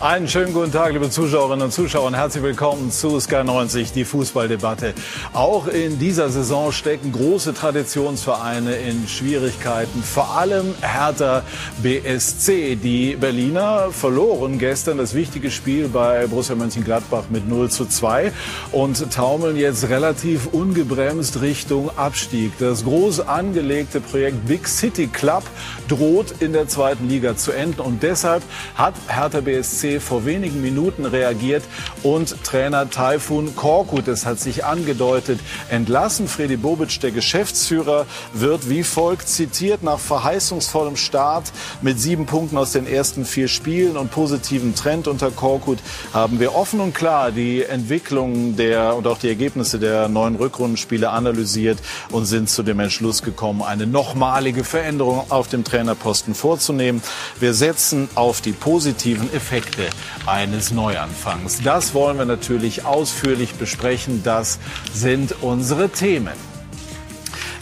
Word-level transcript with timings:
Einen 0.00 0.28
schönen 0.28 0.54
guten 0.54 0.72
Tag, 0.72 0.94
liebe 0.94 1.10
Zuschauerinnen 1.10 1.66
und 1.66 1.72
Zuschauer, 1.72 2.10
herzlich 2.12 2.42
willkommen 2.42 2.90
zu 2.90 3.20
Sky 3.20 3.44
90, 3.44 3.92
die 3.92 4.06
Fußballdebatte. 4.06 4.94
Auch 5.34 5.66
in 5.66 5.98
dieser 5.98 6.30
Saison 6.30 6.72
stecken 6.72 7.12
große 7.12 7.52
Traditionsvereine 7.52 8.76
in 8.76 9.06
Schwierigkeiten, 9.08 10.02
vor 10.02 10.38
allem 10.38 10.74
Hertha 10.80 11.42
BSC. 11.82 12.76
Die 12.76 13.14
Berliner 13.14 13.90
verloren 13.92 14.58
gestern 14.58 14.96
das 14.96 15.12
wichtige 15.12 15.50
Spiel 15.50 15.88
bei 15.88 16.26
Borussia 16.28 16.54
Mönchengladbach 16.54 17.24
mit 17.28 17.46
0 17.46 17.68
zu 17.68 17.84
2 17.84 18.32
und 18.72 19.12
taumeln 19.12 19.58
jetzt 19.58 19.90
relativ 19.90 20.46
ungebremst 20.46 21.42
Richtung 21.42 21.90
Abstieg. 21.98 22.52
Das 22.58 22.84
groß 22.84 23.28
angelegte 23.28 24.00
Projekt 24.00 24.46
Big 24.46 24.66
City 24.66 25.08
Club 25.08 25.42
droht 25.88 26.36
in 26.40 26.54
der 26.54 26.68
zweiten 26.68 27.06
Liga 27.06 27.36
zu 27.36 27.52
enden 27.52 27.82
und 27.82 28.02
deshalb 28.02 28.42
hat 28.76 28.94
Hertha 29.06 29.42
BSC 29.42 29.89
vor 29.98 30.24
wenigen 30.24 30.62
Minuten 30.62 31.04
reagiert 31.04 31.64
und 32.02 32.44
Trainer 32.44 32.88
Taifun 32.88 33.56
Korkut, 33.56 34.06
es 34.06 34.26
hat 34.26 34.38
sich 34.38 34.64
angedeutet, 34.64 35.40
entlassen. 35.70 36.28
Fredi 36.28 36.56
Bobic, 36.56 37.00
der 37.00 37.10
Geschäftsführer, 37.10 38.06
wird 38.32 38.68
wie 38.68 38.84
folgt 38.84 39.28
zitiert 39.28 39.82
nach 39.82 39.98
verheißungsvollem 39.98 40.96
Start 40.96 41.50
mit 41.82 41.98
sieben 41.98 42.26
Punkten 42.26 42.58
aus 42.58 42.72
den 42.72 42.86
ersten 42.86 43.24
vier 43.24 43.48
Spielen 43.48 43.96
und 43.96 44.10
positivem 44.10 44.74
Trend 44.74 45.08
unter 45.08 45.30
Korkut 45.30 45.78
haben 46.12 46.40
wir 46.40 46.54
offen 46.54 46.80
und 46.80 46.94
klar 46.94 47.32
die 47.32 47.62
Entwicklung 47.62 48.56
der 48.56 48.94
und 48.94 49.06
auch 49.06 49.18
die 49.18 49.28
Ergebnisse 49.28 49.78
der 49.78 50.08
neuen 50.08 50.36
Rückrundenspiele 50.36 51.10
analysiert 51.10 51.78
und 52.10 52.26
sind 52.26 52.50
zu 52.50 52.62
dem 52.62 52.80
Entschluss 52.80 53.22
gekommen, 53.22 53.62
eine 53.62 53.86
nochmalige 53.86 54.64
Veränderung 54.64 55.24
auf 55.30 55.48
dem 55.48 55.64
Trainerposten 55.64 56.34
vorzunehmen. 56.34 57.02
Wir 57.38 57.54
setzen 57.54 58.08
auf 58.14 58.40
die 58.40 58.52
positiven 58.52 59.32
Effekte 59.32 59.79
Geschichte 59.80 59.90
eines 60.26 60.70
Neuanfangs. 60.70 61.62
Das 61.62 61.94
wollen 61.94 62.18
wir 62.18 62.24
natürlich 62.24 62.84
ausführlich 62.84 63.54
besprechen. 63.54 64.22
Das 64.22 64.58
sind 64.92 65.34
unsere 65.40 65.88
Themen. 65.88 66.50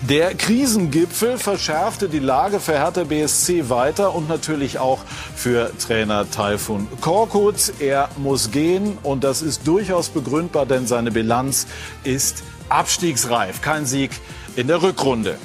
Der 0.08 0.34
Krisengipfel 0.34 1.38
verschärfte 1.38 2.08
die 2.08 2.20
Lage 2.20 2.60
für 2.60 2.75
Hertha 2.75 3.02
BSC 3.02 3.69
weiter 3.69 4.14
und 4.14 4.28
natürlich 4.28 4.78
auch 4.78 5.00
für 5.34 5.72
Trainer 5.78 6.30
Taifun 6.30 6.86
Korkut. 7.00 7.72
Er 7.80 8.08
muss 8.16 8.53
gehen 8.53 8.97
und 9.03 9.25
das 9.25 9.42
ist 9.42 9.66
durchaus 9.66 10.08
begründbar, 10.08 10.66
denn 10.66 10.86
seine 10.86 11.10
Bilanz 11.10 11.66
ist 12.05 12.44
abstiegsreif. 12.69 13.60
Kein 13.60 13.86
Sieg 13.86 14.12
in 14.55 14.69
der 14.69 14.82
Rückrunde. 14.82 15.36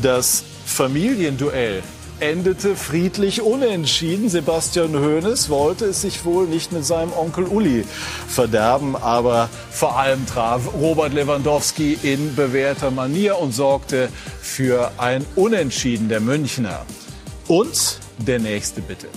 Das 0.00 0.44
Familienduell 0.64 1.82
endete 2.20 2.76
friedlich 2.76 3.42
unentschieden. 3.42 4.28
Sebastian 4.28 4.94
Hoeneß 4.94 5.48
wollte 5.48 5.86
es 5.86 6.02
sich 6.02 6.24
wohl 6.24 6.46
nicht 6.46 6.72
mit 6.72 6.84
seinem 6.84 7.12
Onkel 7.12 7.44
Uli 7.44 7.84
verderben, 8.28 8.96
aber 8.96 9.48
vor 9.70 9.98
allem 9.98 10.26
traf 10.26 10.62
Robert 10.74 11.12
Lewandowski 11.12 11.98
in 12.02 12.34
bewährter 12.34 12.90
Manier 12.90 13.38
und 13.38 13.52
sorgte 13.52 14.08
für 14.40 14.92
ein 14.98 15.24
Unentschieden 15.34 16.08
der 16.08 16.20
Münchner. 16.20 16.84
Und 17.48 18.00
der 18.18 18.38
nächste 18.38 18.80
bitte. 18.80 19.08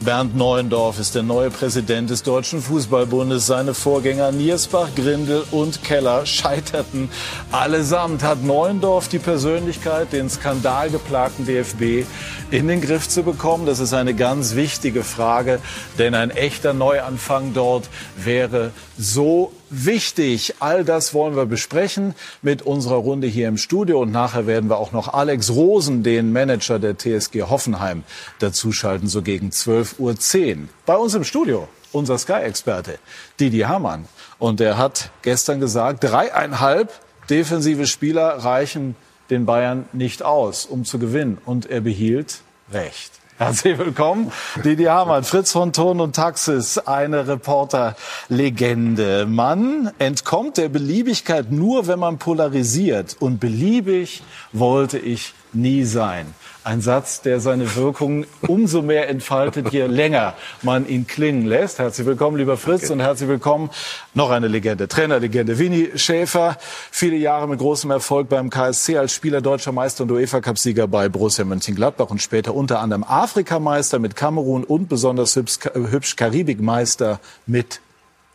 Bernd 0.00 0.36
Neuendorf 0.36 1.00
ist 1.00 1.16
der 1.16 1.24
neue 1.24 1.50
Präsident 1.50 2.08
des 2.08 2.22
Deutschen 2.22 2.62
Fußballbundes. 2.62 3.46
Seine 3.46 3.74
Vorgänger 3.74 4.30
Niersbach, 4.30 4.90
Grindel 4.94 5.42
und 5.50 5.82
Keller 5.82 6.24
scheiterten 6.24 7.10
allesamt. 7.50 8.22
Hat 8.22 8.44
Neuendorf 8.44 9.08
die 9.08 9.18
Persönlichkeit, 9.18 10.12
den 10.12 10.30
skandalgeplagten 10.30 11.46
DFB 11.46 12.06
in 12.52 12.68
den 12.68 12.80
Griff 12.80 13.08
zu 13.08 13.24
bekommen? 13.24 13.66
Das 13.66 13.80
ist 13.80 13.92
eine 13.92 14.14
ganz 14.14 14.54
wichtige 14.54 15.02
Frage, 15.02 15.58
denn 15.98 16.14
ein 16.14 16.30
echter 16.30 16.74
Neuanfang 16.74 17.52
dort 17.52 17.88
wäre 18.16 18.70
so 18.96 19.52
wichtig. 19.70 20.54
All 20.60 20.84
das 20.84 21.14
wollen 21.14 21.36
wir 21.36 21.46
besprechen 21.46 22.14
mit 22.42 22.62
unserer 22.62 22.96
Runde 22.96 23.26
hier 23.26 23.48
im 23.48 23.56
Studio. 23.56 24.00
Und 24.02 24.12
nachher 24.12 24.46
werden 24.46 24.70
wir 24.70 24.78
auch 24.78 24.92
noch 24.92 25.12
Alex 25.12 25.50
Rosen, 25.50 26.02
den 26.02 26.32
Manager 26.32 26.78
der 26.78 26.96
TSG 26.96 27.42
Hoffenheim, 27.42 28.04
dazuschalten, 28.38 29.08
so 29.08 29.22
gegen 29.22 29.50
12.10 29.50 30.56
Uhr. 30.56 30.68
Bei 30.86 30.96
uns 30.96 31.14
im 31.14 31.24
Studio 31.24 31.68
unser 31.92 32.18
Sky-Experte 32.18 32.98
Didi 33.40 33.60
Hamann. 33.60 34.06
Und 34.38 34.60
er 34.60 34.78
hat 34.78 35.10
gestern 35.22 35.60
gesagt, 35.60 36.04
dreieinhalb 36.04 36.92
defensive 37.30 37.86
Spieler 37.86 38.28
reichen 38.44 38.96
den 39.30 39.46
Bayern 39.46 39.86
nicht 39.92 40.22
aus, 40.22 40.64
um 40.64 40.84
zu 40.84 40.98
gewinnen. 40.98 41.38
Und 41.44 41.66
er 41.66 41.80
behielt 41.80 42.40
recht. 42.72 43.12
Herzlich 43.38 43.78
willkommen, 43.78 44.32
Didi 44.64 44.86
Hamann, 44.86 45.22
Fritz 45.22 45.52
von 45.52 45.72
Ton 45.72 46.00
und 46.00 46.16
Taxis, 46.16 46.76
eine 46.76 47.28
Reporterlegende. 47.28 49.26
Man 49.26 49.92
entkommt 50.00 50.56
der 50.56 50.68
Beliebigkeit 50.68 51.52
nur, 51.52 51.86
wenn 51.86 52.00
man 52.00 52.18
polarisiert. 52.18 53.16
Und 53.20 53.38
beliebig 53.38 54.24
wollte 54.52 54.98
ich 54.98 55.34
nie 55.52 55.84
sein. 55.84 56.34
Ein 56.68 56.82
Satz, 56.82 57.22
der 57.22 57.40
seine 57.40 57.76
Wirkung 57.76 58.26
umso 58.46 58.82
mehr 58.82 59.08
entfaltet, 59.08 59.72
je 59.72 59.86
länger 59.86 60.34
man 60.60 60.86
ihn 60.86 61.06
klingen 61.06 61.46
lässt. 61.46 61.78
Herzlich 61.78 62.06
willkommen, 62.06 62.36
lieber 62.36 62.58
Fritz, 62.58 62.84
okay. 62.84 62.92
und 62.92 63.00
herzlich 63.00 63.26
willkommen 63.26 63.70
noch 64.12 64.28
eine 64.28 64.48
Legende, 64.48 64.86
Trainerlegende. 64.86 65.58
Winnie 65.58 65.92
Schäfer, 65.94 66.58
viele 66.90 67.16
Jahre 67.16 67.48
mit 67.48 67.58
großem 67.58 67.90
Erfolg 67.90 68.28
beim 68.28 68.50
KSC 68.50 68.98
als 68.98 69.14
Spieler, 69.14 69.40
deutscher 69.40 69.72
Meister 69.72 70.04
und 70.04 70.10
UEFA-Cup-Sieger 70.10 70.86
bei 70.88 71.08
Borussia 71.08 71.46
Mönchengladbach 71.46 72.10
und 72.10 72.20
später 72.20 72.54
unter 72.54 72.80
anderem 72.80 73.02
Afrikameister 73.02 73.98
mit 73.98 74.14
Kamerun 74.14 74.62
und 74.62 74.90
besonders 74.90 75.36
hübsch, 75.36 75.60
hübsch 75.72 76.16
Karibikmeister 76.16 77.18
mit 77.46 77.80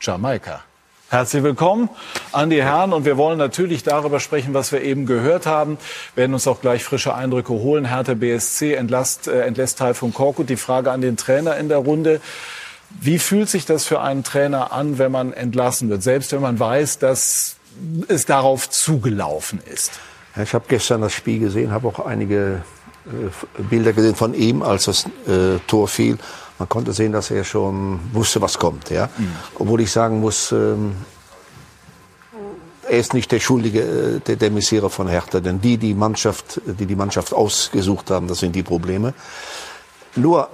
Jamaika. 0.02 0.64
Herzlich 1.13 1.44
willkommen 1.44 1.90
an 2.31 2.50
die 2.50 2.63
Herren 2.63 2.91
und 2.91 3.06
wir 3.06 3.18
wollen 3.18 3.38
natürlich 3.38 3.84
darüber 3.84 4.19
sprechen, 4.19 4.56
was 4.56 4.72
wir 4.72 4.81
eben 4.81 5.06
gehört 5.06 5.46
haben. 5.46 5.78
Wir 6.16 6.24
werden 6.24 6.34
uns 6.34 6.47
auch 6.47 6.59
gleich 6.59 6.84
frische 6.84 7.13
Eindrücke 7.13 7.53
holen. 7.53 7.85
Hertha 7.85 8.16
BSC 8.16 8.74
entlässt, 8.74 9.28
äh, 9.28 9.41
entlässt 9.41 9.78
Teil 9.78 9.94
von 9.94 10.12
Korkut. 10.12 10.50
Die 10.50 10.56
Frage 10.56 10.91
an 10.91 11.02
den 11.02 11.16
Trainer 11.16 11.56
in 11.57 11.69
der 11.69 11.78
Runde. 11.78 12.19
Wie 13.00 13.19
fühlt 13.19 13.47
sich 13.47 13.68
das 13.68 13.85
für 13.85 14.02
einen 14.02 14.23
Trainer 14.23 14.72
an, 14.72 14.97
wenn 14.97 15.12
man 15.12 15.34
entlassen 15.34 15.88
wird, 15.91 16.02
selbst 16.02 16.31
wenn 16.31 16.41
man 16.41 16.59
weiß, 16.59 16.97
dass 16.97 17.57
es 18.07 18.25
darauf 18.25 18.68
zugelaufen 18.72 19.62
ist? 19.72 19.91
Ich 20.41 20.56
habe 20.56 20.66
gestern 20.68 21.02
das 21.02 21.13
Spiel 21.13 21.38
gesehen, 21.38 21.72
habe 21.72 21.90
auch 21.90 22.03
einige 22.03 22.63
äh, 23.06 23.62
Bilder 23.62 23.94
gesehen 23.94 24.16
von 24.16 24.34
ihm, 24.34 24.63
als 24.63 24.85
das 24.85 25.06
äh, 25.28 25.59
Tor 25.68 25.88
fiel. 25.88 26.18
Man 26.63 26.69
konnte 26.69 26.94
sehen, 26.94 27.12
dass 27.12 27.29
er 27.29 27.44
schon 27.44 28.00
wusste, 28.13 28.41
was 28.41 28.57
kommt. 28.57 28.90
Ja? 28.90 29.09
Mhm. 29.18 29.35
Obwohl 29.59 29.81
ich 29.81 29.91
sagen 29.91 30.22
muss, 30.22 30.53
ähm, 30.53 30.96
er 32.90 33.00
ist 33.00 33.13
nicht 33.13 33.29
der 33.34 33.41
Schuldige, 33.41 33.81
äh, 33.81 34.19
der, 34.22 34.38
der 34.38 34.50
Messierer 34.50 34.90
von 34.90 35.09
Hertha, 35.09 35.41
denn 35.41 35.59
die, 35.59 35.78
die 35.78 35.94
Mannschaft, 35.94 36.62
die 36.66 36.85
die 36.85 36.96
Mannschaft 36.96 37.34
ausgesucht 37.34 38.12
haben, 38.12 38.29
das 38.29 38.40
sind 38.40 38.56
die 38.56 38.63
Probleme. 38.63 39.13
Nur, 40.16 40.47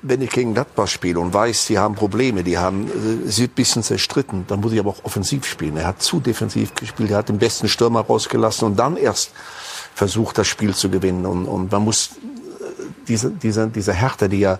wenn 0.00 0.22
ich 0.22 0.30
gegen 0.30 0.54
Gladbach 0.54 0.88
spiele 0.88 1.20
und 1.20 1.34
weiß, 1.34 1.66
sie 1.66 1.78
haben 1.78 1.94
Probleme, 1.94 2.42
die 2.42 2.56
haben, 2.56 2.86
äh, 2.86 3.26
sie 3.26 3.32
sind 3.32 3.50
ein 3.50 3.54
bisschen 3.56 3.82
zerstritten, 3.82 4.46
dann 4.48 4.60
muss 4.60 4.72
ich 4.72 4.80
aber 4.80 4.92
auch 4.92 5.04
offensiv 5.04 5.44
spielen. 5.44 5.76
Er 5.76 5.88
hat 5.88 6.00
zu 6.00 6.20
defensiv 6.20 6.74
gespielt, 6.74 7.10
er 7.10 7.18
hat 7.18 7.28
den 7.28 7.36
besten 7.36 7.68
Stürmer 7.68 8.00
rausgelassen 8.00 8.66
und 8.66 8.76
dann 8.78 8.96
erst 8.96 9.32
versucht, 9.94 10.38
das 10.38 10.46
Spiel 10.46 10.74
zu 10.74 10.88
gewinnen. 10.88 11.26
Und, 11.26 11.44
und 11.44 11.70
man 11.70 11.84
muss 11.84 12.12
diese, 13.08 13.30
diese, 13.30 13.68
diese 13.68 13.92
Härte, 13.92 14.28
die 14.28 14.40
ja 14.40 14.58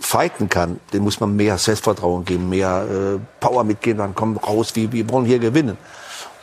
fighten 0.00 0.48
kann, 0.48 0.80
dem 0.92 1.04
muss 1.04 1.20
man 1.20 1.34
mehr 1.34 1.58
Selbstvertrauen 1.58 2.24
geben, 2.24 2.48
mehr 2.48 2.86
äh, 2.88 3.18
Power 3.40 3.64
mitgeben, 3.64 3.98
dann 3.98 4.14
kommen 4.14 4.36
raus, 4.36 4.74
wir, 4.74 4.92
wir 4.92 5.08
wollen 5.08 5.24
hier 5.24 5.38
gewinnen. 5.38 5.78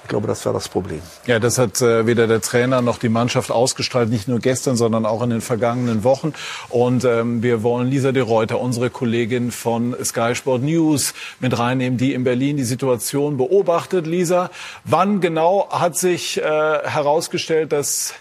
Ich 0.03 0.09
glaube, 0.09 0.27
das 0.27 0.45
war 0.45 0.51
das 0.51 0.67
Problem. 0.67 1.01
Ja, 1.25 1.39
das 1.39 1.57
hat 1.57 1.79
äh, 1.81 2.05
weder 2.05 2.27
der 2.27 2.41
Trainer 2.41 2.81
noch 2.81 2.97
die 2.97 3.07
Mannschaft 3.07 3.51
ausgestrahlt, 3.51 4.09
nicht 4.09 4.27
nur 4.27 4.39
gestern, 4.39 4.75
sondern 4.75 5.05
auch 5.05 5.21
in 5.21 5.29
den 5.29 5.41
vergangenen 5.41 6.03
Wochen. 6.03 6.33
Und 6.69 7.05
ähm, 7.05 7.43
wir 7.43 7.63
wollen 7.63 7.87
Lisa 7.87 8.11
de 8.11 8.23
Reuter, 8.23 8.59
unsere 8.59 8.89
Kollegin 8.89 9.51
von 9.51 9.95
Sky 10.03 10.35
Sport 10.35 10.63
News, 10.63 11.13
mit 11.39 11.57
reinnehmen, 11.57 11.97
die 11.97 12.13
in 12.13 12.23
Berlin 12.23 12.57
die 12.57 12.63
Situation 12.63 13.37
beobachtet. 13.37 14.07
Lisa, 14.07 14.49
wann 14.83 15.21
genau 15.21 15.69
hat 15.69 15.95
sich 15.95 16.39
äh, 16.39 16.41
herausgestellt, 16.43 17.71
dass 17.71 18.13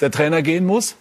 der 0.00 0.10
Trainer 0.10 0.42
gehen 0.42 0.66
muss? 0.66 0.94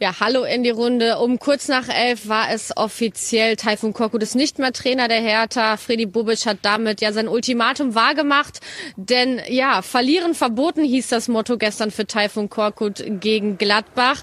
Ja, 0.00 0.18
hallo 0.18 0.42
in 0.42 0.64
die 0.64 0.70
Runde. 0.70 1.18
Um 1.18 1.38
kurz 1.38 1.68
nach 1.68 1.88
elf 1.88 2.28
war 2.28 2.50
es 2.50 2.76
offiziell. 2.76 3.54
Taifun 3.54 3.92
Korkut 3.92 4.24
ist 4.24 4.34
nicht 4.34 4.58
mehr 4.58 4.72
Trainer 4.72 5.06
der 5.06 5.20
Hertha. 5.20 5.76
Freddy 5.76 6.06
Bubic 6.06 6.46
hat 6.46 6.58
damit 6.62 7.00
ja 7.00 7.12
sein 7.12 7.28
Ultimatum 7.28 7.94
wahrgemacht. 7.94 8.58
Denn 8.96 9.40
ja, 9.46 9.82
verlieren 9.82 10.34
verboten 10.34 10.82
hieß 10.82 11.08
das 11.08 11.28
Motto 11.28 11.58
gestern 11.58 11.92
für 11.92 12.08
Taifun 12.08 12.50
Korkut 12.50 13.04
gegen 13.20 13.56
Gladbach. 13.56 14.22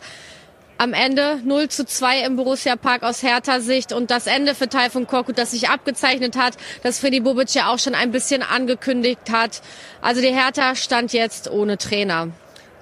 Am 0.78 0.92
Ende 0.92 1.40
0 1.46 1.70
zu 1.70 1.86
2 1.86 2.26
im 2.26 2.36
Borussia 2.36 2.76
Park 2.76 3.04
aus 3.04 3.24
Hertha-Sicht 3.24 3.94
und 3.94 4.12
das 4.12 4.28
Ende 4.28 4.56
für 4.56 4.68
Taifun 4.68 5.08
Korkut, 5.08 5.38
das 5.38 5.52
sich 5.52 5.70
abgezeichnet 5.70 6.36
hat, 6.36 6.58
das 6.84 7.00
Freddy 7.00 7.22
Bubic 7.22 7.54
ja 7.54 7.72
auch 7.72 7.80
schon 7.80 7.96
ein 7.96 8.12
bisschen 8.12 8.44
angekündigt 8.44 9.32
hat. 9.32 9.62
Also 10.02 10.20
die 10.20 10.34
Hertha 10.34 10.76
stand 10.76 11.14
jetzt 11.14 11.50
ohne 11.50 11.78
Trainer. 11.78 12.28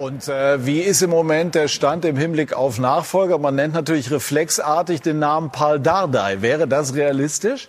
Und 0.00 0.28
äh, 0.28 0.64
wie 0.64 0.80
ist 0.80 1.02
im 1.02 1.10
Moment 1.10 1.54
der 1.54 1.68
Stand 1.68 2.06
im 2.06 2.16
Hinblick 2.16 2.54
auf 2.54 2.78
Nachfolger? 2.78 3.36
Man 3.36 3.54
nennt 3.54 3.74
natürlich 3.74 4.10
reflexartig 4.10 5.02
den 5.02 5.18
Namen 5.18 5.50
Paul 5.50 5.78
Dardai. 5.78 6.40
Wäre 6.40 6.66
das 6.66 6.94
realistisch? 6.94 7.68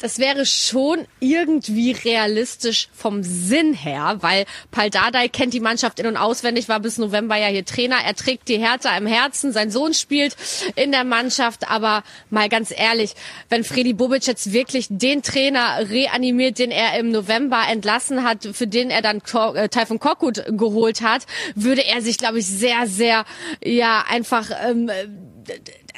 Das 0.00 0.18
wäre 0.18 0.46
schon 0.46 1.06
irgendwie 1.20 1.92
realistisch 1.92 2.88
vom 2.92 3.22
Sinn 3.22 3.74
her, 3.74 4.16
weil 4.20 4.46
Paldadei 4.70 5.28
kennt 5.28 5.52
die 5.52 5.60
Mannschaft 5.60 6.00
in- 6.00 6.06
und 6.06 6.16
auswendig, 6.16 6.68
war 6.68 6.80
bis 6.80 6.96
November 6.96 7.36
ja 7.36 7.48
hier 7.48 7.64
Trainer. 7.64 7.96
Er 8.04 8.14
trägt 8.14 8.48
die 8.48 8.58
Hertha 8.58 8.96
im 8.96 9.06
Herzen. 9.06 9.52
Sein 9.52 9.70
Sohn 9.70 9.92
spielt 9.92 10.36
in 10.74 10.90
der 10.90 11.04
Mannschaft. 11.04 11.70
Aber 11.70 12.02
mal 12.30 12.48
ganz 12.48 12.72
ehrlich, 12.74 13.14
wenn 13.50 13.62
Freddy 13.62 13.92
Bobic 13.92 14.26
jetzt 14.26 14.52
wirklich 14.52 14.86
den 14.88 15.22
Trainer 15.22 15.90
reanimiert, 15.90 16.58
den 16.58 16.70
er 16.70 16.98
im 16.98 17.10
November 17.10 17.62
entlassen 17.70 18.24
hat, 18.24 18.48
für 18.52 18.66
den 18.66 18.90
er 18.90 19.02
dann 19.02 19.18
äh, 19.54 19.68
Taifun 19.68 20.00
Korkut 20.00 20.42
geholt 20.48 21.02
hat, 21.02 21.26
würde 21.54 21.84
er 21.84 22.00
sich, 22.00 22.16
glaube 22.16 22.38
ich, 22.38 22.46
sehr, 22.46 22.86
sehr, 22.86 23.24
ja, 23.62 24.04
einfach, 24.08 24.50
ähm, 24.66 24.90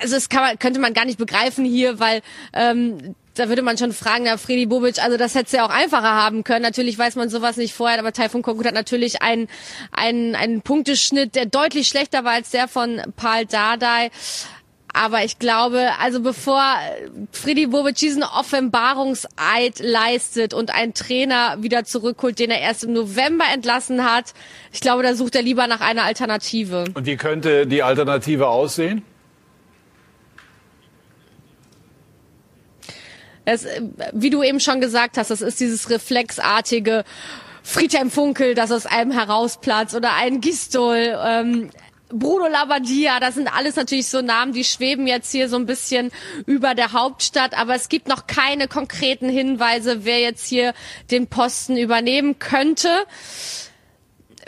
also 0.01 0.15
das 0.17 0.29
kann 0.29 0.43
man, 0.43 0.59
könnte 0.59 0.81
man 0.81 0.93
gar 0.93 1.05
nicht 1.05 1.19
begreifen 1.19 1.65
hier, 1.65 2.01
weil 2.01 2.23
ähm, 2.53 3.15
da 3.35 3.49
würde 3.49 3.63
man 3.63 3.79
schon 3.79 3.93
fragen, 3.93 4.25
na, 4.25 4.37
Freddy 4.37 4.67
Bobic, 4.67 5.03
also 5.03 5.17
das 5.17 5.35
hätte 5.35 5.57
ja 5.57 5.65
auch 5.65 5.71
einfacher 5.71 6.15
haben 6.15 6.45
können. 6.45 6.63
Natürlich 6.63 6.99
weiß 6.99 7.17
man 7.17 7.31
sowas 7.31 7.57
nicht 7.57 7.75
vorher, 7.75 7.99
aber 7.99 8.13
Taifun 8.13 8.43
Korkut 8.43 8.67
hat 8.67 8.75
natürlich 8.75 9.23
einen, 9.23 9.49
einen, 9.91 10.35
einen 10.35 10.63
Punkteschnitt, 10.63 11.35
der 11.35 11.47
deutlich 11.47 11.89
schlechter 11.89 12.25
war 12.25 12.33
als 12.33 12.51
der 12.51 12.69
von 12.69 13.01
Paul 13.17 13.47
Dardai. 13.47 14.11
Aber 14.95 15.25
ich 15.25 15.39
glaube, 15.39 15.89
also 16.01 16.21
bevor 16.21 16.63
Freddy 17.31 17.67
Bobic 17.69 17.97
diesen 17.97 18.23
Offenbarungseid 18.23 19.79
leistet 19.81 20.53
und 20.53 20.71
einen 20.71 20.93
Trainer 20.93 21.57
wieder 21.61 21.85
zurückholt, 21.85 22.39
den 22.39 22.51
er 22.51 22.61
erst 22.61 22.85
im 22.85 22.93
November 22.93 23.45
entlassen 23.55 24.05
hat, 24.05 24.35
ich 24.71 24.81
glaube, 24.81 25.03
da 25.03 25.15
sucht 25.15 25.35
er 25.35 25.43
lieber 25.43 25.67
nach 25.67 25.81
einer 25.81 26.05
Alternative. 26.05 26.85
Und 26.93 27.07
wie 27.07 27.17
könnte 27.17 27.67
die 27.67 27.83
Alternative 27.83 28.49
aussehen? 28.49 29.03
Es, 33.45 33.67
wie 34.13 34.31
du 34.31 34.43
eben 34.43 34.61
schon 34.61 34.81
gesagt 34.81 35.19
hast, 35.19 35.31
das 35.31 35.41
ist 35.41 35.61
dieses 35.61 35.91
reflexartige 35.91 37.05
Friedhelm 37.63 38.11
Funkel, 38.11 38.55
das 38.55 38.73
aus 38.73 38.87
einem 38.87 39.11
herausplatzt 39.11 39.95
oder 39.95 40.15
ein 40.15 40.41
Gistol. 40.41 41.19
Ähm, 41.25 41.71
Bruno 42.13 42.47
Labbadia, 42.47 43.21
das 43.21 43.37
sind 43.37 43.49
alles 43.49 43.77
natürlich 43.77 44.09
so 44.09 44.21
Namen, 44.21 44.53
die 44.53 44.65
schweben 44.65 45.07
jetzt 45.07 45.33
hier 45.33 45.49
so 45.49 45.57
ein 45.57 45.65
bisschen 45.65 46.11
über 46.47 46.75
der 46.75 46.93
Hauptstadt, 46.93 47.57
aber 47.57 47.75
es 47.75 47.89
gibt 47.89 48.07
noch 48.07 48.27
keine 48.27 48.69
konkreten 48.69 49.29
Hinweise, 49.29 50.05
wer 50.05 50.21
jetzt 50.21 50.47
hier 50.47 50.75
den 51.11 51.27
Posten 51.27 51.77
übernehmen 51.77 52.39
könnte. 52.39 52.89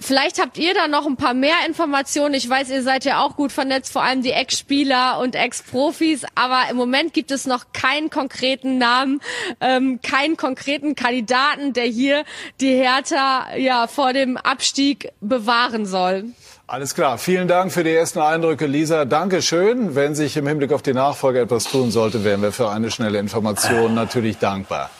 Vielleicht 0.01 0.41
habt 0.41 0.59
ihr 0.59 0.75
da 0.75 0.89
noch 0.89 1.07
ein 1.07 1.17
paar 1.17 1.35
mehr 1.35 1.55
Informationen. 1.67 2.35
Ich 2.35 2.49
weiß, 2.49 2.71
ihr 2.71 2.83
seid 2.83 3.05
ja 3.05 3.23
auch 3.23 3.37
gut 3.37 3.53
vernetzt, 3.53 3.93
vor 3.93 4.03
allem 4.03 4.23
die 4.23 4.33
Ex-Spieler 4.33 5.21
und 5.21 5.35
Ex-Profis. 5.37 6.25
Aber 6.35 6.63
im 6.71 6.77
Moment 6.77 7.15
gibt 7.15 7.31
es 7.31 7.47
noch 7.47 7.67
keinen 7.73 8.11
konkreten 8.11 8.79
Namen, 8.79 9.21
ähm, 9.61 10.01
keinen 10.03 10.37
konkreten 10.37 10.95
Kandidaten, 10.95 11.73
der 11.73 11.85
hier 11.85 12.25
die 12.61 12.75
Hertha 12.75 13.57
ja 13.57 13.87
vor 13.87 14.13
dem 14.13 14.37
Abstieg 14.37 15.13
bewahren 15.21 15.87
soll. 15.87 16.25
Alles 16.67 16.95
klar. 16.95 17.19
Vielen 17.19 17.47
Dank 17.47 17.73
für 17.73 17.85
die 17.85 17.93
ersten 17.93 18.21
Eindrücke, 18.21 18.67
Lisa. 18.67 19.05
Dankeschön. 19.05 19.95
Wenn 19.95 20.15
sich 20.15 20.37
im 20.37 20.47
Hinblick 20.47 20.73
auf 20.73 20.83
die 20.83 20.95
Nachfolge 20.95 21.41
etwas 21.41 21.65
tun 21.65 21.91
sollte, 21.91 22.25
wären 22.25 22.43
wir 22.43 22.53
für 22.53 22.71
eine 22.71 22.91
schnelle 22.91 23.19
Information 23.19 23.95
natürlich 23.95 24.39
dankbar. 24.39 24.91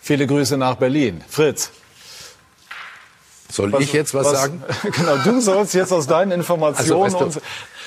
Viele 0.00 0.26
Grüße 0.26 0.56
nach 0.56 0.76
Berlin. 0.76 1.22
Fritz. 1.28 1.70
Soll 3.52 3.70
was, 3.70 3.82
ich 3.82 3.92
jetzt 3.92 4.14
was, 4.14 4.26
was, 4.26 4.32
sagen? 4.32 4.62
Genau, 4.82 5.16
du 5.18 5.40
sollst 5.42 5.74
jetzt 5.74 5.92
aus 5.92 6.06
deinen 6.06 6.32
Informationen. 6.32 7.02
Also, 7.02 7.40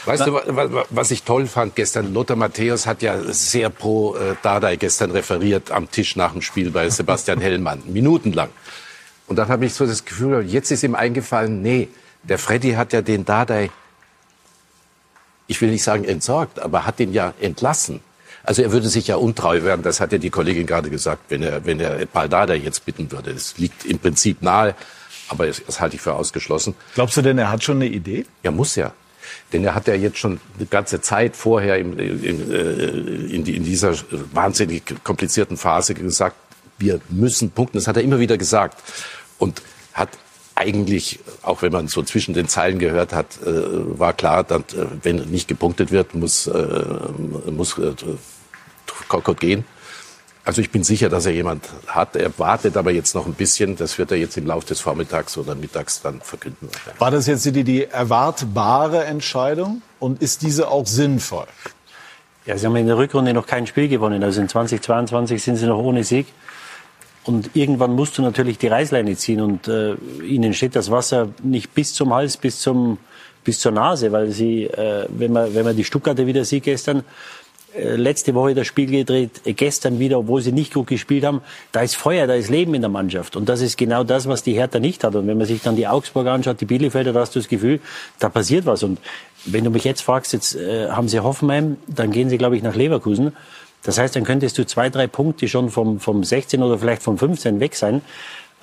weißt, 0.05 0.27
du, 0.27 0.33
weißt 0.55 0.71
du, 0.73 0.83
was 0.91 1.09
ich 1.09 1.23
toll 1.23 1.47
fand 1.47 1.75
gestern? 1.75 2.13
Lothar 2.13 2.37
Matthäus 2.37 2.85
hat 2.85 3.01
ja 3.01 3.19
sehr 3.33 3.71
pro 3.71 4.15
äh, 4.15 4.35
Dardai 4.43 4.75
gestern 4.75 5.09
referiert 5.09 5.71
am 5.71 5.89
Tisch 5.89 6.15
nach 6.15 6.33
dem 6.33 6.43
Spiel 6.43 6.69
bei 6.69 6.87
Sebastian 6.91 7.39
Hellmann, 7.41 7.81
minutenlang. 7.87 8.49
Und 9.25 9.37
dann 9.37 9.47
habe 9.47 9.65
ich 9.65 9.73
so 9.73 9.87
das 9.87 10.05
Gefühl, 10.05 10.45
jetzt 10.45 10.69
ist 10.69 10.83
ihm 10.83 10.93
eingefallen, 10.93 11.63
nee, 11.63 11.87
der 12.21 12.37
Freddy 12.37 12.73
hat 12.73 12.93
ja 12.93 13.01
den 13.01 13.25
Dardai, 13.25 13.71
ich 15.47 15.59
will 15.61 15.71
nicht 15.71 15.83
sagen 15.83 16.03
entsorgt, 16.03 16.59
aber 16.59 16.85
hat 16.85 16.99
ihn 16.99 17.11
ja 17.11 17.33
entlassen. 17.41 18.01
Also 18.43 18.61
er 18.61 18.71
würde 18.71 18.87
sich 18.87 19.07
ja 19.07 19.15
untreu 19.15 19.63
werden, 19.63 19.81
das 19.81 19.99
hat 19.99 20.11
ja 20.11 20.19
die 20.19 20.29
Kollegin 20.29 20.67
gerade 20.67 20.91
gesagt, 20.91 21.23
wenn 21.29 21.41
er, 21.41 21.65
wenn 21.65 21.79
er 21.79 22.05
Paul 22.05 22.29
Dardai 22.29 22.57
jetzt 22.57 22.85
bitten 22.85 23.11
würde. 23.11 23.33
Das 23.33 23.57
liegt 23.57 23.83
im 23.85 23.97
Prinzip 23.97 24.43
nahe. 24.43 24.75
Aber 25.29 25.47
das, 25.47 25.61
das 25.65 25.79
halte 25.79 25.95
ich 25.95 26.01
für 26.01 26.13
ausgeschlossen. 26.13 26.75
Glaubst 26.93 27.17
du 27.17 27.21
denn, 27.21 27.37
er 27.37 27.51
hat 27.51 27.63
schon 27.63 27.77
eine 27.77 27.87
Idee? 27.87 28.25
Ja, 28.43 28.51
muss 28.51 28.75
ja. 28.75 28.93
Denn 29.53 29.63
er 29.63 29.75
hat 29.75 29.87
ja 29.87 29.95
jetzt 29.95 30.17
schon 30.17 30.39
eine 30.57 30.67
ganze 30.67 31.01
Zeit 31.01 31.35
vorher 31.35 31.77
in, 31.77 31.97
in, 31.97 32.51
äh, 32.51 32.89
in, 33.33 33.45
in 33.45 33.63
dieser 33.63 33.95
wahnsinnig 34.33 34.83
komplizierten 35.03 35.57
Phase 35.57 35.93
gesagt, 35.93 36.35
wir 36.77 36.99
müssen 37.09 37.51
punkten. 37.51 37.77
Das 37.77 37.87
hat 37.87 37.97
er 37.97 38.03
immer 38.03 38.19
wieder 38.19 38.37
gesagt. 38.37 38.81
Und 39.37 39.61
hat 39.93 40.09
eigentlich, 40.55 41.19
auch 41.41 41.61
wenn 41.61 41.71
man 41.71 41.87
so 41.87 42.03
zwischen 42.03 42.33
den 42.33 42.47
Zeilen 42.47 42.79
gehört 42.79 43.13
hat, 43.13 43.41
äh, 43.41 43.99
war 43.99 44.13
klar, 44.13 44.43
dass, 44.43 44.61
äh, 44.73 44.85
wenn 45.01 45.17
nicht 45.17 45.47
gepunktet 45.47 45.91
wird, 45.91 46.15
muss, 46.15 46.49
muss 47.49 47.75
Kokot 49.07 49.39
gehen. 49.39 49.65
Also 50.45 50.61
ich 50.61 50.69
bin 50.69 50.83
sicher, 50.83 51.09
dass 51.09 51.25
er 51.25 51.31
jemand 51.31 51.67
hat. 51.87 52.15
Er 52.15 52.37
wartet 52.37 52.77
aber 52.77 52.91
jetzt 52.91 53.15
noch 53.15 53.25
ein 53.25 53.33
bisschen. 53.33 53.75
Das 53.77 53.97
wird 53.97 54.11
er 54.11 54.17
jetzt 54.17 54.37
im 54.37 54.45
Laufe 54.45 54.67
des 54.67 54.79
Vormittags 54.79 55.37
oder 55.39 55.55
Mittags 55.55 56.03
dann 56.03 56.21
verkünden. 56.21 56.69
War 56.99 57.09
das 57.09 57.25
jetzt 57.25 57.45
die, 57.45 57.63
die 57.63 57.85
erwartbare 57.85 59.05
Entscheidung? 59.05 59.81
Und 59.99 60.21
ist 60.21 60.43
diese 60.43 60.67
auch 60.67 60.85
sinnvoll? 60.85 61.47
Ja, 62.45 62.59
sie 62.59 62.67
haben 62.67 62.75
in 62.75 62.85
der 62.85 62.97
Rückrunde 62.97 63.33
noch 63.33 63.47
kein 63.47 63.65
Spiel 63.65 63.87
gewonnen. 63.87 64.23
Also 64.23 64.39
in 64.39 64.47
2022 64.47 65.41
sind 65.41 65.55
sie 65.55 65.65
noch 65.65 65.79
ohne 65.79 66.03
Sieg. 66.03 66.27
Und 67.23 67.55
irgendwann 67.55 67.93
musst 67.93 68.19
du 68.19 68.21
natürlich 68.21 68.59
die 68.59 68.67
Reißleine 68.67 69.17
ziehen. 69.17 69.41
Und 69.41 69.67
äh, 69.67 69.95
ihnen 70.23 70.53
steht 70.53 70.75
das 70.75 70.91
Wasser 70.91 71.29
nicht 71.41 71.73
bis 71.73 71.95
zum 71.95 72.13
Hals, 72.13 72.37
bis, 72.37 72.59
zum, 72.59 72.99
bis 73.43 73.59
zur 73.59 73.71
Nase. 73.71 74.11
Weil 74.11 74.29
sie, 74.29 74.65
äh, 74.65 75.07
wenn, 75.09 75.31
man, 75.33 75.55
wenn 75.55 75.65
man 75.65 75.75
die 75.75 75.83
Stuttgarter 75.83 76.27
wieder 76.27 76.45
sieht 76.45 76.65
gestern, 76.65 77.03
letzte 77.77 78.33
Woche 78.35 78.53
das 78.53 78.67
Spiel 78.67 78.85
gedreht, 78.87 79.41
äh, 79.45 79.53
gestern 79.53 79.99
wieder, 79.99 80.19
obwohl 80.19 80.41
sie 80.41 80.51
nicht 80.51 80.73
gut 80.73 80.87
gespielt 80.87 81.25
haben. 81.25 81.41
Da 81.71 81.81
ist 81.81 81.95
Feuer, 81.95 82.27
da 82.27 82.33
ist 82.33 82.49
Leben 82.49 82.73
in 82.73 82.81
der 82.81 82.89
Mannschaft. 82.89 83.35
Und 83.35 83.49
das 83.49 83.61
ist 83.61 83.77
genau 83.77 84.03
das, 84.03 84.27
was 84.27 84.43
die 84.43 84.53
Hertha 84.53 84.79
nicht 84.79 85.03
hat. 85.03 85.15
Und 85.15 85.27
wenn 85.27 85.37
man 85.37 85.47
sich 85.47 85.61
dann 85.61 85.75
die 85.75 85.87
Augsburg 85.87 86.27
anschaut, 86.27 86.61
die 86.61 86.65
Bielefelder, 86.65 87.13
da 87.13 87.21
hast 87.21 87.35
du 87.35 87.39
das 87.39 87.47
Gefühl, 87.47 87.79
da 88.19 88.29
passiert 88.29 88.65
was. 88.65 88.83
Und 88.83 88.99
wenn 89.45 89.63
du 89.63 89.69
mich 89.69 89.83
jetzt 89.83 90.01
fragst, 90.01 90.33
jetzt 90.33 90.55
äh, 90.55 90.89
haben 90.89 91.07
sie 91.07 91.19
Hoffenheim, 91.19 91.77
dann 91.87 92.11
gehen 92.11 92.29
sie, 92.29 92.37
glaube 92.37 92.57
ich, 92.57 92.63
nach 92.63 92.75
Leverkusen. 92.75 93.33
Das 93.83 93.99
heißt, 93.99 94.15
dann 94.15 94.23
könntest 94.23 94.57
du 94.57 94.65
zwei, 94.65 94.89
drei 94.89 95.05
Punkte 95.05 95.47
schon 95.47 95.69
vom, 95.69 95.99
vom 95.99 96.23
16 96.23 96.63
oder 96.63 96.79
vielleicht 96.79 97.03
vom 97.03 97.17
15 97.17 97.59
weg 97.59 97.75
sein. 97.75 98.01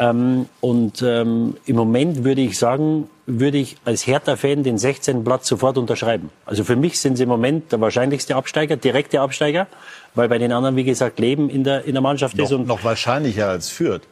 Ähm, 0.03 0.47
und 0.61 1.03
ähm, 1.03 1.55
im 1.67 1.77
Moment 1.77 2.25
würde 2.25 2.41
ich 2.41 2.59
sagen, 2.59 3.09
würde 3.27 3.59
ich 3.59 3.77
als 3.85 4.07
Hertha-Fan 4.07 4.65
den 4.65 4.77
16. 4.77 5.23
Platz 5.23 5.47
sofort 5.47 5.79
unterschreiben. 5.79 6.31
Also 6.45 6.65
für 6.65 6.75
mich 6.75 6.99
sind 6.99 7.17
sie 7.17 7.23
im 7.23 7.29
Moment 7.29 7.71
der 7.71 7.81
wahrscheinlichste 7.81 8.35
Absteiger, 8.35 8.77
direkte 8.77 9.21
Absteiger, 9.21 9.69
weil 10.15 10.29
bei 10.29 10.39
den 10.39 10.51
anderen, 10.51 10.75
wie 10.75 10.85
gesagt, 10.85 11.21
Leben 11.21 11.49
in 11.49 11.63
der, 11.63 11.85
in 11.85 11.93
der 11.93 12.03
Mannschaft 12.03 12.37
noch, 12.37 12.45
ist. 12.45 12.53
Und 12.53 12.67
noch 12.67 12.83
wahrscheinlicher 12.83 13.49
als 13.49 13.69
Fürth. 13.69 14.03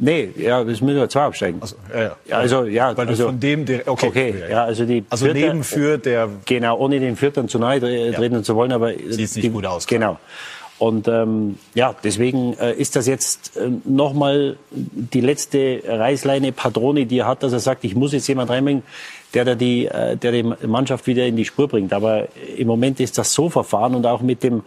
Nee, 0.00 0.30
ja, 0.36 0.62
es 0.62 0.80
müssen 0.80 0.98
ja 0.98 1.08
zwei 1.08 1.22
absteigen. 1.22 1.58
Also, 1.60 1.74
ja, 1.92 2.16
ja. 2.24 2.36
also, 2.36 2.64
ja, 2.66 2.96
Weil 2.96 3.08
also, 3.08 3.26
von 3.26 3.40
dem, 3.40 3.62
okay, 3.62 4.06
okay, 4.06 4.34
ja, 4.48 4.64
also 4.64 4.84
die 4.84 5.04
also 5.10 5.24
Vierter, 5.24 5.40
neben 5.40 5.64
Fürth, 5.64 6.04
der 6.04 6.28
genau, 6.44 6.78
ohne 6.78 7.00
den 7.00 7.16
Fürth 7.16 7.32
dann 7.36 7.48
zu 7.48 7.58
nahe 7.58 7.80
treten 7.80 8.34
ja. 8.34 8.42
zu 8.44 8.54
wollen, 8.54 8.70
aber 8.70 8.92
sieht 8.92 9.18
nicht 9.18 9.36
die, 9.42 9.50
gut 9.50 9.66
aus. 9.66 9.88
Genau. 9.88 10.20
Und 10.78 11.08
ähm, 11.08 11.58
ja, 11.74 11.94
deswegen 12.04 12.54
äh, 12.54 12.72
ist 12.72 12.94
das 12.94 13.06
jetzt 13.08 13.56
äh, 13.56 13.68
nochmal 13.84 14.56
die 14.70 15.20
letzte 15.20 15.82
Reißleine, 15.84 16.52
Patrone, 16.52 17.06
die 17.06 17.18
er 17.18 17.26
hat, 17.26 17.42
dass 17.42 17.52
er 17.52 17.58
sagt, 17.58 17.84
ich 17.84 17.96
muss 17.96 18.12
jetzt 18.12 18.28
jemand 18.28 18.50
reinbringen, 18.50 18.84
der 19.34 19.44
da 19.44 19.54
die, 19.56 19.86
äh, 19.86 20.16
der 20.16 20.32
die 20.32 20.42
Mannschaft 20.66 21.08
wieder 21.08 21.26
in 21.26 21.36
die 21.36 21.44
Spur 21.44 21.66
bringt. 21.66 21.92
Aber 21.92 22.28
im 22.56 22.68
Moment 22.68 23.00
ist 23.00 23.18
das 23.18 23.32
so 23.32 23.50
verfahren 23.50 23.96
und 23.96 24.06
auch 24.06 24.20
mit 24.20 24.44
dem 24.44 24.62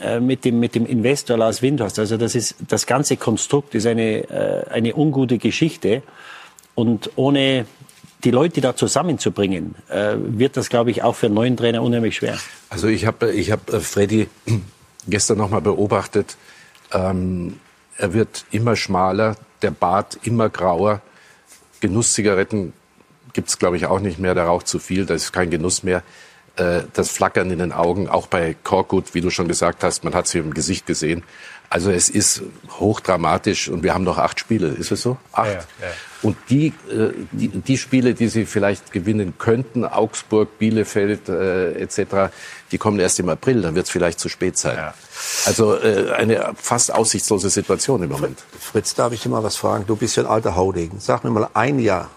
äh, 0.00 0.20
mit 0.20 0.46
dem 0.46 0.58
mit 0.58 0.74
dem 0.74 0.86
Investor 0.86 1.36
Lars 1.36 1.60
Windhorst. 1.60 1.98
Also 1.98 2.16
das 2.16 2.34
ist 2.34 2.56
das 2.66 2.86
ganze 2.86 3.18
Konstrukt 3.18 3.74
ist 3.74 3.86
eine 3.86 4.28
äh, 4.30 4.64
eine 4.70 4.96
ungute 4.96 5.36
Geschichte 5.36 6.02
und 6.74 7.10
ohne 7.16 7.66
die 8.24 8.30
Leute 8.30 8.60
da 8.60 8.76
zusammenzubringen, 8.76 9.74
äh, 9.88 10.14
wird 10.16 10.56
das, 10.56 10.68
glaube 10.68 10.90
ich, 10.92 11.02
auch 11.02 11.16
für 11.16 11.26
einen 11.26 11.34
neuen 11.34 11.56
Trainer 11.56 11.82
unheimlich 11.82 12.16
schwer. 12.16 12.38
Also 12.70 12.86
ich 12.86 13.04
habe 13.04 13.32
ich 13.32 13.50
hab, 13.50 13.72
äh, 13.72 13.80
Freddy 13.80 14.28
gestern 15.06 15.38
noch 15.38 15.50
mal 15.50 15.60
beobachtet. 15.60 16.36
Ähm, 16.92 17.58
er 17.96 18.12
wird 18.12 18.44
immer 18.50 18.76
schmaler, 18.76 19.36
der 19.62 19.70
Bart 19.70 20.18
immer 20.22 20.48
grauer. 20.48 21.00
Genusszigaretten 21.80 22.72
gibt's 23.32 23.58
glaube 23.58 23.76
ich, 23.76 23.86
auch 23.86 24.00
nicht 24.00 24.18
mehr. 24.18 24.34
Der 24.34 24.44
raucht 24.44 24.68
zu 24.68 24.78
viel, 24.78 25.06
da 25.06 25.14
ist 25.14 25.32
kein 25.32 25.50
Genuss 25.50 25.82
mehr. 25.82 26.02
Äh, 26.62 26.84
das 26.92 27.10
Flackern 27.10 27.50
in 27.50 27.58
den 27.58 27.72
Augen, 27.72 28.08
auch 28.08 28.26
bei 28.26 28.54
Korkut, 28.62 29.14
wie 29.14 29.20
du 29.20 29.30
schon 29.30 29.48
gesagt 29.48 29.82
hast, 29.82 30.04
man 30.04 30.14
hat 30.14 30.26
sie 30.26 30.38
im 30.38 30.54
Gesicht 30.54 30.86
gesehen. 30.86 31.22
Also 31.70 31.90
es 31.90 32.10
ist 32.10 32.42
hochdramatisch 32.78 33.70
und 33.70 33.82
wir 33.82 33.94
haben 33.94 34.04
noch 34.04 34.18
acht 34.18 34.38
Spiele, 34.38 34.68
ist 34.68 34.92
es 34.92 35.00
so? 35.00 35.16
Acht. 35.32 35.46
Ja, 35.48 35.54
ja. 35.54 35.92
Und 36.20 36.36
die, 36.50 36.66
äh, 36.66 37.12
die, 37.32 37.48
die 37.48 37.78
Spiele, 37.78 38.12
die 38.12 38.28
sie 38.28 38.44
vielleicht 38.44 38.92
gewinnen 38.92 39.34
könnten, 39.38 39.86
Augsburg, 39.86 40.58
Bielefeld 40.58 41.30
äh, 41.30 41.72
etc., 41.80 42.30
die 42.70 42.78
kommen 42.78 43.00
erst 43.00 43.18
im 43.20 43.30
April, 43.30 43.62
dann 43.62 43.74
wird 43.74 43.86
es 43.86 43.90
vielleicht 43.90 44.20
zu 44.20 44.28
spät 44.28 44.58
sein. 44.58 44.76
Ja. 44.76 44.94
Also 45.46 45.74
äh, 45.78 46.12
eine 46.12 46.52
fast 46.56 46.92
aussichtslose 46.92 47.48
Situation 47.48 48.02
im 48.02 48.10
Moment. 48.10 48.44
Fritz, 48.60 48.94
darf 48.94 49.14
ich 49.14 49.22
dir 49.22 49.30
mal 49.30 49.42
was 49.42 49.56
fragen? 49.56 49.86
Du 49.86 49.96
bist 49.96 50.16
ja 50.16 50.24
ein 50.24 50.28
alter 50.28 50.54
Haudegen. 50.56 51.00
Sag 51.00 51.24
mir 51.24 51.30
mal 51.30 51.48
ein 51.54 51.78
Jahr, 51.78 52.10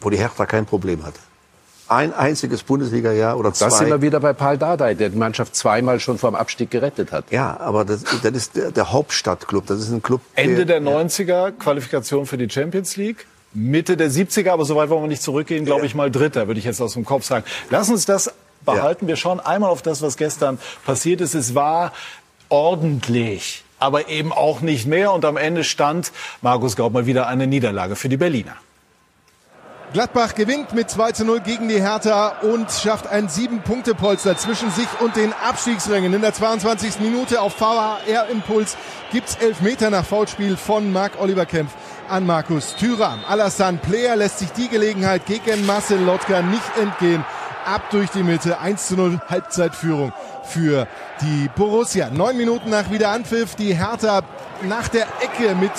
wo 0.00 0.10
die 0.10 0.18
Hertha 0.18 0.44
kein 0.44 0.66
Problem 0.66 1.04
hatte 1.06 1.20
ein 1.88 2.12
einziges 2.12 2.62
Bundesliga-Jahr 2.62 3.38
oder 3.38 3.52
zwei. 3.52 3.66
Das 3.66 3.78
sind 3.78 3.88
wir 3.88 4.02
wieder 4.02 4.20
bei 4.20 4.32
Paul 4.32 4.58
Dardai, 4.58 4.94
der 4.94 5.08
die 5.08 5.16
Mannschaft 5.16 5.56
zweimal 5.56 6.00
schon 6.00 6.18
vor 6.18 6.30
dem 6.30 6.36
Abstieg 6.36 6.70
gerettet 6.70 7.12
hat. 7.12 7.24
Ja, 7.30 7.58
aber 7.60 7.84
das, 7.84 8.04
das 8.22 8.32
ist 8.32 8.56
der, 8.56 8.70
der 8.70 8.92
Hauptstadtclub. 8.92 9.66
Das 9.66 9.80
ist 9.80 9.90
ein 9.90 10.02
Club. 10.02 10.20
Ende 10.34 10.66
der, 10.66 10.80
der 10.80 10.92
90er 10.92 11.52
Qualifikation 11.52 12.26
für 12.26 12.36
die 12.36 12.48
Champions 12.48 12.96
League. 12.96 13.26
Mitte 13.54 13.96
der 13.96 14.10
70er, 14.10 14.50
aber 14.50 14.64
so 14.64 14.76
weit 14.76 14.90
wollen 14.90 15.02
wir 15.02 15.08
nicht 15.08 15.22
zurückgehen, 15.22 15.64
glaube 15.64 15.86
ich 15.86 15.94
mal 15.94 16.10
Dritter, 16.10 16.46
würde 16.46 16.60
ich 16.60 16.66
jetzt 16.66 16.80
aus 16.82 16.92
dem 16.92 17.06
Kopf 17.06 17.24
sagen. 17.24 17.46
Lass 17.70 17.88
uns 17.88 18.04
das 18.04 18.30
behalten. 18.64 19.06
Ja. 19.06 19.08
Wir 19.08 19.16
schauen 19.16 19.40
einmal 19.40 19.70
auf 19.70 19.80
das, 19.80 20.02
was 20.02 20.16
gestern 20.16 20.58
passiert 20.84 21.22
ist. 21.22 21.34
Es 21.34 21.54
war 21.54 21.92
ordentlich, 22.50 23.64
aber 23.78 24.08
eben 24.08 24.32
auch 24.32 24.60
nicht 24.60 24.86
mehr. 24.86 25.12
Und 25.12 25.24
am 25.24 25.38
Ende 25.38 25.64
stand 25.64 26.12
Markus 26.42 26.76
Gaub 26.76 26.92
mal 26.92 27.06
wieder 27.06 27.26
eine 27.26 27.46
Niederlage 27.46 27.96
für 27.96 28.10
die 28.10 28.18
Berliner. 28.18 28.56
Gladbach 29.90 30.34
gewinnt 30.34 30.74
mit 30.74 30.90
2 30.90 31.12
zu 31.12 31.24
0 31.24 31.40
gegen 31.40 31.68
die 31.68 31.80
Hertha 31.80 32.40
und 32.42 32.70
schafft 32.70 33.06
ein 33.06 33.30
Sieben-Punkte-Polster 33.30 34.36
zwischen 34.36 34.70
sich 34.70 34.86
und 35.00 35.16
den 35.16 35.32
Abstiegsrängen. 35.32 36.12
In 36.12 36.20
der 36.20 36.34
22. 36.34 37.00
Minute 37.00 37.40
auf 37.40 37.58
VAR-Impuls 37.58 38.76
gibt's 39.12 39.36
Elfmeter 39.36 39.88
nach 39.88 40.04
Foulspiel 40.04 40.58
von 40.58 40.92
Marc-Oliver 40.92 41.46
Kempf 41.46 41.72
an 42.06 42.26
Markus 42.26 42.76
Thüram. 42.76 43.20
Alassane 43.26 43.78
Player 43.78 44.14
lässt 44.14 44.40
sich 44.40 44.52
die 44.52 44.68
Gelegenheit 44.68 45.24
gegen 45.24 45.64
Marcel 45.64 46.00
Lotka 46.00 46.42
nicht 46.42 46.76
entgehen. 46.78 47.24
Ab 47.64 47.88
durch 47.90 48.10
die 48.10 48.22
Mitte, 48.22 48.60
1 48.60 48.88
zu 48.88 48.96
0 48.96 49.20
Halbzeitführung 49.26 50.12
für 50.42 50.86
die 51.22 51.48
Borussia. 51.56 52.10
Neun 52.10 52.36
Minuten 52.36 52.68
nach 52.68 52.90
Wiederanpfiff, 52.90 53.54
die 53.54 53.74
Hertha 53.74 54.20
nach 54.62 54.88
der 54.88 55.06
Ecke 55.22 55.54
mit 55.54 55.72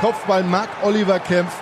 Kopfball 0.00 0.44
Marc-Oliver 0.44 1.18
Kempf 1.18 1.52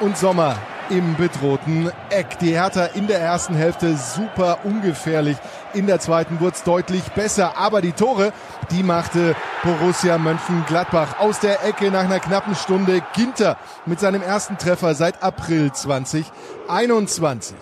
und 0.00 0.18
Sommer 0.18 0.56
im 0.90 1.16
bedrohten 1.16 1.90
Eck. 2.10 2.38
Die 2.40 2.52
Hertha 2.52 2.86
in 2.86 3.06
der 3.06 3.20
ersten 3.20 3.54
Hälfte 3.54 3.96
super 3.96 4.58
ungefährlich. 4.64 5.36
In 5.74 5.86
der 5.86 6.00
zweiten 6.00 6.40
wurde 6.40 6.56
es 6.56 6.62
deutlich 6.62 7.04
besser. 7.12 7.56
Aber 7.56 7.80
die 7.80 7.92
Tore, 7.92 8.32
die 8.70 8.82
machte 8.82 9.34
Borussia 9.62 10.18
Mönchengladbach 10.18 11.18
aus 11.18 11.40
der 11.40 11.64
Ecke 11.64 11.90
nach 11.90 12.04
einer 12.04 12.20
knappen 12.20 12.54
Stunde. 12.54 13.02
Ginter 13.14 13.56
mit 13.84 14.00
seinem 14.00 14.22
ersten 14.22 14.58
Treffer 14.58 14.94
seit 14.94 15.22
April 15.22 15.72
2021. 15.72 17.54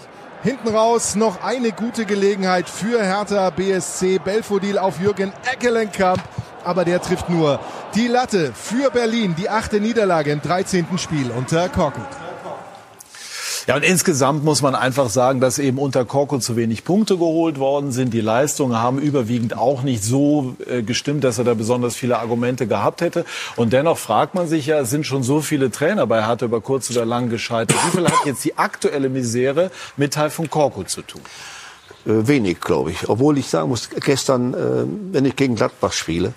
Hinten 0.42 0.68
raus 0.68 1.14
noch 1.14 1.42
eine 1.42 1.72
gute 1.72 2.04
Gelegenheit 2.04 2.68
für 2.68 3.02
Hertha 3.02 3.48
BSC. 3.50 4.18
Belfodil 4.18 4.78
auf 4.78 5.00
Jürgen 5.00 5.32
Eckelenkamp. 5.50 6.22
Aber 6.64 6.84
der 6.84 7.00
trifft 7.00 7.28
nur 7.30 7.60
die 7.94 8.08
Latte 8.08 8.52
für 8.54 8.90
Berlin. 8.90 9.34
Die 9.36 9.48
achte 9.48 9.80
Niederlage 9.80 10.32
im 10.32 10.42
13. 10.42 10.86
Spiel 10.98 11.30
unter 11.30 11.68
Korkut. 11.68 12.08
Ja, 13.66 13.76
und 13.76 13.82
insgesamt 13.82 14.44
muss 14.44 14.60
man 14.60 14.74
einfach 14.74 15.08
sagen, 15.08 15.40
dass 15.40 15.58
eben 15.58 15.78
unter 15.78 16.04
Korko 16.04 16.38
zu 16.38 16.54
wenig 16.54 16.84
Punkte 16.84 17.16
geholt 17.16 17.58
worden 17.58 17.92
sind. 17.92 18.12
Die 18.12 18.20
Leistungen 18.20 18.76
haben 18.76 18.98
überwiegend 18.98 19.56
auch 19.56 19.82
nicht 19.82 20.04
so 20.04 20.54
äh, 20.68 20.82
gestimmt, 20.82 21.24
dass 21.24 21.38
er 21.38 21.44
da 21.44 21.54
besonders 21.54 21.96
viele 21.96 22.18
Argumente 22.18 22.66
gehabt 22.66 23.00
hätte. 23.00 23.24
Und 23.56 23.72
dennoch 23.72 23.96
fragt 23.96 24.34
man 24.34 24.48
sich 24.48 24.66
ja, 24.66 24.84
sind 24.84 25.06
schon 25.06 25.22
so 25.22 25.40
viele 25.40 25.70
Trainer 25.70 26.06
bei 26.06 26.26
Hertha 26.26 26.44
über 26.44 26.60
kurz 26.60 26.90
oder 26.90 27.06
lang 27.06 27.30
gescheitert. 27.30 27.78
Wie 27.86 27.90
viel 27.96 28.04
hat 28.04 28.26
jetzt 28.26 28.44
die 28.44 28.58
aktuelle 28.58 29.08
Misere 29.08 29.70
mit 29.96 30.12
Teil 30.12 30.28
von 30.28 30.50
Korko 30.50 30.84
zu 30.84 31.00
tun? 31.00 31.22
Äh, 32.04 32.26
wenig, 32.28 32.60
glaube 32.60 32.90
ich. 32.90 33.08
Obwohl 33.08 33.38
ich 33.38 33.48
sagen 33.48 33.70
muss, 33.70 33.88
gestern, 33.88 34.52
äh, 34.52 34.84
wenn 35.12 35.24
ich 35.24 35.36
gegen 35.36 35.54
Gladbach 35.54 35.92
spiele, 35.92 36.34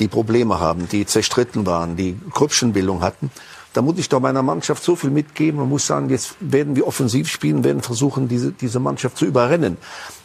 die 0.00 0.08
Probleme 0.08 0.58
haben, 0.58 0.88
die 0.88 1.06
zerstritten 1.06 1.64
waren, 1.64 1.96
die 1.96 2.18
Grüppchenbildung 2.32 3.02
hatten, 3.02 3.30
da 3.76 3.82
muss 3.82 3.98
ich 3.98 4.08
doch 4.08 4.20
meiner 4.20 4.42
Mannschaft 4.42 4.82
so 4.82 4.96
viel 4.96 5.10
mitgeben. 5.10 5.60
Man 5.60 5.68
muss 5.68 5.86
sagen, 5.86 6.08
jetzt 6.08 6.36
werden 6.40 6.76
wir 6.76 6.86
offensiv 6.86 7.28
spielen, 7.28 7.62
werden 7.62 7.82
versuchen, 7.82 8.26
diese, 8.26 8.52
diese 8.52 8.80
Mannschaft 8.80 9.18
zu 9.18 9.26
überrennen. 9.26 9.76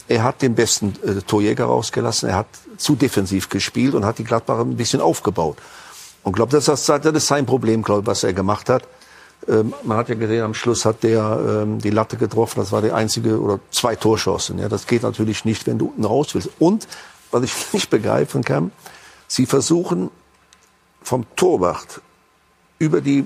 Er 0.08 0.24
hat 0.24 0.42
den 0.42 0.56
besten 0.56 0.94
äh, 1.06 1.22
Torjäger 1.22 1.66
rausgelassen, 1.66 2.30
er 2.30 2.36
hat 2.38 2.48
zu 2.78 2.96
defensiv 2.96 3.50
gespielt 3.50 3.94
und 3.94 4.06
hat 4.06 4.20
die 4.20 4.24
Gladbacher 4.24 4.62
ein 4.62 4.78
bisschen 4.78 5.02
aufgebaut. 5.02 5.58
Und 6.24 6.34
glaube, 6.34 6.52
das, 6.52 6.66
das, 6.66 6.86
das 6.86 7.06
ist 7.06 7.28
sein 7.28 7.46
Problem, 7.46 7.84
glaube 7.84 8.08
was 8.08 8.24
er 8.24 8.32
gemacht 8.32 8.70
hat. 8.70 8.88
Ähm, 9.50 9.74
man 9.84 9.98
hat 9.98 10.08
ja 10.08 10.16
gesehen, 10.16 10.44
am 10.44 10.54
Schluss 10.54 10.86
hat 10.86 11.04
der 11.04 11.64
ähm, 11.64 11.80
die 11.80 11.90
Latte 11.90 12.16
getroffen. 12.16 12.60
Das 12.60 12.72
war 12.72 12.82
die 12.82 12.92
einzige 12.92 13.42
oder 13.42 13.60
zwei 13.72 13.98
Torchancen. 13.98 14.60
Ja, 14.60 14.70
das 14.70 14.88
geht 14.88 15.04
natürlich 15.04 15.44
nicht, 15.44 15.68
wenn 15.68 15.78
du 15.78 15.88
unten 15.88 16.06
raus 16.06 16.34
willst. 16.36 16.50
Und 16.60 16.88
was 17.32 17.44
ich 17.44 17.54
nicht 17.74 17.90
begreifen 17.90 18.46
kann, 18.46 18.72
sie 19.28 19.46
versuchen 19.46 20.10
vom 21.04 21.26
Torwart 21.36 22.02
über 22.80 23.02
die 23.02 23.26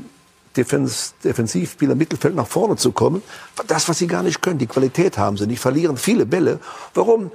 Defens 0.58 1.14
Defensivspieler 1.24 1.96
Mittelfeld 1.96 2.36
nach 2.36 2.48
vorne 2.48 2.76
zu 2.76 2.92
kommen. 2.92 3.22
Das, 3.68 3.90
was 3.90 4.00
sie 4.00 4.08
gar 4.08 4.24
nicht 4.24 4.42
können. 4.42 4.60
Die 4.60 4.68
Qualität 4.68 5.18
haben 5.18 5.38
sie 5.38 5.48
nicht, 5.48 5.60
verlieren 5.60 5.98
viele 5.98 6.26
Bälle. 6.26 6.60
Warum? 6.94 7.32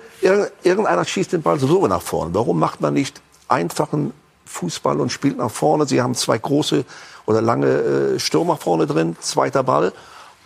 Irgendeiner 0.63 1.05
schießt 1.05 1.33
den 1.33 1.43
Ball 1.43 1.59
so 1.59 1.87
nach 1.87 2.03
vorne. 2.03 2.35
Warum 2.35 2.59
macht 2.59 2.81
man 2.81 2.95
nicht 2.95 3.21
einfachen 3.49 4.13
Fußball 4.47 5.01
und 5.01 5.11
spielt 5.11 5.37
nach 5.37 5.51
vorne? 5.51 5.87
Sie 5.87 6.01
haben 6.01 6.15
zwei 6.15 6.39
große 6.39 6.85
oder 7.27 7.43
lange 7.43 7.67
äh, 7.67 8.19
Stürmer 8.19 8.57
vorne 8.57 8.87
drin, 8.87 9.17
zweiter 9.21 9.63
Ball 9.63 9.93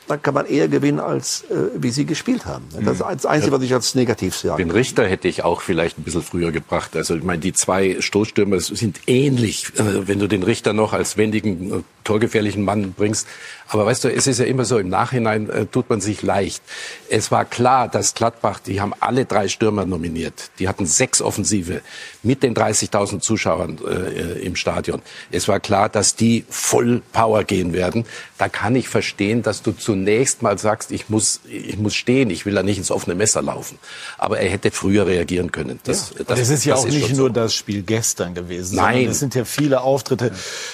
dann 0.07 0.23
kann 0.23 0.35
man 0.35 0.47
eher 0.47 0.69
gewinnen, 0.69 1.01
als 1.01 1.45
äh, 1.51 1.71
wie 1.77 1.91
sie 1.91 2.05
gespielt 2.05 2.45
haben. 2.45 2.65
Das 2.73 2.95
ist 2.95 3.01
das 3.01 3.27
Einzige, 3.27 3.53
was 3.53 3.63
ich 3.63 3.73
als 3.73 3.95
negativ 3.95 4.37
sehe. 4.37 4.55
Den 4.57 4.71
Richter 4.71 5.07
hätte 5.07 5.29
ich 5.29 5.45
auch 5.45 5.61
vielleicht 5.61 5.99
ein 5.99 6.03
bisschen 6.03 6.23
früher 6.23 6.53
gebracht. 6.53 6.97
Also 6.97 7.17
ich 7.17 7.23
meine, 7.23 7.41
die 7.41 7.53
zwei 7.53 7.97
Stoßstürmer 8.01 8.61
sind 8.61 9.01
ähnlich, 9.07 9.73
äh, 9.79 10.07
wenn 10.07 10.19
du 10.19 10.27
den 10.27 10.43
Richter 10.43 10.73
noch 10.73 10.93
als 10.93 11.17
wendigen, 11.17 11.73
äh, 11.73 11.83
torgefährlichen 12.05 12.65
Mann 12.65 12.93
bringst. 12.93 13.27
Aber 13.69 13.87
weißt 13.87 14.05
du, 14.05 14.13
es 14.13 14.27
ist 14.27 14.39
ja 14.39 14.45
immer 14.45 14.65
so, 14.65 14.79
im 14.79 14.89
Nachhinein 14.89 15.49
äh, 15.49 15.67
tut 15.67 15.89
man 15.89 16.01
sich 16.01 16.23
leicht. 16.23 16.63
Es 17.09 17.31
war 17.31 17.45
klar, 17.45 17.89
dass 17.89 18.15
Gladbach, 18.15 18.61
die 18.61 18.81
haben 18.81 18.93
alle 19.01 19.25
drei 19.25 19.49
Stürmer 19.49 19.87
nominiert. 19.87 20.51
Die 20.59 20.69
hatten 20.69 20.87
sechs 20.87 21.23
Offensive 21.23 21.81
mit 22.25 22.43
den 22.43 22.55
30.000 22.55 23.21
Zuschauern 23.21 23.79
äh, 23.87 24.41
im 24.41 24.57
Stadion. 24.57 25.03
Es 25.31 25.49
war 25.49 25.61
klar, 25.61 25.89
dass 25.89 26.17
die 26.17 26.45
voll 26.49 27.03
Power 27.13 27.45
gehen 27.45 27.73
werden. 27.73 28.05
Da 28.39 28.49
kann 28.49 28.75
ich 28.77 28.89
verstehen, 28.89 29.43
dass 29.43 29.63
du 29.63 29.73
zunächst 29.73 30.43
mal 30.43 30.59
sagst, 30.59 30.91
ich 30.91 31.09
muss, 31.09 31.41
ich 31.49 31.79
muss 31.79 31.95
stehen, 31.95 32.31
ich 32.31 32.47
will 32.47 32.55
da 32.55 32.63
nicht 32.63 32.79
ins 32.79 32.91
offene 32.91 33.15
Messer 33.15 33.43
laufen. 33.43 33.79
Aber 34.19 34.39
er 34.39 34.51
hätte 34.51 34.71
früher 34.71 35.07
reagieren 35.07 35.53
können. 35.53 35.81
Das, 35.85 36.11
ja. 36.11 36.25
das, 36.25 36.39
das 36.39 36.49
ist 36.51 36.65
ja 36.65 36.75
das 36.75 36.85
auch 36.85 36.89
ist 36.89 36.95
nicht 36.95 37.11
nur 37.17 37.29
so. 37.29 37.35
das 37.35 37.55
Spiel 37.55 37.83
gestern 37.83 38.35
gewesen. 38.35 38.77
Nein. 38.77 39.09
Es 39.09 39.19
sind 39.19 39.35
ja 39.35 39.45
viele 39.45 39.83
Auftritte 39.83 40.33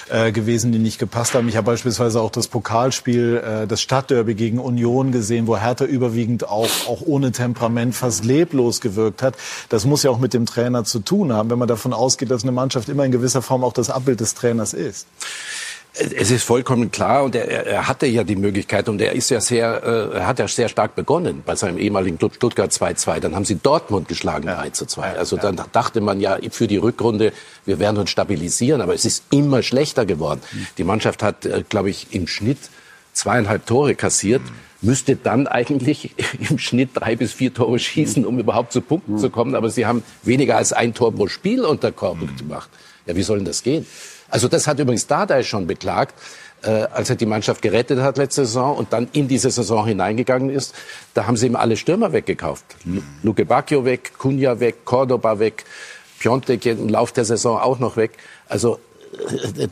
äh, 0.09 0.31
gewesen, 0.31 0.71
die 0.71 0.79
nicht 0.79 0.99
gepasst 0.99 1.33
haben. 1.33 1.47
Ich 1.49 1.57
habe 1.57 1.65
beispielsweise 1.65 2.21
auch 2.21 2.31
das 2.31 2.47
Pokalspiel, 2.47 3.37
äh, 3.37 3.67
das 3.67 3.81
Stadtderby 3.81 4.35
gegen 4.35 4.59
Union 4.59 5.11
gesehen, 5.11 5.47
wo 5.47 5.57
Hertha 5.57 5.85
überwiegend 5.85 6.47
auch, 6.47 6.69
auch 6.87 7.01
ohne 7.01 7.31
Temperament 7.31 7.95
fast 7.95 8.23
leblos 8.25 8.81
gewirkt 8.81 9.21
hat. 9.21 9.35
Das 9.69 9.85
muss 9.85 10.03
ja 10.03 10.11
auch 10.11 10.19
mit 10.19 10.33
dem 10.33 10.45
Trainer 10.45 10.83
zu 10.83 10.99
tun 10.99 11.33
haben, 11.33 11.40
wenn 11.49 11.59
man 11.59 11.67
davon 11.67 11.93
ausgeht, 11.93 12.31
dass 12.31 12.43
eine 12.43 12.51
Mannschaft 12.51 12.89
immer 12.89 13.05
in 13.05 13.11
gewisser 13.11 13.41
Form 13.41 13.63
auch 13.63 13.73
das 13.73 13.89
Abbild 13.89 14.19
des 14.19 14.33
Trainers 14.33 14.73
ist. 14.73 15.07
Es 15.93 16.31
ist 16.31 16.43
vollkommen 16.43 16.89
klar 16.89 17.25
und 17.25 17.35
er, 17.35 17.67
er 17.67 17.87
hatte 17.89 18.05
ja 18.05 18.23
die 18.23 18.37
Möglichkeit 18.37 18.87
und 18.87 19.01
er 19.01 19.11
ist 19.11 19.29
ja 19.29 19.41
sehr, 19.41 20.13
äh, 20.15 20.21
hat 20.21 20.39
ja 20.39 20.47
sehr 20.47 20.69
stark 20.69 20.95
begonnen 20.95 21.43
bei 21.45 21.55
seinem 21.55 21.77
ehemaligen 21.77 22.17
Club 22.17 22.35
Stuttgart 22.35 22.71
2-2. 22.71 23.19
Dann 23.19 23.35
haben 23.35 23.43
sie 23.43 23.55
Dortmund 23.55 24.07
geschlagen 24.07 24.47
ja. 24.47 24.61
3-2. 24.61 25.01
Also 25.17 25.35
dann 25.35 25.61
dachte 25.73 25.99
man 25.99 26.21
ja 26.21 26.37
für 26.51 26.67
die 26.67 26.77
Rückrunde, 26.77 27.33
wir 27.65 27.79
werden 27.79 27.97
uns 27.97 28.09
stabilisieren, 28.09 28.79
aber 28.79 28.93
es 28.93 29.03
ist 29.03 29.25
immer 29.31 29.63
schlechter 29.63 30.05
geworden. 30.05 30.39
Mhm. 30.53 30.67
Die 30.77 30.85
Mannschaft 30.85 31.23
hat, 31.23 31.45
äh, 31.45 31.63
glaube 31.67 31.89
ich, 31.89 32.07
im 32.11 32.25
Schnitt 32.25 32.59
zweieinhalb 33.11 33.65
Tore 33.65 33.95
kassiert. 33.95 34.43
Mhm 34.43 34.70
müsste 34.81 35.15
dann 35.15 35.47
eigentlich 35.47 36.11
im 36.49 36.57
Schnitt 36.57 36.91
drei 36.93 37.15
bis 37.15 37.33
vier 37.33 37.53
Tore 37.53 37.79
schießen, 37.79 38.25
um 38.25 38.39
überhaupt 38.39 38.71
zu 38.71 38.81
Punkten 38.81 39.17
zu 39.17 39.29
kommen. 39.29 39.55
Aber 39.55 39.69
sie 39.69 39.85
haben 39.85 40.03
weniger 40.23 40.57
als 40.57 40.73
ein 40.73 40.93
Tor 40.93 41.13
pro 41.13 41.27
Spiel 41.27 41.63
unter 41.63 41.91
Korb 41.91 42.19
gemacht. 42.37 42.69
Ja, 43.05 43.15
wie 43.15 43.23
soll 43.23 43.37
denn 43.37 43.45
das 43.45 43.63
gehen? 43.63 43.85
Also 44.29 44.47
das 44.47 44.67
hat 44.67 44.79
übrigens 44.79 45.07
Dardai 45.07 45.43
schon 45.43 45.67
beklagt, 45.67 46.15
äh, 46.63 46.69
als 46.69 47.09
er 47.09 47.15
die 47.15 47.25
Mannschaft 47.25 47.61
gerettet 47.61 47.99
hat 47.99 48.17
letzte 48.17 48.45
Saison 48.45 48.77
und 48.77 48.93
dann 48.93 49.09
in 49.13 49.27
diese 49.27 49.49
Saison 49.49 49.85
hineingegangen 49.85 50.49
ist. 50.49 50.73
Da 51.13 51.27
haben 51.27 51.37
sie 51.37 51.47
ihm 51.47 51.55
alle 51.55 51.75
Stürmer 51.75 52.13
weggekauft. 52.13 52.65
Luke 53.23 53.45
Bacchio 53.45 53.83
weg, 53.83 54.13
Cunha 54.17 54.59
weg, 54.59 54.85
Cordoba 54.85 55.39
weg, 55.39 55.65
Piontek 56.19 56.65
im 56.67 56.87
Lauf 56.87 57.11
der 57.11 57.25
Saison 57.25 57.59
auch 57.59 57.79
noch 57.79 57.97
weg. 57.97 58.11
Also 58.47 58.79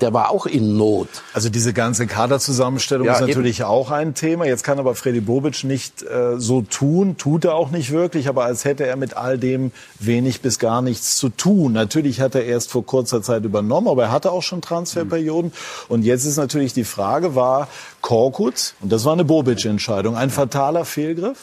der 0.02 0.14
war 0.14 0.32
auch 0.32 0.46
in 0.46 0.78
Not. 0.78 1.08
Also 1.34 1.50
diese 1.50 1.74
ganze 1.74 2.08
Kaderzusammenstellung 2.08 3.08
Ja, 3.08 3.14
ist 3.14 3.22
natürlich 3.22 3.64
auch 3.64 3.92
ein 3.92 4.14
Thema. 4.14 4.46
Jetzt 4.46 4.64
kann 4.64 4.80
aber 4.80 4.96
Freddy 4.96 5.22
Bobic 5.22 5.64
nicht 5.64 6.04
äh, 6.04 6.40
so 6.40 6.62
tun, 6.62 7.18
tut 7.18 7.46
er 7.46 7.56
auch 7.56 7.72
nicht 7.72 7.92
wirklich, 7.92 8.28
aber 8.28 8.46
als 8.46 8.66
hätte 8.66 8.86
er 8.86 8.96
mit 8.96 9.18
all 9.18 9.38
dem 9.38 9.72
wenig 10.00 10.42
bis 10.42 10.60
gar 10.60 10.82
nichts 10.82 11.18
zu 11.18 11.30
tun. 11.30 11.74
Natürlich 11.74 12.22
hat 12.22 12.36
er 12.36 12.46
erst 12.46 12.72
vor 12.72 12.86
kurzer 12.86 13.22
Zeit 13.22 13.44
übernommen, 13.44 13.88
aber 13.88 14.04
er 14.04 14.12
hatte 14.12 14.32
auch 14.32 14.44
schon 14.44 14.62
Transferperioden. 14.62 15.52
Und 15.88 16.04
jetzt 16.04 16.26
ist 16.26 16.38
natürlich 16.38 16.74
die 16.74 16.84
Frage, 16.84 17.36
war 17.36 17.68
Korkut, 18.02 18.74
und 18.82 18.92
das 18.92 19.06
war 19.06 19.14
eine 19.14 19.26
Bobic-Entscheidung, 19.26 20.16
ein 20.16 20.30
fataler 20.30 20.86
Fehlgriff? 20.86 21.38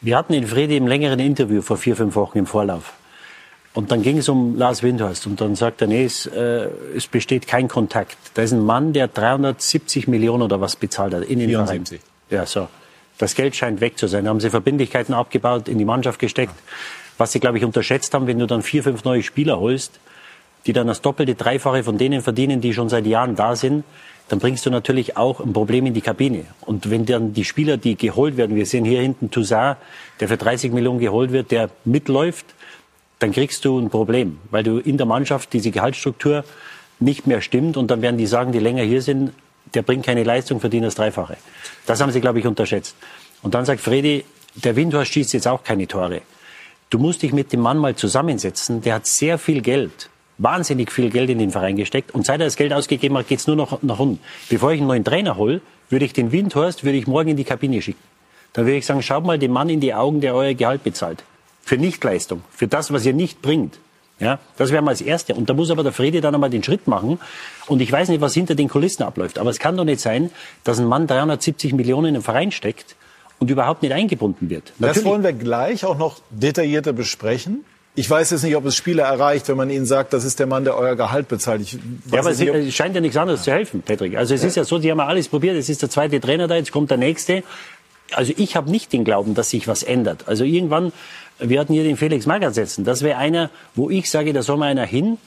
Wir 0.00 0.16
hatten 0.16 0.32
in 0.32 0.46
Fredi 0.46 0.76
im 0.76 0.88
längeren 0.88 1.20
Interview 1.20 1.62
vor 1.62 1.76
vier, 1.76 1.94
fünf 1.94 2.16
Wochen 2.16 2.38
im 2.38 2.46
Vorlauf. 2.46 2.92
Und 3.74 3.90
dann 3.90 4.02
ging 4.02 4.18
es 4.18 4.28
um 4.28 4.56
Lars 4.58 4.82
Windhorst 4.82 5.26
und 5.26 5.40
dann 5.40 5.54
sagt 5.54 5.80
er, 5.80 5.86
nee, 5.86 6.04
es, 6.04 6.26
äh, 6.26 6.68
es 6.94 7.06
besteht 7.06 7.46
kein 7.46 7.68
Kontakt. 7.68 8.18
Da 8.34 8.42
ist 8.42 8.52
ein 8.52 8.64
Mann, 8.64 8.92
der 8.92 9.08
370 9.08 10.08
Millionen 10.08 10.42
oder 10.42 10.60
was 10.60 10.76
bezahlt 10.76 11.14
hat 11.14 11.22
in 11.24 11.38
den 11.38 11.48
74. 11.48 12.00
Verein. 12.00 12.40
Ja, 12.42 12.46
so. 12.46 12.68
Das 13.16 13.34
Geld 13.34 13.56
scheint 13.56 13.80
weg 13.80 13.98
zu 13.98 14.08
sein. 14.08 14.24
Da 14.24 14.30
haben 14.30 14.40
sie 14.40 14.50
Verbindlichkeiten 14.50 15.14
abgebaut, 15.14 15.68
in 15.68 15.78
die 15.78 15.84
Mannschaft 15.84 16.18
gesteckt. 16.18 16.54
Was 17.16 17.32
sie, 17.32 17.40
glaube 17.40 17.58
ich, 17.58 17.64
unterschätzt 17.64 18.12
haben, 18.14 18.26
wenn 18.26 18.38
du 18.38 18.46
dann 18.46 18.62
vier, 18.62 18.82
fünf 18.82 19.04
neue 19.04 19.22
Spieler 19.22 19.58
holst, 19.58 20.00
die 20.66 20.72
dann 20.72 20.86
das 20.86 21.00
doppelte, 21.00 21.34
dreifache 21.34 21.82
von 21.82 21.98
denen 21.98 22.20
verdienen, 22.20 22.60
die 22.60 22.74
schon 22.74 22.88
seit 22.88 23.06
Jahren 23.06 23.36
da 23.36 23.56
sind, 23.56 23.84
dann 24.28 24.38
bringst 24.38 24.64
du 24.64 24.70
natürlich 24.70 25.16
auch 25.16 25.40
ein 25.40 25.52
Problem 25.52 25.86
in 25.86 25.94
die 25.94 26.00
Kabine. 26.00 26.46
Und 26.62 26.90
wenn 26.90 27.04
dann 27.04 27.32
die 27.32 27.44
Spieler, 27.44 27.76
die 27.76 27.96
geholt 27.96 28.36
werden, 28.36 28.56
wir 28.56 28.66
sehen 28.66 28.84
hier 28.84 29.00
hinten 29.00 29.30
Toussaint, 29.30 29.76
der 30.20 30.28
für 30.28 30.36
30 30.36 30.72
Millionen 30.72 31.00
geholt 31.00 31.32
wird, 31.32 31.50
der 31.50 31.70
mitläuft, 31.84 32.46
dann 33.22 33.32
kriegst 33.32 33.64
du 33.64 33.78
ein 33.78 33.90
Problem, 33.90 34.38
weil 34.50 34.62
du 34.62 34.78
in 34.78 34.96
der 34.96 35.06
Mannschaft 35.06 35.52
diese 35.52 35.70
Gehaltsstruktur 35.70 36.44
nicht 36.98 37.26
mehr 37.26 37.40
stimmt 37.40 37.76
und 37.76 37.90
dann 37.90 38.02
werden 38.02 38.18
die 38.18 38.26
sagen, 38.26 38.52
die 38.52 38.58
länger 38.58 38.82
hier 38.82 39.02
sind, 39.02 39.32
der 39.74 39.82
bringt 39.82 40.04
keine 40.04 40.24
Leistung, 40.24 40.60
verdient 40.60 40.84
das 40.84 40.94
Dreifache. 40.94 41.36
Das 41.86 42.00
haben 42.00 42.10
sie, 42.10 42.20
glaube 42.20 42.38
ich, 42.40 42.46
unterschätzt. 42.46 42.96
Und 43.42 43.54
dann 43.54 43.64
sagt 43.64 43.80
Fredi, 43.80 44.24
der 44.54 44.76
Windhorst 44.76 45.12
schießt 45.12 45.32
jetzt 45.32 45.48
auch 45.48 45.62
keine 45.62 45.86
Tore. 45.86 46.22
Du 46.90 46.98
musst 46.98 47.22
dich 47.22 47.32
mit 47.32 47.52
dem 47.52 47.60
Mann 47.60 47.78
mal 47.78 47.94
zusammensetzen, 47.96 48.82
der 48.82 48.96
hat 48.96 49.06
sehr 49.06 49.38
viel 49.38 49.62
Geld, 49.62 50.10
wahnsinnig 50.38 50.92
viel 50.92 51.08
Geld 51.10 51.30
in 51.30 51.38
den 51.38 51.50
Verein 51.50 51.76
gesteckt 51.76 52.12
und 52.12 52.26
seit 52.26 52.40
er 52.40 52.46
das 52.46 52.56
Geld 52.56 52.72
ausgegeben 52.72 53.16
hat, 53.16 53.28
geht's 53.28 53.46
nur 53.46 53.56
noch 53.56 53.82
nach 53.82 53.98
unten. 53.98 54.20
Bevor 54.50 54.72
ich 54.72 54.80
einen 54.80 54.88
neuen 54.88 55.04
Trainer 55.04 55.36
hole, 55.36 55.60
würde 55.88 56.04
ich 56.04 56.12
den 56.12 56.32
Windhorst, 56.32 56.84
würde 56.84 56.98
ich 56.98 57.06
morgen 57.06 57.30
in 57.30 57.36
die 57.36 57.44
Kabine 57.44 57.80
schicken. 57.80 58.02
Dann 58.52 58.66
würde 58.66 58.76
ich 58.76 58.86
sagen, 58.86 59.02
schaut 59.02 59.24
mal 59.24 59.38
dem 59.38 59.52
Mann 59.52 59.70
in 59.70 59.80
die 59.80 59.94
Augen, 59.94 60.20
der 60.20 60.34
euer 60.34 60.54
Gehalt 60.54 60.84
bezahlt. 60.84 61.24
Für 61.62 61.76
Nichtleistung, 61.76 62.42
für 62.50 62.68
das, 62.68 62.92
was 62.92 63.06
ihr 63.06 63.12
nicht 63.12 63.40
bringt. 63.42 63.78
Ja, 64.18 64.38
das 64.56 64.70
wäre 64.70 64.82
mal 64.82 64.92
das 64.92 65.00
Erste. 65.00 65.34
Und 65.34 65.50
da 65.50 65.54
muss 65.54 65.70
aber 65.70 65.82
der 65.82 65.92
Friede 65.92 66.20
dann 66.20 66.34
einmal 66.34 66.50
den 66.50 66.62
Schritt 66.62 66.86
machen. 66.86 67.18
Und 67.66 67.80
ich 67.80 67.90
weiß 67.90 68.08
nicht, 68.08 68.20
was 68.20 68.34
hinter 68.34 68.54
den 68.54 68.68
Kulissen 68.68 69.02
abläuft. 69.02 69.38
Aber 69.38 69.50
es 69.50 69.58
kann 69.58 69.76
doch 69.76 69.84
nicht 69.84 70.00
sein, 70.00 70.30
dass 70.62 70.78
ein 70.78 70.86
Mann 70.86 71.08
370 71.08 71.72
Millionen 71.72 72.08
in 72.08 72.14
den 72.14 72.22
Verein 72.22 72.52
steckt 72.52 72.94
und 73.40 73.50
überhaupt 73.50 73.82
nicht 73.82 73.92
eingebunden 73.92 74.48
wird. 74.48 74.72
Das 74.78 75.04
wollen 75.04 75.24
wir 75.24 75.32
gleich 75.32 75.84
auch 75.84 75.98
noch 75.98 76.20
detaillierter 76.30 76.92
besprechen. 76.92 77.64
Ich 77.94 78.08
weiß 78.08 78.30
jetzt 78.30 78.44
nicht, 78.44 78.56
ob 78.56 78.64
es 78.64 78.76
Spieler 78.76 79.02
erreicht, 79.02 79.48
wenn 79.48 79.56
man 79.56 79.68
ihnen 79.68 79.84
sagt, 79.84 80.12
das 80.12 80.24
ist 80.24 80.38
der 80.38 80.46
Mann, 80.46 80.64
der 80.64 80.76
euer 80.76 80.94
Gehalt 80.96 81.28
bezahlt. 81.28 81.60
Ich 81.60 81.76
Ja, 82.10 82.20
aber 82.20 82.30
es, 82.30 82.38
nicht, 82.38 82.74
scheint 82.74 82.94
ja 82.94 83.00
nichts 83.00 83.16
anderes 83.16 83.42
zu 83.42 83.50
helfen, 83.50 83.82
Patrick. 83.82 84.16
Also 84.16 84.32
es 84.34 84.44
ist 84.44 84.56
ja 84.56 84.64
so, 84.64 84.78
die 84.78 84.90
haben 84.90 84.98
ja 84.98 85.06
alles 85.06 85.28
probiert. 85.28 85.56
Es 85.56 85.68
ist 85.68 85.82
der 85.82 85.90
zweite 85.90 86.20
Trainer 86.20 86.46
da, 86.46 86.54
jetzt 86.54 86.70
kommt 86.72 86.90
der 86.90 86.98
nächste. 86.98 87.42
Also 88.12 88.32
ich 88.36 88.56
habe 88.56 88.70
nicht 88.70 88.92
den 88.92 89.04
Glauben, 89.04 89.34
dass 89.34 89.50
sich 89.50 89.68
was 89.68 89.82
ändert. 89.82 90.24
Also 90.26 90.44
irgendwann, 90.44 90.92
wir 91.44 91.60
hatten 91.60 91.72
hier 91.72 91.84
den 91.84 91.96
Felix 91.96 92.26
Magath 92.26 92.54
setzen. 92.54 92.84
Das 92.84 93.02
wäre 93.02 93.18
einer, 93.18 93.50
wo 93.74 93.90
ich 93.90 94.10
sage, 94.10 94.32
da 94.32 94.42
soll 94.42 94.56
mal 94.56 94.68
einer 94.68 94.86
hin, 94.86 95.18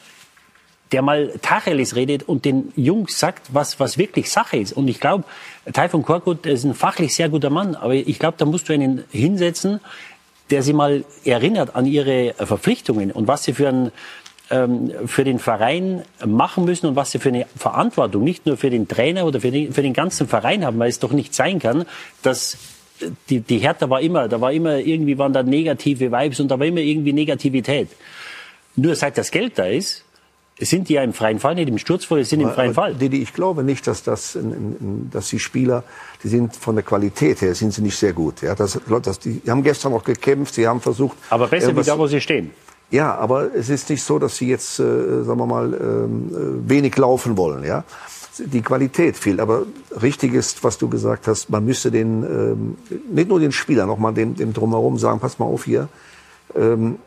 der 0.92 1.02
mal 1.02 1.34
Tacheles 1.42 1.96
redet 1.96 2.24
und 2.24 2.46
den 2.46 2.72
Jungs 2.76 3.20
sagt, 3.20 3.54
was, 3.54 3.80
was 3.80 3.98
wirklich 3.98 4.30
Sache 4.30 4.58
ist. 4.58 4.74
Und 4.74 4.88
ich 4.88 5.00
glaube, 5.00 5.24
Taifun 5.74 6.04
Korkut 6.04 6.46
ist 6.46 6.64
ein 6.64 6.74
fachlich 6.74 7.16
sehr 7.16 7.30
guter 7.30 7.50
Mann, 7.50 7.76
aber 7.76 7.96
ich 7.96 8.20
glaube, 8.20 8.36
da 8.38 8.46
musst 8.46 8.70
du 8.70 8.74
einen 8.74 9.04
hinsetzen, 9.12 9.80
der 10.52 10.62
sie 10.62 10.74
mal 10.74 11.04
erinnert 11.24 11.76
an 11.76 11.86
ihre 11.86 12.34
Verpflichtungen 12.38 13.12
und 13.12 13.28
was 13.28 13.44
sie 13.44 13.54
für, 13.54 13.68
ein, 13.68 13.92
ähm, 14.52 14.92
für 15.08 15.24
den 15.24 15.40
Verein 15.40 16.04
machen 16.24 16.66
müssen 16.66 16.86
und 16.86 16.96
was 16.96 17.12
sie 17.12 17.20
für 17.20 17.30
eine 17.30 17.48
Verantwortung 17.58 18.24
nicht 18.24 18.46
nur 18.46 18.56
für 18.56 18.70
den 18.70 18.88
Trainer 18.88 19.26
oder 19.26 19.42
für 19.42 19.50
den, 19.50 19.74
für 19.74 19.82
den 19.82 19.94
ganzen 19.94 20.28
Verein 20.28 20.64
haben, 20.64 20.78
weil 20.78 20.90
es 20.90 21.00
doch 21.00 21.14
nicht 21.14 21.34
sein 21.34 21.58
kann, 21.58 21.86
dass 22.22 22.58
die, 23.30 23.40
die 23.42 23.58
Hertha 23.60 23.90
war 23.90 24.02
immer, 24.02 24.28
da 24.28 24.40
war 24.40 24.52
immer 24.52 24.78
irgendwie 24.78 25.18
waren 25.18 25.34
da 25.34 25.44
negative 25.44 26.12
Vibes 26.12 26.40
und 26.40 26.50
da 26.50 26.60
war 26.60 26.66
immer 26.66 26.80
irgendwie 26.80 27.14
Negativität. 27.14 27.90
Nur 28.76 28.96
seit 28.96 29.18
das 29.18 29.32
Geld 29.32 29.58
da 29.58 29.66
ist, 29.66 30.04
sind 30.60 30.88
die 30.88 30.94
ja 30.94 31.04
im 31.04 31.14
freien 31.14 31.40
Fall, 31.40 31.56
nicht 31.56 31.68
im 31.68 31.78
Sturzfall, 31.78 32.24
sind 32.24 32.40
im 32.40 32.52
freien 32.52 32.74
Fall. 32.74 32.94
Didi, 32.94 33.22
ich 33.22 33.34
glaube 33.34 33.64
nicht, 33.64 33.86
dass 33.88 34.04
das, 34.04 34.38
dass 35.12 35.30
die 35.30 35.40
Spieler, 35.40 35.84
die 36.24 36.30
sind 36.30 36.56
von 36.56 36.76
der 36.76 36.84
Qualität 36.84 37.42
her, 37.42 37.54
sind 37.56 37.74
sie 37.74 37.82
nicht 37.82 37.98
sehr 37.98 38.14
gut. 38.14 38.42
Ja, 38.42 38.56
das, 38.56 38.80
das, 39.04 39.20
die, 39.20 39.42
haben 39.48 39.64
gestern 39.64 39.92
noch 39.92 40.04
gekämpft, 40.04 40.54
sie 40.54 40.66
haben 40.66 40.80
versucht. 40.80 41.18
Aber 41.30 41.48
besser 41.48 41.76
wie 41.76 41.84
da, 41.84 41.98
wo 41.98 42.08
sie 42.08 42.22
stehen. 42.22 42.52
Ja, 42.92 43.16
aber 43.16 43.54
es 43.54 43.70
ist 43.70 43.90
nicht 43.90 44.04
so, 44.04 44.20
dass 44.20 44.38
sie 44.38 44.48
jetzt, 44.48 44.80
äh, 44.80 45.24
sagen 45.24 45.40
wir 45.40 45.46
mal, 45.46 45.74
ähm, 45.74 46.30
äh, 46.66 46.70
wenig 46.70 46.96
laufen 46.96 47.36
wollen. 47.36 47.66
Ja, 47.66 47.84
die 48.38 48.62
Qualität 48.62 49.18
fehlt. 49.18 49.40
Aber 49.40 49.64
richtig 50.02 50.34
ist, 50.34 50.64
was 50.64 50.78
du 50.78 50.90
gesagt 50.90 51.28
hast, 51.28 51.50
man 51.50 51.66
müsste 51.66 51.92
den, 51.92 52.24
ähm, 52.24 52.78
nicht 53.10 53.30
nur 53.30 53.40
den 53.40 53.52
Spieler, 53.52 53.86
noch 53.86 53.98
mal 53.98 54.14
dem, 54.14 54.36
dem 54.36 54.54
drumherum 54.54 54.98
sagen, 54.98 55.20
pass 55.20 55.40
mal 55.40 55.46
auf 55.46 55.66
hier, 55.66 55.90
ähm, 56.56 56.98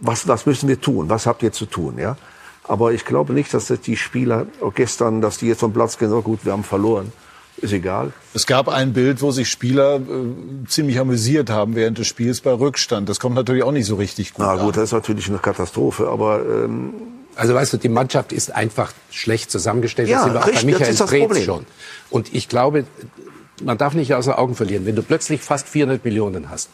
was, 0.00 0.26
was 0.28 0.46
müssen 0.46 0.68
wir 0.68 0.80
tun? 0.80 1.08
Was 1.08 1.26
habt 1.26 1.42
ihr 1.42 1.52
zu 1.52 1.66
tun? 1.66 1.98
Ja. 1.98 2.16
Aber 2.64 2.92
ich 2.92 3.04
glaube 3.04 3.32
nicht, 3.32 3.52
dass 3.52 3.66
das 3.66 3.80
die 3.80 3.96
Spieler 3.96 4.46
gestern, 4.74 5.20
dass 5.20 5.38
die 5.38 5.46
jetzt 5.46 5.60
vom 5.60 5.72
Platz 5.72 5.98
gehen, 5.98 6.12
oh 6.12 6.22
gut, 6.22 6.44
wir 6.44 6.52
haben 6.52 6.64
verloren. 6.64 7.12
Ist 7.56 7.72
egal. 7.72 8.12
Es 8.32 8.46
gab 8.46 8.68
ein 8.68 8.92
Bild, 8.94 9.20
wo 9.20 9.32
sich 9.32 9.50
Spieler 9.50 9.96
äh, 9.96 10.66
ziemlich 10.66 10.98
amüsiert 10.98 11.50
haben 11.50 11.74
während 11.74 11.98
des 11.98 12.06
Spiels 12.06 12.40
bei 12.40 12.52
Rückstand. 12.52 13.08
Das 13.08 13.20
kommt 13.20 13.34
natürlich 13.34 13.64
auch 13.64 13.72
nicht 13.72 13.86
so 13.86 13.96
richtig 13.96 14.32
gut 14.32 14.46
Na 14.46 14.52
an. 14.52 14.60
gut, 14.60 14.76
das 14.76 14.84
ist 14.84 14.92
natürlich 14.92 15.28
eine 15.28 15.38
Katastrophe, 15.38 16.08
aber 16.08 16.40
ähm, 16.40 16.94
Also 17.36 17.54
weißt 17.54 17.72
du, 17.72 17.76
die 17.76 17.88
Mannschaft 17.88 18.32
ist 18.32 18.54
einfach 18.54 18.92
schlecht 19.10 19.50
zusammengestellt. 19.50 20.08
Ja, 20.08 20.16
das 20.16 20.24
sind 20.24 20.34
wir 20.34 20.40
auch 20.40 20.46
richtig, 20.46 20.62
bei 20.62 20.72
Michael 20.72 20.94
das 20.94 21.08
Preetz 21.08 21.44
schon. 21.44 21.66
Und 22.10 22.34
ich 22.34 22.48
glaube, 22.48 22.84
man 23.62 23.78
darf 23.78 23.94
nicht 23.94 24.14
außer 24.14 24.38
Augen 24.38 24.54
verlieren, 24.54 24.86
wenn 24.86 24.96
du 24.96 25.02
plötzlich 25.02 25.40
fast 25.40 25.68
400 25.68 26.04
Millionen 26.04 26.50
hast. 26.50 26.70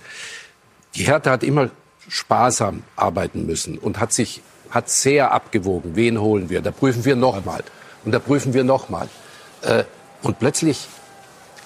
Die 0.95 1.05
Hertha 1.05 1.31
hat 1.31 1.43
immer 1.43 1.71
sparsam 2.09 2.83
arbeiten 2.95 3.47
müssen 3.47 3.79
und 3.79 4.01
hat 4.01 4.13
sich 4.13 4.43
hat 4.71 4.89
sehr 4.91 5.33
abgewogen. 5.33 5.95
Wen 5.95 6.21
holen 6.21 6.51
wir? 6.51 6.61
Da 6.61 6.71
prüfen 6.71 7.05
wir 7.05 7.17
nochmal 7.17 7.63
und 8.05 8.13
da 8.13 8.19
prüfen 8.19 8.55
wir 8.55 8.65
nochmal. 8.65 9.09
Äh, 9.63 9.85
und 10.23 10.39
plötzlich 10.39 10.89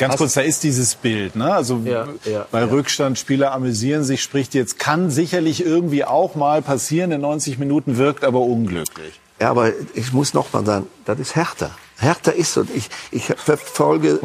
Ganz 0.00 0.16
kurz, 0.16 0.34
da 0.34 0.40
ist 0.40 0.62
dieses 0.62 0.94
Bild, 0.94 1.36
ne? 1.36 1.52
Also 1.52 1.82
Ja, 1.84 2.08
ja, 2.24 2.46
bei 2.50 2.64
Rückstand 2.64 3.18
Spieler 3.18 3.52
amüsieren 3.52 4.02
sich, 4.02 4.22
spricht 4.22 4.54
jetzt, 4.54 4.78
kann 4.78 5.10
sicherlich 5.10 5.64
irgendwie 5.64 6.04
auch 6.04 6.34
mal 6.34 6.62
passieren 6.62 7.12
in 7.12 7.20
90 7.20 7.58
Minuten, 7.58 7.98
wirkt 7.98 8.24
aber 8.24 8.40
unglücklich. 8.40 9.20
Ja, 9.40 9.50
aber 9.50 9.72
ich 9.94 10.12
muss 10.12 10.32
noch 10.32 10.52
mal 10.52 10.64
sagen, 10.64 10.86
das 11.04 11.18
ist 11.18 11.36
härter. 11.36 11.70
Härter 11.98 12.34
ist 12.34 12.54
so. 12.54 12.64
Ich, 12.74 12.88
ich 13.10 13.24
verfolge, 13.24 14.20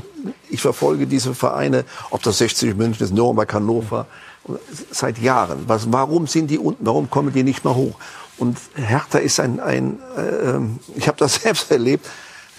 ich 0.49 0.61
verfolge 0.61 1.07
diese 1.07 1.35
Vereine, 1.35 1.83
ob 2.09 2.23
das 2.23 2.37
60 2.37 2.75
München 2.75 3.03
ist, 3.03 3.13
Nürnberg, 3.13 3.53
Hannover, 3.53 4.07
seit 4.91 5.17
Jahren. 5.19 5.63
Was, 5.67 5.91
warum 5.91 6.27
sind 6.27 6.47
die 6.51 6.57
unten? 6.57 6.85
Warum 6.85 7.09
kommen 7.09 7.33
die 7.33 7.43
nicht 7.43 7.65
mehr 7.65 7.75
hoch? 7.75 7.95
Und 8.37 8.57
Hertha 8.75 9.17
ist 9.17 9.39
ein, 9.41 9.59
ein 9.59 9.99
äh, 10.17 10.97
ich 10.97 11.07
habe 11.07 11.17
das 11.17 11.35
selbst 11.43 11.69
erlebt. 11.69 12.07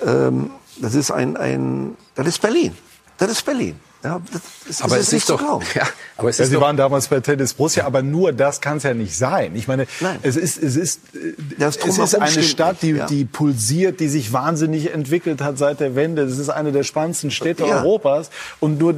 Ähm, 0.05 0.50
das 0.79 0.94
ist 0.94 1.11
ein, 1.11 1.37
ein, 1.38 1.96
das 2.14 2.26
ist 2.26 2.42
Berlin. 2.42 2.76
Das 3.18 3.31
ist 3.31 3.42
Berlin. 3.44 3.81
Ja, 4.05 4.20
das, 4.68 4.83
aber 4.83 4.98
ist 4.98 5.07
es 5.09 5.12
nicht 5.12 5.20
ist 5.22 5.26
zu 5.26 5.33
doch 5.33 5.40
glauben. 5.40 5.64
ja, 5.74 5.83
aber 6.16 6.29
es 6.29 6.38
Ja, 6.38 6.44
ist 6.44 6.50
Sie 6.50 6.55
doch, 6.57 6.62
waren 6.62 6.76
damals 6.76 7.09
bei 7.09 7.18
Tennis 7.20 7.55
Borussia, 7.55 7.85
aber 7.87 8.02
nur 8.02 8.33
das 8.33 8.61
kann 8.61 8.76
es 8.76 8.83
ja 8.85 8.94
nicht 8.94 9.16
sein. 9.16 9.57
Ich 9.57 9.66
meine, 9.66 9.87
Nein. 10.00 10.18
es 10.22 10.37
ist, 10.37 10.62
es 10.62 10.76
ist, 10.76 11.00
äh, 11.14 11.35
Das 11.59 11.76
es 11.76 11.98
ist 11.98 12.14
eine 12.14 12.42
Stadt, 12.42 12.83
die, 12.83 12.90
ja. 12.90 13.07
die 13.07 13.24
pulsiert, 13.24 13.98
die 13.98 14.09
sich 14.09 14.33
wahnsinnig 14.33 14.92
entwickelt 14.92 15.40
hat 15.40 15.59
seit 15.59 15.81
der 15.81 15.96
Wende. 15.96 16.22
Es 16.22 16.38
ist 16.38 16.50
eine 16.50 16.70
der 16.72 16.85
spannendsten 16.85 17.31
Städte 17.33 17.64
Ja. 17.64 17.79
Europas. 17.81 18.31
Und 18.61 18.79
nur, 18.79 18.92
äh, 18.92 18.96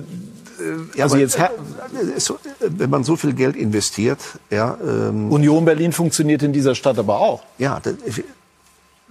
Ja, 0.97 1.05
also 1.05 1.15
aber, 1.15 1.23
jetzt, 1.23 1.39
äh, 1.39 1.49
so, 2.19 2.35
äh, 2.35 2.39
wenn 2.69 2.91
man 2.91 3.05
so 3.05 3.17
viel 3.17 3.33
Geld 3.33 3.57
investiert, 3.57 4.19
ja, 4.51 4.77
ähm, 4.83 5.31
Union 5.33 5.65
Berlin 5.65 5.93
funktioniert 5.93 6.43
in 6.43 6.53
dieser 6.53 6.75
Stadt 6.75 6.99
aber 6.99 7.19
auch. 7.21 7.45
Ja, 7.57 7.81
das, 7.81 7.95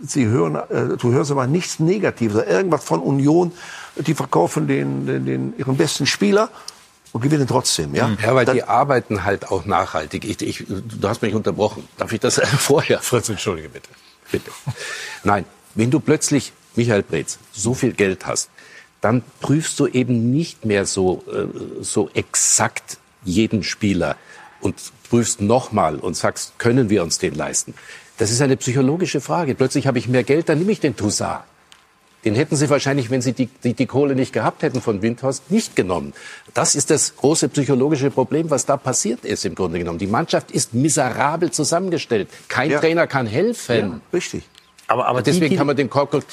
Sie 0.02 0.26
hören, 0.28 0.56
äh, 0.56 0.98
du 0.98 1.12
hörst 1.12 1.32
aber 1.32 1.48
nichts 1.48 1.80
Negatives, 1.80 2.44
irgendwas 2.46 2.84
von 2.84 3.00
Union. 3.00 3.52
Die 3.96 4.14
verkaufen 4.14 4.68
den, 4.68 5.06
den, 5.08 5.26
den 5.26 5.54
ihren 5.58 5.76
besten 5.76 6.06
Spieler 6.06 6.50
und 7.14 7.22
gewinnen 7.22 7.48
trotzdem. 7.48 7.96
Ja, 7.96 8.12
ja, 8.22 8.36
weil 8.36 8.46
Das- 8.46 8.54
die 8.56 8.64
arbeiten 8.64 9.24
halt 9.24 9.50
auch 9.50 9.66
nachhaltig. 9.66 10.24
Ich, 10.26 10.42
ich, 10.42 10.66
du 10.68 11.08
hast 11.10 11.22
mich 11.24 11.34
unterbrochen. 11.34 11.88
Darf 11.98 12.12
ich 12.14 12.20
das 12.20 12.36
vorher? 12.60 13.00
Fritz, 13.00 13.30
entschuldige 13.30 13.70
bitte. 13.70 13.90
Bitte. 14.32 14.52
Nein, 15.24 15.46
wenn 15.74 15.90
du 15.90 16.00
plötzlich, 16.00 16.54
Michael 16.76 17.02
Breetz, 17.04 17.40
so 17.52 17.74
viel 17.74 17.94
Geld 17.94 18.26
hast, 18.28 18.50
dann 19.02 19.24
prüfst 19.40 19.80
du 19.80 19.88
eben 19.88 20.32
nicht 20.32 20.66
mehr 20.66 20.86
so, 20.86 21.24
äh, 21.32 21.48
so 21.84 22.10
exakt 22.14 22.98
jeden 23.24 23.64
Spieler 23.64 24.16
und 24.62 24.76
prüfst 25.10 25.40
nochmal 25.42 25.96
und 25.98 26.16
sagst, 26.18 26.60
können 26.60 26.90
wir 26.90 27.04
uns 27.04 27.18
den 27.20 27.34
leisten? 27.36 27.74
Das 28.17 28.32
ist 28.32 28.41
eine 28.41 28.58
psychologische 28.58 29.21
Frage. 29.21 29.56
Plötzlich 29.56 29.88
habe 29.88 29.99
ich 29.99 30.08
mehr 30.08 30.23
Geld, 30.23 30.49
dann 30.49 30.58
nehme 30.60 30.71
ich 30.71 30.80
den 30.80 30.95
Toussaint. 30.95 31.41
Den 32.25 32.36
hätten 32.36 32.56
sie 32.56 32.69
wahrscheinlich, 32.69 33.10
wenn 33.10 33.21
sie 33.21 33.34
die, 33.34 33.45
die, 33.63 33.73
die 33.73 33.86
Kohle 33.86 34.15
nicht 34.15 34.34
gehabt 34.34 34.63
hätten 34.63 34.82
von 34.82 35.01
Windhorst, 35.01 35.51
nicht 35.51 35.75
genommen. 35.75 36.13
Das 36.53 36.75
ist 36.75 36.89
das 36.89 37.15
große 37.15 37.47
psychologische 37.49 38.10
Problem, 38.10 38.49
was 38.49 38.65
da 38.65 38.75
passiert 38.75 39.23
ist 39.23 39.45
im 39.45 39.56
Grunde 39.56 39.77
genommen. 39.80 39.99
Die 39.99 40.08
Mannschaft 40.08 40.51
ist 40.51 40.73
miserabel 40.73 41.51
zusammengestellt. 41.51 42.27
Kein 42.47 42.71
ja. 42.71 42.80
Trainer 42.80 43.06
kann 43.08 43.27
helfen. 43.27 43.77
Ja, 43.77 43.99
richtig. 44.12 44.43
Aber, 44.88 45.08
aber 45.08 45.21
deswegen 45.21 45.51
die, 45.51 45.56
kann 45.58 45.67
man 45.67 45.77
den 45.77 45.89
Korkut 45.89 46.25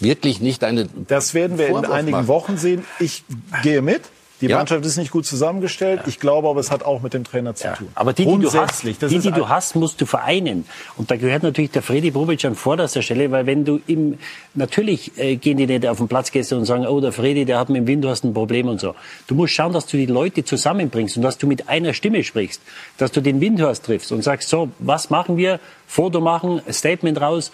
wirklich 0.00 0.40
nicht 0.40 0.64
eine. 0.64 0.88
Das 1.06 1.34
werden 1.34 1.58
wir 1.58 1.66
Vorwurf 1.66 1.84
in 1.84 1.92
einigen 1.92 2.16
machen. 2.16 2.28
Wochen 2.28 2.56
sehen. 2.56 2.84
Ich 2.98 3.24
gehe 3.62 3.82
mit. 3.82 4.02
Die 4.40 4.46
ja. 4.46 4.56
Mannschaft 4.56 4.84
ist 4.86 4.96
nicht 4.96 5.10
gut 5.10 5.26
zusammengestellt. 5.26 6.02
Ich 6.06 6.18
glaube 6.18 6.48
aber, 6.48 6.60
es 6.60 6.70
hat 6.70 6.82
auch 6.82 7.02
mit 7.02 7.12
dem 7.12 7.24
Trainer 7.24 7.54
zu 7.54 7.72
tun. 7.74 7.88
Aber 7.94 8.12
die, 8.12 8.24
die, 8.24 8.38
du 8.38 8.52
hast, 8.52 8.84
die, 8.84 9.18
die 9.18 9.30
du 9.30 9.48
hast, 9.48 9.76
musst 9.76 10.00
du 10.00 10.06
vereinen. 10.06 10.64
Und 10.96 11.10
da 11.10 11.16
gehört 11.16 11.42
natürlich 11.42 11.72
der 11.72 11.82
Freddy 11.82 12.10
Bobic 12.10 12.44
an 12.44 12.54
vorderster 12.54 13.02
Stelle, 13.02 13.30
weil 13.30 13.46
wenn 13.46 13.64
du 13.64 13.80
im, 13.86 14.18
natürlich 14.54 15.16
äh, 15.18 15.36
gehen 15.36 15.58
die 15.58 15.66
nicht 15.66 15.86
auf 15.86 15.98
den 15.98 16.08
Platz 16.08 16.30
gehst 16.30 16.52
und 16.52 16.64
sagen, 16.64 16.86
oh, 16.86 17.00
der 17.00 17.12
Freddy, 17.12 17.44
der 17.44 17.58
hat 17.58 17.68
mit 17.68 17.82
dem 17.82 17.86
Wind, 17.86 18.04
du 18.04 18.08
hast 18.08 18.24
ein 18.24 18.32
Problem 18.32 18.68
und 18.68 18.80
so. 18.80 18.94
Du 19.26 19.34
musst 19.34 19.52
schauen, 19.52 19.72
dass 19.72 19.86
du 19.86 19.96
die 19.96 20.06
Leute 20.06 20.44
zusammenbringst 20.44 21.16
und 21.16 21.22
dass 21.22 21.36
du 21.36 21.46
mit 21.46 21.68
einer 21.68 21.92
Stimme 21.92 22.24
sprichst, 22.24 22.62
dass 22.96 23.12
du 23.12 23.20
den 23.20 23.40
Windhorst 23.40 23.84
triffst 23.84 24.10
und 24.10 24.22
sagst, 24.22 24.48
so, 24.48 24.70
was 24.78 25.10
machen 25.10 25.36
wir? 25.36 25.60
Foto 25.86 26.20
machen, 26.20 26.62
Statement 26.70 27.20
raus 27.20 27.50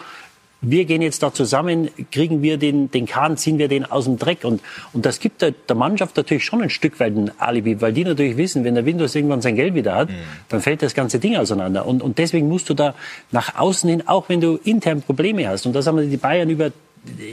wir 0.62 0.84
gehen 0.84 1.02
jetzt 1.02 1.22
da 1.22 1.32
zusammen, 1.32 1.90
kriegen 2.10 2.42
wir 2.42 2.56
den, 2.56 2.90
den 2.90 3.06
Kahn, 3.06 3.36
ziehen 3.36 3.58
wir 3.58 3.68
den 3.68 3.84
aus 3.84 4.04
dem 4.04 4.18
Dreck. 4.18 4.44
Und, 4.44 4.62
und 4.92 5.06
das 5.06 5.20
gibt 5.20 5.42
der, 5.42 5.52
der 5.52 5.76
Mannschaft 5.76 6.16
natürlich 6.16 6.44
schon 6.44 6.62
ein 6.62 6.70
Stück 6.70 6.98
weit 6.98 7.14
ein 7.14 7.30
Alibi, 7.38 7.80
weil 7.80 7.92
die 7.92 8.04
natürlich 8.04 8.36
wissen, 8.36 8.64
wenn 8.64 8.74
der 8.74 8.86
Windows 8.86 9.14
irgendwann 9.14 9.42
sein 9.42 9.54
Geld 9.54 9.74
wieder 9.74 9.94
hat, 9.94 10.08
mhm. 10.08 10.14
dann 10.48 10.60
fällt 10.60 10.82
das 10.82 10.94
ganze 10.94 11.18
Ding 11.18 11.36
auseinander. 11.36 11.86
Und, 11.86 12.02
und 12.02 12.18
deswegen 12.18 12.48
musst 12.48 12.68
du 12.70 12.74
da 12.74 12.94
nach 13.32 13.56
außen 13.56 13.88
hin, 13.88 14.08
auch 14.08 14.28
wenn 14.28 14.40
du 14.40 14.58
intern 14.64 15.02
Probleme 15.02 15.46
hast, 15.48 15.66
und 15.66 15.74
das 15.74 15.86
haben 15.86 16.10
die 16.10 16.16
Bayern 16.16 16.48
über 16.48 16.72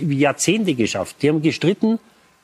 Jahrzehnte 0.07 0.75
geschafft. 0.75 1.17
Die 1.21 1.29
haben 1.29 1.41
gestritten 1.41 1.99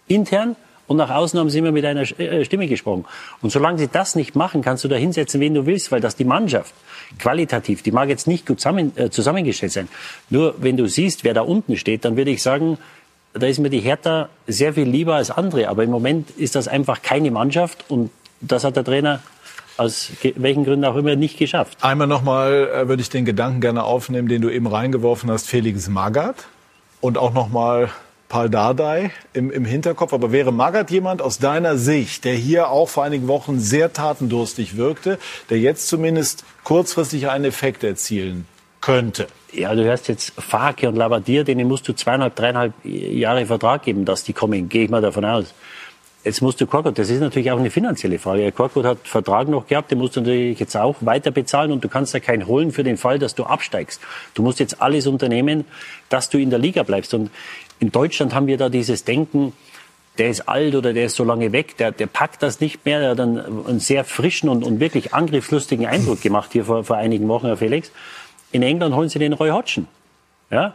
intern 0.07 0.55
und 0.89 0.97
nach 0.97 1.11
außen 1.11 1.39
haben 1.39 1.51
sie 1.51 1.59
immer 1.59 1.71
mit 1.71 1.85
einer 1.85 2.01
äh, 2.01 2.43
Stimme 2.43 2.67
gesprochen. 2.67 3.05
Und 3.43 3.51
solange 3.51 3.77
sie 3.77 3.87
das 3.87 4.15
nicht 4.15 4.35
machen, 4.35 4.63
kannst 4.63 4.83
du 4.83 4.87
da 4.87 4.95
hinsetzen, 4.95 5.39
wen 5.39 5.53
du 5.53 5.67
willst, 5.67 5.91
weil 5.91 6.01
das 6.01 6.15
die 6.15 6.25
Mannschaft 6.25 6.73
qualitativ, 7.19 7.83
die 7.83 7.91
mag 7.91 8.09
jetzt 8.09 8.27
nicht 8.27 8.47
gut 8.47 8.59
zusammen, 8.59 8.91
äh, 8.97 9.11
zusammengestellt 9.11 9.71
sein. 9.71 9.87
Nur 10.31 10.55
wenn 10.57 10.77
du 10.77 10.87
siehst, 10.87 11.23
wer 11.23 11.35
da 11.35 11.41
unten 11.41 11.77
steht, 11.77 12.05
dann 12.05 12.17
würde 12.17 12.31
ich 12.31 12.41
sagen, 12.41 12.79
da 13.33 13.45
ist 13.45 13.59
mir 13.59 13.69
die 13.69 13.81
Hertha 13.81 14.29
sehr 14.47 14.73
viel 14.73 14.89
lieber 14.89 15.15
als 15.15 15.29
andere. 15.29 15.69
Aber 15.69 15.83
im 15.83 15.91
Moment 15.91 16.31
ist 16.31 16.55
das 16.55 16.67
einfach 16.67 17.03
keine 17.03 17.29
Mannschaft 17.29 17.85
und 17.87 18.09
das 18.41 18.63
hat 18.63 18.75
der 18.75 18.83
Trainer 18.83 19.21
aus 19.77 20.11
welchen 20.35 20.65
Gründen 20.65 20.85
auch 20.85 20.95
immer 20.95 21.15
nicht 21.15 21.37
geschafft. 21.37 21.77
Einmal 21.81 22.07
nochmal 22.07 22.67
äh, 22.73 22.87
würde 22.87 23.03
ich 23.03 23.09
den 23.09 23.25
Gedanken 23.25 23.61
gerne 23.61 23.83
aufnehmen, 23.83 24.27
den 24.27 24.41
du 24.41 24.49
eben 24.49 24.65
reingeworfen 24.65 25.29
hast, 25.29 25.47
Felix 25.47 25.87
Magath. 25.87 26.47
Und 26.99 27.19
auch 27.19 27.33
nochmal 27.33 27.91
Paul 28.29 28.49
Dardai 28.49 29.11
im, 29.33 29.51
im 29.51 29.65
Hinterkopf. 29.65 30.13
Aber 30.13 30.31
wäre 30.31 30.53
Magath 30.53 30.91
jemand 30.91 31.21
aus 31.21 31.39
deiner 31.39 31.77
Sicht, 31.77 32.23
der 32.23 32.35
hier 32.35 32.69
auch 32.69 32.87
vor 32.87 33.03
einigen 33.03 33.27
Wochen 33.27 33.59
sehr 33.59 33.91
tatendurstig 33.91 34.77
wirkte, 34.77 35.17
der 35.49 35.59
jetzt 35.59 35.87
zumindest 35.87 36.45
kurzfristig 36.63 37.27
einen 37.27 37.45
Effekt 37.45 37.83
erzielen 37.83 38.45
könnte? 38.81 39.27
Ja, 39.51 39.73
du 39.73 39.83
hörst 39.83 40.07
jetzt 40.07 40.33
Fake 40.37 40.83
und 40.83 40.95
Labadier, 40.95 41.43
denen 41.43 41.67
musst 41.67 41.87
du 41.87 41.93
zweieinhalb, 41.93 42.35
dreieinhalb 42.35 42.73
Jahre 42.83 43.47
Vertrag 43.47 43.81
geben, 43.83 44.05
dass 44.05 44.23
die 44.23 44.33
kommen. 44.33 44.69
Gehe 44.69 44.85
ich 44.85 44.89
mal 44.91 45.01
davon 45.01 45.25
aus. 45.25 45.53
Jetzt 46.23 46.41
musst 46.41 46.59
du 46.59 46.67
Korkut, 46.67 46.99
das 46.99 47.09
ist 47.09 47.21
natürlich 47.21 47.49
auch 47.49 47.57
eine 47.57 47.71
finanzielle 47.71 48.19
Frage. 48.19 48.51
Korkut 48.51 48.83
hat 48.83 48.97
Vertrag 49.05 49.47
noch 49.47 49.67
gehabt, 49.67 49.89
den 49.89 49.99
musst 49.99 50.17
du 50.17 50.19
natürlich 50.19 50.59
jetzt 50.59 50.75
auch 50.75 50.97
weiter 50.99 51.31
bezahlen 51.31 51.71
und 51.71 51.81
du 51.81 51.87
kannst 51.87 52.13
ja 52.13 52.19
keinen 52.19 52.45
holen 52.45 52.73
für 52.73 52.83
den 52.83 52.97
Fall, 52.97 53.19
dass 53.19 53.35
du 53.35 53.45
absteigst. 53.45 54.01
Du 54.33 54.43
musst 54.43 54.59
jetzt 54.59 54.81
alles 54.81 55.07
unternehmen, 55.07 55.63
dass 56.09 56.29
du 56.29 56.37
in 56.37 56.49
der 56.49 56.59
Liga 56.59 56.83
bleibst. 56.83 57.13
Und 57.13 57.31
in 57.79 57.91
Deutschland 57.91 58.33
haben 58.33 58.47
wir 58.47 58.57
da 58.57 58.69
dieses 58.69 59.03
Denken, 59.03 59.53
der 60.17 60.29
ist 60.29 60.49
alt 60.49 60.75
oder 60.75 60.93
der 60.93 61.05
ist 61.05 61.15
so 61.15 61.23
lange 61.23 61.51
weg, 61.53 61.77
der, 61.77 61.91
der 61.91 62.07
packt 62.07 62.43
das 62.43 62.59
nicht 62.59 62.85
mehr. 62.85 62.99
Der 62.99 63.09
hat 63.11 63.19
einen, 63.19 63.65
einen 63.65 63.79
sehr 63.79 64.03
frischen 64.03 64.49
und, 64.49 64.63
und 64.63 64.79
wirklich 64.79 65.13
angriffslustigen 65.13 65.85
Eindruck 65.85 66.21
gemacht 66.21 66.51
hier 66.51 66.65
vor, 66.65 66.83
vor 66.83 66.97
einigen 66.97 67.27
Wochen, 67.29 67.47
Herr 67.47 67.57
Felix. 67.57 67.91
In 68.51 68.61
England 68.61 68.95
holen 68.95 69.07
sie 69.07 69.19
den 69.19 69.33
Roy 69.33 69.49
Hodgson. 69.49 69.87
Ja? 70.51 70.73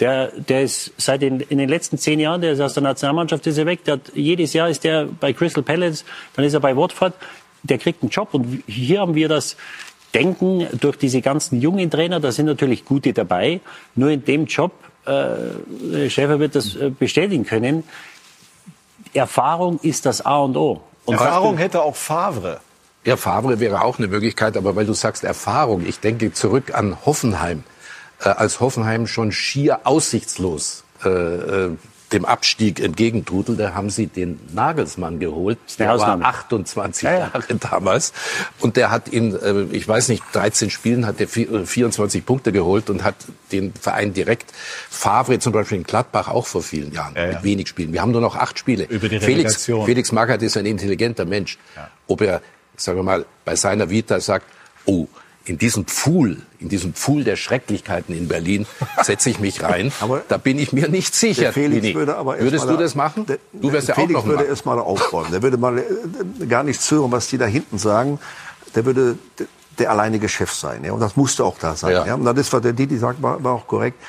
Der, 0.00 0.32
der 0.32 0.62
ist 0.62 0.92
seit 0.98 1.22
den, 1.22 1.40
in 1.40 1.58
den 1.58 1.68
letzten 1.68 1.96
zehn 1.96 2.20
Jahren, 2.20 2.42
der 2.42 2.52
ist 2.52 2.60
aus 2.60 2.74
der 2.74 2.82
Nationalmannschaft 2.82 3.46
ist 3.46 3.56
er 3.56 3.66
weg. 3.66 3.84
Der 3.84 3.94
hat, 3.94 4.12
jedes 4.14 4.52
Jahr 4.52 4.68
ist 4.68 4.84
der 4.84 5.06
bei 5.06 5.32
Crystal 5.32 5.62
Palace, 5.62 6.04
dann 6.34 6.44
ist 6.44 6.52
er 6.52 6.60
bei 6.60 6.76
Watford. 6.76 7.14
Der 7.62 7.78
kriegt 7.78 8.02
einen 8.02 8.10
Job. 8.10 8.34
Und 8.34 8.62
hier 8.66 9.00
haben 9.00 9.14
wir 9.14 9.28
das 9.28 9.56
Denken 10.12 10.66
durch 10.78 10.98
diese 10.98 11.22
ganzen 11.22 11.60
jungen 11.62 11.90
Trainer, 11.90 12.20
da 12.20 12.32
sind 12.32 12.44
natürlich 12.44 12.84
gute 12.84 13.14
dabei. 13.14 13.60
Nur 13.94 14.10
in 14.10 14.24
dem 14.24 14.44
Job 14.44 14.72
äh, 15.06 16.08
Schäfer 16.10 16.38
wird 16.38 16.54
das 16.54 16.76
äh, 16.76 16.90
bestätigen 16.90 17.44
können. 17.44 17.84
Erfahrung 19.14 19.78
ist 19.82 20.06
das 20.06 20.24
A 20.24 20.38
und 20.38 20.56
O. 20.56 20.80
Und 21.04 21.14
Erfahrung 21.14 21.58
hätte 21.58 21.82
auch 21.82 21.96
Favre. 21.96 22.60
Ja, 23.04 23.16
Favre 23.16 23.58
wäre 23.58 23.82
auch 23.82 23.98
eine 23.98 24.06
Möglichkeit, 24.06 24.56
aber 24.56 24.76
weil 24.76 24.86
du 24.86 24.92
sagst 24.92 25.24
Erfahrung, 25.24 25.84
ich 25.84 25.98
denke 25.98 26.32
zurück 26.32 26.72
an 26.74 26.96
Hoffenheim, 27.04 27.64
äh, 28.20 28.28
als 28.28 28.60
Hoffenheim 28.60 29.06
schon 29.06 29.32
schier 29.32 29.80
aussichtslos 29.84 30.84
äh, 31.04 31.08
äh 31.08 31.76
dem 32.12 32.24
Abstieg 32.24 32.80
entgegentutelte, 32.80 33.74
haben 33.74 33.90
sie 33.90 34.06
den 34.06 34.38
Nagelsmann 34.52 35.18
geholt. 35.18 35.58
Der 35.78 35.98
war 35.98 36.20
28 36.20 37.02
ja, 37.02 37.12
ja. 37.12 37.18
Jahre 37.18 37.54
damals. 37.54 38.12
Und 38.60 38.76
der 38.76 38.90
hat 38.90 39.08
in, 39.08 39.34
äh, 39.34 39.62
ich 39.72 39.86
weiß 39.86 40.08
nicht, 40.08 40.22
13 40.32 40.70
Spielen 40.70 41.06
hat 41.06 41.20
der 41.20 41.28
24 41.28 42.24
Punkte 42.24 42.52
geholt 42.52 42.90
und 42.90 43.04
hat 43.04 43.16
den 43.50 43.72
Verein 43.74 44.12
direkt, 44.12 44.52
Favre 44.90 45.38
zum 45.38 45.52
Beispiel 45.52 45.78
in 45.78 45.84
Gladbach 45.84 46.28
auch 46.28 46.46
vor 46.46 46.62
vielen 46.62 46.92
Jahren, 46.92 47.14
ja, 47.16 47.26
mit 47.26 47.42
wenig 47.42 47.68
Spielen. 47.68 47.92
Wir 47.92 48.02
haben 48.02 48.12
nur 48.12 48.20
noch 48.20 48.36
acht 48.36 48.58
Spiele. 48.58 48.84
Über 48.84 49.08
die 49.08 49.20
Felix, 49.20 49.66
Felix 49.66 50.12
Magath 50.12 50.42
ist 50.42 50.56
ein 50.56 50.66
intelligenter 50.66 51.24
Mensch. 51.24 51.58
Ob 52.06 52.20
er, 52.20 52.42
sagen 52.76 52.98
wir 52.98 53.02
mal, 53.02 53.26
bei 53.44 53.56
seiner 53.56 53.90
Vita 53.90 54.20
sagt, 54.20 54.46
oh, 54.86 55.06
in 55.44 55.58
diesem 55.58 55.86
Pfuhl, 55.86 56.38
in 56.60 56.68
diesem 56.68 56.94
Pfuhl 56.94 57.24
der 57.24 57.36
Schrecklichkeiten 57.36 58.16
in 58.16 58.28
Berlin 58.28 58.66
setze 59.02 59.30
ich 59.30 59.40
mich 59.40 59.62
rein. 59.62 59.92
aber 60.00 60.22
da 60.28 60.36
bin 60.36 60.58
ich 60.58 60.72
mir 60.72 60.88
nicht 60.88 61.14
sicher. 61.14 61.52
Felix 61.52 61.94
würde 61.94 62.16
aber 62.16 62.38
Würdest 62.38 62.68
du 62.68 62.76
das 62.76 62.94
machen? 62.94 63.26
Der, 63.26 63.38
du 63.52 63.72
wirst 63.72 63.88
ja 63.88 63.94
Felix 63.94 64.14
auch 64.14 64.24
noch 64.24 64.30
würde 64.30 64.44
erst 64.44 64.66
mal 64.66 64.78
aufräumen. 64.78 65.32
Der 65.32 65.42
würde 65.42 65.56
mal 65.56 65.78
äh, 65.78 66.46
gar 66.46 66.62
nichts 66.62 66.90
hören, 66.90 67.10
was 67.10 67.28
die 67.28 67.38
da 67.38 67.46
hinten 67.46 67.78
sagen. 67.78 68.18
Der 68.74 68.84
würde 68.84 69.18
der 69.78 69.90
alleinige 69.90 70.28
Chef 70.28 70.52
sein. 70.52 70.84
Ja? 70.84 70.92
Und 70.92 71.00
das 71.00 71.16
musste 71.16 71.44
auch 71.44 71.58
da 71.58 71.74
sein. 71.74 71.92
Ja. 71.92 72.06
ja? 72.06 72.14
Und 72.14 72.24
das, 72.24 72.52
was 72.52 72.62
der 72.62 72.72
Didi 72.72 72.96
sagt, 72.98 73.22
war, 73.22 73.42
war 73.42 73.54
auch 73.54 73.66
korrekt. 73.66 74.00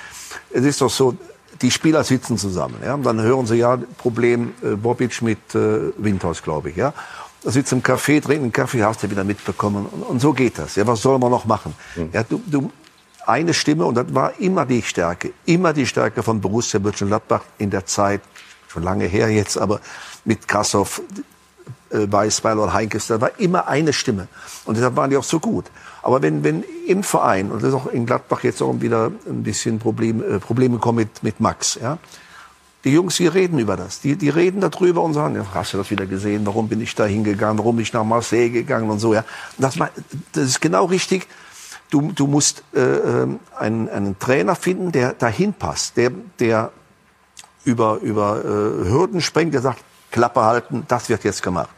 Es 0.52 0.64
ist 0.64 0.82
doch 0.82 0.90
so, 0.90 1.16
die 1.62 1.72
Spieler 1.72 2.04
sitzen 2.04 2.38
zusammen. 2.38 2.76
Ja? 2.84 2.94
Und 2.94 3.04
dann 3.04 3.22
hören 3.22 3.46
sie 3.46 3.56
ja 3.56 3.78
Problem 3.98 4.54
äh, 4.62 4.76
Bobic 4.76 5.22
mit 5.22 5.56
äh, 5.56 5.92
Windhaus, 5.98 6.44
glaube 6.44 6.70
ich. 6.70 6.76
Ja? 6.76 6.94
Da 7.44 7.52
sitzt 7.52 7.72
im 7.74 7.82
Café, 7.82 8.22
trinkt 8.22 8.44
einen 8.44 8.52
Kaffee, 8.52 8.84
hast 8.84 9.04
du 9.04 9.10
wieder 9.10 9.24
mitbekommen. 9.24 9.86
Und, 9.86 10.04
und, 10.04 10.20
so 10.20 10.34
geht 10.34 10.58
das. 10.58 10.76
Ja, 10.76 10.88
was 10.88 11.02
soll 11.02 11.20
man 11.20 11.30
noch 11.30 11.46
machen? 11.46 11.74
Mhm. 11.96 12.10
Ja, 12.14 12.24
du, 12.24 12.42
du, 12.46 12.72
eine 13.26 13.54
Stimme, 13.54 13.86
und 13.86 13.96
das 13.96 14.14
war 14.14 14.40
immer 14.40 14.66
die 14.66 14.82
Stärke, 14.82 15.34
immer 15.46 15.74
die 15.74 15.86
Stärke 15.86 16.24
von 16.24 16.42
Borussia 16.42 16.80
Mönchengladbach 16.80 17.42
in 17.58 17.70
der 17.70 17.86
Zeit, 17.86 18.22
schon 18.68 18.84
lange 18.84 19.06
her 19.06 19.30
jetzt, 19.30 19.58
aber 19.58 19.80
mit 20.26 20.48
Kassow, 20.48 21.02
äh, 21.90 22.12
Weißweiler 22.12 22.64
und 22.64 22.74
Heinkes, 22.74 23.08
da 23.08 23.22
war 23.22 23.40
immer 23.40 23.68
eine 23.68 23.94
Stimme. 23.94 24.28
Und 24.66 24.78
deshalb 24.78 24.96
waren 24.96 25.10
die 25.10 25.18
auch 25.18 25.24
so 25.24 25.40
gut. 25.40 25.66
Aber 26.02 26.22
wenn, 26.22 26.44
wenn 26.44 26.64
im 26.88 27.04
Verein, 27.04 27.52
und 27.52 27.62
das 27.62 27.70
ist 27.70 27.76
auch 27.76 27.88
in 27.88 28.06
Gladbach 28.06 28.44
jetzt 28.44 28.62
auch 28.62 28.74
wieder 28.82 29.12
ein 29.26 29.44
bisschen 29.44 29.80
Problem, 29.80 30.22
äh, 30.22 30.40
Probleme 30.40 30.78
kommen 30.78 31.00
mit, 31.00 31.24
mit 31.24 31.40
Max, 31.40 31.78
ja, 31.82 31.98
die 32.84 32.92
Jungs 32.92 33.16
hier 33.16 33.34
reden 33.34 33.60
über 33.60 33.78
das. 33.78 34.02
Die, 34.02 34.16
die 34.16 34.30
reden 34.30 34.60
darüber 34.60 35.02
und 35.04 35.14
sagen, 35.14 35.36
ja, 35.36 35.46
hast 35.54 35.74
du 35.74 35.78
das 35.78 35.90
wieder 35.90 36.06
gesehen? 36.06 36.46
Warum 36.46 36.68
bin 36.68 36.82
ich 36.82 36.96
da 36.96 37.06
hingegangen? 37.06 37.58
Warum 37.58 37.78
bin 37.78 37.84
ich 37.84 37.94
nach 37.94 38.04
Marseille 38.04 38.50
gegangen 38.50 38.90
und 38.90 39.00
so, 39.00 39.14
ja. 39.14 39.24
Das, 39.58 39.76
das 40.34 40.44
ist 40.44 40.62
genau 40.62 40.86
richtig. 40.86 41.28
Du, 41.90 42.12
du 42.12 42.28
musst 42.28 42.64
äh, 42.74 42.80
ähm, 42.80 43.40
einen, 43.58 43.88
einen 43.88 44.20
Trainer 44.20 44.56
finden, 44.56 44.92
der 44.92 45.14
dahin 45.14 45.54
passt, 45.54 45.96
der, 45.96 46.12
der 46.40 46.72
über, 47.66 48.00
über 48.02 48.40
äh, 48.40 48.90
Hürden 48.90 49.22
sprengt, 49.22 49.54
der 49.54 49.62
sagt, 49.62 49.80
Klappe 50.12 50.42
halten, 50.42 50.84
das 50.88 51.10
wird 51.10 51.24
jetzt 51.24 51.42
gemacht. 51.42 51.70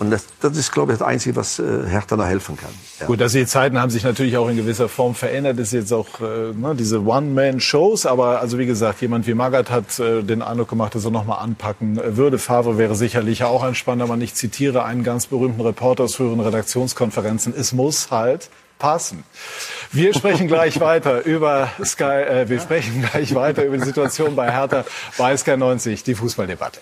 Und 0.00 0.10
das, 0.10 0.24
das 0.40 0.56
ist, 0.56 0.72
glaube 0.72 0.92
ich, 0.92 0.98
das 0.98 1.06
Einzige, 1.06 1.36
was 1.36 1.58
äh, 1.58 1.86
Hertha 1.86 2.16
da 2.16 2.26
helfen 2.26 2.56
kann. 2.56 2.70
Ja. 2.98 3.06
Gut, 3.06 3.20
dass 3.20 3.32
die 3.32 3.44
Zeiten 3.44 3.78
haben 3.78 3.90
sich 3.90 4.02
natürlich 4.02 4.38
auch 4.38 4.48
in 4.48 4.56
gewisser 4.56 4.88
Form 4.88 5.14
verändert. 5.14 5.58
Das 5.58 5.68
ist 5.68 5.72
jetzt 5.74 5.92
auch 5.92 6.20
äh, 6.20 6.54
ne, 6.54 6.74
diese 6.74 7.04
One-Man-Shows. 7.04 8.06
Aber 8.06 8.40
also 8.40 8.58
wie 8.58 8.64
gesagt, 8.64 9.02
jemand 9.02 9.26
wie 9.26 9.34
Magath 9.34 9.70
hat 9.70 9.98
äh, 9.98 10.22
den 10.22 10.40
Eindruck 10.40 10.70
gemacht, 10.70 10.94
dass 10.94 11.04
er 11.04 11.10
nochmal 11.10 11.40
anpacken 11.40 12.00
würde. 12.16 12.38
Favre 12.38 12.78
wäre 12.78 12.94
sicherlich 12.94 13.44
auch 13.44 13.62
ein 13.62 13.74
spannender 13.74 14.06
Mann. 14.06 14.22
Ich 14.22 14.34
zitiere 14.34 14.84
einen 14.84 15.04
ganz 15.04 15.26
berühmten 15.26 15.60
Reporter 15.60 16.04
aus 16.04 16.14
früheren 16.14 16.40
Redaktionskonferenzen. 16.40 17.52
Es 17.54 17.74
muss 17.74 18.10
halt 18.10 18.48
passen. 18.78 19.22
Wir 19.92 20.14
sprechen 20.14 20.48
gleich 20.48 20.80
weiter 20.80 21.26
über 21.26 21.68
Sky, 21.84 22.04
äh, 22.04 22.48
wir 22.48 22.58
sprechen 22.58 23.06
gleich 23.12 23.34
weiter 23.34 23.64
über 23.64 23.76
die 23.76 23.84
Situation 23.84 24.34
bei 24.34 24.50
Hertha 24.50 24.84
bei 25.18 25.36
Sky 25.36 25.58
90, 25.58 26.02
die 26.02 26.14
Fußballdebatte. 26.14 26.80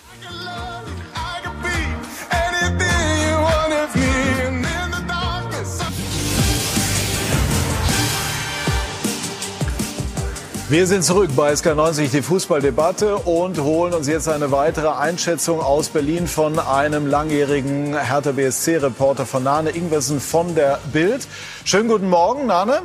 Wir 10.71 10.87
sind 10.87 11.03
zurück 11.03 11.31
bei 11.35 11.51
SK90, 11.55 12.11
die 12.11 12.21
Fußballdebatte 12.21 13.17
und 13.17 13.59
holen 13.59 13.95
uns 13.95 14.07
jetzt 14.07 14.29
eine 14.29 14.53
weitere 14.53 14.89
Einschätzung 14.89 15.63
aus 15.63 15.89
Berlin 15.89 16.27
von 16.27 16.59
einem 16.59 17.07
langjährigen 17.07 17.99
Hertha 17.99 18.33
BSC-Reporter 18.33 19.25
von 19.25 19.45
Nane 19.45 19.71
Ingwersen 19.71 20.21
von 20.21 20.55
der 20.55 20.79
Bild. 20.93 21.27
Schönen 21.65 21.89
guten 21.89 22.11
Morgen, 22.11 22.45
Nane. 22.45 22.83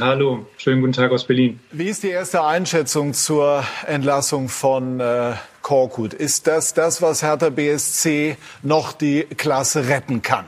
Hallo, 0.00 0.46
schönen 0.56 0.80
guten 0.80 0.94
Tag 0.94 1.12
aus 1.12 1.28
Berlin. 1.28 1.60
Wie 1.70 1.86
ist 1.86 2.02
die 2.02 2.10
erste 2.10 2.42
Einschätzung 2.42 3.14
zur 3.14 3.62
Entlassung 3.86 4.48
von 4.48 4.98
äh, 4.98 5.34
Korkut? 5.62 6.12
Ist 6.12 6.48
das 6.48 6.74
das, 6.74 7.02
was 7.02 7.22
Hertha 7.22 7.50
BSC 7.50 8.36
noch 8.64 8.92
die 8.92 9.28
Klasse 9.36 9.86
retten 9.86 10.22
kann? 10.22 10.46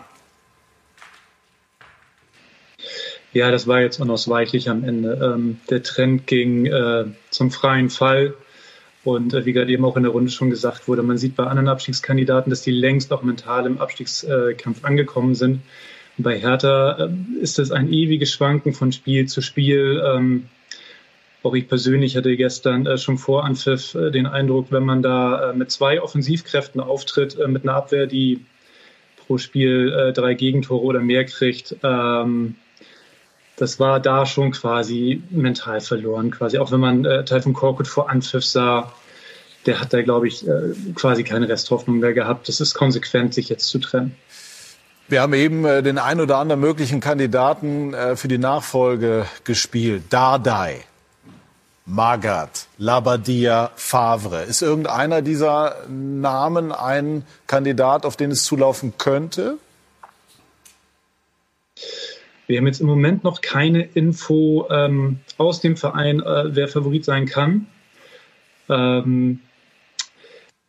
Ja, 3.34 3.50
das 3.50 3.66
war 3.66 3.80
jetzt 3.80 4.00
unausweichlich 4.00 4.70
am 4.70 4.84
Ende. 4.84 5.34
Ähm, 5.34 5.58
der 5.68 5.82
Trend 5.82 6.28
ging 6.28 6.66
äh, 6.66 7.06
zum 7.30 7.50
freien 7.50 7.90
Fall. 7.90 8.34
Und 9.02 9.34
äh, 9.34 9.44
wie 9.44 9.52
gerade 9.52 9.72
eben 9.72 9.84
auch 9.84 9.96
in 9.96 10.04
der 10.04 10.12
Runde 10.12 10.30
schon 10.30 10.50
gesagt 10.50 10.86
wurde, 10.86 11.02
man 11.02 11.18
sieht 11.18 11.34
bei 11.34 11.44
anderen 11.44 11.68
Abstiegskandidaten, 11.68 12.48
dass 12.48 12.62
die 12.62 12.70
längst 12.70 13.12
auch 13.12 13.22
mental 13.22 13.66
im 13.66 13.78
Abstiegskampf 13.78 14.84
angekommen 14.84 15.34
sind. 15.34 15.62
Bei 16.16 16.38
Hertha 16.38 17.08
äh, 17.08 17.40
ist 17.40 17.58
es 17.58 17.72
ein 17.72 17.92
ewiges 17.92 18.30
Schwanken 18.30 18.72
von 18.72 18.92
Spiel 18.92 19.26
zu 19.26 19.42
Spiel. 19.42 20.00
Ähm, 20.06 20.44
auch 21.42 21.54
ich 21.54 21.68
persönlich 21.68 22.16
hatte 22.16 22.36
gestern 22.36 22.86
äh, 22.86 22.98
schon 22.98 23.18
vor 23.18 23.44
Anpfiff 23.44 23.96
äh, 23.96 24.12
den 24.12 24.26
Eindruck, 24.26 24.68
wenn 24.70 24.84
man 24.84 25.02
da 25.02 25.50
äh, 25.50 25.56
mit 25.56 25.72
zwei 25.72 26.00
Offensivkräften 26.00 26.80
auftritt, 26.80 27.36
äh, 27.36 27.48
mit 27.48 27.64
einer 27.64 27.74
Abwehr, 27.74 28.06
die 28.06 28.46
pro 29.26 29.38
Spiel 29.38 29.92
äh, 29.92 30.12
drei 30.12 30.34
Gegentore 30.34 30.84
oder 30.84 31.00
mehr 31.00 31.24
kriegt, 31.24 31.74
ähm, 31.82 32.54
das 33.56 33.78
war 33.78 34.00
da 34.00 34.26
schon 34.26 34.50
quasi 34.50 35.22
mental 35.30 35.80
verloren, 35.80 36.30
quasi. 36.30 36.58
Auch 36.58 36.72
wenn 36.72 36.80
man 36.80 37.04
äh, 37.04 37.24
Teil 37.24 37.42
von 37.42 37.52
Korkut 37.54 37.86
vor 37.86 38.10
Anpfiff 38.10 38.44
sah, 38.44 38.92
der 39.66 39.80
hat 39.80 39.92
da, 39.92 40.02
glaube 40.02 40.28
ich, 40.28 40.46
äh, 40.46 40.74
quasi 40.94 41.24
keine 41.24 41.48
Resthoffnung 41.48 41.98
mehr 41.98 42.12
gehabt. 42.12 42.48
Das 42.48 42.60
ist 42.60 42.74
konsequent, 42.74 43.34
sich 43.34 43.48
jetzt 43.48 43.68
zu 43.68 43.78
trennen. 43.78 44.16
Wir 45.08 45.20
haben 45.22 45.34
eben 45.34 45.64
äh, 45.64 45.82
den 45.82 45.98
ein 45.98 46.20
oder 46.20 46.38
anderen 46.38 46.60
möglichen 46.60 47.00
Kandidaten 47.00 47.94
äh, 47.94 48.16
für 48.16 48.28
die 48.28 48.38
Nachfolge 48.38 49.26
gespielt. 49.44 50.04
Dardai, 50.10 50.80
Magath, 51.86 52.66
Labadia, 52.78 53.70
Favre. 53.76 54.42
Ist 54.42 54.62
irgendeiner 54.62 55.22
dieser 55.22 55.76
Namen 55.88 56.72
ein 56.72 57.24
Kandidat, 57.46 58.06
auf 58.06 58.16
den 58.16 58.30
es 58.30 58.44
zulaufen 58.44 58.94
könnte? 58.96 59.58
Wir 62.46 62.58
haben 62.58 62.66
jetzt 62.66 62.80
im 62.80 62.86
Moment 62.86 63.24
noch 63.24 63.40
keine 63.40 63.82
Info 63.82 64.66
ähm, 64.70 65.20
aus 65.38 65.60
dem 65.60 65.76
Verein, 65.76 66.20
äh, 66.20 66.54
wer 66.54 66.68
Favorit 66.68 67.04
sein 67.04 67.26
kann. 67.26 67.66
Ähm, 68.68 69.40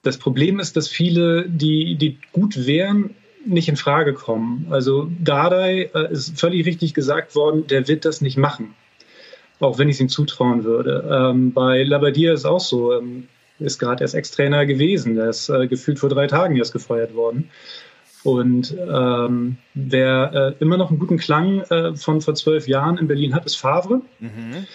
das 0.04 0.18
Problem 0.18 0.60
ist, 0.60 0.78
dass 0.78 0.88
viele, 0.88 1.50
die, 1.50 1.96
die 1.96 2.18
gut 2.32 2.66
wären, 2.66 3.16
nicht 3.46 3.68
in 3.68 3.76
Frage 3.76 4.14
kommen. 4.14 4.68
Also 4.70 5.10
Dardai 5.20 5.90
äh, 5.94 6.12
ist 6.12 6.40
völlig 6.40 6.66
richtig 6.66 6.94
gesagt 6.94 7.36
worden, 7.36 7.68
der 7.68 7.88
wird 7.88 8.06
das 8.06 8.22
nicht 8.22 8.38
machen. 8.38 8.76
Auch 9.60 9.78
wenn 9.78 9.90
ich 9.90 9.96
es 9.96 10.02
ihm 10.02 10.10
zutrauen 10.10 10.64
würde. 10.64 11.08
Ähm, 11.12 11.54
bei 11.54 11.84
Labadia 11.84 12.34
ist 12.34 12.46
auch 12.46 12.60
so. 12.60 12.94
Ähm, 12.94 13.28
ist 13.60 13.80
gerade 13.80 14.04
erst 14.04 14.16
Ex-Trainer 14.16 14.66
gewesen. 14.66 15.16
Der 15.16 15.30
ist 15.30 15.50
äh, 15.50 15.68
gefühlt 15.68 16.00
vor 16.00 16.10
drei 16.10 16.28
Tagen 16.28 16.58
erst 16.58 16.74
gefeuert 16.74 17.16
worden. 17.16 17.50
Und 18.26 18.76
ähm, 18.78 19.58
wer 19.74 20.56
äh, 20.60 20.64
immer 20.64 20.78
noch 20.78 20.90
einen 20.90 21.00
guten 21.00 21.18
Klang 21.18 21.62
äh, 21.62 21.96
von 21.96 22.22
vor 22.22 22.36
zwölf 22.36 22.68
Jahren 22.68 22.98
in 22.98 23.08
Berlin 23.08 23.34
hat, 23.34 23.46
ist 23.46 23.56
Favre. 23.56 24.02
Mhm 24.20 24.66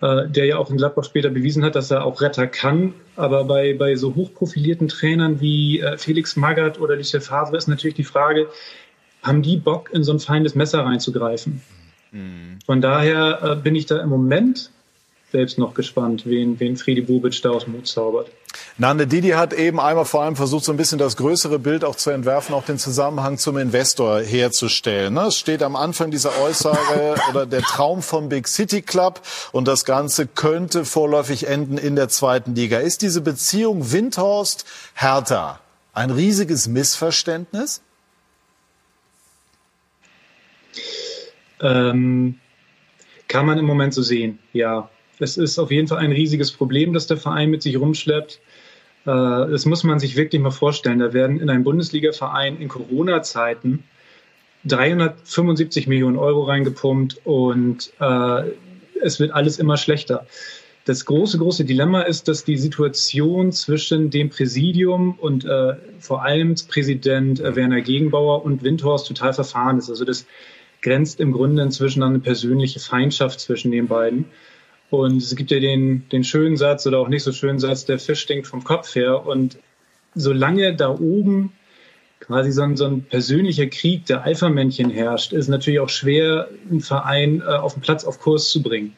äh, 0.00 0.28
der 0.28 0.44
ja 0.44 0.58
auch 0.58 0.70
in 0.70 0.76
Gladbach 0.76 1.04
später 1.04 1.30
bewiesen 1.30 1.64
hat, 1.64 1.74
dass 1.74 1.90
er 1.90 2.04
auch 2.04 2.20
Retter 2.20 2.46
kann. 2.46 2.94
Aber 3.16 3.44
bei, 3.44 3.74
bei 3.74 3.96
so 3.96 4.14
hochprofilierten 4.14 4.88
Trainern 4.88 5.40
wie 5.40 5.80
äh, 5.80 5.96
Felix 5.96 6.36
Magath 6.36 6.78
oder 6.78 6.96
Lucien 6.96 7.22
Favre 7.22 7.56
ist 7.56 7.66
natürlich 7.66 7.94
die 7.94 8.04
Frage, 8.04 8.48
haben 9.22 9.42
die 9.42 9.56
Bock, 9.56 9.90
in 9.92 10.04
so 10.04 10.12
ein 10.12 10.20
feines 10.20 10.54
Messer 10.54 10.84
reinzugreifen? 10.84 11.62
Mhm. 12.12 12.58
Von 12.64 12.80
daher 12.80 13.40
äh, 13.42 13.56
bin 13.56 13.74
ich 13.74 13.86
da 13.86 14.00
im 14.00 14.10
Moment 14.10 14.70
selbst 15.32 15.58
noch 15.58 15.74
gespannt, 15.74 16.22
wen, 16.24 16.58
wen 16.60 16.76
Friedi 16.76 17.00
Bubic 17.00 17.40
da 17.42 17.50
aus 17.50 17.64
dem 17.64 17.74
Mut 17.74 17.88
zaubert. 17.88 18.30
Nande 18.78 19.06
Didi 19.06 19.30
hat 19.30 19.52
eben 19.52 19.80
einmal 19.80 20.04
vor 20.04 20.22
allem 20.22 20.36
versucht, 20.36 20.64
so 20.64 20.72
ein 20.72 20.76
bisschen 20.76 20.98
das 20.98 21.16
größere 21.16 21.58
Bild 21.58 21.84
auch 21.84 21.96
zu 21.96 22.10
entwerfen, 22.10 22.54
auch 22.54 22.64
den 22.64 22.78
Zusammenhang 22.78 23.38
zum 23.38 23.58
Investor 23.58 24.20
herzustellen. 24.20 25.14
Ne? 25.14 25.22
Es 25.22 25.36
steht 25.36 25.62
am 25.62 25.76
Anfang 25.76 26.10
dieser 26.10 26.36
Aussage 26.36 27.16
oder 27.30 27.46
der 27.46 27.62
Traum 27.62 28.02
vom 28.02 28.28
Big 28.28 28.48
City 28.48 28.82
Club 28.82 29.20
und 29.52 29.66
das 29.66 29.84
Ganze 29.84 30.26
könnte 30.26 30.84
vorläufig 30.84 31.48
enden 31.48 31.76
in 31.76 31.96
der 31.96 32.08
zweiten 32.08 32.54
Liga. 32.54 32.78
Ist 32.78 33.02
diese 33.02 33.20
Beziehung 33.20 33.92
Windhorst-Hertha 33.92 35.60
ein 35.92 36.10
riesiges 36.10 36.68
Missverständnis? 36.68 37.82
Ähm, 41.60 42.38
kann 43.28 43.46
man 43.46 43.58
im 43.58 43.64
Moment 43.64 43.94
so 43.94 44.02
sehen, 44.02 44.38
ja. 44.52 44.88
Es 45.18 45.36
ist 45.36 45.58
auf 45.58 45.70
jeden 45.70 45.88
Fall 45.88 45.98
ein 45.98 46.12
riesiges 46.12 46.52
Problem, 46.52 46.92
das 46.92 47.06
der 47.06 47.16
Verein 47.16 47.50
mit 47.50 47.62
sich 47.62 47.78
rumschleppt. 47.78 48.40
Äh, 49.04 49.10
das 49.10 49.66
muss 49.66 49.84
man 49.84 49.98
sich 49.98 50.16
wirklich 50.16 50.40
mal 50.40 50.50
vorstellen. 50.50 50.98
Da 50.98 51.12
werden 51.12 51.40
in 51.40 51.50
einem 51.50 51.64
Bundesliga-Verein 51.64 52.58
in 52.60 52.68
Corona-Zeiten 52.68 53.84
375 54.64 55.86
Millionen 55.86 56.16
Euro 56.16 56.42
reingepumpt 56.42 57.20
und 57.24 57.92
äh, 58.00 58.42
es 59.00 59.20
wird 59.20 59.32
alles 59.32 59.58
immer 59.58 59.76
schlechter. 59.76 60.26
Das 60.84 61.04
große, 61.04 61.38
große 61.38 61.64
Dilemma 61.64 62.02
ist, 62.02 62.28
dass 62.28 62.44
die 62.44 62.56
Situation 62.56 63.50
zwischen 63.50 64.10
dem 64.10 64.30
Präsidium 64.30 65.18
und 65.18 65.44
äh, 65.44 65.74
vor 65.98 66.22
allem 66.24 66.54
Präsident 66.68 67.40
äh, 67.40 67.56
Werner 67.56 67.80
Gegenbauer 67.80 68.44
und 68.44 68.62
Windhorst 68.62 69.08
total 69.08 69.32
verfahren 69.32 69.78
ist. 69.78 69.90
Also 69.90 70.04
das 70.04 70.26
grenzt 70.82 71.18
im 71.18 71.32
Grunde 71.32 71.62
inzwischen 71.62 72.02
an 72.04 72.10
eine 72.10 72.18
persönliche 72.20 72.78
Feindschaft 72.78 73.40
zwischen 73.40 73.72
den 73.72 73.88
beiden. 73.88 74.26
Und 74.90 75.18
es 75.18 75.34
gibt 75.34 75.50
ja 75.50 75.60
den, 75.60 76.08
den 76.10 76.24
schönen 76.24 76.56
Satz 76.56 76.86
oder 76.86 76.98
auch 76.98 77.08
nicht 77.08 77.22
so 77.22 77.32
schönen 77.32 77.58
Satz, 77.58 77.84
der 77.84 77.98
Fisch 77.98 78.20
stinkt 78.20 78.46
vom 78.46 78.62
Kopf 78.62 78.94
her. 78.94 79.26
Und 79.26 79.58
solange 80.14 80.74
da 80.74 80.90
oben 80.90 81.52
quasi 82.20 82.52
so 82.52 82.62
ein, 82.62 82.76
so 82.76 82.86
ein 82.86 83.02
persönlicher 83.02 83.66
Krieg 83.66 84.06
der 84.06 84.24
Alpha-Männchen 84.24 84.90
herrscht, 84.90 85.32
ist 85.32 85.48
natürlich 85.48 85.80
auch 85.80 85.88
schwer, 85.88 86.48
einen 86.70 86.80
Verein 86.80 87.40
äh, 87.40 87.44
auf 87.44 87.74
den 87.74 87.82
Platz 87.82 88.04
auf 88.04 88.20
Kurs 88.20 88.50
zu 88.50 88.62
bringen. 88.62 88.96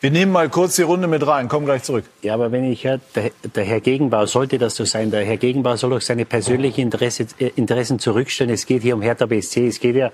Wir 0.00 0.10
nehmen 0.10 0.32
mal 0.32 0.48
kurz 0.48 0.74
die 0.74 0.82
Runde 0.82 1.06
mit 1.06 1.24
rein, 1.24 1.46
kommen 1.46 1.64
gleich 1.64 1.84
zurück. 1.84 2.04
Ja, 2.22 2.34
aber 2.34 2.50
wenn 2.50 2.64
ich 2.64 2.82
der, 2.82 2.98
der, 3.14 3.64
Herr 3.64 3.80
Gegenbau 3.80 4.26
sollte 4.26 4.58
das 4.58 4.74
so 4.74 4.84
sein, 4.84 5.12
der 5.12 5.24
Herr 5.24 5.36
Gegenbau 5.36 5.76
soll 5.76 5.92
auch 5.92 6.00
seine 6.00 6.24
persönlichen 6.24 6.80
Interesse, 6.80 7.28
äh, 7.38 7.52
Interessen 7.54 8.00
zurückstellen. 8.00 8.52
Es 8.52 8.66
geht 8.66 8.82
hier 8.82 8.96
um 8.96 9.02
Hertha 9.02 9.26
BSC, 9.26 9.68
es 9.68 9.78
geht 9.78 9.94
ja 9.94 10.10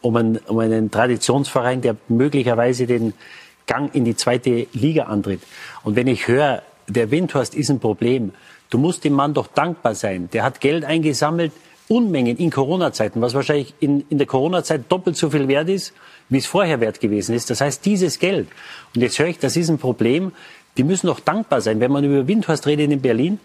um 0.00 0.16
einen, 0.16 0.36
um 0.46 0.58
einen 0.58 0.90
Traditionsverein, 0.90 1.80
der 1.80 1.96
möglicherweise 2.08 2.86
den 2.86 3.14
Gang 3.66 3.94
in 3.94 4.04
die 4.04 4.16
zweite 4.16 4.66
Liga 4.72 5.04
antritt. 5.04 5.40
Und 5.82 5.96
wenn 5.96 6.06
ich 6.06 6.28
höre, 6.28 6.62
der 6.88 7.10
Windhorst 7.10 7.54
ist 7.54 7.70
ein 7.70 7.80
Problem, 7.80 8.32
du 8.70 8.78
musst 8.78 9.04
dem 9.04 9.14
Mann 9.14 9.34
doch 9.34 9.48
dankbar 9.48 9.94
sein. 9.94 10.28
Der 10.32 10.44
hat 10.44 10.60
Geld 10.60 10.84
eingesammelt, 10.84 11.52
Unmengen 11.88 12.36
in 12.36 12.50
Corona-Zeiten, 12.50 13.20
was 13.20 13.34
wahrscheinlich 13.34 13.74
in, 13.78 14.04
in 14.08 14.18
der 14.18 14.26
Corona-Zeit 14.26 14.90
doppelt 14.90 15.16
so 15.16 15.30
viel 15.30 15.46
wert 15.46 15.68
ist, 15.68 15.92
wie 16.28 16.38
es 16.38 16.46
vorher 16.46 16.80
wert 16.80 17.00
gewesen 17.00 17.34
ist. 17.34 17.48
Das 17.48 17.60
heißt, 17.60 17.84
dieses 17.84 18.18
Geld, 18.18 18.48
und 18.94 19.02
jetzt 19.02 19.18
höre 19.20 19.28
ich, 19.28 19.38
das 19.38 19.56
ist 19.56 19.68
ein 19.68 19.78
Problem, 19.78 20.32
die 20.76 20.82
müssen 20.82 21.06
doch 21.06 21.20
dankbar 21.20 21.60
sein. 21.60 21.78
Wenn 21.78 21.92
man 21.92 22.02
über 22.02 22.26
Windhorst 22.26 22.66
redet 22.66 22.90
in 22.90 23.00
Berlin, 23.00 23.38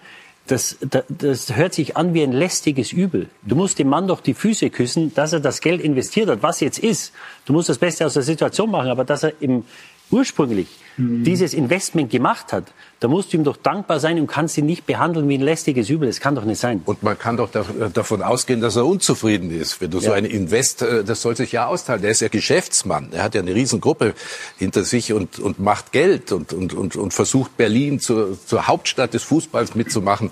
das, 0.52 0.78
das, 0.82 1.06
das 1.08 1.56
hört 1.56 1.74
sich 1.74 1.96
an 1.96 2.14
wie 2.14 2.24
ein 2.24 2.34
lästiges 2.34 2.92
Übel. 2.92 3.30
Du 3.44 3.56
musst 3.56 3.80
dem 3.80 3.88
Mann 3.88 4.08
doch 4.08 4.20
die 4.20 4.34
Füße 4.34 4.70
küssen, 4.70 5.14
dass 5.14 5.32
er 5.32 5.40
das 5.40 5.62
Geld 5.62 5.82
investiert 5.82 6.30
hat, 6.30 6.44
was 6.44 6.60
jetzt 6.60 6.80
ist. 6.80 7.14
Du 7.46 7.54
musst 7.54 7.70
das 7.70 7.78
Beste 7.78 8.06
aus 8.06 8.16
der 8.16 8.24
Situation 8.24 8.70
machen, 8.70 8.90
aber 8.90 9.06
dass 9.06 9.24
er 9.24 9.34
im, 9.40 9.64
ursprünglich 10.12 10.68
mhm. 10.98 11.24
dieses 11.24 11.54
Investment 11.54 12.10
gemacht 12.10 12.54
hat, 12.54 12.66
da 13.00 13.08
musst 13.08 13.34
du 13.34 13.38
ihm 13.38 13.44
doch 13.44 13.58
dankbar 13.58 14.00
sein 14.00 14.20
und 14.20 14.28
kannst 14.28 14.58
ihn 14.58 14.66
nicht 14.66 14.86
behandeln 14.86 15.28
wie 15.28 15.38
ein 15.38 15.42
lästiges 15.42 15.90
Übel. 15.90 16.08
Das 16.08 16.20
kann 16.20 16.36
doch 16.36 16.46
nicht 16.46 16.60
sein. 16.60 16.82
Und 16.86 17.02
man 17.02 17.18
kann 17.18 17.38
doch 17.38 17.50
davon 17.50 18.22
ausgehen, 18.22 18.62
dass 18.62 18.76
er 18.76 18.86
unzufrieden 18.86 19.50
ist. 19.52 19.82
Wenn 19.82 19.90
du 19.90 19.98
ja. 19.98 20.04
so 20.04 20.12
einen 20.12 20.28
Invest, 20.28 20.82
äh, 20.82 21.04
das 21.04 21.22
soll 21.22 21.36
sich 21.36 21.52
ja 21.52 21.66
austeilen. 21.66 22.02
Der 22.02 22.12
ist 22.12 22.22
ja 22.22 22.28
Geschäftsmann. 22.28 23.10
Er 23.12 23.24
hat 23.24 23.36
ja 23.36 23.42
eine 23.42 23.56
Riesengruppe 23.56 24.14
hinter 24.58 24.84
sich 24.84 25.14
und, 25.14 25.40
und 25.40 25.60
macht 25.60 25.92
Geld 25.92 26.32
und, 26.32 26.54
und, 26.54 26.74
und, 26.74 26.96
und 26.96 27.14
versucht 27.14 27.58
Berlin 27.58 28.00
zur, 28.00 28.38
zur 28.46 28.68
Hauptstadt 28.68 29.14
des 29.14 29.24
Fußballs 29.24 29.76
mitzumachen 29.76 30.32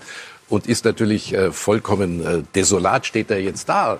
und 0.49 0.67
ist 0.67 0.85
natürlich 0.85 1.33
äh, 1.33 1.51
vollkommen 1.51 2.25
äh, 2.25 2.43
desolat, 2.55 3.05
steht 3.05 3.31
er 3.31 3.39
jetzt 3.41 3.69
da 3.69 3.99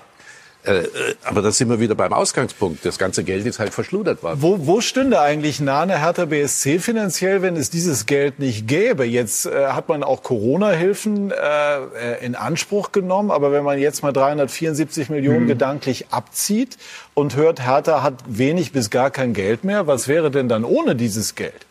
Äh, 0.62 0.80
äh, 0.80 0.88
aber 1.24 1.40
da 1.40 1.50
sind 1.52 1.70
wir 1.70 1.80
wieder 1.80 1.94
beim 1.94 2.12
Ausgangspunkt. 2.12 2.84
Das 2.84 2.98
ganze 2.98 3.24
Geld 3.24 3.46
ist 3.46 3.58
halt 3.58 3.72
verschludert 3.72 4.22
worden. 4.22 4.42
Wo, 4.42 4.66
wo 4.66 4.80
stünde 4.82 5.20
eigentlich 5.20 5.60
Nane 5.60 5.98
Hertha 6.00 6.26
BSC 6.26 6.80
finanziell, 6.80 7.40
wenn 7.40 7.56
es 7.56 7.70
dieses 7.70 8.04
Geld 8.04 8.38
nicht 8.38 8.68
gäbe? 8.68 9.04
Jetzt 9.04 9.46
äh, 9.46 9.68
hat 9.68 9.88
man 9.88 10.02
auch 10.02 10.22
Corona-Hilfen 10.22 11.30
äh, 11.30 12.24
in 12.24 12.34
Anspruch 12.34 12.92
genommen, 12.92 13.30
aber 13.30 13.52
wenn 13.52 13.64
man 13.64 13.78
jetzt 13.78 14.02
mal 14.02 14.12
374 14.12 15.08
Millionen 15.08 15.44
mhm. 15.44 15.48
gedanklich 15.48 16.08
abzieht 16.10 16.76
und 17.14 17.36
hört, 17.36 17.64
Hertha 17.64 18.02
hat 18.02 18.14
wenig 18.26 18.72
bis 18.72 18.90
gar 18.90 19.10
kein 19.10 19.32
Geld 19.32 19.64
mehr, 19.64 19.86
was 19.86 20.08
wäre 20.08 20.30
denn 20.30 20.48
dann 20.48 20.64
ohne 20.64 20.94
dieses 20.94 21.34
Geld? 21.34 21.66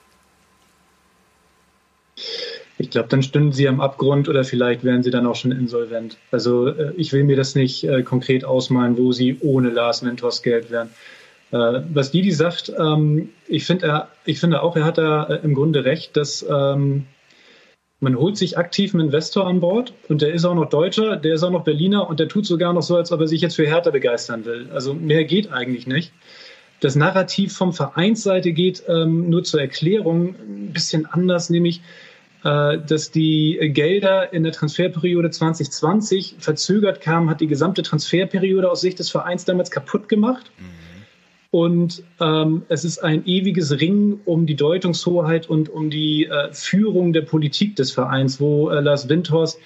Ich 2.79 2.89
glaube, 2.89 3.09
dann 3.09 3.21
stünden 3.21 3.51
sie 3.51 3.67
am 3.67 3.81
Abgrund 3.81 4.29
oder 4.29 4.45
vielleicht 4.45 4.85
wären 4.85 5.03
sie 5.03 5.11
dann 5.11 5.27
auch 5.27 5.35
schon 5.35 5.51
insolvent. 5.51 6.17
Also 6.31 6.69
äh, 6.69 6.93
ich 6.95 7.11
will 7.11 7.25
mir 7.25 7.35
das 7.35 7.53
nicht 7.53 7.83
äh, 7.83 8.03
konkret 8.03 8.45
ausmalen, 8.45 8.97
wo 8.97 9.11
sie 9.11 9.37
ohne 9.41 9.69
Lars 9.69 10.01
Mentors 10.01 10.41
Geld 10.41 10.71
wären. 10.71 10.89
Äh, 11.51 11.81
was 11.93 12.11
Didi 12.11 12.31
sagt, 12.31 12.71
ähm, 12.79 13.29
ich, 13.47 13.65
find 13.65 13.83
er, 13.83 14.07
ich 14.23 14.39
finde 14.39 14.63
auch, 14.63 14.77
er 14.77 14.85
hat 14.85 14.97
da 14.97 15.25
äh, 15.25 15.39
im 15.43 15.55
Grunde 15.55 15.83
recht, 15.83 16.15
dass 16.15 16.45
ähm, 16.49 17.05
man 17.99 18.17
holt 18.17 18.37
sich 18.37 18.57
aktiv 18.57 18.93
einen 18.93 19.07
Investor 19.07 19.45
an 19.45 19.59
Bord 19.59 19.91
und 20.07 20.21
der 20.21 20.33
ist 20.33 20.45
auch 20.45 20.55
noch 20.55 20.69
Deutscher, 20.69 21.17
der 21.17 21.33
ist 21.33 21.43
auch 21.43 21.51
noch 21.51 21.65
Berliner 21.65 22.09
und 22.09 22.21
der 22.21 22.29
tut 22.29 22.45
sogar 22.45 22.71
noch 22.71 22.81
so, 22.81 22.95
als 22.95 23.11
ob 23.11 23.19
er 23.19 23.27
sich 23.27 23.41
jetzt 23.41 23.57
für 23.57 23.67
Hertha 23.67 23.89
begeistern 23.89 24.45
will. 24.45 24.69
Also 24.73 24.93
mehr 24.93 25.25
geht 25.25 25.51
eigentlich 25.51 25.85
nicht. 25.85 26.13
Das 26.79 26.95
Narrativ 26.95 27.57
vom 27.57 27.73
Vereinsseite 27.73 28.53
geht 28.53 28.83
ähm, 28.87 29.29
nur 29.29 29.43
zur 29.43 29.59
Erklärung 29.59 30.35
ein 30.35 30.71
bisschen 30.71 31.05
anders, 31.05 31.49
nämlich 31.49 31.81
dass 32.41 33.11
die 33.11 33.59
Gelder 33.73 34.31
in 34.31 34.43
der 34.43 34.53
Transferperiode 34.53 35.29
2020 35.29 36.35
verzögert 36.39 37.01
kamen, 37.01 37.29
hat 37.29 37.41
die 37.41 37.47
gesamte 37.47 37.83
Transferperiode 37.83 38.71
aus 38.71 38.79
Sicht 38.79 38.99
des 38.99 39.09
Vereins 39.09 39.43
damals 39.43 39.71
kaputt 39.71 40.07
gemacht. 40.07 40.49
Mhm. 40.57 40.89
Und 41.51 42.03
ähm, 42.19 42.63
es 42.69 42.85
ist 42.85 42.99
ein 42.99 43.25
ewiges 43.25 43.79
Ringen 43.79 44.21
um 44.25 44.45
die 44.45 44.55
Deutungshoheit 44.55 45.49
und 45.49 45.69
um 45.69 45.89
die 45.89 46.25
äh, 46.25 46.53
Führung 46.53 47.11
der 47.11 47.21
Politik 47.21 47.75
des 47.75 47.91
Vereins, 47.91 48.39
wo 48.39 48.69
äh, 48.69 48.81
Lars 48.81 49.09
Windhorst 49.09 49.59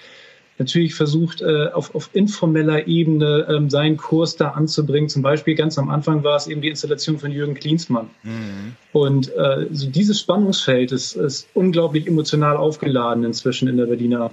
natürlich 0.58 0.94
versucht, 0.94 1.40
äh, 1.40 1.68
auf, 1.72 1.94
auf 1.94 2.10
informeller 2.12 2.86
Ebene 2.86 3.46
ähm, 3.48 3.70
seinen 3.70 3.96
Kurs 3.96 4.36
da 4.36 4.50
anzubringen. 4.50 5.08
Zum 5.08 5.22
Beispiel 5.22 5.54
ganz 5.54 5.78
am 5.78 5.90
Anfang 5.90 6.22
war 6.22 6.36
es 6.36 6.46
eben 6.46 6.60
die 6.62 6.68
Installation 6.68 7.18
von 7.18 7.30
Jürgen 7.30 7.54
Klinsmann. 7.54 8.10
Mhm. 8.22 8.76
Und 8.92 9.34
äh, 9.34 9.66
so 9.72 9.88
dieses 9.88 10.20
Spannungsfeld 10.20 10.92
ist, 10.92 11.16
ist 11.16 11.48
unglaublich 11.54 12.06
emotional 12.06 12.56
aufgeladen 12.56 13.24
inzwischen 13.24 13.68
in 13.68 13.76
der 13.76 13.86
Berliner 13.86 14.30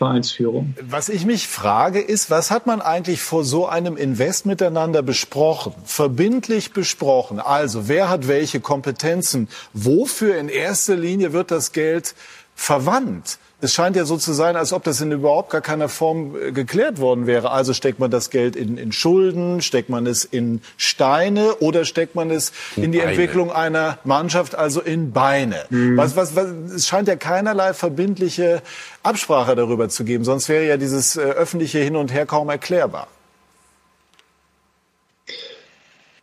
Vereinsführung. 0.00 0.74
Was 0.80 1.10
ich 1.10 1.26
mich 1.26 1.46
frage, 1.46 2.00
ist, 2.00 2.30
was 2.30 2.50
hat 2.50 2.66
man 2.66 2.80
eigentlich 2.80 3.20
vor 3.20 3.44
so 3.44 3.66
einem 3.66 3.98
Invest 3.98 4.46
miteinander 4.46 5.02
besprochen, 5.02 5.74
verbindlich 5.84 6.72
besprochen? 6.72 7.38
Also, 7.38 7.86
wer 7.86 8.08
hat 8.08 8.26
welche 8.26 8.60
Kompetenzen? 8.60 9.48
Wofür 9.74 10.38
in 10.38 10.48
erster 10.48 10.96
Linie 10.96 11.34
wird 11.34 11.50
das 11.50 11.72
Geld 11.72 12.14
verwandt? 12.54 13.38
Es 13.62 13.74
scheint 13.74 13.96
ja 13.96 14.04
so 14.04 14.16
zu 14.16 14.32
sein, 14.32 14.56
als 14.56 14.72
ob 14.72 14.84
das 14.84 15.00
in 15.00 15.12
überhaupt 15.12 15.50
gar 15.50 15.60
keiner 15.60 15.88
Form 15.88 16.34
äh, 16.34 16.52
geklärt 16.52 16.98
worden 16.98 17.26
wäre. 17.26 17.50
Also 17.50 17.74
steckt 17.74 17.98
man 17.98 18.10
das 18.10 18.30
Geld 18.30 18.56
in, 18.56 18.78
in 18.78 18.92
Schulden, 18.92 19.60
steckt 19.60 19.88
man 19.88 20.06
es 20.06 20.24
in 20.24 20.62
Steine 20.76 21.54
oder 21.56 21.84
steckt 21.84 22.14
man 22.14 22.30
es 22.30 22.52
in, 22.76 22.84
in 22.84 22.92
die 22.92 22.98
Beine. 22.98 23.10
Entwicklung 23.10 23.52
einer 23.52 23.98
Mannschaft, 24.04 24.54
also 24.54 24.80
in 24.80 25.12
Beine. 25.12 25.64
Mhm. 25.68 25.96
Was, 25.96 26.16
was, 26.16 26.36
was, 26.36 26.48
es 26.74 26.88
scheint 26.88 27.08
ja 27.08 27.16
keinerlei 27.16 27.74
verbindliche 27.74 28.62
Absprache 29.02 29.54
darüber 29.54 29.88
zu 29.88 30.04
geben, 30.04 30.24
sonst 30.24 30.48
wäre 30.48 30.66
ja 30.66 30.76
dieses 30.76 31.16
äh, 31.16 31.20
öffentliche 31.20 31.78
Hin 31.78 31.96
und 31.96 32.12
Her 32.12 32.26
kaum 32.26 32.48
erklärbar. 32.48 33.08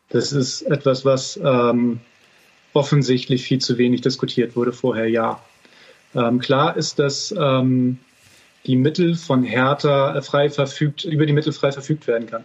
Das 0.10 0.32
ist 0.32 0.62
etwas, 0.62 1.04
was 1.06 1.38
ähm, 1.44 2.00
offensichtlich 2.74 3.44
viel 3.44 3.60
zu 3.60 3.78
wenig 3.78 4.02
diskutiert 4.02 4.56
wurde 4.56 4.72
vorher, 4.72 5.10
ja. 5.10 5.42
Ähm, 6.16 6.40
klar 6.40 6.78
ist, 6.78 7.00
dass 7.00 7.34
ähm, 7.38 8.00
die 8.66 8.76
Mittel 8.76 9.16
von 9.16 9.44
Hertha 9.44 10.16
äh, 10.16 10.22
frei 10.22 10.50
verfügt, 10.50 11.06
über 11.06 11.26
die 11.26 11.34
Mittel 11.34 11.54
frei 11.54 11.72
verfügt 11.72 12.08
werden 12.08 12.28
kann. 12.28 12.44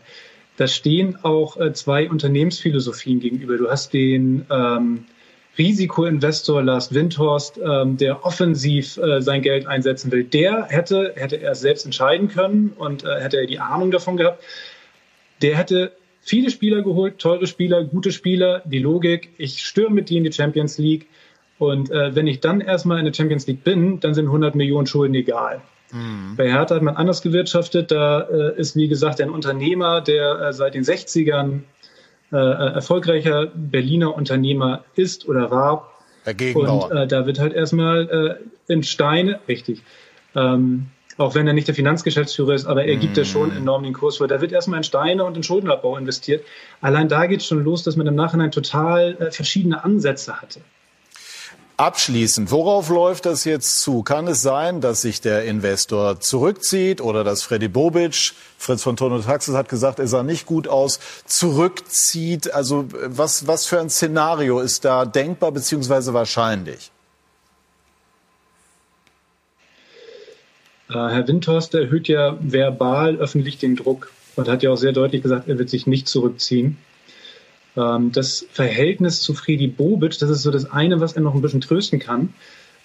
Da 0.57 0.67
stehen 0.67 1.17
auch 1.23 1.57
äh, 1.57 1.73
zwei 1.73 2.09
Unternehmensphilosophien 2.09 3.21
gegenüber. 3.21 3.57
Du 3.57 3.71
hast 3.71 3.93
den 3.93 4.47
ähm, 4.51 5.05
Risikoinvestor 5.59 6.63
Lars 6.63 6.95
Windhorst, 6.95 7.59
ähm, 7.63 7.97
der 7.97 8.25
offensiv 8.25 8.97
äh, 8.97 9.21
sein 9.21 9.43
Geld 9.43 9.67
einsetzen 9.67 10.11
will. 10.11 10.25
Der 10.25 10.67
hätte, 10.69 11.13
hätte 11.17 11.41
er 11.41 11.55
selbst 11.55 11.85
entscheiden 11.85 12.29
können 12.29 12.73
und 12.77 13.05
äh, 13.05 13.21
hätte 13.21 13.39
er 13.39 13.47
die 13.47 13.59
Ahnung 13.59 13.91
davon 13.91 14.17
gehabt, 14.17 14.43
der 15.43 15.57
hätte 15.57 15.93
viele 16.21 16.51
Spieler 16.51 16.83
geholt, 16.83 17.19
teure 17.19 17.47
Spieler, 17.47 17.85
gute 17.85 18.13
Spieler. 18.13 18.63
Die 18.65 18.79
Logik, 18.79 19.31
ich 19.39 19.63
stürme 19.63 19.97
mit 19.97 20.09
dir 20.09 20.19
in 20.19 20.25
die 20.25 20.33
Champions 20.33 20.79
League 20.79 21.07
und 21.59 21.91
äh, 21.91 22.15
wenn 22.15 22.27
ich 22.27 22.41
dann 22.41 22.61
erstmal 22.61 22.99
in 22.99 23.05
der 23.05 23.15
Champions 23.15 23.47
League 23.47 23.65
bin, 23.65 24.01
dann 24.01 24.15
sind 24.15 24.27
100 24.27 24.55
Millionen 24.55 24.87
Schulden 24.87 25.15
egal. 25.15 25.63
Mhm. 25.93 26.37
Bei 26.37 26.51
Hertha 26.51 26.75
hat 26.75 26.83
man 26.83 26.97
anders 26.97 27.23
gewirtschaftet. 27.23 27.91
Da 27.91 28.23
äh, 28.23 28.59
ist, 28.59 28.77
wie 28.77 28.89
gesagt, 28.89 29.21
ein 29.21 29.31
Unternehmer, 29.31 30.01
der 30.01 30.41
äh, 30.41 30.53
seit 30.53 30.75
den 30.75 30.83
60ern 30.83 31.61
äh, 32.33 32.37
äh, 32.37 32.75
erfolgreicher 32.75 33.47
Berliner 33.55 34.15
Unternehmer 34.15 34.85
ist 34.97 35.29
oder 35.29 35.51
war. 35.51 35.93
Der 36.25 36.35
Und 36.57 36.91
äh, 36.93 37.07
da 37.07 37.27
wird 37.27 37.39
halt 37.39 37.53
erstmal 37.53 38.39
äh, 38.69 38.73
in 38.73 38.83
Steine, 38.83 39.41
richtig, 39.49 39.83
ähm, 40.35 40.87
auch 41.19 41.35
wenn 41.35 41.47
er 41.47 41.53
nicht 41.53 41.69
der 41.69 41.75
Finanzgeschäftsführer 41.75 42.55
ist, 42.55 42.65
aber 42.65 42.85
er 42.85 42.97
gibt 42.97 43.19
ja 43.19 43.25
schon 43.25 43.51
mhm. 43.51 43.59
enorm 43.59 43.83
den 43.83 43.93
Kurs 43.93 44.17
vor. 44.17 44.29
Da 44.29 44.41
wird 44.41 44.53
erstmal 44.53 44.79
in 44.79 44.85
Steine 44.85 45.25
und 45.25 45.37
in 45.37 45.43
Schuldenabbau 45.43 45.97
investiert. 45.99 46.45
Allein 46.81 47.09
da 47.09 47.27
geht 47.27 47.41
es 47.41 47.47
schon 47.47 47.63
los, 47.65 47.83
dass 47.83 47.97
man 47.97 48.07
im 48.07 48.15
Nachhinein 48.15 48.51
total 48.51 49.17
äh, 49.19 49.31
verschiedene 49.31 49.85
Ansätze 49.85 50.41
hatte. 50.41 50.61
Abschließend, 51.83 52.53
worauf 52.53 52.91
läuft 52.91 53.27
das 53.27 53.45
jetzt 53.45 53.81
zu? 53.81 54.05
Kann 54.05 54.29
es 54.29 54.41
sein, 54.41 54.81
dass 54.81 55.03
sich 55.03 55.21
der 55.21 55.47
Investor 55.47 56.21
zurückzieht 56.21 57.01
oder 57.01 57.25
dass 57.25 57.43
Freddy 57.43 57.67
Bobic, 57.67 58.35
Fritz 58.57 58.85
von 58.85 58.95
Tono 58.95 59.19
Taxis 59.19 59.57
hat 59.57 59.69
gesagt, 59.69 59.99
er 59.99 60.07
sah 60.07 60.23
nicht 60.23 60.47
gut 60.47 60.69
aus, 60.69 61.01
zurückzieht? 61.25 62.55
Also 62.55 62.87
was, 62.93 63.49
was 63.49 63.67
für 63.67 63.81
ein 63.81 63.91
Szenario 63.91 64.61
ist 64.61 64.85
da 64.85 65.05
denkbar 65.05 65.51
bzw. 65.51 66.13
wahrscheinlich? 66.13 66.93
Äh, 70.89 70.93
Herr 70.93 71.27
Windhorst 71.27 71.75
erhöht 71.75 72.07
ja 72.07 72.39
verbal 72.39 73.17
öffentlich 73.17 73.59
den 73.59 73.75
Druck 73.75 74.13
und 74.37 74.47
hat 74.47 74.63
ja 74.63 74.71
auch 74.71 74.77
sehr 74.77 74.93
deutlich 74.93 75.23
gesagt, 75.23 75.49
er 75.49 75.59
wird 75.59 75.69
sich 75.69 75.89
nicht 75.89 76.07
zurückziehen. 76.07 76.79
Ähm, 77.77 78.13
das 78.13 78.47
Verhältnis 78.51 79.21
zu 79.23 79.35
Friedi 79.35 79.67
Bobic, 79.67 80.19
das 80.19 80.31
ist 80.31 80.43
so 80.43 80.51
das 80.51 80.71
eine, 80.71 81.01
was 81.01 81.15
er 81.15 81.23
noch 81.23 81.35
ein 81.35 81.43
bisschen 81.43 81.61
trösten 81.61 81.99
kann, 81.99 82.35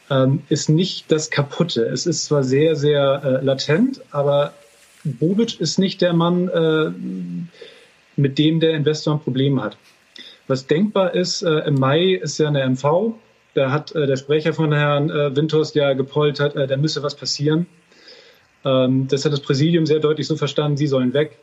ähm, 0.09 0.43
ist 0.49 0.69
nicht 0.69 1.11
das 1.11 1.29
Kaputte. 1.29 1.85
Es 1.85 2.05
ist 2.05 2.25
zwar 2.25 2.43
sehr, 2.43 2.75
sehr 2.75 3.21
äh, 3.23 3.45
latent, 3.45 4.01
aber 4.11 4.53
Bobic 5.03 5.59
ist 5.59 5.79
nicht 5.79 6.01
der 6.01 6.13
Mann, 6.13 6.47
äh, 6.47 6.91
mit 8.15 8.37
dem 8.37 8.59
der 8.59 8.71
Investor 8.71 9.15
ein 9.15 9.19
Problem 9.19 9.61
hat. 9.61 9.77
Was 10.47 10.67
denkbar 10.67 11.13
ist, 11.13 11.43
äh, 11.43 11.59
im 11.59 11.75
Mai 11.75 12.13
ist 12.13 12.37
ja 12.37 12.47
eine 12.47 12.63
MV, 12.63 13.15
da 13.53 13.71
hat 13.71 13.93
äh, 13.93 14.07
der 14.07 14.15
Sprecher 14.15 14.53
von 14.53 14.71
Herrn 14.71 15.09
äh, 15.09 15.35
Windhorst 15.35 15.75
ja 15.75 15.93
gepoltert, 15.93 16.55
äh, 16.55 16.67
da 16.67 16.77
müsse 16.77 17.03
was 17.03 17.15
passieren. 17.15 17.67
Ähm, 18.63 19.07
das 19.07 19.25
hat 19.25 19.33
das 19.33 19.41
Präsidium 19.41 19.85
sehr 19.85 19.99
deutlich 19.99 20.27
so 20.27 20.35
verstanden, 20.35 20.77
sie 20.77 20.87
sollen 20.87 21.13
weg. 21.13 21.37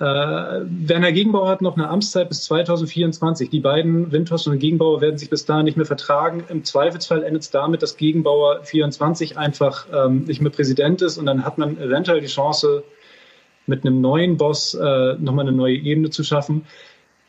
Äh, 0.00 0.02
Werner 0.02 1.12
Gegenbauer 1.12 1.48
hat 1.48 1.62
noch 1.62 1.76
eine 1.76 1.88
Amtszeit 1.88 2.28
bis 2.28 2.42
2024. 2.44 3.48
Die 3.50 3.60
beiden, 3.60 4.10
Windhorst 4.10 4.48
und 4.48 4.58
Gegenbauer, 4.58 5.00
werden 5.00 5.18
sich 5.18 5.30
bis 5.30 5.44
dahin 5.44 5.66
nicht 5.66 5.76
mehr 5.76 5.86
vertragen. 5.86 6.44
Im 6.48 6.64
Zweifelsfall 6.64 7.22
endet 7.22 7.42
es 7.42 7.50
damit, 7.50 7.82
dass 7.82 7.96
Gegenbauer 7.96 8.64
24 8.64 9.38
einfach 9.38 9.86
ähm, 9.92 10.24
nicht 10.24 10.40
mehr 10.40 10.50
Präsident 10.50 11.00
ist 11.00 11.16
und 11.16 11.26
dann 11.26 11.44
hat 11.44 11.58
man 11.58 11.78
eventuell 11.78 12.20
die 12.20 12.26
Chance, 12.26 12.82
mit 13.66 13.86
einem 13.86 14.00
neuen 14.00 14.36
Boss 14.36 14.74
äh, 14.74 15.14
nochmal 15.14 15.46
eine 15.46 15.56
neue 15.56 15.76
Ebene 15.76 16.10
zu 16.10 16.22
schaffen. 16.22 16.66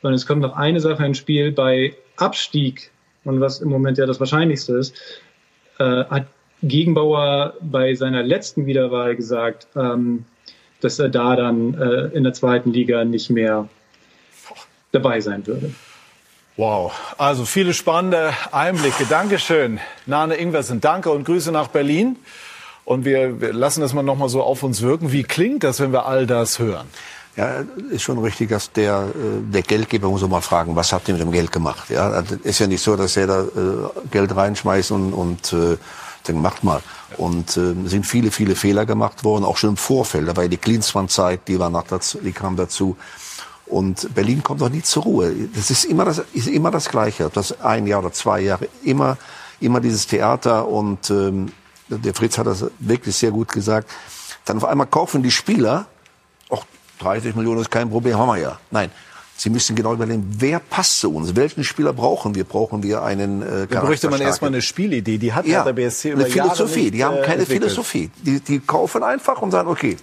Und 0.02 0.14
es 0.14 0.26
kommt 0.26 0.42
noch 0.42 0.56
eine 0.56 0.80
Sache 0.80 1.06
ins 1.06 1.18
Spiel. 1.18 1.52
Bei 1.52 1.96
Abstieg, 2.18 2.92
und 3.24 3.40
was 3.40 3.62
im 3.62 3.70
Moment 3.70 3.98
ja 3.98 4.06
das 4.06 4.20
Wahrscheinlichste 4.20 4.74
ist, 4.76 4.96
äh, 5.80 6.06
hat 6.06 6.28
Gegenbauer 6.62 7.54
bei 7.62 7.94
seiner 7.96 8.24
letzten 8.24 8.66
Wiederwahl 8.66 9.16
gesagt, 9.16 9.68
ähm, 9.76 10.26
dass 10.82 11.00
er 11.00 11.10
da 11.10 11.36
dann 11.36 11.74
äh, 11.74 12.16
in 12.16 12.24
der 12.24 12.34
zweiten 12.34 12.72
Liga 12.72 13.06
nicht 13.06 13.30
mehr 13.30 13.68
dabei 14.92 15.20
sein 15.22 15.46
würde. 15.46 15.74
Wow, 16.58 16.94
also 17.18 17.44
viele 17.44 17.74
spannende 17.74 18.34
Einblicke. 18.52 19.06
Dankeschön, 19.10 19.80
Nane 20.06 20.36
Ingwersen. 20.36 20.80
Danke 20.80 21.12
und 21.12 21.26
Grüße 21.26 21.52
nach 21.52 21.68
Berlin. 21.68 22.16
Und 22.86 23.04
wir, 23.04 23.42
wir 23.42 23.52
lassen 23.52 23.82
das 23.82 23.94
mal 23.94 24.04
noch 24.04 24.16
mal 24.16 24.30
so 24.30 24.42
auf 24.42 24.64
uns 24.64 24.82
wirken. 24.82 25.12
Wie 25.12 25.24
klingt 25.24 25.64
das, 25.64 25.80
wenn 25.80 25.92
wir 25.92 26.06
all 26.06 26.28
das 26.28 26.60
hören? 26.60 26.88
Ja, 27.36 27.64
ist 27.92 28.04
schon 28.04 28.20
richtig, 28.20 28.50
dass 28.50 28.72
der, 28.72 29.10
äh, 29.10 29.52
der 29.52 29.64
Geldgeber 29.64 30.08
muss 30.08 30.24
auch 30.24 30.30
mal 30.30 30.40
fragen, 30.40 30.76
was 30.76 30.94
habt 30.94 31.10
ihr 31.10 31.16
mit 31.16 31.24
dem 31.24 31.32
Geld 31.32 31.52
gemacht? 31.52 31.90
Ja, 31.90 32.10
also 32.10 32.36
ist 32.44 32.60
ja 32.60 32.68
nicht 32.68 32.82
so, 32.82 32.96
dass 32.96 33.18
er 33.18 33.28
da 33.28 33.42
äh, 33.42 34.10
Geld 34.12 34.34
reinschmeißt 34.34 34.92
und, 34.92 35.12
und 35.12 35.52
äh, 35.52 35.76
Dann 36.26 36.42
macht 36.42 36.64
mal. 36.64 36.82
Und 37.18 37.58
äh, 37.58 37.74
sind 37.86 38.06
viele, 38.06 38.32
viele 38.32 38.56
Fehler 38.56 38.86
gemacht 38.86 39.24
worden, 39.24 39.46
auch 39.46 39.58
schon 39.58 39.72
im 39.72 39.78
Vorfeld. 39.78 40.28
Da 40.28 40.36
war 40.36 40.44
ja 40.44 40.50
die 40.50 40.58
Klinsmann-Zeit, 40.58 41.48
die 41.48 41.60
war 41.60 41.70
nach 41.70 41.86
die 42.24 42.32
kam 42.32 42.56
dazu. 42.56 42.98
Und 43.68 44.14
Berlin 44.14 44.44
kommt 44.44 44.62
doch 44.62 44.70
nie 44.70 44.84
zur 44.84 45.04
Ruhe. 45.04 45.34
Das 45.56 45.72
ist 45.72 45.86
immer 45.86 46.06
das, 46.06 46.20
ist 46.34 46.48
immer 46.48 46.72
das 46.72 46.90
Gleiche. 46.90 47.32
Das 47.34 47.60
ein 47.62 47.88
Jahr 47.88 48.00
oder 48.00 48.12
zwei 48.12 48.42
Jahre 48.42 48.68
immer, 48.84 49.18
immer 49.60 49.80
dieses 49.80 50.06
Theater. 50.06 50.68
Und 50.68 51.10
ähm, 51.10 51.52
der 51.88 52.14
Fritz 52.14 52.38
hat 52.38 52.48
das 52.48 52.66
wirklich 52.80 53.16
sehr 53.16 53.32
gut 53.32 53.52
gesagt. 53.52 53.90
Dann 54.46 54.58
auf 54.58 54.66
einmal 54.66 54.88
kaufen 54.88 55.24
die 55.24 55.32
Spieler, 55.32 55.88
auch 56.50 56.66
30 57.00 57.36
Millionen 57.36 57.62
ist 57.62 57.72
kein 57.72 57.90
Problem, 57.90 58.18
haben 58.18 58.28
wir 58.28 58.38
ja. 58.38 58.60
Nein, 58.70 58.92
Sie 59.38 59.50
müssen 59.50 59.76
genau 59.76 59.94
überlegen, 59.94 60.26
wer 60.40 60.60
passt 60.60 61.02
zu 61.02 61.14
uns? 61.14 61.36
Welchen 61.36 61.64
Spieler 61.66 61.92
brauchen 61.92 62.36
wir? 62.36 62.46
Brauchen 62.46 62.84
wir 62.84 63.04
einen 63.04 63.42
äh, 63.42 63.68
Da 63.68 63.82
bräuchte 63.82 64.10
man 64.10 64.22
erstmal 64.22 64.50
eine 64.50 64.62
Spielidee. 64.62 65.18
Die 65.18 65.34
hat 65.34 65.46
ja, 65.46 65.64
der 65.64 65.74
BSC 65.74 66.12
über 66.12 66.24
eine 66.24 66.32
Philosophie. 66.32 66.84
Nicht, 66.84 66.94
die 66.96 67.04
haben 67.04 67.18
äh, 67.18 67.22
keine 67.22 67.42
entwickelt. 67.42 67.64
Philosophie. 67.64 68.10
Die, 68.24 68.40
die 68.40 68.60
kaufen 68.60 69.04
einfach 69.04 69.42
und 69.42 69.52
sagen, 69.52 69.68
okay, 69.68 69.98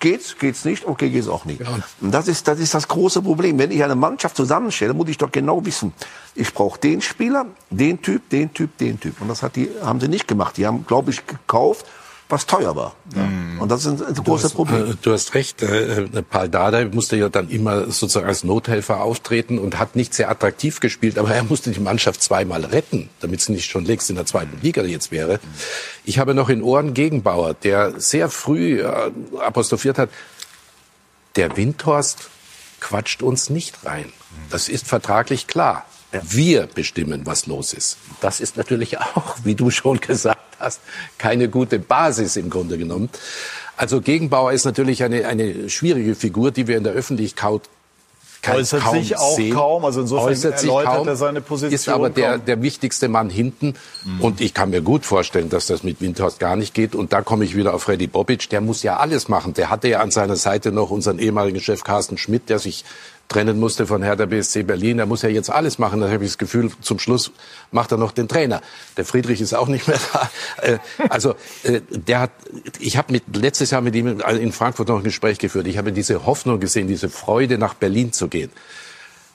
geht's, 0.00 0.36
geht's 0.38 0.64
nicht, 0.64 0.86
okay, 0.86 1.08
geht's 1.08 1.28
auch 1.28 1.44
nicht. 1.44 1.62
Und 2.00 2.12
das 2.12 2.28
ist, 2.28 2.46
das 2.48 2.58
ist 2.58 2.74
das 2.74 2.88
große 2.88 3.22
Problem. 3.22 3.58
Wenn 3.58 3.70
ich 3.70 3.82
eine 3.82 3.94
Mannschaft 3.94 4.36
zusammenstelle, 4.36 4.92
muss 4.92 5.08
ich 5.08 5.18
doch 5.18 5.30
genau 5.32 5.64
wissen, 5.64 5.94
ich 6.34 6.52
brauche 6.52 6.78
den 6.78 7.00
Spieler, 7.00 7.46
den 7.70 8.02
Typ, 8.02 8.28
den 8.28 8.52
Typ, 8.52 8.76
den 8.78 8.98
Typ. 8.98 9.20
Und 9.20 9.28
das 9.28 9.42
hat 9.42 9.56
die, 9.56 9.70
haben 9.82 10.00
sie 10.00 10.08
nicht 10.08 10.28
gemacht. 10.28 10.56
Die 10.56 10.66
haben, 10.66 10.84
glaube 10.84 11.10
ich, 11.10 11.26
gekauft, 11.26 11.86
was 12.28 12.46
teuer 12.46 12.74
war. 12.74 12.94
Ja. 13.14 13.28
Und 13.60 13.70
das 13.70 13.84
ist 13.84 14.00
ein, 14.00 14.06
ein 14.06 14.14
großes 14.14 14.52
Problem. 14.52 14.92
Äh, 14.92 14.94
Du 15.02 15.12
hast 15.12 15.34
recht, 15.34 15.62
äh, 15.62 16.04
äh, 16.04 16.22
Paul 16.22 16.48
Dardai 16.48 16.86
musste 16.86 17.16
ja 17.16 17.28
dann 17.28 17.50
immer 17.50 17.90
sozusagen 17.90 18.26
als 18.26 18.44
Nothelfer 18.44 19.02
auftreten 19.02 19.58
und 19.58 19.78
hat 19.78 19.94
nicht 19.96 20.14
sehr 20.14 20.30
attraktiv 20.30 20.80
gespielt, 20.80 21.18
aber 21.18 21.34
er 21.34 21.44
musste 21.44 21.70
die 21.70 21.80
Mannschaft 21.80 22.22
zweimal 22.22 22.64
retten, 22.64 23.10
damit 23.20 23.40
sie 23.40 23.52
nicht 23.52 23.70
schon 23.70 23.84
längst 23.84 24.08
in 24.10 24.16
der 24.16 24.26
zweiten 24.26 24.58
Liga 24.62 24.82
jetzt 24.82 25.12
wäre. 25.12 25.38
Ich 26.04 26.18
habe 26.18 26.34
noch 26.34 26.48
in 26.48 26.62
Ohren 26.62 26.94
Gegenbauer, 26.94 27.54
der 27.54 28.00
sehr 28.00 28.28
früh 28.28 28.80
äh, 28.80 29.10
apostrophiert 29.40 29.98
hat, 29.98 30.10
der 31.36 31.56
Windhorst 31.56 32.30
quatscht 32.80 33.22
uns 33.22 33.50
nicht 33.50 33.84
rein. 33.84 34.12
Das 34.50 34.68
ist 34.68 34.86
vertraglich 34.86 35.46
klar. 35.46 35.86
Wir 36.22 36.68
bestimmen, 36.68 37.26
was 37.26 37.46
los 37.46 37.72
ist. 37.72 37.96
Das 38.20 38.40
ist 38.40 38.56
natürlich 38.56 38.98
auch, 39.00 39.36
wie 39.42 39.56
du 39.56 39.70
schon 39.70 40.00
gesagt 40.00 40.33
hast, 40.64 40.80
keine 41.18 41.48
gute 41.48 41.78
Basis 41.78 42.36
im 42.36 42.50
Grunde 42.50 42.78
genommen. 42.78 43.10
Also 43.76 44.00
Gegenbauer 44.00 44.52
ist 44.52 44.64
natürlich 44.64 45.02
eine, 45.02 45.26
eine 45.26 45.68
schwierige 45.68 46.14
Figur, 46.14 46.50
die 46.50 46.66
wir 46.66 46.76
in 46.76 46.84
der 46.84 46.92
Öffentlichkeit 46.92 47.62
kein, 48.44 48.56
Äußert 48.56 48.82
kaum 48.82 48.98
sich 48.98 49.16
auch 49.16 49.36
sehen. 49.36 49.54
kaum, 49.54 49.84
also 49.84 50.02
insofern 50.02 50.28
Äußert 50.28 50.62
erläutert 50.62 50.94
kaum, 50.94 51.08
er 51.08 51.16
seine 51.16 51.40
Position 51.40 51.74
Ist 51.74 51.88
aber 51.88 52.10
der, 52.10 52.38
der 52.38 52.60
wichtigste 52.60 53.08
Mann 53.08 53.30
hinten. 53.30 53.74
Und 54.20 54.40
ich 54.40 54.52
kann 54.52 54.70
mir 54.70 54.82
gut 54.82 55.06
vorstellen, 55.06 55.48
dass 55.48 55.66
das 55.66 55.82
mit 55.82 56.00
Windhorst 56.00 56.38
gar 56.38 56.54
nicht 56.54 56.74
geht. 56.74 56.94
Und 56.94 57.12
da 57.12 57.22
komme 57.22 57.44
ich 57.44 57.56
wieder 57.56 57.72
auf 57.72 57.84
Freddy 57.84 58.06
Bobic. 58.06 58.50
Der 58.50 58.60
muss 58.60 58.82
ja 58.82 58.98
alles 58.98 59.28
machen. 59.28 59.54
Der 59.54 59.70
hatte 59.70 59.88
ja 59.88 60.00
an 60.00 60.10
seiner 60.10 60.36
Seite 60.36 60.72
noch 60.72 60.90
unseren 60.90 61.18
ehemaligen 61.18 61.60
Chef 61.60 61.84
Carsten 61.84 62.18
Schmidt, 62.18 62.50
der 62.50 62.58
sich 62.58 62.84
trennen 63.28 63.58
musste 63.58 63.86
von 63.86 64.02
Hertha 64.02 64.26
BSC 64.26 64.62
Berlin. 64.62 64.98
Er 64.98 65.06
muss 65.06 65.22
ja 65.22 65.28
jetzt 65.28 65.50
alles 65.50 65.78
machen. 65.78 66.00
Da 66.00 66.10
habe 66.10 66.24
ich 66.24 66.30
das 66.30 66.38
Gefühl, 66.38 66.70
zum 66.80 66.98
Schluss 66.98 67.32
macht 67.72 67.90
er 67.92 67.98
noch 67.98 68.12
den 68.12 68.28
Trainer. 68.28 68.60
Der 68.96 69.04
Friedrich 69.04 69.40
ist 69.40 69.54
auch 69.54 69.68
nicht 69.68 69.88
mehr 69.88 69.98
da. 70.12 70.30
Äh, 70.62 70.78
Also 71.08 71.34
äh, 71.62 71.80
der 71.90 72.20
hat, 72.20 72.30
ich 72.78 72.96
habe 72.96 73.12
mit 73.12 73.24
letztes 73.36 73.70
Jahr 73.70 73.80
mit 73.80 73.94
ihm 73.94 74.20
in 74.20 74.52
Frankfurt 74.52 74.88
noch 74.88 74.98
ein 74.98 75.04
Gespräch 75.04 75.38
geführt. 75.38 75.66
Ich 75.66 75.78
habe 75.78 75.92
diese 75.92 76.26
Hoffnung 76.26 76.60
gesehen, 76.60 76.88
diese 76.88 77.08
Freude 77.08 77.58
nach 77.58 77.74
Berlin 77.74 78.12
zu 78.12 78.28
gehen. 78.28 78.50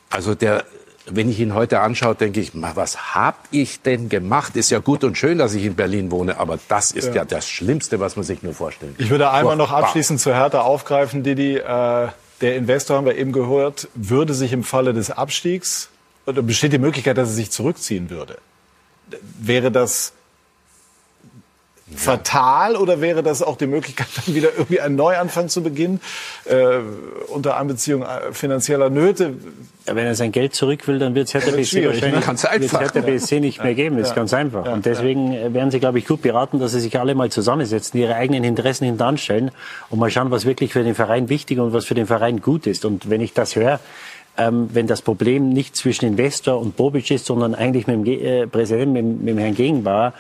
Also 0.09 0.35
der, 0.35 0.63
wenn 1.05 1.29
ich 1.29 1.39
ihn 1.39 1.53
heute 1.53 1.81
anschaue, 1.81 2.15
denke 2.15 2.39
ich, 2.39 2.51
was 2.53 3.15
hab 3.15 3.47
ich 3.51 3.81
denn 3.81 4.09
gemacht? 4.09 4.55
Ist 4.55 4.69
ja 4.69 4.79
gut 4.79 5.03
und 5.03 5.17
schön, 5.17 5.37
dass 5.37 5.53
ich 5.53 5.65
in 5.65 5.75
Berlin 5.75 6.11
wohne, 6.11 6.39
aber 6.39 6.59
das 6.67 6.91
ist 6.91 7.13
ja, 7.13 7.25
das 7.25 7.47
Schlimmste, 7.47 7.99
was 7.99 8.15
man 8.15 8.23
sich 8.25 8.43
nur 8.43 8.53
vorstellen 8.53 8.95
kann. 8.95 9.05
Ich 9.05 9.11
würde 9.11 9.31
einmal 9.31 9.55
noch 9.55 9.71
abschließend 9.71 10.19
zu 10.19 10.33
Hertha 10.33 10.61
aufgreifen, 10.61 11.23
Didi. 11.23 11.57
Äh, 11.57 12.07
der 12.41 12.55
Investor, 12.55 12.97
haben 12.97 13.05
wir 13.05 13.17
eben 13.17 13.31
gehört, 13.31 13.87
würde 13.95 14.33
sich 14.33 14.53
im 14.53 14.63
Falle 14.63 14.93
des 14.93 15.11
Abstiegs, 15.11 15.89
oder 16.25 16.41
besteht 16.41 16.73
die 16.73 16.77
Möglichkeit, 16.77 17.17
dass 17.17 17.29
er 17.29 17.35
sich 17.35 17.51
zurückziehen 17.51 18.09
würde. 18.09 18.37
Wäre 19.39 19.71
das 19.71 20.13
fatal 21.95 22.75
oder 22.75 23.01
wäre 23.01 23.23
das 23.23 23.41
auch 23.41 23.57
die 23.57 23.67
Möglichkeit, 23.67 24.07
dann 24.25 24.35
wieder 24.35 24.49
irgendwie 24.53 24.81
einen 24.81 24.95
Neuanfang 24.95 25.49
zu 25.49 25.61
beginnen, 25.63 26.01
äh, 26.45 26.79
unter 27.27 27.57
Einbeziehung 27.57 28.03
äh, 28.03 28.31
finanzieller 28.31 28.89
Nöte? 28.89 29.35
Ja, 29.87 29.95
wenn 29.95 30.05
er 30.05 30.15
sein 30.15 30.31
Geld 30.31 30.53
zurück 30.53 30.87
will, 30.87 30.99
dann 30.99 31.15
wird 31.15 31.27
es 31.27 31.33
Hertha 31.33 31.51
BSC 31.51 31.87
wahrscheinlich 31.87 32.19
ne? 32.19 32.25
Ganz 32.25 32.45
einfach. 32.45 32.81
Hertha 32.81 33.01
BSC 33.01 33.39
nicht 33.39 33.63
mehr 33.63 33.73
geben. 33.73 33.97
Das 33.97 34.09
ist 34.09 34.15
ganz 34.15 34.33
einfach. 34.33 34.71
Und 34.71 34.85
deswegen 34.85 35.33
äh, 35.33 35.53
werden 35.53 35.71
sie, 35.71 35.79
glaube 35.79 35.99
ich, 35.99 36.05
gut 36.05 36.21
beraten, 36.21 36.59
dass 36.59 36.73
sie 36.73 36.79
sich 36.79 36.99
alle 36.99 37.15
mal 37.15 37.31
zusammensetzen, 37.31 37.99
ihre 37.99 38.15
eigenen 38.15 38.43
Interessen 38.43 38.85
hintanstellen 38.85 39.51
und 39.89 39.99
mal 39.99 40.11
schauen, 40.11 40.31
was 40.31 40.45
wirklich 40.45 40.73
für 40.73 40.83
den 40.83 40.95
Verein 40.95 41.29
wichtig 41.29 41.59
und 41.59 41.73
was 41.73 41.85
für 41.85 41.95
den 41.95 42.05
Verein 42.05 42.41
gut 42.41 42.67
ist. 42.67 42.85
Und 42.85 43.09
wenn 43.09 43.21
ich 43.21 43.33
das 43.33 43.55
höre, 43.55 43.79
ähm, 44.37 44.69
wenn 44.71 44.87
das 44.87 45.01
Problem 45.01 45.49
nicht 45.49 45.75
zwischen 45.75 46.05
Investor 46.05 46.59
und 46.59 46.77
Bobic 46.77 47.11
ist, 47.11 47.25
sondern 47.25 47.55
eigentlich 47.55 47.87
mit 47.87 47.95
dem 47.95 48.03
Ge 48.03 48.41
äh, 48.41 48.47
Präsidenten, 48.47 48.93
mit, 48.93 49.05
mit 49.19 49.27
dem 49.29 49.37
Herrn 49.37 49.55
Gegenbauer, 49.55 50.13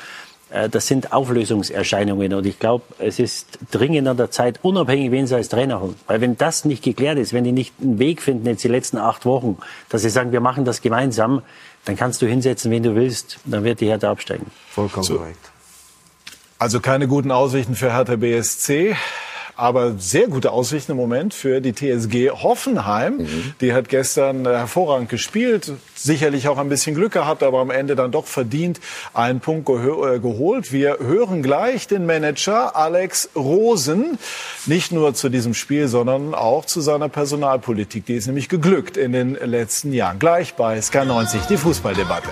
das 0.71 0.87
sind 0.87 1.13
Auflösungserscheinungen. 1.13 2.33
Und 2.33 2.45
ich 2.45 2.59
glaube, 2.59 2.83
es 2.97 3.19
ist 3.19 3.59
dringend 3.71 4.07
an 4.07 4.17
der 4.17 4.31
Zeit, 4.31 4.59
unabhängig, 4.63 5.11
wen 5.11 5.27
sie 5.27 5.35
als 5.35 5.49
Trainer 5.49 5.79
holen. 5.81 5.95
Weil 6.07 6.21
wenn 6.21 6.37
das 6.37 6.65
nicht 6.65 6.83
geklärt 6.83 7.17
ist, 7.17 7.33
wenn 7.33 7.43
die 7.43 7.51
nicht 7.51 7.73
einen 7.81 7.99
Weg 7.99 8.21
finden, 8.21 8.47
jetzt 8.47 8.63
die 8.63 8.67
letzten 8.67 8.97
acht 8.97 9.25
Wochen, 9.25 9.57
dass 9.89 10.01
sie 10.01 10.09
sagen, 10.09 10.31
wir 10.31 10.41
machen 10.41 10.65
das 10.65 10.81
gemeinsam, 10.81 11.43
dann 11.85 11.95
kannst 11.95 12.21
du 12.21 12.27
hinsetzen, 12.27 12.71
wen 12.71 12.83
du 12.83 12.95
willst, 12.95 13.39
dann 13.45 13.63
wird 13.63 13.79
die 13.79 13.87
Hertha 13.87 14.11
absteigen. 14.11 14.47
Vollkommen 14.69 15.07
korrekt. 15.07 15.51
Also 16.57 16.79
keine 16.81 17.07
guten 17.07 17.31
Aussichten 17.31 17.75
für 17.75 17.93
Hertha 17.93 18.15
BSC. 18.15 18.95
Aber 19.59 19.95
sehr 19.97 20.27
gute 20.27 20.51
Aussichten 20.51 20.93
im 20.93 20.97
Moment 20.97 21.33
für 21.33 21.59
die 21.59 21.73
TSG 21.73 22.29
Hoffenheim. 22.31 23.27
Die 23.59 23.73
hat 23.73 23.89
gestern 23.89 24.45
äh, 24.45 24.49
hervorragend 24.49 25.09
gespielt, 25.09 25.73
sicherlich 25.95 26.47
auch 26.47 26.57
ein 26.57 26.69
bisschen 26.69 26.95
Glück 26.95 27.11
gehabt, 27.11 27.43
aber 27.43 27.59
am 27.59 27.69
Ende 27.69 27.97
dann 27.97 28.11
doch 28.11 28.25
verdient 28.25 28.79
einen 29.13 29.41
Punkt 29.41 29.67
gehö- 29.67 30.15
äh, 30.15 30.19
geholt. 30.19 30.71
Wir 30.71 30.99
hören 30.99 31.43
gleich 31.43 31.87
den 31.87 32.05
Manager 32.05 32.75
Alex 32.77 33.29
Rosen, 33.35 34.17
nicht 34.65 34.93
nur 34.93 35.13
zu 35.13 35.27
diesem 35.27 35.53
Spiel, 35.53 35.89
sondern 35.89 36.33
auch 36.33 36.63
zu 36.65 36.79
seiner 36.79 37.09
Personalpolitik. 37.09 38.05
Die 38.05 38.15
ist 38.15 38.27
nämlich 38.27 38.47
geglückt 38.47 38.95
in 38.95 39.11
den 39.11 39.33
letzten 39.35 39.91
Jahren. 39.91 40.19
Gleich 40.19 40.53
bei 40.53 40.79
Sky90, 40.79 41.47
die 41.49 41.57
Fußballdebatte. 41.57 42.29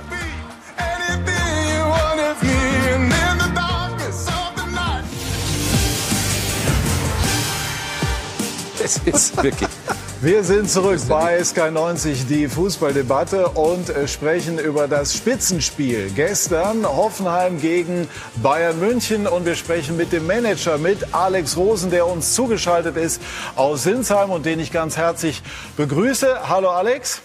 Es 8.88 9.00
ist 9.00 9.44
wirklich. 9.44 9.70
Wir 10.22 10.46
sind 10.46 10.72
zurück 10.72 11.02
bei 11.10 11.42
Sky90, 11.42 12.26
die 12.30 12.48
Fußballdebatte 12.48 13.50
und 13.50 13.90
äh, 13.90 14.08
sprechen 14.08 14.60
über 14.60 14.88
das 14.88 15.14
Spitzenspiel. 15.14 16.10
Gestern 16.16 16.86
Hoffenheim 16.86 17.60
gegen 17.60 18.08
Bayern 18.42 18.80
München 18.80 19.28
und 19.28 19.46
wir 19.46 19.56
sprechen 19.56 19.98
mit 19.98 20.14
dem 20.14 20.26
Manager, 20.26 20.78
mit 20.78 21.14
Alex 21.14 21.58
Rosen, 21.58 21.92
der 21.92 22.08
uns 22.08 22.34
zugeschaltet 22.34 22.96
ist 22.96 23.22
aus 23.58 23.84
Sinsheim 23.84 24.30
und 24.30 24.46
den 24.46 24.62
ich 24.62 24.72
ganz 24.72 24.96
herzlich 24.96 25.42
begrüße. 25.76 26.48
Hallo 26.48 26.70
Alex. 26.70 27.20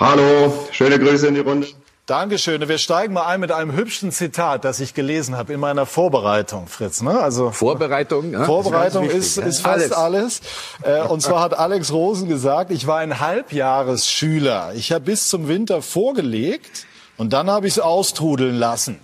Hallo, 0.00 0.66
schöne 0.70 0.98
Grüße 0.98 1.26
in 1.26 1.34
die 1.34 1.40
Runde. 1.40 1.66
Dankeschön. 2.08 2.66
Wir 2.66 2.78
steigen 2.78 3.12
mal 3.12 3.26
ein 3.26 3.38
mit 3.38 3.52
einem 3.52 3.76
hübschen 3.76 4.12
Zitat, 4.12 4.64
das 4.64 4.80
ich 4.80 4.94
gelesen 4.94 5.36
habe 5.36 5.52
in 5.52 5.60
meiner 5.60 5.84
Vorbereitung, 5.84 6.66
Fritz. 6.66 7.02
Ne? 7.02 7.20
Also 7.20 7.50
Vorbereitung. 7.50 8.32
Ja? 8.32 8.44
Vorbereitung 8.46 9.04
ist, 9.04 9.36
wichtig, 9.36 9.44
ist 9.44 9.62
ja. 9.62 9.72
fast 9.74 9.92
alles. 9.94 10.40
Äh, 10.80 11.02
und 11.02 11.20
zwar 11.20 11.42
hat 11.42 11.58
Alex 11.58 11.92
Rosen 11.92 12.26
gesagt, 12.26 12.70
ich 12.70 12.86
war 12.86 12.96
ein 12.96 13.20
Halbjahresschüler. 13.20 14.72
Ich 14.74 14.90
habe 14.90 15.04
bis 15.04 15.28
zum 15.28 15.48
Winter 15.48 15.82
vorgelegt 15.82 16.86
und 17.18 17.34
dann 17.34 17.50
habe 17.50 17.66
ich 17.66 17.74
es 17.74 17.78
austrudeln 17.78 18.56
lassen. 18.56 18.98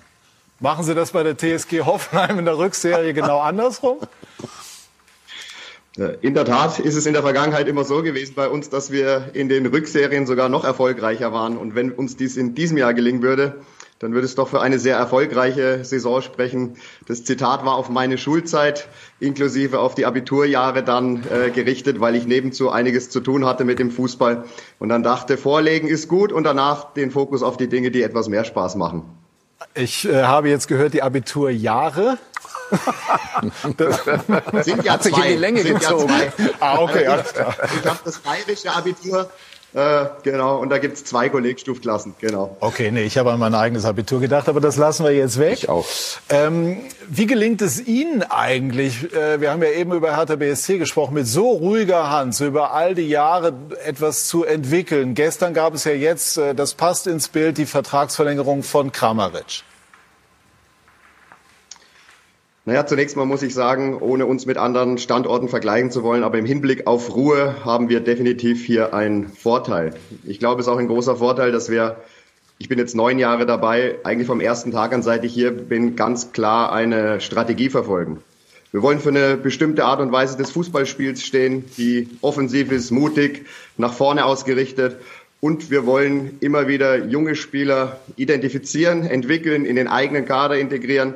Machen 0.58 0.82
Sie 0.82 0.94
das 0.94 1.10
bei 1.10 1.22
der 1.22 1.36
TSG 1.36 1.82
Hoffenheim 1.82 2.38
in 2.38 2.46
der 2.46 2.56
Rückserie 2.56 3.12
genau 3.12 3.38
andersrum? 3.40 3.98
Äh, 5.98 6.16
In 6.20 6.34
der 6.34 6.44
Tat 6.44 6.78
ist 6.78 6.96
es 6.96 7.06
in 7.06 7.12
der 7.12 7.22
Vergangenheit 7.22 7.68
immer 7.68 7.84
so 7.84 8.02
gewesen 8.02 8.34
bei 8.34 8.48
uns, 8.48 8.68
dass 8.68 8.90
wir 8.90 9.30
in 9.34 9.48
den 9.48 9.66
Rückserien 9.66 10.26
sogar 10.26 10.48
noch 10.48 10.64
erfolgreicher 10.64 11.32
waren. 11.32 11.56
Und 11.56 11.74
wenn 11.74 11.92
uns 11.92 12.16
dies 12.16 12.36
in 12.36 12.54
diesem 12.54 12.76
Jahr 12.76 12.94
gelingen 12.94 13.22
würde, 13.22 13.60
dann 14.00 14.12
würde 14.12 14.26
es 14.26 14.34
doch 14.34 14.48
für 14.48 14.60
eine 14.60 14.78
sehr 14.78 14.96
erfolgreiche 14.96 15.84
Saison 15.84 16.20
sprechen. 16.20 16.76
Das 17.06 17.24
Zitat 17.24 17.64
war 17.64 17.76
auf 17.76 17.88
meine 17.88 18.18
Schulzeit 18.18 18.88
inklusive 19.20 19.78
auf 19.78 19.94
die 19.94 20.04
Abiturjahre 20.04 20.82
dann 20.82 21.22
äh, 21.30 21.50
gerichtet, 21.50 22.00
weil 22.00 22.16
ich 22.16 22.26
nebenzu 22.26 22.70
einiges 22.70 23.08
zu 23.08 23.20
tun 23.20 23.46
hatte 23.46 23.64
mit 23.64 23.78
dem 23.78 23.90
Fußball 23.90 24.44
und 24.80 24.88
dann 24.88 25.04
dachte, 25.04 25.36
Vorlegen 25.36 25.88
ist 25.88 26.08
gut 26.08 26.32
und 26.32 26.44
danach 26.44 26.92
den 26.92 27.12
Fokus 27.12 27.42
auf 27.42 27.56
die 27.56 27.68
Dinge, 27.68 27.90
die 27.90 28.02
etwas 28.02 28.28
mehr 28.28 28.44
Spaß 28.44 28.74
machen. 28.74 29.23
Ich 29.74 30.08
äh, 30.08 30.22
habe 30.22 30.48
jetzt 30.48 30.68
gehört, 30.68 30.94
die 30.94 31.02
Abiturjahre. 31.02 32.18
Sind 34.62 34.84
ja 34.84 34.94
Hat 34.94 35.02
sich 35.02 35.16
in 35.16 35.22
die 35.22 35.36
Länge 35.36 35.62
sind 35.62 35.78
gezogen. 35.78 36.08
Ja 36.08 36.32
zwei. 36.34 36.50
Ah, 36.60 36.78
okay, 36.78 37.06
alles 37.06 37.32
klar. 37.32 37.54
Ich 37.78 37.88
habe 37.88 37.98
das 38.04 38.18
bayerische 38.18 38.70
Abitur 38.72 39.30
Äh, 39.74 40.06
genau, 40.22 40.58
und 40.58 40.70
da 40.70 40.78
gibt 40.78 40.96
es 40.96 41.04
zwei 41.04 41.28
Kollegstufklassen, 41.28 42.14
genau. 42.20 42.56
Okay, 42.60 42.92
nee, 42.92 43.02
ich 43.02 43.18
habe 43.18 43.32
an 43.32 43.40
mein 43.40 43.56
eigenes 43.56 43.84
Abitur 43.84 44.20
gedacht, 44.20 44.48
aber 44.48 44.60
das 44.60 44.76
lassen 44.76 45.04
wir 45.04 45.10
jetzt 45.10 45.40
weg. 45.40 45.54
Ich 45.54 45.68
auch. 45.68 45.84
Ähm, 46.28 46.78
wie 47.08 47.26
gelingt 47.26 47.60
es 47.60 47.84
Ihnen 47.84 48.22
eigentlich, 48.22 49.12
äh, 49.12 49.40
wir 49.40 49.50
haben 49.50 49.62
ja 49.62 49.70
eben 49.70 49.92
über 49.92 50.16
Hertha 50.16 50.36
BSC 50.36 50.78
gesprochen, 50.78 51.14
mit 51.14 51.26
so 51.26 51.50
ruhiger 51.50 52.08
Hand, 52.08 52.36
so 52.36 52.46
über 52.46 52.72
all 52.72 52.94
die 52.94 53.08
Jahre 53.08 53.52
etwas 53.84 54.28
zu 54.28 54.44
entwickeln? 54.44 55.14
Gestern 55.14 55.54
gab 55.54 55.74
es 55.74 55.82
ja 55.82 55.92
jetzt, 55.92 56.38
äh, 56.38 56.54
das 56.54 56.74
passt 56.74 57.08
ins 57.08 57.26
Bild, 57.26 57.58
die 57.58 57.66
Vertragsverlängerung 57.66 58.62
von 58.62 58.92
Kramaric. 58.92 59.64
Naja, 62.66 62.86
zunächst 62.86 63.14
mal 63.14 63.26
muss 63.26 63.42
ich 63.42 63.52
sagen, 63.52 63.98
ohne 64.00 64.24
uns 64.24 64.46
mit 64.46 64.56
anderen 64.56 64.96
Standorten 64.96 65.50
vergleichen 65.50 65.90
zu 65.90 66.02
wollen, 66.02 66.24
aber 66.24 66.38
im 66.38 66.46
Hinblick 66.46 66.86
auf 66.86 67.14
Ruhe 67.14 67.56
haben 67.62 67.90
wir 67.90 68.00
definitiv 68.00 68.64
hier 68.64 68.94
einen 68.94 69.28
Vorteil. 69.28 69.92
Ich 70.24 70.38
glaube, 70.38 70.62
es 70.62 70.66
ist 70.66 70.72
auch 70.72 70.78
ein 70.78 70.88
großer 70.88 71.16
Vorteil, 71.16 71.52
dass 71.52 71.68
wir, 71.68 71.96
ich 72.56 72.70
bin 72.70 72.78
jetzt 72.78 72.96
neun 72.96 73.18
Jahre 73.18 73.44
dabei, 73.44 73.96
eigentlich 74.02 74.26
vom 74.26 74.40
ersten 74.40 74.72
Tag 74.72 74.94
an, 74.94 75.02
seit 75.02 75.24
ich 75.24 75.34
hier 75.34 75.50
bin, 75.50 75.94
ganz 75.94 76.32
klar 76.32 76.72
eine 76.72 77.20
Strategie 77.20 77.68
verfolgen. 77.68 78.22
Wir 78.72 78.80
wollen 78.80 78.98
für 78.98 79.10
eine 79.10 79.36
bestimmte 79.36 79.84
Art 79.84 80.00
und 80.00 80.10
Weise 80.10 80.38
des 80.38 80.50
Fußballspiels 80.52 81.22
stehen, 81.22 81.66
die 81.76 82.08
offensiv 82.22 82.72
ist, 82.72 82.90
mutig, 82.90 83.44
nach 83.76 83.92
vorne 83.92 84.24
ausgerichtet. 84.24 84.96
Und 85.42 85.70
wir 85.70 85.84
wollen 85.84 86.38
immer 86.40 86.66
wieder 86.66 87.04
junge 87.04 87.36
Spieler 87.36 88.00
identifizieren, 88.16 89.04
entwickeln, 89.04 89.66
in 89.66 89.76
den 89.76 89.86
eigenen 89.86 90.24
Kader 90.24 90.56
integrieren 90.56 91.12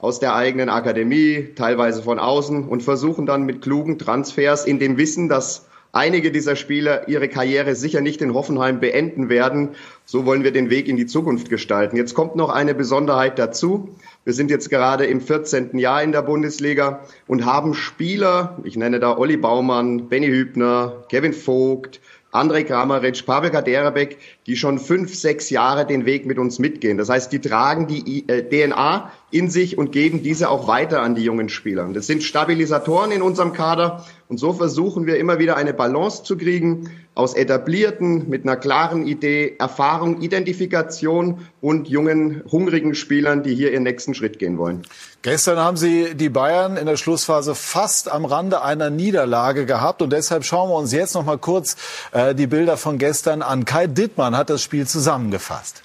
aus 0.00 0.18
der 0.18 0.34
eigenen 0.34 0.68
Akademie, 0.68 1.48
teilweise 1.54 2.02
von 2.02 2.18
außen 2.18 2.66
und 2.68 2.82
versuchen 2.82 3.26
dann 3.26 3.44
mit 3.44 3.62
klugen 3.62 3.98
Transfers 3.98 4.64
in 4.64 4.78
dem 4.78 4.96
Wissen, 4.96 5.28
dass 5.28 5.66
einige 5.92 6.30
dieser 6.30 6.56
Spieler 6.56 7.08
ihre 7.08 7.28
Karriere 7.28 7.74
sicher 7.74 8.00
nicht 8.00 8.22
in 8.22 8.34
Hoffenheim 8.34 8.80
beenden 8.80 9.28
werden. 9.28 9.70
So 10.04 10.24
wollen 10.24 10.44
wir 10.44 10.52
den 10.52 10.70
Weg 10.70 10.88
in 10.88 10.96
die 10.96 11.06
Zukunft 11.06 11.50
gestalten. 11.50 11.96
Jetzt 11.96 12.14
kommt 12.14 12.36
noch 12.36 12.48
eine 12.48 12.74
Besonderheit 12.74 13.38
dazu. 13.38 13.90
Wir 14.24 14.32
sind 14.32 14.50
jetzt 14.50 14.70
gerade 14.70 15.06
im 15.06 15.20
14. 15.20 15.78
Jahr 15.78 16.02
in 16.02 16.12
der 16.12 16.22
Bundesliga 16.22 17.00
und 17.26 17.44
haben 17.44 17.74
Spieler, 17.74 18.58
ich 18.64 18.76
nenne 18.76 19.00
da 19.00 19.16
Olli 19.16 19.36
Baumann, 19.36 20.08
Benny 20.08 20.28
Hübner, 20.28 21.04
Kevin 21.08 21.32
Vogt, 21.32 22.00
André 22.32 22.64
Kramaric, 22.64 23.26
Pavel 23.26 23.50
Kaderabek, 23.50 24.18
die 24.46 24.56
schon 24.56 24.78
fünf, 24.78 25.14
sechs 25.14 25.50
Jahre 25.50 25.86
den 25.86 26.06
Weg 26.06 26.26
mit 26.26 26.38
uns 26.38 26.58
mitgehen. 26.58 26.96
Das 26.96 27.08
heißt, 27.08 27.32
die 27.32 27.40
tragen 27.40 27.86
die 27.88 28.28
äh, 28.28 28.48
DNA 28.48 29.10
in 29.30 29.50
sich 29.50 29.76
und 29.76 29.90
geben 29.90 30.22
diese 30.22 30.48
auch 30.48 30.68
weiter 30.68 31.02
an 31.02 31.14
die 31.14 31.24
jungen 31.24 31.48
Spieler. 31.48 31.88
Das 31.92 32.06
sind 32.06 32.22
Stabilisatoren 32.22 33.10
in 33.10 33.22
unserem 33.22 33.52
Kader 33.52 34.04
und 34.30 34.38
so 34.38 34.52
versuchen 34.52 35.06
wir 35.06 35.16
immer 35.16 35.40
wieder 35.40 35.56
eine 35.56 35.74
Balance 35.74 36.22
zu 36.22 36.36
kriegen 36.36 36.88
aus 37.16 37.34
etablierten, 37.34 38.30
mit 38.30 38.44
einer 38.44 38.54
klaren 38.54 39.04
Idee, 39.04 39.56
Erfahrung, 39.58 40.20
Identifikation 40.22 41.48
und 41.60 41.88
jungen, 41.88 42.44
hungrigen 42.50 42.94
Spielern, 42.94 43.42
die 43.42 43.56
hier 43.56 43.72
ihren 43.72 43.82
nächsten 43.82 44.14
Schritt 44.14 44.38
gehen 44.38 44.56
wollen. 44.56 44.82
Gestern 45.22 45.58
haben 45.58 45.76
Sie 45.76 46.14
die 46.14 46.28
Bayern 46.28 46.76
in 46.76 46.86
der 46.86 46.96
Schlussphase 46.96 47.56
fast 47.56 48.08
am 48.08 48.24
Rande 48.24 48.62
einer 48.62 48.88
Niederlage 48.88 49.66
gehabt 49.66 50.00
und 50.00 50.12
deshalb 50.12 50.44
schauen 50.44 50.70
wir 50.70 50.76
uns 50.76 50.92
jetzt 50.92 51.14
noch 51.14 51.24
mal 51.24 51.36
kurz 51.36 51.76
äh, 52.12 52.32
die 52.32 52.46
Bilder 52.46 52.76
von 52.76 52.98
gestern 52.98 53.42
an. 53.42 53.64
Kai 53.64 53.88
Dittmann 53.88 54.36
hat 54.36 54.48
das 54.48 54.62
Spiel 54.62 54.86
zusammengefasst. 54.86 55.82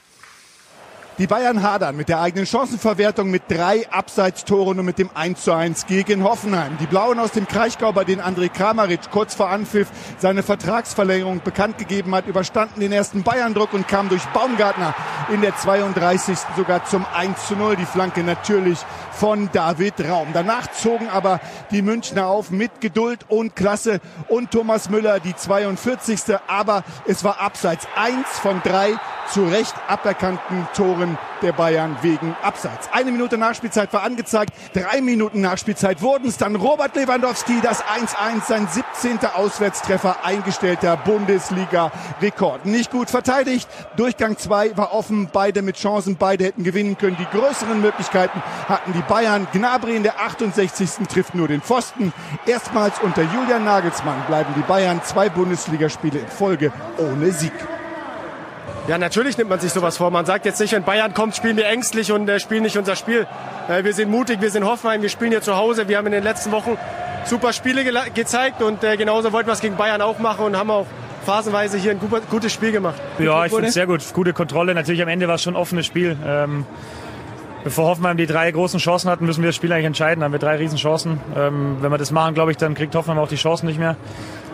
Die 1.18 1.28
Bayern 1.28 1.64
hadern 1.64 1.96
mit 1.96 2.10
der 2.10 2.20
eigenen 2.20 2.46
Chancenverwertung 2.46 3.32
mit 3.32 3.44
drei 3.48 3.90
Abseitstoren 3.90 4.80
und 4.80 4.86
mit 4.86 4.98
dem 4.98 5.10
1 5.14 5.46
zu 5.46 5.54
1 5.54 5.86
gegen 5.86 6.26
Hoffenheim. 6.26 6.78
Die 6.82 6.88
Blauen 6.88 7.20
aus 7.20 7.32
dem 7.32 7.48
Kraichgau, 7.48 7.94
bei 7.94 8.04
denen 8.04 8.22
André 8.22 8.50
Kramaric 8.50 9.12
kurz 9.12 9.34
vor 9.34 9.50
Anpfiff 9.50 9.88
seine 10.18 10.44
Vertragsverlängerung 10.44 11.40
bekannt 11.42 11.78
gegeben 11.78 12.14
hat, 12.14 12.28
überstanden 12.28 12.82
den 12.82 12.92
ersten 12.92 13.24
Bayern-Druck 13.24 13.72
und 13.72 13.88
kamen 13.88 14.10
durch 14.10 14.26
Baumgartner 14.34 14.94
in 15.34 15.40
der 15.40 15.56
32. 15.56 16.38
sogar 16.58 16.84
zum 16.84 17.06
1 17.16 17.48
zu 17.48 17.56
0. 17.56 17.78
Die 17.78 17.86
Flanke 17.86 18.22
natürlich 18.22 18.80
von 19.16 19.50
David 19.52 19.94
Raum. 20.08 20.28
Danach 20.34 20.72
zogen 20.72 21.08
aber 21.10 21.40
die 21.72 21.82
Münchner 21.82 22.28
auf 22.28 22.52
mit 22.52 22.82
Geduld 22.82 23.26
und 23.30 23.56
Klasse 23.56 24.00
und 24.28 24.52
Thomas 24.52 24.90
Müller 24.90 25.20
die 25.20 25.36
42. 25.36 26.20
Aber 26.48 26.84
es 27.08 27.24
war 27.24 27.40
abseits. 27.40 27.88
Eins 27.96 28.28
von 28.40 28.62
drei 28.64 28.94
zu 29.32 29.46
Recht 29.46 29.74
aberkannten 29.88 30.68
Toren 30.76 31.18
der 31.46 31.54
Bayern 31.54 31.96
wegen 32.02 32.36
Abseits. 32.42 32.90
Eine 32.92 33.12
Minute 33.12 33.38
Nachspielzeit 33.38 33.94
war 33.94 34.02
angezeigt. 34.02 34.52
Drei 34.74 35.00
Minuten 35.00 35.42
Nachspielzeit 35.42 36.02
wurden 36.02 36.28
es 36.28 36.38
dann 36.38 36.56
Robert 36.56 36.96
Lewandowski, 36.96 37.62
das 37.62 37.84
1-1, 37.84 38.48
sein 38.48 38.68
17. 38.68 39.20
Auswärtstreffer 39.36 40.26
eingestellter 40.26 40.98
Bundesliga-Rekord. 40.98 42.66
Nicht 42.66 42.90
gut 42.90 43.12
verteidigt. 43.12 43.70
Durchgang 43.96 44.40
2 44.40 44.76
war 44.76 44.94
offen. 44.94 45.30
Beide 45.32 45.62
mit 45.62 45.78
Chancen. 45.78 46.16
Beide 46.18 46.46
hätten 46.46 46.64
gewinnen 46.64 46.98
können. 46.98 47.16
Die 47.20 47.38
größeren 47.38 47.80
Möglichkeiten 47.80 48.42
hatten 48.68 48.92
die 48.94 49.04
Bayern. 49.04 49.48
Gnabry 49.54 49.96
in 49.96 50.04
der 50.04 50.20
68. 50.20 51.08
trifft 51.08 51.36
nur 51.36 51.48
den 51.48 51.62
Pfosten. 51.62 52.12
Erstmals 52.48 53.00
unter 53.04 53.22
Julian 53.22 53.66
Nagelsmann 53.66 54.26
bleiben 54.26 54.52
die 54.58 54.64
Bayern 54.64 55.00
zwei 55.04 55.30
Bundesligaspiele 55.30 56.18
in 56.18 56.28
Folge 56.28 56.74
ohne 56.98 57.32
Sieg. 57.32 57.54
Ja, 58.88 59.00
natürlich 59.00 59.36
nimmt 59.38 59.50
man 59.50 59.60
sich 59.60 59.72
sowas 59.72 59.98
vor. 59.98 60.12
Man 60.12 60.26
sagt 60.26 60.46
jetzt 60.46 60.60
nicht, 60.60 60.72
wenn 60.74 60.84
Bayern 60.84 61.14
kommt, 61.16 61.36
spielen 61.36 61.58
wir 61.58 61.66
ängstlich 61.66 62.12
und 62.12 62.30
äh, 62.30 62.40
spielen 62.40 62.62
nicht 62.62 62.78
unser 62.78 62.96
Spiel. 62.96 63.26
Äh, 63.68 63.84
wir 63.84 63.94
sind 63.94 64.12
mutig, 64.12 64.42
wir 64.42 64.52
sind 64.52 64.64
Hoffenheim, 64.64 65.02
wir 65.02 65.10
spielen 65.10 65.32
hier 65.32 65.42
zu 65.42 65.56
Hause. 65.56 65.88
Wir 65.88 65.98
haben 65.98 66.06
in 66.06 66.12
den 66.12 66.24
letzten 66.24 66.52
Wochen 66.52 66.78
super 67.26 67.52
Spiele 67.52 67.84
ge 67.84 67.94
gezeigt 68.14 68.62
und 68.62 68.84
äh, 68.84 68.96
genauso 68.96 69.34
wollten 69.34 69.50
wir 69.50 69.54
es 69.54 69.62
gegen 69.62 69.76
Bayern 69.76 70.02
auch 70.02 70.20
machen 70.20 70.46
und 70.46 70.56
haben 70.56 70.70
auch 70.70 70.86
phasenweise 71.26 71.80
hier 71.80 71.92
ein 71.92 72.00
gutes 72.30 72.54
Spiel 72.54 72.72
gemacht. 72.72 73.02
Ja, 73.18 73.46
ich 73.46 73.52
finde 73.52 73.70
es 73.70 73.74
sehr 73.74 73.88
gut. 73.88 74.04
Gute 74.14 74.34
Kontrolle. 74.34 74.76
Natürlich 74.76 75.02
am 75.02 75.08
Ende 75.08 75.28
war 75.28 75.36
es 75.36 75.42
schon 75.42 75.56
ein 75.56 75.60
offenes 75.60 75.88
Spiel. 75.88 76.16
Ähm, 76.24 76.68
bevor 77.64 77.88
Hoffenheim 77.88 78.18
die 78.18 78.28
drei 78.28 78.52
großen 78.52 78.80
Chancen 78.80 79.10
hatten, 79.10 79.26
müssen 79.26 79.42
wir 79.42 79.50
das 79.50 79.56
Spiel 79.56 79.74
eigentlich 79.74 79.86
entscheiden. 79.86 80.20
Da 80.20 80.26
haben 80.26 80.32
wir 80.32 80.40
drei 80.40 80.58
Riesenchancen. 80.58 81.20
Ähm, 81.36 81.78
wenn 81.82 81.90
wir 81.90 81.98
das 81.98 82.12
machen, 82.12 82.36
glaube 82.36 82.52
ich, 82.52 82.58
dann 82.58 82.76
kriegt 82.76 82.94
Hoffenheim 82.94 83.18
auch 83.18 83.28
die 83.30 83.36
Chancen 83.36 83.66
nicht 83.66 83.80
mehr. 83.80 83.96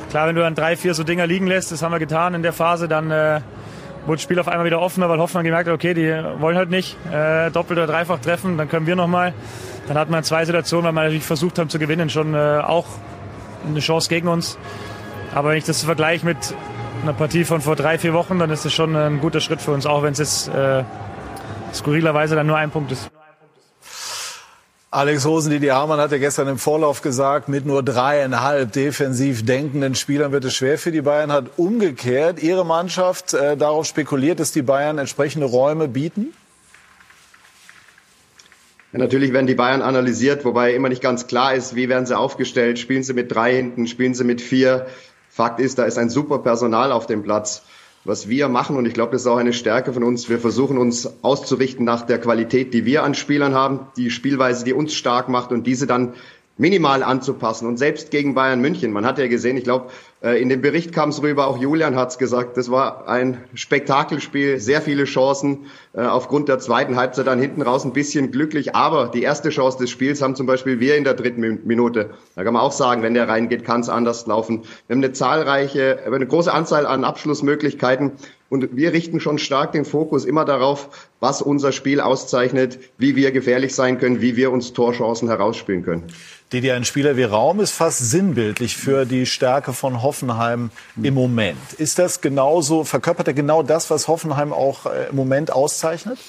Klar, 0.10 0.28
wenn 0.28 0.36
du 0.36 0.42
dann 0.42 0.56
drei, 0.56 0.78
vier 0.78 0.94
so 0.94 1.04
Dinger 1.04 1.28
liegen 1.28 1.48
lässt, 1.48 1.74
das 1.74 1.84
haben 1.84 1.92
wir 1.92 2.00
getan 2.00 2.34
in 2.34 2.44
der 2.44 2.54
Phase, 2.54 2.88
dann 2.88 3.12
äh, 3.12 3.42
wurde 4.06 4.18
das 4.18 4.22
Spiel 4.22 4.40
auf 4.40 4.48
einmal 4.48 4.66
wieder 4.66 4.82
offener, 4.82 5.10
weil 5.10 5.20
Hoffmann 5.20 5.44
gemerkt 5.44 5.68
hat, 5.68 5.76
okay, 5.76 5.94
die 5.94 6.10
wollen 6.40 6.58
halt 6.58 6.70
nicht 6.70 6.98
äh, 7.12 7.52
doppelt 7.52 7.80
oder 7.80 7.88
dreifach 7.88 8.20
treffen, 8.20 8.58
dann 8.58 8.70
können 8.70 8.88
wir 8.88 8.96
nochmal. 8.96 9.34
Dann 9.88 9.98
hatten 9.98 10.12
wir 10.12 10.22
zwei 10.24 10.46
Situationen, 10.46 10.86
weil 10.88 10.94
wir 10.94 11.02
natürlich 11.04 11.24
versucht 11.24 11.60
haben 11.60 11.70
zu 11.70 11.80
gewinnen, 11.80 12.10
schon 12.10 12.34
äh, 12.34 12.62
auch 12.64 12.86
eine 13.68 13.80
Chance 13.80 14.10
gegen 14.10 14.28
uns. 14.28 14.58
Aber 15.34 15.50
wenn 15.50 15.58
ich 15.58 15.66
das 15.66 15.84
vergleiche 15.84 16.26
mit 16.26 16.38
einer 17.04 17.14
Partie 17.14 17.44
von 17.44 17.62
vor 17.62 17.76
drei, 17.76 17.98
vier 17.98 18.14
Wochen, 18.14 18.40
dann 18.40 18.50
ist 18.50 18.66
das 18.66 18.74
schon 18.74 18.96
ein 18.96 19.20
guter 19.20 19.40
Schritt 19.40 19.62
für 19.62 19.72
uns, 19.72 19.86
auch 19.86 20.04
wenn 20.04 20.14
es 20.14 20.20
jetzt 20.20 20.48
äh, 20.50 20.84
skurrilerweise 21.74 22.36
dann 22.36 22.48
nur 22.48 22.58
ein 22.58 22.70
Punkt 22.70 22.92
ist. 22.92 23.12
Alex 24.94 25.26
Rosen, 25.26 25.52
Didi 25.52 25.68
Hamann 25.68 26.02
hat 26.02 26.12
ja 26.12 26.18
gestern 26.18 26.50
im 26.50 26.58
Vorlauf 26.58 27.02
gesagt, 27.02 27.48
mit 27.48 27.66
nur 27.66 27.82
dreieinhalb 27.82 28.74
defensiv 28.74 29.46
denkenden 29.46 29.96
Spielern 29.96 30.34
wird 30.34 30.44
es 30.44 30.54
schwer 30.54 30.78
für 30.78 30.92
die 30.92 31.02
Bayern. 31.02 31.32
Hat 31.32 31.46
umgekehrt 31.56 32.44
Ihre 32.44 32.66
Mannschaft 32.66 33.34
äh, 33.34 33.56
darauf 33.56 33.86
spekuliert, 33.86 34.42
dass 34.42 34.52
die 34.52 34.64
Bayern 34.64 34.98
entsprechende 34.98 35.46
Räume 35.46 35.88
bieten? 35.88 36.34
Ja, 38.92 39.00
natürlich 39.00 39.32
werden 39.32 39.48
die 39.48 39.56
Bayern 39.56 39.82
analysiert, 39.82 40.44
wobei 40.44 40.74
immer 40.74 40.90
nicht 40.90 41.02
ganz 41.02 41.26
klar 41.26 41.56
ist, 41.56 41.74
wie 41.74 41.88
werden 41.88 42.06
sie 42.06 42.18
aufgestellt. 42.18 42.78
Spielen 42.78 43.04
sie 43.04 43.14
mit 43.14 43.34
drei 43.34 43.56
hinten, 43.56 43.88
spielen 43.88 44.14
sie 44.14 44.26
mit 44.26 44.42
vier. 44.42 44.88
Fakt 45.30 45.62
ist, 45.62 45.80
da 45.80 45.86
ist 45.86 45.98
ein 45.98 46.10
super 46.10 46.40
Personal 46.40 46.92
auf 46.92 47.08
dem 47.08 47.24
Platz 47.24 47.64
was 48.04 48.28
wir 48.28 48.50
machen, 48.50 48.76
und 48.78 48.86
ich 48.86 48.94
glaube, 48.94 49.12
das 49.12 49.22
ist 49.22 49.28
auch 49.28 49.38
eine 49.38 49.54
Stärke 49.54 49.94
von 49.94 50.04
uns, 50.04 50.30
wir 50.30 50.40
versuchen 50.40 50.78
uns 50.78 51.24
auszurichten 51.24 51.86
nach 51.86 52.02
der 52.04 52.20
Qualität, 52.20 52.74
die 52.74 52.86
wir 52.86 53.04
an 53.04 53.14
Spielern 53.14 53.54
haben, 53.54 53.82
die 53.98 54.10
Spielweise, 54.10 54.66
die 54.66 54.74
uns 54.74 54.94
stark 54.94 55.30
macht 55.30 55.52
und 55.52 55.68
diese 55.68 55.88
dann 55.88 56.14
minimal 56.58 57.04
anzupassen. 57.04 57.68
Und 57.68 57.78
selbst 57.78 58.12
gegen 58.12 58.34
Bayern 58.34 58.62
München, 58.62 58.92
man 58.92 59.06
hat 59.06 59.20
ja 59.20 59.28
gesehen, 59.28 59.58
ich 59.58 59.64
glaube, 59.64 59.90
in 60.22 60.50
dem 60.50 60.62
Bericht 60.62 60.94
kam 60.94 61.10
es 61.10 61.24
rüber, 61.24 61.48
auch 61.48 61.58
Julian 61.58 61.96
hat 61.96 62.12
es 62.12 62.20
gesagt, 62.20 62.56
das 62.56 62.70
war 62.70 63.08
ein 63.08 63.44
Spektakelspiel, 63.56 64.60
sehr 64.60 64.80
viele 64.82 65.06
Chancen, 65.06 65.66
äh, 65.94 66.02
aufgrund 66.02 66.48
der 66.48 66.60
zweiten 66.60 66.96
Halbzeit 66.96 67.26
dann 67.26 67.40
hinten 67.40 67.64
raus 67.64 67.86
ein 67.86 67.94
bisschen 67.94 68.30
glücklich, 68.30 68.76
aber 68.76 69.08
die 69.08 69.24
erste 69.24 69.50
Chance 69.50 69.80
des 69.80 69.90
Spiels 69.90 70.22
haben 70.22 70.36
zum 70.36 70.46
Beispiel 70.46 70.80
wir 70.80 70.96
in 70.96 71.06
der 71.06 71.16
dritten 71.16 71.62
Minute. 71.66 72.12
Da 72.36 72.44
kann 72.44 72.54
man 72.54 72.62
auch 72.62 72.72
sagen, 72.72 73.02
wenn 73.02 73.16
der 73.16 73.28
reingeht, 73.28 73.66
kann 73.66 73.82
es 73.82 73.90
anders 73.90 74.28
laufen. 74.28 74.62
Wir 74.86 74.96
haben 74.96 75.04
eine 75.04 75.12
zahlreiche, 75.12 76.02
eine 76.06 76.28
große 76.28 76.54
Anzahl 76.54 76.86
an 76.86 77.04
Abschlussmöglichkeiten 77.04 78.12
und 78.50 78.76
wir 78.76 78.94
richten 78.94 79.22
schon 79.22 79.40
stark 79.40 79.72
den 79.72 79.86
Fokus 79.86 80.26
immer 80.26 80.46
darauf, 80.46 81.10
was 81.20 81.42
unser 81.42 81.72
Spiel 81.72 82.00
auszeichnet, 82.00 82.78
wie 83.00 83.16
wir 83.16 83.32
gefährlich 83.32 83.74
sein 83.74 83.98
können, 83.98 84.22
wie 84.22 84.36
wir 84.36 84.52
uns 84.52 84.74
Torchancen 84.74 85.30
herausspielen 85.30 85.84
können. 85.84 86.04
Didi, 86.54 86.70
ein 86.70 86.84
Spieler 86.84 87.16
wie 87.16 87.24
Raum 87.24 87.62
ist 87.62 87.72
fast 87.72 88.00
sinnbildlich 88.00 88.76
für 88.76 89.06
die 89.06 89.26
Stärke 89.26 89.72
von 89.72 90.02
Hoffenheim 90.02 90.70
im 91.02 91.14
Moment. 91.14 91.58
Ist 91.78 91.98
das 91.98 92.20
genauso, 92.20 92.84
verkörpert 92.84 93.30
er 93.30 93.34
genau 93.34 93.64
das, 93.64 93.90
was 93.90 94.10
Hoffenheim 94.10 94.52
auch 94.52 94.86
äh, 94.86 95.10
im 95.12 95.16
Moment 95.16 95.54
auszeichnet? 95.54 96.20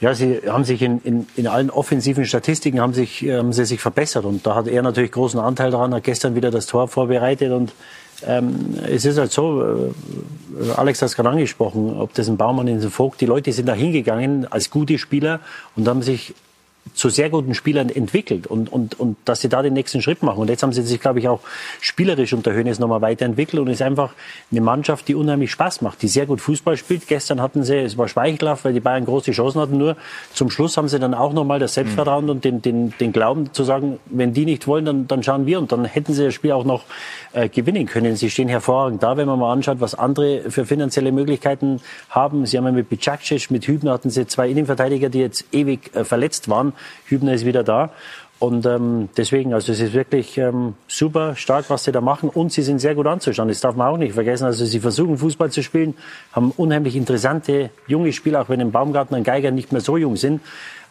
Ja, 0.00 0.14
sie 0.14 0.42
haben 0.46 0.62
sich 0.62 0.80
in, 0.80 1.00
in, 1.02 1.26
in 1.34 1.48
allen 1.48 1.70
offensiven 1.70 2.24
Statistiken 2.24 2.80
haben, 2.80 2.94
sich, 2.94 3.22
haben 3.22 3.52
sie 3.52 3.64
sich 3.64 3.80
verbessert 3.80 4.24
und 4.24 4.46
da 4.46 4.54
hat 4.54 4.68
er 4.68 4.80
natürlich 4.82 5.10
großen 5.10 5.40
Anteil 5.40 5.72
daran, 5.72 5.92
hat 5.92 6.04
gestern 6.04 6.36
wieder 6.36 6.52
das 6.52 6.66
Tor 6.66 6.86
vorbereitet 6.86 7.50
und 7.50 7.72
ähm, 8.26 8.76
es 8.88 9.04
ist 9.04 9.18
halt 9.18 9.32
so, 9.32 9.64
äh, 9.64 10.70
Alex 10.76 11.02
hat 11.02 11.08
es 11.08 11.16
gerade 11.16 11.30
angesprochen, 11.30 11.96
ob 11.98 12.14
das 12.14 12.28
ein 12.28 12.36
Baumann 12.36 12.68
in 12.68 12.80
den 12.80 12.90
Vogt, 12.90 13.20
die 13.20 13.26
Leute 13.26 13.52
sind 13.52 13.66
da 13.66 13.74
hingegangen 13.74 14.46
als 14.50 14.70
gute 14.70 14.98
Spieler 14.98 15.40
und 15.74 15.88
haben 15.88 16.02
sich 16.02 16.34
zu 16.94 17.08
sehr 17.08 17.30
guten 17.30 17.54
Spielern 17.54 17.88
entwickelt 17.88 18.46
und, 18.46 18.72
und, 18.72 18.98
und 18.98 19.16
dass 19.24 19.40
sie 19.40 19.48
da 19.48 19.62
den 19.62 19.74
nächsten 19.74 20.02
Schritt 20.02 20.22
machen. 20.22 20.40
Und 20.40 20.50
jetzt 20.50 20.62
haben 20.62 20.72
sie 20.72 20.82
sich, 20.82 21.00
glaube 21.00 21.18
ich, 21.18 21.28
auch 21.28 21.40
spielerisch 21.80 22.32
unter 22.32 22.52
Hönes 22.52 22.78
nochmal 22.78 23.00
weiterentwickelt 23.00 23.60
und 23.60 23.68
ist 23.68 23.82
einfach 23.82 24.12
eine 24.50 24.60
Mannschaft, 24.60 25.08
die 25.08 25.14
unheimlich 25.14 25.50
Spaß 25.50 25.82
macht, 25.82 26.02
die 26.02 26.08
sehr 26.08 26.26
gut 26.26 26.40
Fußball 26.40 26.76
spielt. 26.76 27.06
Gestern 27.06 27.40
hatten 27.40 27.62
sie, 27.62 27.76
es 27.76 27.96
war 27.98 28.08
schmeichelhaft, 28.08 28.64
weil 28.64 28.72
die 28.72 28.80
Bayern 28.80 29.04
große 29.04 29.32
Chancen 29.32 29.60
hatten, 29.60 29.78
nur 29.78 29.96
zum 30.32 30.50
Schluss 30.50 30.76
haben 30.76 30.88
sie 30.88 30.98
dann 30.98 31.14
auch 31.14 31.32
nochmal 31.32 31.58
das 31.58 31.74
Selbstvertrauen 31.74 32.24
mhm. 32.24 32.30
und 32.30 32.44
den, 32.44 32.62
den, 32.62 32.94
den 33.00 33.12
Glauben 33.12 33.52
zu 33.52 33.64
sagen, 33.64 33.98
wenn 34.06 34.32
die 34.32 34.44
nicht 34.44 34.66
wollen, 34.66 34.84
dann, 34.84 35.08
dann 35.08 35.22
schauen 35.22 35.46
wir 35.46 35.58
und 35.58 35.72
dann 35.72 35.84
hätten 35.84 36.12
sie 36.12 36.24
das 36.24 36.34
Spiel 36.34 36.52
auch 36.52 36.64
noch 36.64 36.84
äh, 37.32 37.48
gewinnen 37.48 37.86
können. 37.86 38.16
Sie 38.16 38.30
stehen 38.30 38.48
hervorragend 38.48 39.02
da, 39.02 39.16
wenn 39.16 39.26
man 39.26 39.38
mal 39.38 39.52
anschaut, 39.52 39.80
was 39.80 39.94
andere 39.94 40.50
für 40.50 40.64
finanzielle 40.64 41.12
Möglichkeiten 41.12 41.80
haben. 42.10 42.46
Sie 42.46 42.56
haben 42.58 42.74
mit 42.74 42.88
Bicacic, 42.88 43.50
mit 43.50 43.66
Hübner 43.66 43.92
hatten 43.92 44.10
sie 44.10 44.26
zwei 44.26 44.48
Innenverteidiger, 44.48 45.08
die 45.08 45.20
jetzt 45.20 45.44
ewig 45.52 45.94
äh, 45.94 46.04
verletzt 46.04 46.48
waren. 46.48 46.72
Hübner 47.06 47.34
ist 47.34 47.44
wieder 47.44 47.64
da. 47.64 47.90
Und 48.38 48.66
ähm, 48.66 49.08
deswegen, 49.16 49.52
also 49.52 49.72
es 49.72 49.80
ist 49.80 49.94
wirklich 49.94 50.38
ähm, 50.38 50.74
super 50.86 51.34
stark, 51.34 51.70
was 51.70 51.84
sie 51.84 51.92
da 51.92 52.00
machen. 52.00 52.28
Und 52.28 52.52
sie 52.52 52.62
sind 52.62 52.78
sehr 52.78 52.94
gut 52.94 53.06
anzuschauen. 53.06 53.48
Das 53.48 53.60
darf 53.60 53.74
man 53.74 53.88
auch 53.88 53.96
nicht 53.96 54.14
vergessen. 54.14 54.44
Also 54.44 54.64
sie 54.64 54.78
versuchen 54.78 55.18
Fußball 55.18 55.50
zu 55.50 55.62
spielen, 55.62 55.94
haben 56.32 56.52
unheimlich 56.56 56.94
interessante 56.94 57.70
junge 57.88 58.12
Spieler, 58.12 58.42
auch 58.42 58.48
wenn 58.48 58.60
ein 58.60 58.70
Baumgarten 58.70 59.16
und 59.16 59.24
Geiger 59.24 59.50
nicht 59.50 59.72
mehr 59.72 59.80
so 59.80 59.96
jung 59.96 60.16
sind. 60.16 60.40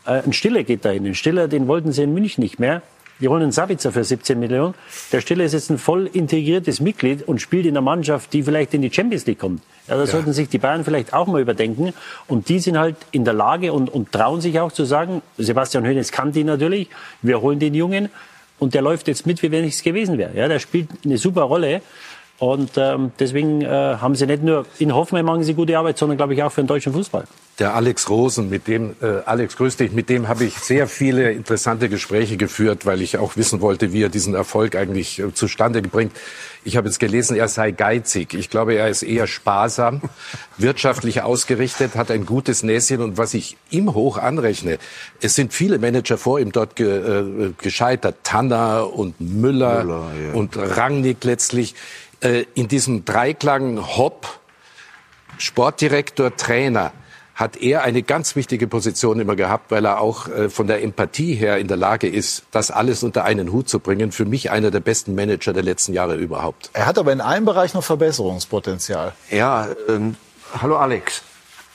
Äh, 0.06 0.24
ein 0.24 0.34
Stiller 0.34 0.64
geht 0.64 0.84
dahin. 0.84 1.06
Ein 1.06 1.16
Stiller, 1.16 1.48
den 1.48 1.68
wollten 1.68 1.94
sie 1.94 2.04
in 2.04 2.14
München 2.14 2.42
nicht 2.42 2.60
mehr. 2.60 2.82
Die 3.20 3.28
holen 3.28 3.44
einen 3.44 3.52
Sabitzer 3.52 3.92
für 3.92 4.04
17 4.04 4.40
Millionen. 4.40 4.76
Der 5.12 5.22
Stiller 5.22 5.44
ist 5.46 5.54
jetzt 5.54 5.72
ein 5.72 5.78
voll 5.78 6.08
integriertes 6.12 6.80
Mitglied 6.80 7.28
und 7.28 7.42
spielt 7.42 7.66
in 7.66 7.72
einer 7.72 7.82
Mannschaft, 7.82 8.32
die 8.34 8.44
vielleicht 8.44 8.74
in 8.74 8.82
die 8.82 8.92
Champions 8.94 9.26
League 9.26 9.40
kommt. 9.40 9.62
Ja, 9.88 9.96
da 9.96 10.02
ja. 10.02 10.08
sollten 10.08 10.34
sich 10.34 10.50
die 10.50 10.60
Bayern 10.60 10.84
vielleicht 10.84 11.14
auch 11.14 11.28
mal 11.28 11.42
überdenken. 11.42 11.94
Und 12.28 12.50
die 12.50 12.60
sind 12.60 12.78
halt 12.78 12.96
in 13.12 13.26
der 13.26 13.34
Lage 13.34 13.74
und, 13.74 13.90
und 13.90 14.12
trauen 14.12 14.42
sich 14.42 14.60
auch 14.60 14.72
zu 14.72 14.86
sagen, 14.86 15.22
Sebastian 15.38 15.86
Hoeneß 15.86 16.12
kann 16.12 16.32
die 16.32 16.44
natürlich, 16.44 16.90
wir 17.22 17.42
holen 17.42 17.60
den 17.60 17.74
Jungen 17.74 18.10
und 18.60 18.74
der 18.74 18.82
läuft 18.82 19.08
jetzt 19.08 19.26
mit, 19.26 19.42
wie 19.44 19.52
wenn 19.52 19.64
nichts 19.64 19.84
gewesen 19.84 20.18
wäre. 20.18 20.36
Ja, 20.36 20.48
der 20.48 20.60
spielt 20.60 20.90
eine 21.06 21.18
super 21.18 21.44
Rolle. 21.44 21.82
Und 22.40 22.72
ähm, 22.78 23.12
deswegen 23.20 23.62
äh, 23.62 23.68
haben 23.68 24.16
sie 24.16 24.28
nicht 24.28 24.44
nur 24.44 24.66
in 24.80 24.94
Hoffenheim 24.94 25.26
machen 25.26 25.44
sie 25.44 25.54
gute 25.54 25.78
Arbeit, 25.78 25.98
sondern 25.98 26.18
glaube 26.18 26.34
ich 26.34 26.44
auch 26.44 26.52
für 26.52 26.62
den 26.62 26.68
deutschen 26.68 26.94
Fußball 26.94 27.26
der 27.60 27.74
Alex 27.74 28.10
Rosen, 28.10 28.50
mit 28.50 28.68
dem, 28.68 28.96
äh, 29.02 29.22
Alex, 29.26 29.58
grüß 29.58 29.78
dich, 29.78 29.92
mit 29.92 30.10
dem 30.10 30.28
habe 30.28 30.44
ich 30.46 30.60
sehr 30.60 30.88
viele 30.88 31.32
interessante 31.32 31.90
Gespräche 31.90 32.38
geführt, 32.38 32.86
weil 32.86 33.02
ich 33.02 33.18
auch 33.18 33.36
wissen 33.36 33.62
wollte, 33.62 33.94
wie 33.94 34.04
er 34.04 34.10
diesen 34.10 34.36
Erfolg 34.36 34.76
eigentlich 34.76 35.20
äh, 35.20 35.34
zustande 35.34 35.82
bringt. 35.82 36.12
Ich 36.64 36.78
habe 36.78 36.88
jetzt 36.88 37.00
gelesen, 37.00 37.36
er 37.36 37.48
sei 37.48 37.72
geizig. 37.72 38.34
Ich 38.34 38.50
glaube, 38.50 38.76
er 38.76 38.90
ist 38.90 39.02
eher 39.02 39.26
sparsam, 39.26 40.02
wirtschaftlich 40.58 41.24
ausgerichtet, 41.24 41.96
hat 41.96 42.12
ein 42.12 42.26
gutes 42.26 42.62
Näschen 42.62 43.02
und 43.02 43.18
was 43.18 43.34
ich 43.34 43.58
ihm 43.72 43.94
hoch 43.94 44.18
anrechne, 44.18 44.78
es 45.22 45.34
sind 45.34 45.52
viele 45.52 45.80
Manager 45.80 46.18
vor 46.18 46.40
ihm 46.40 46.52
dort 46.52 46.76
ge, 46.76 46.88
äh, 46.88 47.54
gescheitert, 47.58 48.18
Tanner 48.22 48.94
und 48.94 49.20
Müller, 49.20 49.84
Müller 49.84 50.12
ja. 50.28 50.34
und 50.34 50.58
Rangnick 50.58 51.24
letztlich, 51.24 51.74
äh, 52.22 52.46
in 52.56 52.68
diesem 52.68 53.06
Dreiklang 53.06 53.98
Hopp, 53.98 54.40
Sportdirektor, 55.38 56.36
Trainer 56.36 56.92
hat 57.38 57.56
er 57.56 57.84
eine 57.84 58.02
ganz 58.02 58.36
wichtige 58.36 58.68
Position 58.68 59.20
immer 59.20 59.36
gehabt, 59.36 59.70
weil 59.70 59.86
er 59.86 60.02
auch 60.02 60.28
äh, 60.28 60.50
von 60.50 60.66
der 60.66 60.82
Empathie 60.82 61.36
her 61.36 61.60
in 61.60 61.68
der 61.68 61.78
Lage 61.78 62.10
ist, 62.10 62.44
das 62.50 62.72
alles 62.72 63.04
unter 63.04 63.26
einen 63.26 63.52
Hut 63.52 63.70
zu 63.70 63.80
bringen. 63.80 64.12
Für 64.12 64.26
mich 64.26 64.50
einer 64.50 64.72
der 64.72 64.80
besten 64.80 65.14
Manager 65.14 65.54
der 65.54 65.62
letzten 65.62 65.94
Jahre 65.94 66.16
überhaupt. 66.16 66.72
Er 66.74 66.88
hat 66.88 66.98
aber 66.98 67.14
in 67.14 67.22
einem 67.22 67.46
Bereich 67.46 67.76
noch 67.76 67.84
Verbesserungspotenzial. 67.84 69.14
Ja, 69.30 69.68
ähm, 69.88 70.16
hallo 70.60 70.78
Alex. 70.78 71.22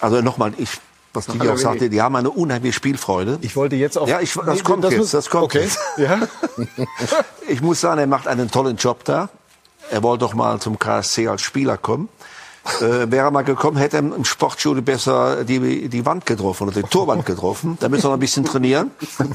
Also 0.01 0.20
nochmal, 0.20 0.53
ich 0.59 0.68
was 1.14 1.26
die 1.26 1.40
auch 1.49 1.59
sagte, 1.59 1.90
die 1.90 2.01
haben 2.01 2.16
eine 2.16 2.30
unheimliche 2.30 2.72
Spielfreude. 2.72 3.38
Ich 3.43 3.55
wollte 3.55 3.76
jetzt 3.76 3.99
auch. 3.99 4.09
Ja, 4.09 4.20
ich, 4.20 4.32
das 4.32 4.57
nee, 4.57 4.62
kommt 4.62 4.82
das 4.82 4.95
jetzt, 4.95 5.14
das 5.14 5.28
kommt 5.28 5.45
okay. 5.45 5.61
jetzt. 5.61 5.78
Ja. 5.99 6.26
ich 7.49 7.61
muss 7.61 7.80
sagen, 7.82 8.01
er 8.01 8.07
macht 8.07 8.26
einen 8.26 8.51
tollen 8.51 8.76
Job 8.76 9.05
da. 9.05 9.28
Er 9.91 10.03
wollte 10.03 10.20
doch 10.20 10.35
mal 10.35 10.61
zum 10.61 10.78
KSC 10.78 11.28
als 11.28 11.43
Spieler 11.43 11.76
kommen. 11.76 12.09
Äh, 12.80 13.11
wäre 13.11 13.26
er 13.26 13.30
mal 13.33 13.43
gekommen, 13.43 13.76
hätte 13.76 13.97
er 13.97 14.05
im 14.05 14.24
Sportschule 14.24 14.83
besser 14.83 15.45
die, 15.45 15.89
die 15.89 16.07
Wand 16.07 16.26
getroffen 16.26 16.68
oder 16.68 16.80
die 16.80 16.89
Torwand 16.89 17.26
getroffen. 17.26 17.76
Da 17.80 17.89
müssen 17.89 18.05
wir 18.05 18.11
noch 18.11 18.16
ein 18.16 18.20
bisschen 18.20 18.45
trainieren. 18.45 18.93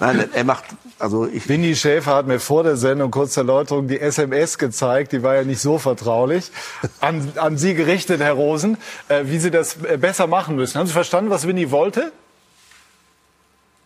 Nein, 0.00 0.30
er 0.32 0.44
macht, 0.44 0.64
also 0.98 1.26
ich. 1.26 1.46
Winnie 1.46 1.76
Schäfer 1.76 2.14
hat 2.14 2.26
mir 2.26 2.40
vor 2.40 2.62
der 2.62 2.78
Sendung 2.78 3.10
kurz 3.10 3.34
zur 3.34 3.42
Erläuterung 3.42 3.86
die 3.86 4.00
SMS 4.00 4.56
gezeigt. 4.56 5.12
Die 5.12 5.22
war 5.22 5.34
ja 5.34 5.42
nicht 5.42 5.60
so 5.60 5.78
vertraulich. 5.78 6.50
An, 7.00 7.32
an 7.36 7.58
Sie 7.58 7.74
gerichtet, 7.74 8.22
Herr 8.22 8.32
Rosen, 8.32 8.78
äh, 9.08 9.24
wie 9.24 9.38
Sie 9.38 9.50
das 9.50 9.76
äh, 9.84 9.98
besser 9.98 10.26
machen 10.26 10.56
müssen. 10.56 10.78
Haben 10.78 10.86
Sie 10.86 10.94
verstanden, 10.94 11.28
was 11.28 11.46
Winnie 11.46 11.70
wollte? 11.70 12.12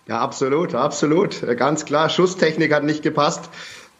Ja, 0.07 0.21
absolut, 0.21 0.75
absolut. 0.75 1.43
Ganz 1.59 1.85
klar, 1.85 2.09
Schusstechnik 2.09 2.73
hat 2.73 2.85
nicht 2.85 3.03
gepasst. 3.03 3.51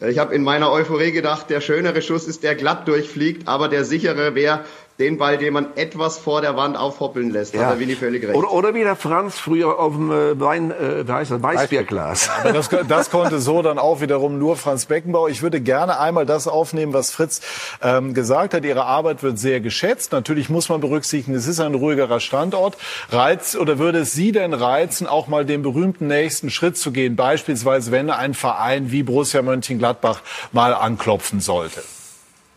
Ich 0.01 0.17
habe 0.17 0.33
in 0.33 0.43
meiner 0.43 0.71
Euphorie 0.71 1.11
gedacht, 1.11 1.49
der 1.49 1.59
schönere 1.59 2.01
Schuss 2.01 2.25
ist, 2.25 2.43
der 2.43 2.55
glatt 2.55 2.87
durchfliegt, 2.87 3.49
aber 3.49 3.67
der 3.67 3.83
sichere 3.83 4.33
wäre 4.33 4.63
den 4.99 5.17
Ball, 5.17 5.37
den 5.37 5.53
man 5.53 5.67
etwas 5.77 6.17
vor 6.17 6.41
der 6.41 6.57
Wand 6.57 6.75
aufhoppeln 6.75 7.29
lässt. 7.29 7.53
Ja. 7.53 7.61
Hat 7.61 7.75
er 7.75 7.79
Willi 7.79 7.95
völlig 7.95 8.21
recht. 8.23 8.35
Oder, 8.35 8.51
oder 8.51 8.73
wie 8.73 8.83
der 8.83 8.97
Franz 8.97 9.39
früher 9.39 9.79
auf 9.79 9.93
dem 9.93 10.11
äh, 10.11 10.37
Wein, 10.37 10.71
äh, 10.71 11.07
wie 11.07 11.11
heißt 11.11 11.31
das, 11.31 11.41
Weißbierglas. 11.41 12.29
Aber 12.41 12.51
das, 12.51 12.69
das 12.87 13.09
konnte 13.09 13.39
so 13.39 13.61
dann 13.61 13.79
auch 13.79 14.01
wiederum 14.01 14.37
nur 14.37 14.57
Franz 14.57 14.85
Beckenbauer. 14.87 15.29
Ich 15.29 15.41
würde 15.41 15.61
gerne 15.61 15.99
einmal 15.99 16.25
das 16.25 16.49
aufnehmen, 16.49 16.91
was 16.91 17.11
Fritz 17.11 17.39
ähm, 17.81 18.13
gesagt 18.13 18.53
hat. 18.53 18.65
Ihre 18.65 18.83
Arbeit 18.83 19.23
wird 19.23 19.39
sehr 19.39 19.61
geschätzt. 19.61 20.11
Natürlich 20.11 20.49
muss 20.49 20.67
man 20.67 20.81
berücksichtigen, 20.81 21.33
es 21.37 21.47
ist 21.47 21.61
ein 21.61 21.75
ruhigerer 21.75 22.19
Standort. 22.19 22.75
Reiz 23.09 23.55
oder 23.55 23.79
würde 23.79 23.99
es 23.99 24.11
Sie 24.11 24.33
denn 24.33 24.53
reizen, 24.53 25.07
auch 25.07 25.27
mal 25.27 25.45
den 25.45 25.61
berühmten 25.61 26.07
nächsten 26.07 26.49
Schritt 26.49 26.77
zu 26.77 26.91
gehen? 26.91 27.15
Beispielsweise, 27.15 27.93
wenn 27.93 28.09
ein 28.09 28.33
Verein 28.33 28.91
wie 28.91 29.03
Borussia 29.03 29.41
Mönchengladbach 29.43 30.21
mal 30.51 30.73
anklopfen 30.73 31.39
sollte 31.39 31.81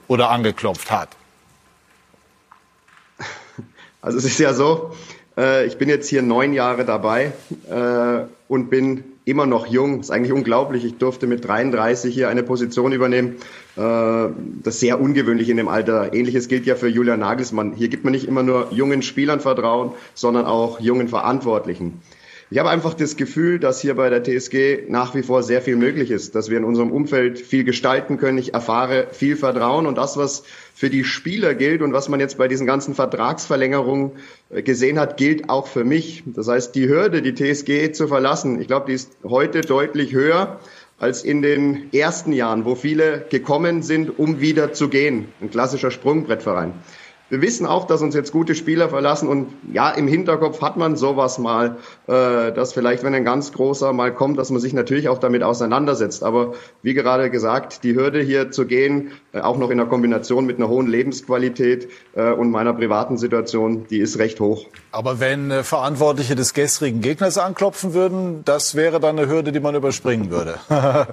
oder 0.08 0.30
angeklopft 0.30 0.90
hat. 0.90 1.10
Also 4.02 4.18
es 4.18 4.24
ist 4.24 4.38
ja 4.40 4.52
so, 4.52 4.90
äh, 5.38 5.64
ich 5.66 5.78
bin 5.78 5.88
jetzt 5.88 6.08
hier 6.08 6.22
neun 6.22 6.52
Jahre 6.52 6.84
dabei 6.84 7.32
äh, 7.70 8.24
und 8.48 8.68
bin 8.68 9.04
immer 9.24 9.46
noch 9.46 9.68
jung. 9.68 9.98
Das 9.98 10.06
ist 10.06 10.10
eigentlich 10.10 10.32
unglaublich. 10.32 10.84
Ich 10.84 10.98
durfte 10.98 11.28
mit 11.28 11.46
33 11.46 12.12
hier 12.12 12.28
eine 12.28 12.42
Position 12.42 12.90
übernehmen. 12.90 13.36
Äh, 13.76 13.80
das 14.62 14.74
ist 14.74 14.80
sehr 14.80 15.00
ungewöhnlich 15.00 15.48
in 15.48 15.56
dem 15.56 15.68
Alter. 15.68 16.12
Ähnliches 16.12 16.48
gilt 16.48 16.66
ja 16.66 16.74
für 16.74 16.88
Julian 16.88 17.20
Nagelsmann. 17.20 17.74
Hier 17.74 17.88
gibt 17.88 18.02
man 18.02 18.12
nicht 18.12 18.26
immer 18.26 18.42
nur 18.42 18.72
jungen 18.72 19.02
Spielern 19.02 19.38
Vertrauen, 19.38 19.92
sondern 20.14 20.46
auch 20.46 20.80
jungen 20.80 21.06
Verantwortlichen. 21.06 22.02
Ich 22.52 22.58
habe 22.58 22.68
einfach 22.68 22.92
das 22.92 23.16
Gefühl, 23.16 23.58
dass 23.58 23.80
hier 23.80 23.94
bei 23.94 24.10
der 24.10 24.22
TSG 24.22 24.84
nach 24.86 25.14
wie 25.14 25.22
vor 25.22 25.42
sehr 25.42 25.62
viel 25.62 25.76
möglich 25.76 26.10
ist, 26.10 26.34
dass 26.34 26.50
wir 26.50 26.58
in 26.58 26.64
unserem 26.64 26.92
Umfeld 26.92 27.38
viel 27.38 27.64
gestalten 27.64 28.18
können. 28.18 28.36
Ich 28.36 28.52
erfahre 28.52 29.06
viel 29.10 29.36
Vertrauen 29.36 29.86
und 29.86 29.96
das, 29.96 30.18
was 30.18 30.44
für 30.74 30.90
die 30.90 31.02
Spieler 31.02 31.54
gilt 31.54 31.80
und 31.80 31.94
was 31.94 32.10
man 32.10 32.20
jetzt 32.20 32.36
bei 32.36 32.48
diesen 32.48 32.66
ganzen 32.66 32.94
Vertragsverlängerungen 32.94 34.10
äh, 34.50 34.60
gesehen 34.60 35.00
hat, 35.00 35.16
gilt 35.16 35.48
auch 35.48 35.66
für 35.66 35.84
mich. 35.84 36.24
Das 36.26 36.46
heißt, 36.46 36.74
die 36.74 36.90
Hürde, 36.90 37.22
die 37.22 37.34
TSG 37.34 37.92
zu 37.92 38.06
verlassen, 38.06 38.60
ich 38.60 38.66
glaube, 38.66 38.84
die 38.88 38.96
ist 38.96 39.16
heute 39.24 39.62
deutlich 39.62 40.12
höher 40.12 40.60
als 40.98 41.24
in 41.24 41.40
den 41.40 41.90
ersten 41.94 42.32
Jahren, 42.32 42.66
wo 42.66 42.74
viele 42.74 43.24
gekommen 43.30 43.80
sind, 43.80 44.18
um 44.18 44.42
wieder 44.42 44.74
zu 44.74 44.90
gehen. 44.90 45.28
Ein 45.40 45.50
klassischer 45.50 45.90
Sprungbrettverein. 45.90 46.74
Wir 47.32 47.40
wissen 47.40 47.64
auch, 47.64 47.86
dass 47.86 48.02
uns 48.02 48.14
jetzt 48.14 48.30
gute 48.30 48.54
Spieler 48.54 48.90
verlassen 48.90 49.26
und 49.26 49.54
ja, 49.72 49.88
im 49.88 50.06
Hinterkopf 50.06 50.60
hat 50.60 50.76
man 50.76 50.96
sowas 50.96 51.38
mal, 51.38 51.78
äh, 52.06 52.52
dass 52.52 52.74
vielleicht, 52.74 53.04
wenn 53.04 53.14
ein 53.14 53.24
ganz 53.24 53.52
großer 53.52 53.94
mal 53.94 54.12
kommt, 54.12 54.38
dass 54.38 54.50
man 54.50 54.60
sich 54.60 54.74
natürlich 54.74 55.08
auch 55.08 55.16
damit 55.16 55.42
auseinandersetzt. 55.42 56.24
Aber 56.24 56.52
wie 56.82 56.92
gerade 56.92 57.30
gesagt, 57.30 57.84
die 57.84 57.94
Hürde 57.94 58.20
hier 58.20 58.50
zu 58.50 58.66
gehen, 58.66 59.12
äh, 59.32 59.40
auch 59.40 59.56
noch 59.56 59.70
in 59.70 59.78
der 59.78 59.86
Kombination 59.86 60.44
mit 60.44 60.58
einer 60.58 60.68
hohen 60.68 60.88
Lebensqualität 60.88 61.88
äh, 62.14 62.32
und 62.32 62.50
meiner 62.50 62.74
privaten 62.74 63.16
Situation, 63.16 63.86
die 63.88 64.00
ist 64.00 64.18
recht 64.18 64.38
hoch. 64.38 64.66
Aber 64.90 65.18
wenn 65.18 65.50
äh, 65.50 65.62
Verantwortliche 65.62 66.34
des 66.34 66.52
gestrigen 66.52 67.00
Gegners 67.00 67.38
anklopfen 67.38 67.94
würden, 67.94 68.44
das 68.44 68.74
wäre 68.74 69.00
dann 69.00 69.18
eine 69.18 69.26
Hürde, 69.26 69.52
die 69.52 69.60
man 69.60 69.74
überspringen 69.74 70.30
würde. 70.30 70.56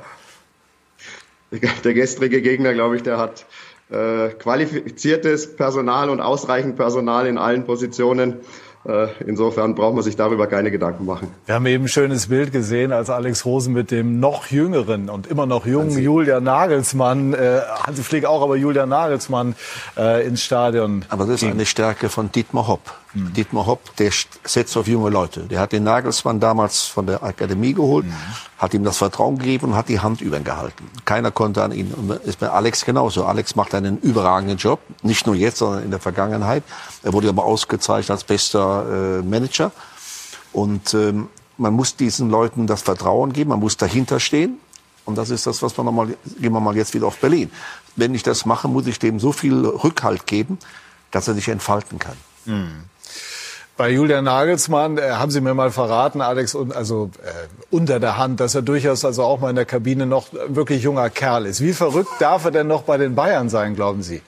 der 1.84 1.94
gestrige 1.94 2.42
Gegner, 2.42 2.74
glaube 2.74 2.96
ich, 2.96 3.04
der 3.04 3.18
hat 3.18 3.46
qualifiziertes 3.90 5.56
Personal 5.56 6.10
und 6.10 6.22
ausreichend 6.22 6.76
Personal 6.76 7.26
in 7.26 7.38
allen 7.38 7.66
Positionen. 7.66 8.42
Äh, 8.86 9.08
insofern 9.28 9.76
braucht 9.76 9.96
man 9.96 10.04
sich 10.04 10.16
darüber 10.16 10.48
keine 10.48 10.72
Gedanken 10.72 11.06
machen. 11.06 11.30
Wir 11.46 11.56
haben 11.56 11.66
eben 11.66 11.84
ein 11.84 11.88
schönes 11.90 12.28
Bild 12.28 12.54
gesehen, 12.54 12.94
als 12.94 13.10
Alex 13.10 13.44
Rosen 13.44 13.74
mit 13.74 13.92
dem 13.92 14.22
noch 14.22 14.48
jüngeren 14.48 15.10
und 15.10 15.28
immer 15.28 15.46
noch 15.46 15.66
jungen 15.66 15.90
Hansi. 15.90 16.02
Julian 16.02 16.46
Nagelsmann, 16.46 17.34
äh, 17.34 17.60
Hansi 17.86 18.04
Flick 18.04 18.24
auch, 18.24 18.42
aber 18.42 18.56
Julian 18.56 18.88
Nagelsmann 18.88 19.56
äh, 19.98 20.26
ins 20.26 20.44
Stadion. 20.44 21.04
Aber 21.10 21.26
das 21.26 21.36
ist 21.36 21.40
ging. 21.42 21.52
eine 21.52 21.66
Stärke 21.66 22.08
von 22.08 22.32
Dietmar 22.32 22.68
Hopp. 22.68 22.94
Mhm. 23.14 23.34
Dietmar 23.34 23.66
Hopp, 23.66 23.96
der 23.98 24.12
setzt 24.46 24.78
auf 24.78 24.88
junge 24.88 25.10
Leute. 25.10 25.42
Der 25.42 25.60
hat 25.60 25.74
den 25.74 25.84
Nagelsmann 25.84 26.40
damals 26.40 26.84
von 26.86 27.06
der 27.06 27.22
Akademie 27.22 27.74
geholt, 27.74 28.06
mhm. 28.06 28.14
hat 28.60 28.74
ihm 28.74 28.84
das 28.86 28.98
Vertrauen 28.98 29.38
gegeben 29.38 29.72
und 29.72 29.76
hat 29.76 29.90
die 29.90 30.00
Hand 30.00 30.22
über 30.22 30.38
ihn 30.38 30.44
gehalten. 30.44 30.90
Keiner 31.04 31.32
konnte 31.32 31.64
an 31.64 31.72
ihn. 31.74 31.92
Und 31.92 32.12
ist 32.24 32.40
bei 32.40 32.50
Alex 32.50 32.86
genauso. 32.86 33.26
Alex 33.26 33.56
macht 33.56 33.76
einen 33.76 33.98
überragenden 33.98 34.58
Job, 34.58 34.80
nicht 35.02 35.26
nur 35.26 35.36
jetzt, 35.36 35.58
sondern 35.58 35.84
in 35.84 35.92
der 35.92 36.00
Vergangenheit. 36.00 36.64
Er 37.04 37.14
wurde 37.14 37.30
aber 37.30 37.46
ausgezeichnet 37.46 38.12
als 38.12 38.24
bester 38.24 39.20
äh, 39.20 39.22
Manager. 39.22 39.72
Und 40.52 40.94
ähm, 40.94 41.30
man 41.58 41.74
muss 41.74 41.96
diesen 41.96 42.30
Leuten 42.30 42.68
das 42.68 42.82
Vertrauen 42.82 43.34
geben, 43.34 43.52
man 43.52 43.60
muss 43.60 43.78
dahinter 43.78 44.20
stehen. 44.20 44.60
Und 45.06 45.18
das 45.18 45.30
ist 45.30 45.48
das, 45.48 45.62
was 45.62 45.78
wir 45.78 45.84
nochmal, 45.84 46.08
gehen 46.40 46.54
wir 46.54 46.60
mal 46.60 46.76
jetzt 46.76 46.94
wieder 46.94 47.08
auf 47.08 47.18
Berlin. 47.18 47.52
Wenn 47.96 48.14
ich 48.14 48.24
das 48.24 48.46
mache, 48.46 48.68
muss 48.68 48.88
ich 48.88 49.00
dem 49.00 49.20
so 49.20 49.32
viel 49.32 49.66
Rückhalt 49.66 50.28
geben, 50.28 50.60
dass 51.12 51.28
er 51.28 51.34
sich 51.34 51.48
entfalten 51.48 52.00
kann. 52.00 52.16
Mhm. 52.46 52.84
Bei 53.80 53.90
Julian 53.90 54.26
Nagelsmann 54.26 54.98
äh, 54.98 55.12
haben 55.12 55.32
Sie 55.32 55.40
mir 55.40 55.54
mal 55.54 55.72
verraten, 55.72 56.20
Alex, 56.20 56.54
also 56.54 57.12
äh, 57.24 57.48
unter 57.74 58.02
der 58.02 58.18
Hand, 58.18 58.42
dass 58.42 58.54
er 58.54 58.62
durchaus 58.62 59.06
also 59.06 59.24
auch 59.24 59.40
mal 59.40 59.52
in 59.52 59.56
der 59.56 59.66
Kabine 59.66 60.06
noch 60.06 60.28
wirklich 60.48 60.84
junger 60.84 61.10
Kerl 61.10 61.46
ist. 61.46 61.62
Wie 61.62 61.72
verrückt 61.72 62.12
darf 62.20 62.44
er 62.44 62.52
denn 62.52 62.68
noch 62.68 62.84
bei 62.84 62.98
den 62.98 63.16
Bayern 63.16 63.48
sein, 63.48 63.76
glauben 63.76 64.04
Sie? 64.04 64.22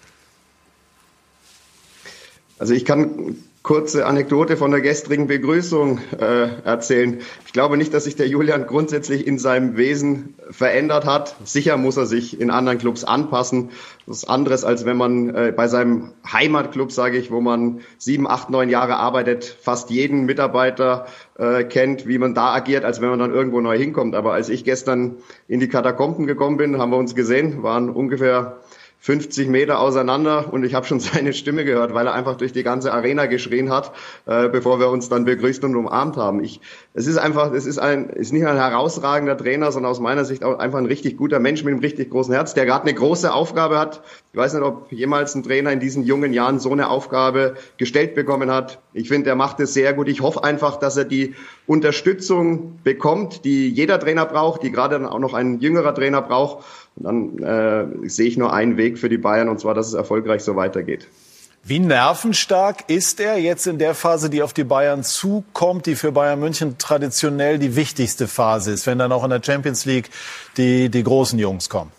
Also 2.62 2.76
ich 2.76 2.86
kann 2.86 3.38
kurze 3.64 4.06
Anekdote 4.06 4.56
von 4.56 4.70
der 4.70 4.82
gestrigen 4.82 5.26
Begrüßung 5.26 5.98
äh, 6.20 6.48
erzählen. 6.64 7.22
Ich 7.48 7.54
glaube 7.54 7.76
nicht, 7.76 7.92
dass 7.92 8.04
sich 8.04 8.16
der 8.16 8.28
Julian 8.28 8.68
grundsätzlich 8.68 9.26
in 9.26 9.40
seinem 9.40 9.78
Wesen 9.78 10.36
verändert 10.52 11.06
hat. 11.06 11.36
Sicher 11.44 11.78
muss 11.78 11.98
er 11.98 12.06
sich 12.06 12.40
in 12.40 12.52
anderen 12.52 12.78
Clubs 12.78 13.04
anpassen. 13.04 13.72
Das 14.06 14.18
ist 14.18 14.30
anderes, 14.30 14.64
als 14.64 14.86
wenn 14.86 14.96
man 14.96 15.34
äh, 15.34 15.52
bei 15.58 15.68
seinem 15.68 16.12
Heimatclub, 16.32 16.92
sage 16.92 17.18
ich, 17.18 17.32
wo 17.32 17.42
man 17.42 17.80
sieben, 17.98 18.28
acht, 18.28 18.52
neun 18.52 18.70
Jahre 18.70 18.98
arbeitet, 18.98 19.58
fast 19.60 19.90
jeden 19.90 20.28
Mitarbeiter 20.28 21.08
äh, 21.40 21.64
kennt, 21.64 22.08
wie 22.08 22.20
man 22.20 22.36
da 22.36 22.54
agiert, 22.54 22.86
als 22.86 23.02
wenn 23.02 23.10
man 23.10 23.18
dann 23.18 23.34
irgendwo 23.34 23.60
neu 23.60 23.76
hinkommt. 23.76 24.14
Aber 24.14 24.34
als 24.34 24.50
ich 24.50 24.64
gestern 24.64 25.16
in 25.48 25.60
die 25.60 25.68
Katakomben 25.68 26.28
gekommen 26.28 26.58
bin, 26.58 26.78
haben 26.78 26.92
wir 26.92 26.98
uns 26.98 27.16
gesehen, 27.16 27.64
waren 27.64 27.90
ungefähr 27.90 28.60
50 29.02 29.48
Meter 29.50 29.80
auseinander 29.80 30.54
und 30.54 30.64
ich 30.64 30.76
habe 30.76 30.86
schon 30.86 31.00
seine 31.02 31.34
Stimme 31.34 31.66
gehört, 31.66 31.94
weil 31.94 32.08
er 32.08 32.14
einfach 32.14 32.38
durch 32.38 32.54
die 32.54 32.64
ganze 32.64 32.94
Arena 32.94 33.26
geschrien 33.26 33.72
hat, 33.72 33.92
äh, 34.28 34.48
bevor 34.48 34.80
wir 34.80 34.90
uns 34.90 35.10
dann 35.10 35.26
begrüßt 35.26 35.64
und 35.64 35.76
umarmt 35.76 36.18
haben. 36.18 36.44
Ich, 36.44 36.62
es 36.94 37.08
ist 37.08 37.18
einfach, 37.18 37.54
es 37.54 37.66
ist 37.66 37.80
ein, 37.80 38.10
ist 38.10 38.34
nicht 38.34 38.46
ein 38.46 38.58
herausragender 38.58 39.38
Trainer, 39.38 39.72
sondern 39.72 39.92
aus 39.92 40.02
meiner 40.02 40.26
Sicht 40.26 40.44
auch 40.44 40.60
einfach 40.60 40.78
ein 40.78 40.86
richtig 40.86 41.16
guter 41.16 41.40
Mensch 41.40 41.64
mit 41.64 41.72
einem 41.72 41.80
richtig 41.80 42.10
großen 42.10 42.34
Herz, 42.34 42.54
der 42.54 42.66
gerade 42.66 42.84
eine 42.84 42.94
große 42.94 43.34
Aufgabe 43.34 43.80
hat. 43.80 44.02
Ich 44.34 44.38
weiß 44.38 44.54
nicht, 44.54 44.64
ob 44.64 44.92
jemals 44.92 45.34
ein 45.34 45.44
Trainer 45.44 45.72
in 45.72 45.80
diesen 45.80 46.04
jungen 46.04 46.34
Jahren 46.34 46.60
so 46.60 46.72
eine 46.72 46.90
Aufgabe 46.90 47.56
gestellt 47.78 48.14
bekommen 48.14 48.52
hat. 48.52 48.80
Ich 48.92 49.08
finde, 49.08 49.30
er 49.30 49.38
macht 49.38 49.62
es 49.62 49.74
sehr 49.74 49.94
gut. 49.94 50.10
Ich 50.10 50.20
hoffe 50.20 50.44
einfach, 50.44 50.78
dass 50.78 50.98
er 50.98 51.06
die 51.06 51.34
Unterstützung 51.66 52.80
bekommt, 52.84 53.46
die 53.46 53.70
jeder 53.70 53.98
Trainer 53.98 54.26
braucht, 54.26 54.62
die 54.64 54.72
gerade 54.72 54.96
dann 55.00 55.06
auch 55.06 55.20
noch 55.20 55.34
ein 55.34 55.62
jüngerer 55.62 55.96
Trainer 55.96 56.22
braucht 56.22 56.66
und 56.98 57.06
dann 57.06 57.40
äh, 58.04 58.10
sehe 58.10 58.28
ich 58.28 58.38
nur 58.38 58.52
einen 58.52 58.76
Weg 58.76 59.00
für 59.00 59.08
die 59.08 59.18
Bayern, 59.18 59.48
und 59.48 59.62
zwar, 59.62 59.74
dass 59.74 59.88
es 59.88 59.94
erfolgreich 59.94 60.44
so 60.44 60.58
weitergeht. 60.58 61.08
Wie 61.64 61.80
nervenstark 61.80 62.90
ist 62.90 63.20
er 63.20 63.38
jetzt 63.38 63.68
in 63.68 63.78
der 63.78 63.94
Phase, 63.94 64.32
die 64.32 64.42
auf 64.42 64.52
die 64.52 64.64
Bayern 64.64 65.04
zukommt, 65.04 65.86
die 65.86 65.96
für 65.96 66.12
Bayern 66.12 66.40
München 66.40 66.80
traditionell 66.80 67.60
die 67.60 67.76
wichtigste 67.76 68.28
Phase 68.28 68.72
ist, 68.72 68.88
wenn 68.88 68.98
dann 68.98 69.12
auch 69.12 69.24
in 69.24 69.30
der 69.30 69.44
Champions 69.44 69.86
League 69.86 70.10
die, 70.58 70.90
die 70.90 71.04
großen 71.04 71.38
Jungs 71.38 71.70
kommen? 71.70 71.92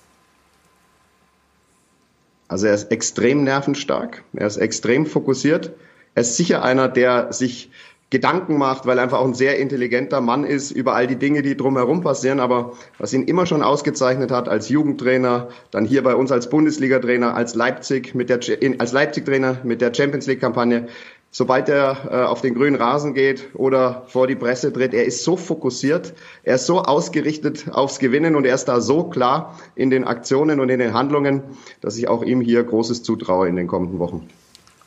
Also 2.48 2.66
er 2.66 2.74
ist 2.74 2.90
extrem 2.90 3.44
nervenstark, 3.44 4.24
er 4.34 4.46
ist 4.46 4.56
extrem 4.56 5.06
fokussiert. 5.06 5.72
Er 6.14 6.22
ist 6.22 6.36
sicher 6.36 6.62
einer, 6.62 6.88
der 6.88 7.32
sich 7.32 7.70
Gedanken 8.12 8.58
macht, 8.58 8.84
weil 8.84 8.98
er 8.98 9.04
einfach 9.04 9.20
auch 9.20 9.26
ein 9.26 9.32
sehr 9.32 9.58
intelligenter 9.58 10.20
Mann 10.20 10.44
ist 10.44 10.70
über 10.70 10.94
all 10.94 11.06
die 11.06 11.16
Dinge, 11.16 11.40
die 11.40 11.56
drumherum 11.56 12.02
passieren. 12.02 12.40
Aber 12.40 12.74
was 12.98 13.14
ihn 13.14 13.22
immer 13.22 13.46
schon 13.46 13.62
ausgezeichnet 13.62 14.30
hat 14.30 14.50
als 14.50 14.68
Jugendtrainer, 14.68 15.48
dann 15.70 15.86
hier 15.86 16.02
bei 16.02 16.14
uns 16.14 16.30
als 16.30 16.50
Bundesliga-Trainer, 16.50 17.34
als 17.34 17.54
Leipzig 17.54 18.14
mit 18.14 18.28
der 18.28 18.40
als 18.78 18.92
Leipzig-Trainer 18.92 19.62
mit 19.64 19.80
der 19.80 19.94
Champions 19.94 20.26
League-Kampagne, 20.26 20.88
sobald 21.30 21.70
er 21.70 21.96
äh, 22.10 22.22
auf 22.26 22.42
den 22.42 22.52
grünen 22.52 22.76
Rasen 22.76 23.14
geht 23.14 23.48
oder 23.54 24.02
vor 24.08 24.26
die 24.26 24.36
Presse 24.36 24.74
tritt, 24.74 24.92
er 24.92 25.06
ist 25.06 25.24
so 25.24 25.38
fokussiert, 25.38 26.12
er 26.42 26.56
ist 26.56 26.66
so 26.66 26.82
ausgerichtet 26.82 27.70
aufs 27.72 27.98
Gewinnen 27.98 28.36
und 28.36 28.44
er 28.44 28.54
ist 28.54 28.66
da 28.66 28.82
so 28.82 29.04
klar 29.04 29.58
in 29.74 29.88
den 29.88 30.04
Aktionen 30.04 30.60
und 30.60 30.68
in 30.68 30.80
den 30.80 30.92
Handlungen, 30.92 31.44
dass 31.80 31.96
ich 31.96 32.08
auch 32.08 32.22
ihm 32.22 32.42
hier 32.42 32.62
Großes 32.62 33.02
zutraue 33.02 33.48
in 33.48 33.56
den 33.56 33.68
kommenden 33.68 33.98
Wochen. 33.98 34.28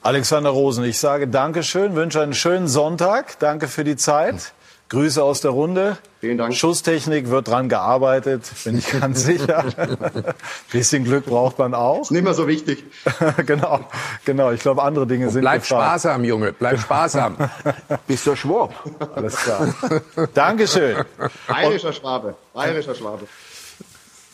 Alexander 0.05 0.51
Rosen, 0.51 0.83
ich 0.83 0.99
sage 0.99 1.27
Dankeschön, 1.27 1.95
wünsche 1.95 2.21
einen 2.21 2.35
schönen 2.35 2.67
Sonntag. 2.67 3.39
Danke 3.39 3.67
für 3.67 3.83
die 3.83 3.95
Zeit. 3.95 4.53
Grüße 4.89 5.23
aus 5.23 5.41
der 5.41 5.49
Runde. 5.49 5.97
Vielen 6.19 6.37
Dank. 6.37 6.53
Schusstechnik 6.53 7.31
wird 7.31 7.47
dran 7.47 7.69
gearbeitet, 7.69 8.43
bin 8.65 8.77
ich 8.77 8.87
ganz 8.99 9.23
sicher. 9.23 9.65
Bisschen 10.71 11.05
Glück 11.05 11.25
braucht 11.25 11.57
man 11.57 11.73
auch. 11.73 12.03
Ist 12.03 12.11
nicht 12.11 12.23
mehr 12.23 12.35
so 12.35 12.47
wichtig. 12.47 12.83
genau, 13.47 13.79
genau. 14.25 14.51
Ich 14.51 14.59
glaube, 14.59 14.83
andere 14.83 15.07
Dinge 15.07 15.25
Und 15.25 15.31
sind 15.31 15.41
Bleib 15.41 15.63
gefragt. 15.63 16.01
sparsam, 16.01 16.23
Junge. 16.23 16.53
Bleib 16.53 16.79
sparsam. 16.79 17.37
Bist 18.07 18.27
du 18.27 18.35
Schwab? 18.35 18.75
Alles 19.15 19.35
klar. 19.37 19.73
Dankeschön. 20.35 20.97
Bayerischer 21.47 21.93
Schwabe. 21.93 22.35
Bayerischer 22.53 22.93
Schwabe. 22.93 23.25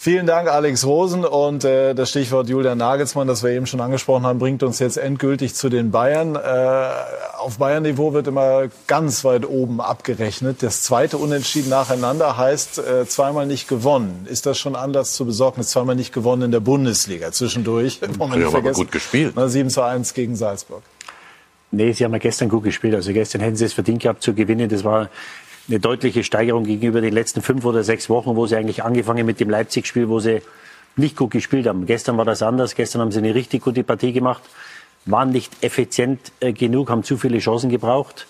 Vielen 0.04 0.26
Dank, 0.26 0.50
Alex 0.50 0.84
Rosen. 0.84 1.24
Und 1.26 1.64
äh, 1.64 1.94
das 1.94 2.10
Stichwort 2.10 2.50
Julian 2.50 2.80
Nagelsmann, 2.80 3.28
das 3.28 3.44
wir 3.44 3.52
eben 3.52 3.68
schon 3.68 3.82
angesprochen 3.82 4.26
haben, 4.26 4.40
bringt 4.40 4.64
uns 4.64 4.80
jetzt 4.80 4.98
endgültig 4.98 5.54
zu 5.54 5.70
den 5.70 5.92
Bayern. 5.92 6.36
Äh, 6.36 6.90
auf 7.38 7.60
Bayern-Niveau 7.60 8.12
wird 8.12 8.26
immer 8.26 8.64
ganz 8.88 9.24
weit 9.24 9.48
oben 9.48 9.80
abgerechnet. 9.80 10.64
Das 10.64 10.82
zweite 10.82 11.18
Unentschieden 11.18 11.70
nacheinander 11.70 12.36
heißt 12.36 12.80
äh, 12.80 13.06
zweimal 13.06 13.46
nicht 13.46 13.68
gewonnen. 13.68 14.26
Ist 14.28 14.48
das 14.48 14.58
schon 14.58 14.76
Anlass 14.76 15.14
zur 15.14 15.28
Besorgnis? 15.28 15.68
Zweimal 15.68 15.96
nicht 15.96 16.14
gewonnen 16.14 16.42
in 16.42 16.52
der 16.52 16.62
Bundesliga 16.62 17.32
zwischendurch. 17.32 18.02
Wollen 18.18 18.32
wir 18.32 18.40
Ja, 18.40 18.46
nicht 18.48 18.56
aber 18.56 18.72
gut 18.72 18.92
gespielt. 18.92 19.34
Na, 19.36 19.50
7 19.50 19.70
zu 19.70 19.84
1 19.84 20.16
gegen 20.16 20.36
Salzburg. 20.36 20.82
Nee, 21.70 21.94
sie 21.94 22.06
haben 22.06 22.12
ja 22.14 22.18
gestern 22.18 22.50
gut 22.50 22.64
gespielt. 22.64 22.96
Also 22.96 23.14
gestern 23.14 23.42
hätten 23.42 23.56
sie 23.56 23.66
es 23.66 23.74
verdient 23.74 24.02
gehabt 24.02 24.24
zu 24.24 24.34
gewinnen. 24.34 24.68
Das 24.68 24.84
war 24.84 25.10
eine 25.68 25.80
deutliche 25.80 26.24
Steigerung 26.24 26.64
gegenüber 26.64 27.02
den 27.02 27.14
letzten 27.14 27.42
fünf 27.42 27.66
oder 27.66 27.84
sechs 27.84 28.10
Wochen, 28.10 28.36
wo 28.36 28.48
sie 28.48 28.56
eigentlich 28.56 28.84
angefangen 28.84 29.26
mit 29.26 29.40
dem 29.40 29.50
Leipzig-Spiel, 29.50 30.10
wo 30.10 30.20
sie 30.20 30.42
nicht 30.96 31.16
gut 31.16 31.32
gespielt 31.32 31.68
haben. 31.68 31.86
Gestern 31.86 32.18
war 32.18 32.26
das 32.26 32.42
anders. 32.42 32.76
Gestern 32.76 33.02
haben 33.02 33.12
sie 33.12 33.20
eine 33.20 33.34
richtig 33.36 33.64
gute 33.64 33.84
Partie 33.84 34.12
gemacht, 34.12 34.44
waren 35.06 35.32
nicht 35.32 35.52
effizient 35.62 36.32
äh, 36.40 36.54
genug, 36.54 36.90
haben 36.90 37.04
zu 37.04 37.18
viele 37.18 37.40
Chancen 37.40 37.70
gebraucht, 37.70 38.28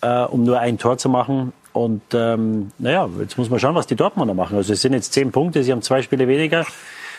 äh, 0.00 0.22
um 0.24 0.44
nur 0.44 0.58
ein 0.58 0.78
Tor 0.78 0.98
zu 0.98 1.08
machen. 1.08 1.52
Und 1.72 2.02
ähm, 2.14 2.72
naja, 2.78 3.08
jetzt 3.20 3.38
muss 3.38 3.48
man 3.48 3.60
schauen, 3.60 3.74
was 3.74 3.86
die 3.86 3.94
Dortmunder 3.94 4.34
machen. 4.34 4.56
Also 4.56 4.72
es 4.72 4.80
sind 4.80 4.92
jetzt 4.92 5.12
zehn 5.12 5.30
Punkte, 5.30 5.62
sie 5.62 5.70
haben 5.70 5.82
zwei 5.82 6.02
Spiele 6.02 6.26
weniger. 6.26 6.66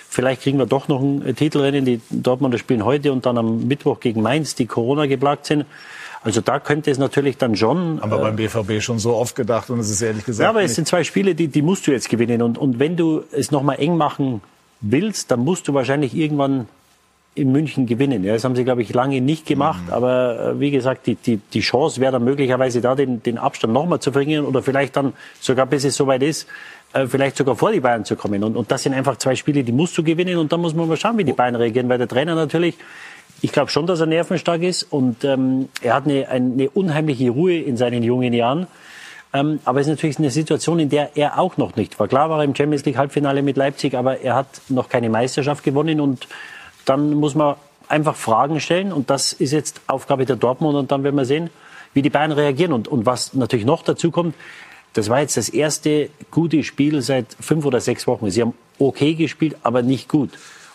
Vielleicht 0.09 0.41
kriegen 0.41 0.57
wir 0.57 0.65
doch 0.65 0.89
noch 0.89 0.99
ein 0.99 1.35
Titelrennen. 1.37 1.85
Die 1.85 2.01
Dortmunder 2.09 2.57
spielen 2.57 2.83
heute 2.83 3.13
und 3.13 3.25
dann 3.25 3.37
am 3.37 3.65
Mittwoch 3.67 4.01
gegen 4.01 4.21
Mainz, 4.21 4.55
die 4.55 4.65
Corona 4.65 5.05
geplagt 5.05 5.45
sind. 5.45 5.65
Also 6.23 6.41
da 6.41 6.59
könnte 6.59 6.91
es 6.91 6.99
natürlich 6.99 7.37
dann 7.37 7.55
schon. 7.55 7.99
Haben 8.01 8.11
wir 8.11 8.17
beim 8.19 8.35
BVB 8.35 8.81
schon 8.81 8.99
so 8.99 9.15
oft 9.15 9.35
gedacht 9.35 9.69
und 9.69 9.79
es 9.79 9.89
ist 9.89 10.01
ehrlich 10.01 10.23
gesagt 10.23 10.43
Ja, 10.43 10.49
aber 10.49 10.61
es 10.61 10.75
sind 10.75 10.87
zwei 10.87 11.03
Spiele, 11.03 11.33
die, 11.33 11.47
die 11.47 11.61
musst 11.63 11.87
du 11.87 11.91
jetzt 11.91 12.09
gewinnen. 12.09 12.41
Und, 12.41 12.57
und 12.57 12.79
wenn 12.79 12.95
du 12.95 13.23
es 13.31 13.51
nochmal 13.51 13.79
eng 13.79 13.97
machen 13.97 14.41
willst, 14.81 15.31
dann 15.31 15.39
musst 15.39 15.67
du 15.67 15.73
wahrscheinlich 15.73 16.15
irgendwann 16.15 16.67
in 17.33 17.51
München 17.51 17.85
gewinnen. 17.85 18.23
Ja, 18.23 18.33
das 18.33 18.43
haben 18.43 18.55
sie, 18.55 18.65
glaube 18.65 18.81
ich, 18.81 18.93
lange 18.93 19.21
nicht 19.21 19.45
gemacht. 19.45 19.87
Mhm. 19.87 19.93
Aber 19.93 20.39
äh, 20.39 20.59
wie 20.59 20.69
gesagt, 20.69 21.07
die, 21.07 21.15
die, 21.15 21.37
die 21.37 21.61
Chance 21.61 22.01
wäre 22.01 22.11
dann 22.11 22.23
möglicherweise 22.23 22.81
da, 22.81 22.93
den, 22.93 23.23
den 23.23 23.37
Abstand 23.37 23.73
nochmal 23.73 23.99
zu 23.99 24.11
verringern 24.11 24.45
oder 24.45 24.61
vielleicht 24.61 24.97
dann 24.97 25.13
sogar, 25.39 25.65
bis 25.65 25.85
es 25.85 25.95
soweit 25.95 26.23
ist, 26.23 26.47
äh, 26.93 27.07
vielleicht 27.07 27.37
sogar 27.37 27.55
vor 27.55 27.71
die 27.71 27.79
Bayern 27.79 28.03
zu 28.03 28.17
kommen. 28.17 28.43
Und, 28.43 28.57
und 28.57 28.69
das 28.69 28.83
sind 28.83 28.93
einfach 28.93 29.17
zwei 29.17 29.35
Spiele, 29.35 29.63
die 29.63 29.71
musst 29.71 29.97
du 29.97 30.03
gewinnen. 30.03 30.37
Und 30.37 30.51
dann 30.51 30.59
muss 30.59 30.73
man 30.73 30.89
mal 30.89 30.97
schauen, 30.97 31.17
wie 31.17 31.23
die 31.23 31.33
Bayern 31.33 31.55
reagieren. 31.55 31.87
Weil 31.87 31.99
der 31.99 32.09
Trainer 32.09 32.35
natürlich, 32.35 32.75
ich 33.41 33.51
glaube 33.51 33.71
schon, 33.71 33.87
dass 33.87 33.99
er 33.99 34.05
nervenstark 34.05 34.61
ist. 34.61 34.83
Und 34.83 35.23
ähm, 35.23 35.69
er 35.81 35.95
hat 35.95 36.05
eine, 36.05 36.27
eine 36.29 36.69
unheimliche 36.69 37.29
Ruhe 37.29 37.57
in 37.57 37.77
seinen 37.77 38.03
jungen 38.03 38.33
Jahren. 38.33 38.67
Ähm, 39.33 39.59
aber 39.63 39.79
es 39.79 39.87
ist 39.87 39.91
natürlich 39.91 40.19
eine 40.19 40.31
Situation, 40.31 40.79
in 40.79 40.89
der 40.89 41.15
er 41.15 41.39
auch 41.39 41.57
noch 41.57 41.75
nicht 41.75 41.99
war. 41.99 42.07
Klar 42.07 42.29
war 42.29 42.39
er 42.39 42.43
im 42.43 42.55
Champions 42.55 42.83
League 42.85 42.97
Halbfinale 42.97 43.41
mit 43.41 43.55
Leipzig, 43.57 43.95
aber 43.95 44.19
er 44.19 44.35
hat 44.35 44.61
noch 44.69 44.89
keine 44.89 45.09
Meisterschaft 45.09 45.63
gewonnen 45.63 46.01
und 46.01 46.27
dann 46.85 47.13
muss 47.13 47.35
man 47.35 47.55
einfach 47.87 48.15
Fragen 48.15 48.59
stellen 48.59 48.91
und 48.91 49.09
das 49.09 49.33
ist 49.33 49.51
jetzt 49.51 49.81
Aufgabe 49.87 50.25
der 50.25 50.35
Dortmund 50.35 50.75
und 50.75 50.91
dann 50.91 51.03
werden 51.03 51.15
wir 51.15 51.25
sehen, 51.25 51.49
wie 51.93 52.01
die 52.01 52.09
Bayern 52.09 52.31
reagieren 52.31 52.73
und, 52.73 52.87
und 52.87 53.05
was 53.05 53.33
natürlich 53.33 53.65
noch 53.65 53.83
dazu 53.83 54.11
kommt. 54.11 54.35
Das 54.93 55.09
war 55.09 55.21
jetzt 55.21 55.37
das 55.37 55.47
erste 55.47 56.09
gute 56.31 56.63
Spiel 56.63 57.01
seit 57.01 57.27
fünf 57.39 57.65
oder 57.65 57.79
sechs 57.79 58.07
Wochen. 58.07 58.29
Sie 58.29 58.41
haben 58.41 58.53
okay 58.79 59.13
gespielt, 59.13 59.55
aber 59.63 59.81
nicht 59.81 60.09
gut. 60.09 60.31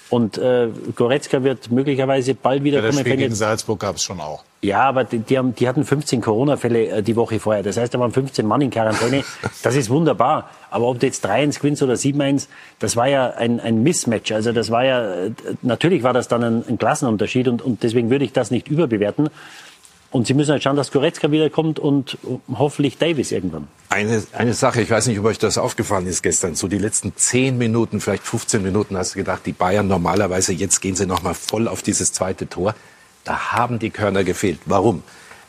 Und 0.08 0.38
äh, 0.38 0.68
Goretzka 0.94 1.42
wird 1.42 1.70
möglicherweise 1.70 2.34
bald 2.34 2.62
wieder 2.62 2.80
Ja, 2.82 2.88
kommen. 2.90 3.00
Spiel 3.00 3.16
gegen 3.16 3.34
Salzburg 3.34 3.80
gab 3.80 3.96
es 3.96 4.02
schon 4.04 4.20
auch. 4.20 4.44
ja, 4.62 4.82
aber 4.82 5.02
die, 5.04 5.18
die, 5.18 5.36
haben, 5.36 5.54
die 5.54 5.68
hatten 5.68 5.84
15 5.84 6.20
Corona-Fälle 6.20 6.88
äh, 6.88 7.02
die 7.02 7.16
Woche 7.16 7.40
vorher. 7.40 7.62
Das 7.64 7.76
heißt, 7.76 7.92
da 7.92 7.98
waren 7.98 8.12
15 8.12 8.46
Mann 8.46 8.60
in 8.60 8.70
Quarantäne. 8.70 9.24
Das 9.62 9.74
ist 9.74 9.90
wunderbar. 9.90 10.48
Aber 10.70 10.86
ob 10.86 11.00
du 11.00 11.06
jetzt 11.06 11.26
3-1 11.26 11.56
gewinnst 11.58 11.82
oder 11.82 11.94
7-1, 11.94 12.46
das 12.78 12.94
war 12.94 13.08
ja 13.08 13.30
ein, 13.30 13.58
ein 13.58 13.82
Mismatch. 13.82 14.30
Also 14.30 14.52
das 14.52 14.70
war 14.70 14.84
ja, 14.84 15.24
äh, 15.26 15.30
natürlich 15.62 16.02
war 16.04 16.12
das 16.12 16.28
dann 16.28 16.44
ein, 16.44 16.64
ein 16.68 16.78
Klassenunterschied 16.78 17.48
und, 17.48 17.62
und 17.62 17.82
deswegen 17.82 18.08
würde 18.10 18.24
ich 18.24 18.32
das 18.32 18.50
nicht 18.52 18.68
überbewerten. 18.68 19.28
Und 20.10 20.26
sie 20.26 20.34
müssen 20.34 20.52
halt 20.52 20.62
schauen, 20.62 20.76
dass 20.76 20.92
Goretzka 20.92 21.30
wiederkommt 21.30 21.78
und 21.78 22.16
hoffentlich 22.52 22.96
Davis 22.96 23.32
irgendwann. 23.32 23.68
Eine, 23.88 24.22
eine 24.32 24.54
Sache, 24.54 24.80
ich 24.80 24.90
weiß 24.90 25.08
nicht, 25.08 25.18
ob 25.18 25.26
euch 25.26 25.38
das 25.38 25.58
aufgefallen 25.58 26.06
ist 26.06 26.22
gestern, 26.22 26.54
so 26.54 26.68
die 26.68 26.78
letzten 26.78 27.14
10 27.14 27.58
Minuten, 27.58 28.00
vielleicht 28.00 28.22
15 28.22 28.62
Minuten 28.62 28.96
hast 28.96 29.14
du 29.14 29.18
gedacht, 29.18 29.42
die 29.46 29.52
Bayern 29.52 29.88
normalerweise, 29.88 30.52
jetzt 30.52 30.80
gehen 30.80 30.96
sie 30.96 31.06
nochmal 31.06 31.34
voll 31.34 31.68
auf 31.68 31.82
dieses 31.82 32.12
zweite 32.12 32.48
Tor. 32.48 32.74
Da 33.24 33.52
haben 33.52 33.78
die 33.78 33.90
Körner 33.90 34.22
gefehlt. 34.22 34.60
Warum? 34.66 35.02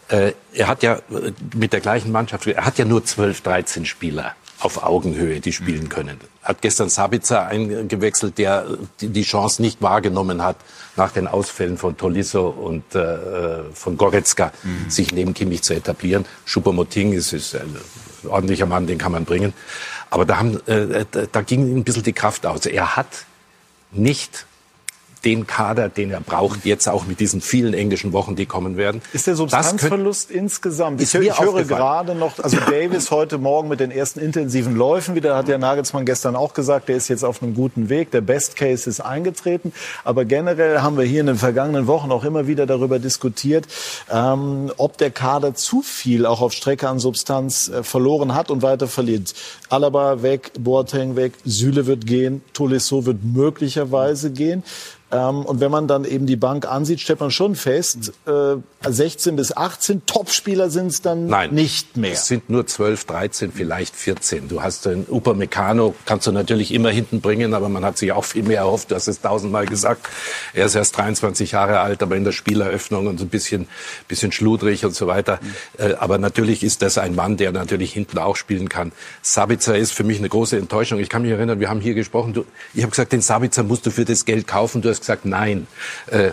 Äh, 0.10 0.34
er 0.54 0.68
hat 0.68 0.84
ja 0.84 0.96
äh, 0.96 1.32
mit 1.56 1.74
der 1.74 1.80
gleichen 1.80 2.12
Mannschaft, 2.12 2.48
er 2.48 2.66
hat 2.66 2.78
ja 2.78 2.86
nur 2.86 3.06
12, 3.06 3.42
13 3.42 3.86
Spieler 3.86 4.36
auf 4.60 4.84
Augenhöhe, 4.84 5.40
die 5.40 5.54
spielen 5.54 5.90
können. 5.90 6.20
Hat 6.48 6.62
gestern 6.62 6.88
Sabitzer 6.88 7.46
eingewechselt, 7.46 8.38
der 8.38 8.66
die 9.02 9.24
Chance 9.24 9.62
nicht 9.62 9.82
wahrgenommen 9.82 10.42
hat, 10.42 10.56
nach 10.96 11.12
den 11.12 11.28
Ausfällen 11.28 11.78
von 11.78 11.98
Tolisso 11.98 12.48
und 12.48 12.96
äh, 12.96 13.64
von 13.74 13.98
Goretzka 13.98 14.54
mhm. 14.64 14.90
sich 14.90 15.12
neben 15.12 15.34
Kimmich 15.34 15.64
zu 15.64 15.74
etablieren. 15.74 16.24
Schuppermoting 16.46 17.12
ist, 17.12 17.34
ist 17.34 17.54
ein 17.54 17.76
ordentlicher 18.30 18.66
Mann, 18.66 18.88
den 18.88 18.98
kann 18.98 19.12
man 19.12 19.26
bringen. 19.26 19.54
Aber 20.10 20.24
da, 20.24 20.38
haben, 20.38 20.66
äh, 20.68 21.06
da 21.30 21.42
ging 21.42 21.78
ein 21.78 21.84
bisschen 21.84 22.04
die 22.04 22.14
Kraft 22.14 22.46
aus. 22.46 22.66
Er 22.66 22.96
hat 22.96 23.26
nicht 23.92 24.46
den 25.28 25.46
Kader, 25.46 25.90
den 25.90 26.10
er 26.12 26.22
braucht, 26.22 26.64
jetzt 26.64 26.88
auch 26.88 27.06
mit 27.06 27.20
diesen 27.20 27.42
vielen 27.42 27.74
englischen 27.74 28.14
Wochen, 28.14 28.38
die 28.38 28.46
kommen 28.46 28.78
werden. 28.78 29.02
Ist 29.12 29.28
der 29.28 29.36
Substanzverlust 29.36 30.32
insgesamt? 30.32 31.02
Ich, 31.02 31.14
ich 31.14 31.40
höre 31.42 31.66
gerade 31.66 32.16
noch, 32.16 32.40
also 32.40 32.56
Davis 32.56 33.12
heute 33.12 33.38
Morgen 33.38 33.68
mit 33.68 33.82
den 33.82 33.92
ersten 33.92 34.22
intensiven 34.22 34.78
Läufen 34.78 35.16
wieder, 35.16 35.36
hat 35.36 35.50
der 35.50 35.58
Nagelsmann 35.58 36.06
gestern 36.06 36.38
auch 36.38 36.54
gesagt, 36.54 36.88
der 36.88 36.96
ist 36.96 37.10
jetzt 37.10 37.26
auf 37.26 37.44
einem 37.44 37.56
guten 37.56 37.90
Weg. 37.90 38.12
Der 38.12 38.22
Best 38.22 38.56
Case 38.56 38.90
ist 38.90 39.02
eingetreten. 39.02 39.74
Aber 40.06 40.24
generell 40.24 40.80
haben 40.80 40.98
wir 40.98 41.04
hier 41.04 41.20
in 41.20 41.28
den 41.28 41.36
vergangenen 41.36 41.88
Wochen 41.88 42.10
auch 42.10 42.24
immer 42.24 42.48
wieder 42.48 42.66
darüber 42.66 42.98
diskutiert, 42.98 43.68
ähm, 44.10 44.72
ob 44.78 44.98
der 44.98 45.12
Kader 45.12 45.56
zu 45.56 45.82
viel 45.82 46.26
auch 46.26 46.40
auf 46.40 46.54
Strecke 46.54 46.88
an 46.88 47.00
Substanz 47.00 47.68
äh, 47.68 47.84
verloren 47.84 48.34
hat 48.34 48.50
und 48.50 48.62
weiter 48.62 48.88
verliert. 48.88 49.34
Alaba 49.68 50.22
weg, 50.22 50.52
Boateng 50.58 51.18
weg, 51.18 51.34
Süle 51.44 51.86
wird 51.86 52.08
gehen, 52.08 52.42
Tolisso 52.54 53.06
wird 53.06 53.26
möglicherweise 53.26 54.32
gehen. 54.32 54.64
Ähm, 55.10 55.46
und 55.46 55.62
wenn 55.62 55.72
man 55.72 55.88
dann 55.88 56.04
eben 56.04 56.26
die 56.26 56.36
Bank 56.36 56.68
ansieht, 56.68 57.00
stellt 57.00 57.22
man 57.22 57.32
schon 57.32 57.56
fest, 57.56 58.12
äh, 58.26 58.58
16 58.86 59.38
bis 59.38 59.56
18 59.56 60.06
Topspieler 60.06 60.70
sind 60.70 60.88
es 60.88 61.02
dann 61.02 61.28
Nein, 61.28 61.54
nicht 61.54 61.96
mehr. 61.96 62.12
Es 62.12 62.28
sind 62.28 62.50
nur 62.50 62.68
12, 62.68 63.06
13, 63.06 63.52
vielleicht 63.54 63.96
14. 63.96 64.50
Du 64.50 64.62
hast 64.62 64.86
den 64.86 65.06
Upamecano, 65.10 65.96
kannst 66.06 66.28
du 66.28 66.32
natürlich 66.34 66.74
immer 66.74 66.90
hinten 66.90 67.22
bringen, 67.22 67.54
aber 67.54 67.70
man 67.70 67.86
hat 67.86 67.98
sich 67.98 68.12
auch 68.12 68.26
viel 68.26 68.44
mehr 68.44 68.60
erhofft. 68.60 68.92
Du 68.92 68.96
hast 68.96 69.08
es 69.08 69.22
tausendmal 69.22 69.66
gesagt. 69.66 70.08
Er 70.54 70.66
ist 70.66 70.76
erst 70.76 70.98
23 70.98 71.52
Jahre 71.54 71.80
alt, 71.80 72.04
aber 72.04 72.18
in 72.18 72.26
der 72.26 72.34
Spieleröffnung 72.34 73.08
und 73.08 73.18
so 73.18 73.26
ein 73.26 73.30
bisschen, 73.30 73.68
bisschen 74.10 74.34
schludrig 74.34 74.84
und 74.84 74.94
so 74.94 75.08
weiter. 75.08 75.40
Mhm. 75.42 75.96
aber 76.00 76.18
natürlich 76.18 76.64
ist 76.64 76.82
das 76.82 76.98
ein 76.98 77.16
Mann, 77.16 77.38
der 77.38 77.52
natürlich 77.52 77.94
hinten 77.94 78.18
auch 78.18 78.36
spielen 78.36 78.68
kann. 78.70 78.92
Sabitzer 79.22 79.78
ist 79.78 79.94
für 79.94 80.04
mich 80.04 80.18
eine 80.20 80.30
große 80.30 80.58
Enttäuschung. 80.58 81.00
Ich 81.00 81.10
kann 81.10 81.22
mich 81.22 81.32
erinnern, 81.32 81.60
wir 81.60 81.70
haben 81.70 81.80
hier 81.80 81.94
gesprochen. 81.94 82.34
Du, 82.34 82.46
ich 82.74 82.84
habe 82.84 82.92
gesagt, 82.92 83.14
den 83.14 83.22
Sabitzer 83.22 83.64
musst 83.64 83.86
du 83.86 83.92
für 83.92 84.06
das 84.06 84.26
Geld 84.26 84.48
kaufen. 84.48 84.82
Du 84.82 84.90
hast 84.90 84.97
gesagt, 85.02 85.26
nein. 85.26 85.68
Äh, 86.08 86.32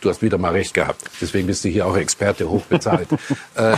du 0.00 0.10
hast 0.10 0.22
wieder 0.22 0.38
mal 0.38 0.52
recht 0.52 0.74
gehabt. 0.74 1.02
Deswegen 1.20 1.46
bist 1.46 1.64
du 1.64 1.68
hier 1.68 1.86
auch 1.86 1.96
Experte, 1.96 2.48
hochbezahlt. 2.48 3.08
äh, 3.54 3.76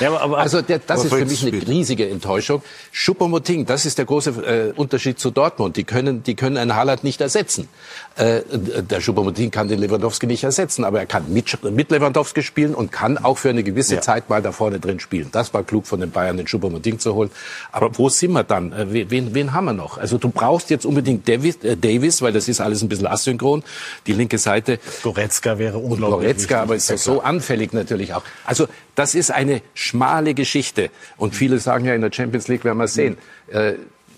ja, 0.00 0.16
aber, 0.16 0.38
also 0.38 0.62
der, 0.62 0.78
das 0.78 1.04
ist 1.04 1.14
für 1.14 1.24
mich 1.24 1.46
eine 1.46 1.66
riesige 1.66 2.08
Enttäuschung. 2.08 2.62
Schuppermoting, 2.92 3.66
das 3.66 3.86
ist 3.86 3.98
der 3.98 4.04
große 4.04 4.30
äh, 4.30 4.72
Unterschied 4.78 5.18
zu 5.18 5.30
Dortmund. 5.30 5.76
Die 5.76 5.84
können, 5.84 6.22
die 6.22 6.34
können 6.34 6.56
einen 6.56 6.74
Haaland 6.74 7.04
nicht 7.04 7.20
ersetzen. 7.20 7.68
Äh, 8.16 8.42
der 8.52 9.00
Schuppermoting 9.00 9.50
kann 9.50 9.68
den 9.68 9.78
Lewandowski 9.78 10.26
nicht 10.26 10.44
ersetzen, 10.44 10.84
aber 10.84 11.00
er 11.00 11.06
kann 11.06 11.32
mit, 11.32 11.62
mit 11.64 11.90
Lewandowski 11.90 12.42
spielen 12.42 12.74
und 12.74 12.92
kann 12.92 13.18
auch 13.18 13.38
für 13.38 13.50
eine 13.50 13.62
gewisse 13.62 13.96
ja. 13.96 14.00
Zeit 14.00 14.28
mal 14.28 14.42
da 14.42 14.52
vorne 14.52 14.80
drin 14.80 15.00
spielen. 15.00 15.28
Das 15.32 15.52
war 15.54 15.62
klug 15.64 15.86
von 15.86 16.00
den 16.00 16.10
Bayern, 16.10 16.36
den 16.36 16.46
Schuppermoting 16.46 16.98
zu 16.98 17.14
holen. 17.14 17.30
Aber 17.72 17.96
wo 17.98 18.08
sind 18.08 18.32
wir 18.32 18.44
dann? 18.44 18.72
Äh, 18.72 19.10
wen, 19.10 19.34
wen 19.34 19.52
haben 19.52 19.66
wir 19.66 19.72
noch? 19.72 19.98
Also 19.98 20.18
du 20.18 20.28
brauchst 20.28 20.70
jetzt 20.70 20.86
unbedingt 20.86 21.28
Davis, 21.28 21.56
äh, 21.62 21.76
Davis, 21.76 22.22
weil 22.22 22.32
das 22.32 22.48
ist 22.48 22.60
alles 22.60 22.82
ein 22.82 22.88
bisschen 22.88 23.06
asynchron. 23.06 23.62
Die 24.06 24.12
linke 24.20 24.38
Seite. 24.38 24.78
Goretzka 25.02 25.58
wäre 25.58 25.78
unglaublich. 25.78 26.04
Und 26.04 26.20
Goretzka, 26.20 26.62
aber 26.62 26.76
ist 26.76 26.90
ja 26.90 26.96
so 26.96 27.20
anfällig 27.20 27.72
natürlich 27.72 28.14
auch. 28.14 28.22
Also 28.44 28.68
das 28.94 29.14
ist 29.14 29.30
eine 29.30 29.62
schmale 29.74 30.34
Geschichte. 30.34 30.90
Und 31.16 31.34
viele 31.34 31.58
sagen 31.58 31.84
ja, 31.84 31.94
in 31.94 32.02
der 32.02 32.12
Champions 32.12 32.48
League 32.48 32.64
werden 32.64 32.78
wir 32.78 32.88
sehen. 32.88 33.16
Äh, 33.50 33.74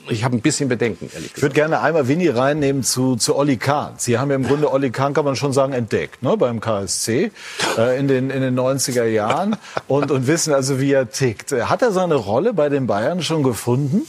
ich 0.09 0.24
habe 0.24 0.36
ein 0.36 0.40
bisschen 0.40 0.68
Bedenken, 0.68 1.09
ehrlich 1.14 1.32
gesagt. 1.32 1.36
Ich 1.36 1.42
würde 1.42 1.55
gerne 1.55 1.80
einmal 1.80 2.09
Winnie 2.09 2.28
reinnehmen 2.28 2.82
zu, 2.82 3.14
zu 3.14 3.36
Olli 3.36 3.57
Kahn. 3.57 3.94
Sie 3.98 4.18
haben 4.18 4.30
ja 4.30 4.36
im 4.36 4.42
Grunde 4.42 4.72
Olli 4.72 4.90
Kahn, 4.90 5.14
kann 5.14 5.24
man 5.24 5.36
schon 5.36 5.53
sagen, 5.53 5.72
entdeckt 5.72 6.22
ne, 6.22 6.36
beim 6.36 6.61
KSC 6.61 7.30
äh, 7.78 7.98
in, 7.98 8.09
den, 8.09 8.30
in 8.30 8.40
den 8.40 8.59
90er 8.59 9.05
Jahren 9.05 9.57
und, 9.86 10.11
und 10.11 10.26
wissen 10.26 10.53
also, 10.53 10.80
wie 10.80 10.92
er 10.92 11.11
tickt. 11.11 11.53
Hat 11.53 11.82
er 11.82 11.92
seine 11.92 12.16
Rolle 12.16 12.53
bei 12.53 12.68
den 12.68 12.88
Bayern 12.88 13.22
schon 13.22 13.44
gefunden? 13.44 14.03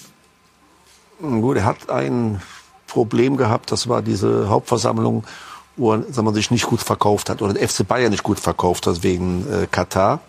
Gut, 1.22 1.58
er 1.58 1.66
hat 1.66 1.90
ein 1.90 2.42
Problem 2.88 3.38
gehabt, 3.38 3.72
das 3.72 3.88
war 3.88 4.02
diese 4.02 4.50
Hauptversammlung 4.50 5.24
wo 5.76 5.94
er 5.94 6.04
sagen 6.12 6.28
wir, 6.28 6.34
sich 6.34 6.52
nicht 6.52 6.66
gut 6.66 6.82
verkauft 6.82 7.30
hat 7.30 7.42
oder 7.42 7.54
der 7.54 7.68
FC 7.68 7.88
Bayern 7.88 8.12
nicht 8.12 8.24
gut 8.24 8.40
verkauft 8.40 8.88
hat 8.88 9.04
wegen 9.04 9.46
äh, 9.52 9.68
Katar. 9.68 10.20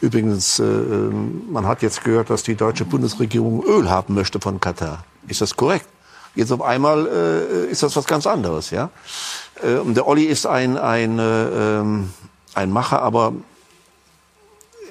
Übrigens, 0.00 0.58
äh, 0.58 0.64
ähm, 0.64 1.42
man 1.50 1.66
hat 1.66 1.82
jetzt 1.82 2.04
gehört, 2.04 2.30
dass 2.30 2.42
die 2.42 2.54
deutsche 2.54 2.84
Bundesregierung 2.84 3.62
Öl 3.64 3.90
haben 3.90 4.14
möchte 4.14 4.40
von 4.40 4.60
Katar. 4.60 5.04
Ist 5.28 5.40
das 5.40 5.56
korrekt? 5.56 5.86
Jetzt 6.34 6.52
auf 6.52 6.62
einmal 6.62 7.06
äh, 7.06 7.70
ist 7.70 7.82
das 7.82 7.96
was 7.96 8.06
ganz 8.06 8.26
anderes, 8.26 8.70
ja. 8.70 8.90
Äh, 9.62 9.74
und 9.76 9.94
der 9.94 10.06
Olli 10.06 10.24
ist 10.24 10.46
ein 10.46 10.78
ein 10.78 11.18
äh, 11.18 11.78
ähm, 11.80 12.10
ein 12.54 12.70
Macher, 12.70 13.02
aber 13.02 13.32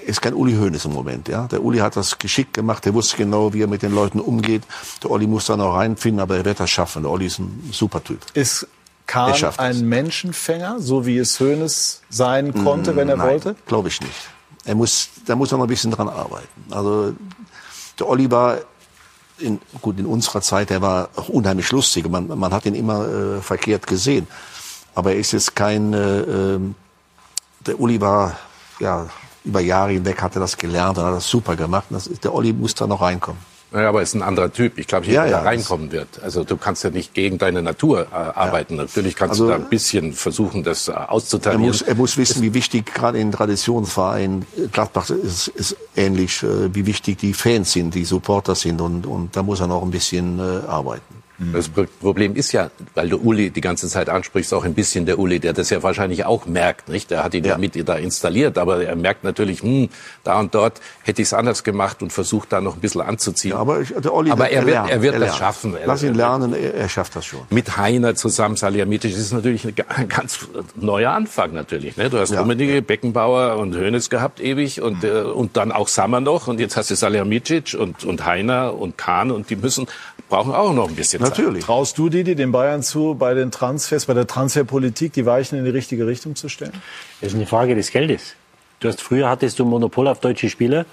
ist 0.06 0.22
kein 0.22 0.34
Uli 0.34 0.56
Hoeneß 0.56 0.86
im 0.86 0.94
Moment, 0.94 1.28
ja. 1.28 1.48
Der 1.48 1.64
Uli 1.64 1.80
hat 1.80 1.96
das 1.96 2.18
geschickt 2.18 2.54
gemacht, 2.54 2.86
der 2.86 2.94
wusste 2.94 3.18
genau, 3.18 3.54
wie 3.54 3.62
er 3.62 3.68
mit 3.68 3.84
den 3.84 3.94
Leuten 3.94 4.20
umgeht. 4.20 4.64
Der 5.04 5.12
Olli 5.12 5.28
muss 5.28 5.46
da 5.46 5.56
noch 5.56 5.76
reinfinden, 5.76 6.20
aber 6.20 6.38
er 6.38 6.46
wird 6.46 6.60
das 6.60 6.70
schaffen. 6.70 7.04
Der 7.04 7.12
Olli 7.12 7.28
ist 7.28 7.40
ein 7.40 7.70
super 7.72 8.04
Typ. 8.04 8.20
Ist 8.34 8.68
Kahn 9.10 9.34
ein 9.58 9.90
Menschenfänger, 9.90 10.80
so 10.80 11.08
wie 11.08 11.18
es 11.18 11.40
Hoeneß 11.40 12.02
sein 12.12 12.54
konnte, 12.64 12.96
wenn 12.96 13.10
er 13.10 13.18
Nein, 13.18 13.28
wollte? 13.28 13.56
glaube 13.66 13.88
ich 13.88 14.00
nicht. 14.02 14.30
Er 14.66 14.76
muss, 14.76 15.10
da 15.26 15.36
muss 15.36 15.52
er 15.52 15.58
noch 15.58 15.66
ein 15.66 15.70
bisschen 15.70 15.90
dran 15.90 16.08
arbeiten. 16.08 16.48
Also 16.70 17.16
der 17.98 18.08
Olli 18.08 18.30
war 18.30 18.60
in, 19.40 19.60
gut 19.82 19.98
in 19.98 20.06
unserer 20.06 20.42
Zeit, 20.42 20.70
er 20.70 20.84
war 20.84 21.10
auch 21.16 21.28
unheimlich 21.30 21.72
lustig. 21.72 22.08
Man, 22.08 22.28
man 22.28 22.54
hat 22.54 22.68
ihn 22.68 22.76
immer 22.76 23.08
äh, 23.08 23.42
verkehrt 23.42 23.88
gesehen. 23.88 24.28
Aber 24.94 25.14
er 25.14 25.18
ist 25.18 25.32
jetzt 25.32 25.56
kein, 25.56 25.92
äh, 25.94 26.20
ähm, 26.22 26.76
der 27.66 27.80
Uli 27.80 28.00
war 28.00 28.38
ja 28.80 29.08
über 29.44 29.62
Jahre 29.62 29.94
hinweg 29.94 30.22
hat 30.22 30.36
er 30.36 30.42
das 30.42 30.56
gelernt 30.56 31.00
und 31.00 31.06
hat 31.06 31.16
das 31.16 31.28
super 31.28 31.56
gemacht. 31.56 31.86
Das, 31.90 32.08
der 32.08 32.34
Olli 32.34 32.54
muss 32.54 32.76
da 32.76 32.86
noch 32.86 33.02
reinkommen. 33.02 33.42
Naja, 33.72 33.90
aber 33.90 34.00
er 34.00 34.04
ist 34.04 34.16
ein 34.16 34.24
anderer 34.24 34.52
Typ. 34.52 34.80
Ich 34.80 34.88
glaube 34.88 35.06
nicht, 35.06 35.16
ja, 35.16 35.26
er 35.26 35.32
ja, 35.32 35.42
reinkommen 35.42 35.92
wird. 35.92 36.22
Also 36.24 36.44
du 36.44 36.58
kannst 36.58 36.84
ja 36.84 36.90
nicht 36.90 37.14
gegen 37.14 37.38
deine 37.38 37.62
Natur 37.62 38.08
äh, 38.12 38.16
arbeiten. 38.16 38.76
Ja. 38.76 38.84
Natürlich 38.84 39.16
kannst 39.16 39.34
also, 39.34 39.46
du 39.46 39.52
da 39.52 39.58
ein 39.58 39.70
bisschen 39.70 40.14
versuchen, 40.14 40.64
das 40.64 40.88
äh, 40.88 40.94
auszutarieren. 40.94 41.64
Er 41.64 41.68
muss, 41.68 41.82
er 41.84 41.96
muss 41.96 42.18
wissen, 42.18 42.42
wie 42.42 42.54
wichtig 42.54 42.88
gerade 42.88 43.20
in 43.20 43.32
Traditionsvereinen, 43.32 44.46
Gladbach 44.72 45.10
ist, 45.12 45.50
ist 45.50 45.78
ähnlich, 45.96 46.42
äh, 46.42 46.74
wie 46.74 46.88
wichtig 46.88 47.20
die 47.20 47.34
Fans 47.34 47.72
sind, 47.72 47.94
die 47.94 48.06
Supporter 48.06 48.56
sind. 48.56 48.82
Und, 48.82 49.06
und 49.06 49.36
da 49.36 49.44
muss 49.44 49.60
er 49.60 49.68
noch 49.68 49.84
ein 49.84 49.92
bisschen 49.92 50.40
äh, 50.40 50.68
arbeiten. 50.68 51.19
Mhm. 51.40 51.54
Das 51.54 51.70
Problem 51.70 52.36
ist 52.36 52.52
ja, 52.52 52.70
weil 52.96 53.10
du 53.10 53.18
Uli 53.18 53.50
die 53.50 53.62
ganze 53.62 53.88
Zeit 53.88 54.10
ansprichst, 54.10 54.54
auch 54.54 54.66
ein 54.66 54.74
bisschen 54.74 55.06
der 55.06 55.18
Uli, 55.20 55.40
der 55.40 55.54
das 55.54 55.70
ja 55.70 55.82
wahrscheinlich 55.82 56.26
auch 56.26 56.46
merkt, 56.46 56.90
nicht? 56.90 57.12
Der 57.12 57.24
hat 57.24 57.34
ihn 57.34 57.46
ja, 57.46 57.52
ja 57.52 57.58
mit 57.58 57.88
da 57.88 57.96
installiert, 57.96 58.58
aber 58.58 58.84
er 58.84 58.96
merkt 58.96 59.24
natürlich, 59.24 59.62
hm, 59.62 59.90
da 60.24 60.40
und 60.40 60.54
dort 60.54 60.82
hätte 61.04 61.22
ich 61.22 61.30
es 61.30 61.34
anders 61.34 61.64
gemacht 61.64 62.02
und 62.02 62.12
versucht 62.12 62.52
da 62.52 62.60
noch 62.60 62.76
ein 62.76 62.82
bisschen 62.82 63.02
anzuziehen. 63.02 63.52
Ja, 63.52 63.58
aber 63.58 63.84
der 63.84 64.14
Uli, 64.14 64.32
aber 64.32 64.50
er, 64.50 64.66
wird, 64.66 64.90
er 64.90 65.02
wird 65.02 65.14
er 65.14 65.20
das 65.22 65.38
schaffen. 65.38 65.76
Lass 65.86 66.04
ihn 66.04 66.14
lernen, 66.14 66.54
er, 66.54 66.74
er, 66.74 66.90
schafft 66.90 67.16
das 67.16 67.26
schon. 67.26 67.42
Mit 67.50 67.78
Heiner 67.78 68.16
zusammen, 68.16 68.58
Salihamidzic, 68.58 69.16
ist 69.16 69.32
natürlich 69.32 69.66
ein 69.66 70.10
ganz 70.10 70.48
neuer 70.76 71.12
Anfang 71.12 71.54
natürlich. 71.54 71.96
Ne? 71.96 72.10
Du 72.10 72.20
hast 72.20 72.32
ja. 72.32 72.40
Rummenigge, 72.40 72.82
Beckenbauer 72.82 73.58
und 73.58 73.76
Hoeneß 73.76 74.10
gehabt 74.10 74.42
ewig 74.42 74.82
und, 74.82 75.04
äh, 75.04 75.22
und 75.22 75.56
dann 75.56 75.72
auch 75.72 75.88
Sammer 75.88 76.20
noch 76.20 76.48
und 76.48 76.60
jetzt 76.60 76.76
hast 76.76 76.92
du 76.92 76.96
Salihamidzic 76.96 77.76
und, 77.80 78.04
und 78.04 78.26
Heiner 78.26 78.74
und 78.74 78.98
Kahn 78.98 79.32
und 79.32 79.50
die 79.50 79.56
müssen 79.56 79.88
brauchen 80.30 80.54
auch 80.54 80.74
noch 80.74 80.88
ein 80.88 80.96
bisschen 80.96 81.22
Zeit. 81.22 81.38
Natürlich. 81.38 81.66
Traust 81.66 81.98
du 81.98 82.10
Didi 82.10 82.36
den 82.36 82.52
Bayern 82.52 82.84
zu, 82.84 83.16
bei 83.16 83.34
den 83.34 83.52
Transfers, 83.52 84.06
bei 84.06 84.14
der 84.14 84.28
Transferpolitik 84.28 85.12
die 85.14 85.26
Weichen 85.26 85.58
in 85.58 85.66
die 85.66 85.72
richtige 85.72 86.08
Richtung 86.08 86.36
zu 86.36 86.48
stellen? 86.48 86.74
Das 87.20 87.32
ist 87.32 87.36
eine 87.36 87.48
Frage 87.48 87.76
des 87.76 87.92
Geldes. 87.92 88.36
Du 88.80 88.88
hast 88.88 89.02
früher 89.02 89.30
hattest 89.30 89.60
du 89.60 89.66
Monopol 89.66 90.08
auf 90.08 90.20
deutsche 90.20 90.50
Spieler. 90.50 90.86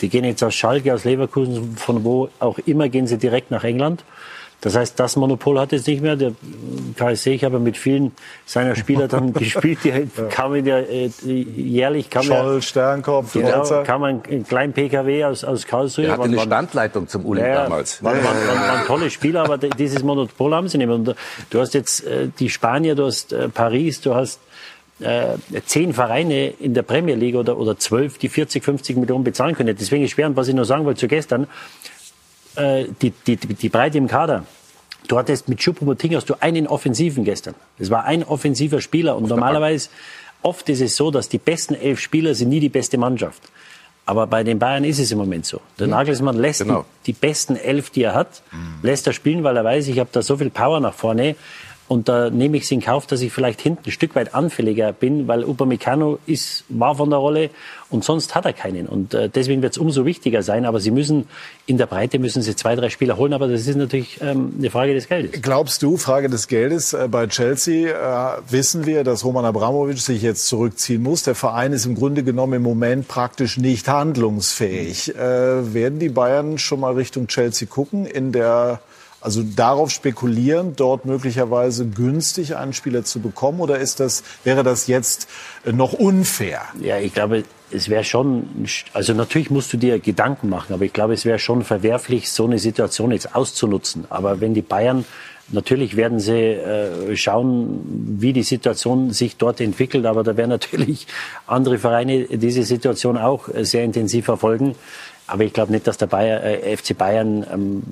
Die 0.00 0.08
gehen 0.08 0.24
jetzt 0.24 0.42
aus 0.44 0.54
Schalke, 0.54 0.94
aus 0.94 1.04
Leverkusen, 1.04 1.76
von 1.76 2.04
wo 2.04 2.28
auch 2.38 2.58
immer 2.66 2.88
gehen 2.88 3.06
sie 3.06 3.18
direkt 3.18 3.50
nach 3.50 3.64
England. 3.64 4.04
Das 4.62 4.76
heißt, 4.76 4.98
das 4.98 5.16
Monopol 5.16 5.58
hat 5.58 5.72
es 5.72 5.88
nicht 5.88 6.00
mehr. 6.00 6.14
Der 6.14 6.32
KSC, 6.96 7.34
ich 7.34 7.44
habe 7.44 7.58
mit 7.58 7.76
vielen 7.76 8.12
seiner 8.46 8.76
Spieler 8.76 9.08
dann 9.08 9.32
gespielt, 9.34 9.80
die 9.82 9.88
ja. 9.88 9.98
kamen 10.30 10.64
ja 10.64 10.78
äh, 10.78 11.10
jährlich 11.26 12.08
kam 12.08 12.22
Scholl, 12.22 12.54
ja, 12.54 12.62
Sternkopf, 12.62 13.32
genau, 13.32 13.82
kam 13.82 14.04
ein, 14.04 14.22
ein 14.30 14.46
kleinen 14.46 14.72
PKW 14.72 15.24
aus, 15.24 15.42
aus 15.42 15.66
Karlsruhe. 15.66 16.06
Er 16.06 16.12
hatte 16.12 16.22
eine 16.22 16.38
Standleitung 16.38 17.08
zum 17.08 17.26
Uli 17.26 17.40
ja, 17.40 17.64
damals. 17.64 18.02
Waren, 18.04 18.22
waren, 18.22 18.36
waren, 18.46 18.60
waren, 18.60 18.86
tolle 18.86 19.10
Spieler, 19.10 19.42
aber 19.42 19.58
dieses 19.58 20.04
Monopol 20.04 20.54
haben 20.54 20.68
sie 20.68 20.78
nicht 20.78 20.86
mehr. 20.86 20.94
Und 20.94 21.16
du 21.50 21.60
hast 21.60 21.74
jetzt 21.74 22.06
äh, 22.06 22.28
die 22.38 22.48
Spanier, 22.48 22.94
du 22.94 23.06
hast 23.06 23.32
äh, 23.32 23.48
Paris, 23.48 24.00
du 24.00 24.14
hast 24.14 24.38
äh, 25.00 25.34
zehn 25.66 25.92
Vereine 25.92 26.50
in 26.50 26.74
der 26.74 26.82
Premier 26.82 27.16
League 27.16 27.34
oder, 27.34 27.58
oder 27.58 27.78
zwölf, 27.78 28.18
die 28.18 28.28
40, 28.28 28.62
50 28.62 28.96
Millionen 28.96 29.24
bezahlen 29.24 29.56
können. 29.56 29.76
Deswegen 29.76 30.04
ist 30.04 30.12
schwer, 30.12 30.28
und 30.28 30.36
was 30.36 30.46
ich 30.46 30.54
nur 30.54 30.66
sagen 30.66 30.84
wollte 30.84 31.00
zu 31.00 31.08
gestern, 31.08 31.48
äh, 32.56 32.86
die, 33.00 33.10
die, 33.10 33.36
die 33.36 33.68
Breite 33.68 33.98
im 33.98 34.08
Kader. 34.08 34.44
Du 35.08 35.18
hattest 35.18 35.48
mit 35.48 35.60
Choupo-Moting 35.60 36.14
hast 36.14 36.30
du 36.30 36.34
einen 36.40 36.66
Offensiven 36.66 37.24
gestern. 37.24 37.54
Es 37.78 37.90
war 37.90 38.04
ein 38.04 38.22
offensiver 38.22 38.80
Spieler 38.80 39.16
und 39.16 39.28
normalerweise 39.28 39.88
oft 40.42 40.68
ist 40.68 40.80
es 40.80 40.96
so, 40.96 41.10
dass 41.10 41.28
die 41.28 41.38
besten 41.38 41.74
elf 41.74 42.00
Spieler 42.00 42.34
sind 42.34 42.48
nie 42.48 42.60
die 42.60 42.68
beste 42.68 42.98
Mannschaft. 42.98 43.42
Aber 44.04 44.26
bei 44.26 44.42
den 44.42 44.58
Bayern 44.58 44.84
ist 44.84 44.98
es 44.98 45.12
im 45.12 45.18
Moment 45.18 45.46
so. 45.46 45.60
Der 45.78 45.86
mhm. 45.86 45.92
Nagelsmann 45.92 46.36
lässt 46.36 46.60
genau. 46.60 46.84
die, 47.06 47.12
die, 47.12 47.18
besten 47.18 47.56
elf, 47.56 47.90
die 47.90 48.02
er 48.02 48.14
hat, 48.14 48.42
mhm. 48.50 48.78
lässt 48.82 49.06
er 49.06 49.12
spielen, 49.12 49.44
weil 49.44 49.56
er 49.56 49.64
weiß, 49.64 49.86
ich 49.88 49.98
habe 49.98 50.10
da 50.12 50.22
so 50.22 50.36
viel 50.36 50.50
Power 50.50 50.80
nach 50.80 50.94
vorne. 50.94 51.36
Und 51.92 52.08
da 52.08 52.30
nehme 52.30 52.56
ich 52.56 52.62
es 52.62 52.70
in 52.70 52.80
Kauf, 52.80 53.06
dass 53.06 53.20
ich 53.20 53.34
vielleicht 53.34 53.60
hinten 53.60 53.82
ein 53.84 53.90
Stück 53.90 54.14
weit 54.14 54.34
anfälliger 54.34 54.94
bin, 54.94 55.28
weil 55.28 55.44
Upamecano 55.44 56.18
ist, 56.24 56.64
war 56.70 56.94
von 56.94 57.10
der 57.10 57.18
Rolle 57.18 57.50
und 57.90 58.02
sonst 58.02 58.34
hat 58.34 58.46
er 58.46 58.54
keinen. 58.54 58.86
Und 58.86 59.12
äh, 59.12 59.28
deswegen 59.28 59.60
wird 59.60 59.72
es 59.72 59.78
umso 59.78 60.06
wichtiger 60.06 60.42
sein. 60.42 60.64
Aber 60.64 60.80
sie 60.80 60.90
müssen, 60.90 61.28
in 61.66 61.76
der 61.76 61.84
Breite 61.84 62.18
müssen 62.18 62.40
sie 62.40 62.56
zwei, 62.56 62.76
drei 62.76 62.88
Spieler 62.88 63.18
holen. 63.18 63.34
Aber 63.34 63.46
das 63.46 63.66
ist 63.66 63.76
natürlich 63.76 64.22
ähm, 64.22 64.54
eine 64.58 64.70
Frage 64.70 64.94
des 64.94 65.06
Geldes. 65.06 65.42
Glaubst 65.42 65.82
du, 65.82 65.98
Frage 65.98 66.30
des 66.30 66.48
Geldes, 66.48 66.94
äh, 66.94 67.08
bei 67.10 67.26
Chelsea 67.26 67.90
äh, 67.90 68.40
wissen 68.48 68.86
wir, 68.86 69.04
dass 69.04 69.22
Roman 69.22 69.44
Abramovic 69.44 69.98
sich 69.98 70.22
jetzt 70.22 70.46
zurückziehen 70.46 71.02
muss. 71.02 71.24
Der 71.24 71.34
Verein 71.34 71.74
ist 71.74 71.84
im 71.84 71.94
Grunde 71.94 72.22
genommen 72.22 72.54
im 72.54 72.62
Moment 72.62 73.06
praktisch 73.06 73.58
nicht 73.58 73.86
handlungsfähig. 73.88 75.14
Äh, 75.14 75.74
werden 75.74 75.98
die 75.98 76.08
Bayern 76.08 76.56
schon 76.56 76.80
mal 76.80 76.94
Richtung 76.94 77.26
Chelsea 77.26 77.68
gucken 77.68 78.06
in 78.06 78.32
der 78.32 78.80
also 79.22 79.42
darauf 79.42 79.90
spekulieren, 79.90 80.74
dort 80.76 81.04
möglicherweise 81.04 81.86
günstig 81.86 82.56
einen 82.56 82.72
Spieler 82.72 83.04
zu 83.04 83.20
bekommen 83.20 83.60
oder 83.60 83.78
ist 83.78 84.00
das, 84.00 84.24
wäre 84.44 84.62
das 84.64 84.88
jetzt 84.88 85.28
noch 85.64 85.92
unfair? 85.92 86.62
Ja, 86.80 86.98
ich 86.98 87.14
glaube, 87.14 87.44
es 87.70 87.88
wäre 87.88 88.04
schon, 88.04 88.66
also 88.92 89.14
natürlich 89.14 89.50
musst 89.50 89.72
du 89.72 89.76
dir 89.76 89.98
Gedanken 89.98 90.48
machen, 90.48 90.74
aber 90.74 90.84
ich 90.84 90.92
glaube, 90.92 91.14
es 91.14 91.24
wäre 91.24 91.38
schon 91.38 91.62
verwerflich, 91.62 92.30
so 92.30 92.44
eine 92.44 92.58
Situation 92.58 93.12
jetzt 93.12 93.34
auszunutzen. 93.34 94.04
Aber 94.10 94.40
wenn 94.40 94.54
die 94.54 94.62
Bayern 94.62 95.04
Natürlich 95.52 95.96
werden 95.96 96.18
sie 96.18 96.32
äh, 96.32 97.14
schauen, 97.14 97.80
wie 98.18 98.32
die 98.32 98.42
Situation 98.42 99.10
sich 99.10 99.36
dort 99.36 99.60
entwickelt, 99.60 100.06
aber 100.06 100.22
da 100.22 100.36
werden 100.36 100.48
natürlich 100.60 101.06
andere 101.46 101.78
Vereine 101.78 102.24
diese 102.24 102.62
Situation 102.62 103.18
auch 103.18 103.48
sehr 103.60 103.84
intensiv 103.84 104.24
verfolgen. 104.24 104.74
Aber 105.26 105.44
ich 105.44 105.52
glaube 105.52 105.72
nicht, 105.72 105.86
dass 105.86 105.98
der 105.98 106.06
Bayer, 106.06 106.42
äh, 106.42 106.76
FC 106.76 106.96
Bayern 106.96 107.46
ähm, 107.52 107.82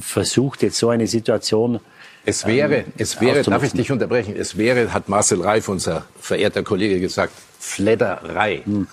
versucht, 0.00 0.62
jetzt 0.62 0.78
so 0.78 0.88
eine 0.88 1.06
Situation 1.06 1.80
es 2.24 2.46
wäre, 2.46 2.76
ähm, 2.76 2.84
es 2.98 3.20
wäre, 3.20 3.42
darf 3.42 3.64
ich 3.64 3.72
dich 3.72 3.90
unterbrechen? 3.90 4.36
Es 4.36 4.56
wäre, 4.56 4.92
hat 4.92 5.08
Marcel 5.08 5.42
Reif, 5.42 5.68
unser 5.68 6.04
verehrter 6.20 6.62
Kollege, 6.62 7.00
gesagt, 7.00 7.32
Fledderei. 7.58 8.62
Hm 8.64 8.86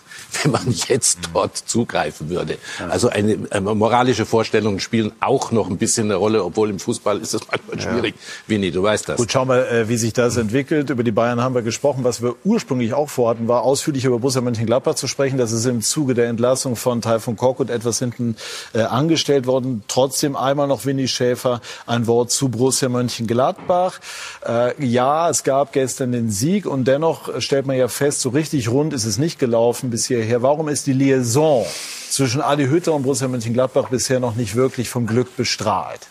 wenn 0.44 0.52
man 0.52 0.74
jetzt 0.88 1.20
dort 1.34 1.58
zugreifen 1.58 2.30
würde. 2.30 2.58
Also 2.90 3.10
eine, 3.10 3.40
eine 3.50 3.76
moralische 3.76 4.26
Vorstellungen 4.26 4.80
spielen 4.80 5.12
auch 5.20 5.52
noch 5.52 5.70
ein 5.70 5.78
bisschen 5.78 6.08
eine 6.08 6.16
Rolle, 6.16 6.44
obwohl 6.44 6.70
im 6.70 6.80
Fußball 6.80 7.20
ist 7.20 7.34
es 7.34 7.42
manchmal 7.50 7.80
schwierig. 7.80 8.16
Ja. 8.16 8.22
Winnie, 8.48 8.72
du 8.72 8.84
weißt 8.84 9.10
das. 9.10 9.18
Gut, 9.18 9.32
schauen 9.32 9.50
wir, 9.50 9.70
äh, 9.70 9.90
wie 9.90 9.98
sich 9.98 10.14
das 10.14 10.38
entwickelt. 10.38 10.90
Über 10.90 11.04
die 11.04 11.12
Bayern 11.12 11.42
haben 11.42 11.56
wir 11.56 11.62
gesprochen. 11.62 12.04
Was 12.04 12.22
wir 12.22 12.36
ursprünglich 12.44 12.94
auch 12.94 13.10
vorhatten, 13.10 13.48
war 13.48 13.64
ausführlich 13.64 14.06
über 14.06 14.20
Borussia 14.20 14.42
Mönchengladbach 14.42 14.96
zu 14.96 15.08
sprechen. 15.08 15.38
Das 15.38 15.52
ist 15.52 15.66
im 15.66 15.82
Zuge 15.82 16.14
der 16.14 16.28
Entlassung 16.28 16.76
von 16.76 17.02
Taifun 17.02 17.36
Korkut 17.36 17.70
etwas 17.70 18.00
hinten 18.00 18.36
äh, 18.74 18.82
angestellt 18.82 19.48
worden. 19.48 19.84
Trotzdem 19.88 20.36
einmal 20.36 20.68
noch 20.68 20.86
Winnie 20.86 21.08
Schäfer 21.08 21.62
ein 21.86 22.08
Wort 22.08 22.32
zu 22.32 22.50
Borussia 22.50 22.90
Mönchengladbach. 22.90 24.00
Äh, 24.46 24.86
ja, 24.86 25.30
es 25.30 25.44
gab 25.44 25.74
gestern 25.74 26.12
den 26.12 26.30
Sieg 26.30 26.66
und 26.66 26.88
dennoch 26.88 27.42
stellt 27.42 27.66
man 27.66 27.78
ja 27.78 27.88
fest, 27.88 28.22
so 28.22 28.30
richtig 28.30 28.70
rund 28.70 28.94
ist 28.94 29.06
es 29.06 29.18
nicht 29.18 29.40
gelaufen 29.40 29.90
bisher 29.90 30.19
hierher. 30.20 30.42
Warum 30.42 30.70
ist 30.70 30.88
die 30.88 30.94
Liaison 30.94 31.66
zwischen 32.10 32.42
Adi 32.42 32.66
Hütter 32.68 32.94
und 32.94 33.04
Borussia 33.04 33.28
Mönchengladbach 33.28 33.90
bisher 33.90 34.20
noch 34.20 34.36
nicht 34.36 34.56
wirklich 34.56 34.90
vom 34.90 35.08
Glück 35.08 35.36
bestrahlt? 35.36 36.08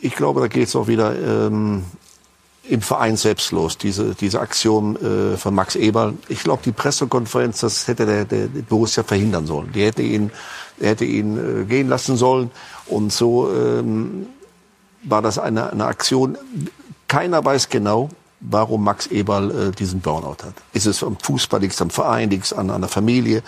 Ich 0.00 0.14
glaube, 0.14 0.40
da 0.40 0.48
geht 0.48 0.68
es 0.68 0.76
auch 0.76 0.86
wieder 0.86 1.14
ähm, 1.16 1.84
im 2.68 2.80
Verein 2.80 3.16
selbst 3.16 3.52
los, 3.52 3.76
diese, 3.76 4.14
diese 4.14 4.40
Aktion 4.40 4.96
äh, 4.96 5.36
von 5.36 5.54
Max 5.54 5.76
Eberl. 5.76 6.14
Ich 6.28 6.42
glaube, 6.42 6.62
die 6.64 6.72
Pressekonferenz, 6.72 7.60
das 7.60 7.88
hätte 7.88 8.06
der, 8.06 8.24
der, 8.24 8.48
Borussia 8.68 9.02
verhindern 9.02 9.46
sollen. 9.46 9.70
Die 9.72 9.84
hätte 9.84 10.02
ihn, 10.02 10.30
der 10.80 10.90
hätte 10.90 11.04
ihn 11.04 11.62
äh, 11.62 11.64
gehen 11.64 11.88
lassen 11.88 12.16
sollen. 12.16 12.50
Und 12.86 13.12
so 13.12 13.50
ähm, 13.52 14.26
war 15.02 15.20
das 15.20 15.38
eine, 15.38 15.72
eine 15.72 15.84
Aktion. 15.84 16.38
Keiner 17.06 17.44
weiß 17.44 17.68
genau, 17.68 18.08
warum 18.48 18.84
Max 18.84 19.06
Eberl 19.08 19.50
äh, 19.50 19.70
diesen 19.72 20.00
Burnout 20.00 20.44
hat. 20.44 20.54
Ist 20.72 20.86
es 20.86 21.02
am 21.02 21.16
Fußball, 21.22 21.60
liegt 21.60 21.74
es 21.74 21.82
am 21.82 21.90
Verein, 21.90 22.30
liegt 22.30 22.44
es 22.44 22.52
an, 22.52 22.70
an 22.70 22.80
der 22.80 22.90
Familie? 22.90 23.42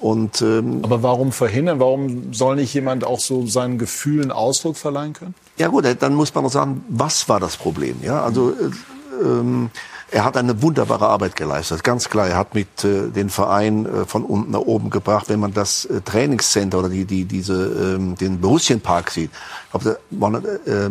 Und, 0.00 0.42
ähm, 0.42 0.80
Aber 0.82 1.02
warum 1.04 1.30
verhindern? 1.30 1.78
Warum 1.78 2.32
soll 2.32 2.56
nicht 2.56 2.74
jemand 2.74 3.04
auch 3.04 3.20
so 3.20 3.46
seinen 3.46 3.78
Gefühlen 3.78 4.32
Ausdruck 4.32 4.76
verleihen 4.76 5.12
können? 5.12 5.34
Ja 5.58 5.68
gut, 5.68 5.86
dann 6.00 6.14
muss 6.14 6.34
man 6.34 6.42
noch 6.42 6.50
sagen, 6.50 6.84
was 6.88 7.28
war 7.28 7.38
das 7.38 7.56
Problem? 7.56 7.96
Ja, 8.02 8.22
also 8.22 8.50
äh, 8.50 9.24
ähm, 9.24 9.70
er 10.10 10.24
hat 10.24 10.36
eine 10.36 10.60
wunderbare 10.60 11.06
Arbeit 11.06 11.36
geleistet, 11.36 11.82
ganz 11.84 12.08
klar. 12.10 12.28
Er 12.28 12.36
hat 12.36 12.54
mit 12.54 12.84
äh, 12.84 13.08
den 13.08 13.30
Verein 13.30 13.86
äh, 13.86 14.04
von 14.04 14.24
unten 14.24 14.50
nach 14.50 14.60
oben 14.60 14.90
gebracht. 14.90 15.28
Wenn 15.28 15.40
man 15.40 15.54
das 15.54 15.86
äh, 15.86 16.00
Trainingscenter 16.00 16.80
oder 16.80 16.88
die, 16.88 17.04
die, 17.04 17.24
diese, 17.24 17.94
ähm, 17.94 18.16
den 18.16 18.40
Borussienpark 18.40 19.10
sieht, 19.10 19.30
ich 19.30 19.70
glaube, 19.70 19.98
da 20.10 20.18
waren 20.20 20.44
äh, 20.44 20.90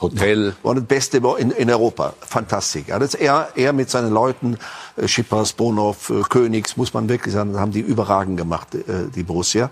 Hotel. 0.00 0.54
War 0.62 0.74
das 0.74 0.84
Beste 0.84 1.20
in, 1.38 1.50
in 1.50 1.70
Europa. 1.70 2.14
Fantastisch. 2.20 2.84
Ja, 2.86 2.98
das 2.98 3.14
er, 3.14 3.48
er 3.56 3.72
mit 3.72 3.90
seinen 3.90 4.12
Leuten, 4.12 4.56
äh, 4.96 5.08
Schippers, 5.08 5.52
Bonhoff, 5.52 6.10
äh, 6.10 6.22
Königs, 6.22 6.76
muss 6.76 6.94
man 6.94 7.08
wirklich 7.08 7.34
sagen, 7.34 7.58
haben 7.58 7.72
die 7.72 7.80
überragend 7.80 8.36
gemacht, 8.36 8.74
äh, 8.74 9.08
die 9.14 9.24
Borussia. 9.24 9.70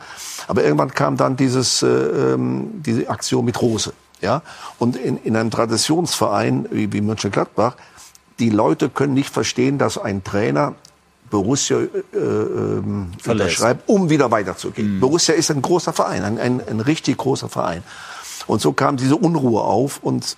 Aber 0.49 0.65
irgendwann 0.65 0.93
kam 0.93 1.17
dann 1.17 1.37
dieses, 1.37 1.83
äh, 1.83 1.87
ähm, 1.87 2.83
diese 2.85 3.09
Aktion 3.09 3.45
mit 3.45 3.61
Rose. 3.61 3.93
Ja? 4.21 4.43
Und 4.79 4.97
in, 4.97 5.17
in 5.19 5.37
einem 5.37 5.51
Traditionsverein 5.51 6.67
wie, 6.71 6.93
wie 6.93 7.01
Mönchengladbach, 7.01 7.77
die 8.39 8.51
Leute 8.51 8.89
können 8.89 9.15
nicht 9.15 9.31
verstehen, 9.31 9.79
dass 9.79 9.97
ein 9.97 10.25
Trainer 10.25 10.75
Borussia 11.31 11.79
äh, 11.79 12.19
äh, 12.19 12.83
unterschreibt, 13.29 13.89
um 13.89 14.11
wieder 14.11 14.31
weiterzugehen. 14.31 14.97
Mhm. 14.97 15.01
Borussia 15.01 15.35
ist 15.35 15.51
ein 15.51 15.63
großer 15.63 15.93
Verein, 15.93 16.25
ein, 16.25 16.39
ein, 16.39 16.63
ein 16.69 16.81
richtig 16.81 17.17
großer 17.17 17.49
Verein. 17.49 17.83
Und 18.47 18.61
so 18.61 18.73
kam 18.73 18.97
diese 18.97 19.17
Unruhe 19.17 19.63
auf 19.63 19.99
und 20.03 20.37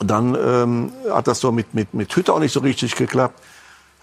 dann 0.00 0.36
ähm, 0.40 0.92
hat 1.10 1.26
das 1.26 1.40
so 1.40 1.52
mit, 1.52 1.74
mit, 1.74 1.94
mit 1.94 2.14
Hütter 2.14 2.34
auch 2.34 2.40
nicht 2.40 2.52
so 2.52 2.60
richtig 2.60 2.96
geklappt. 2.96 3.40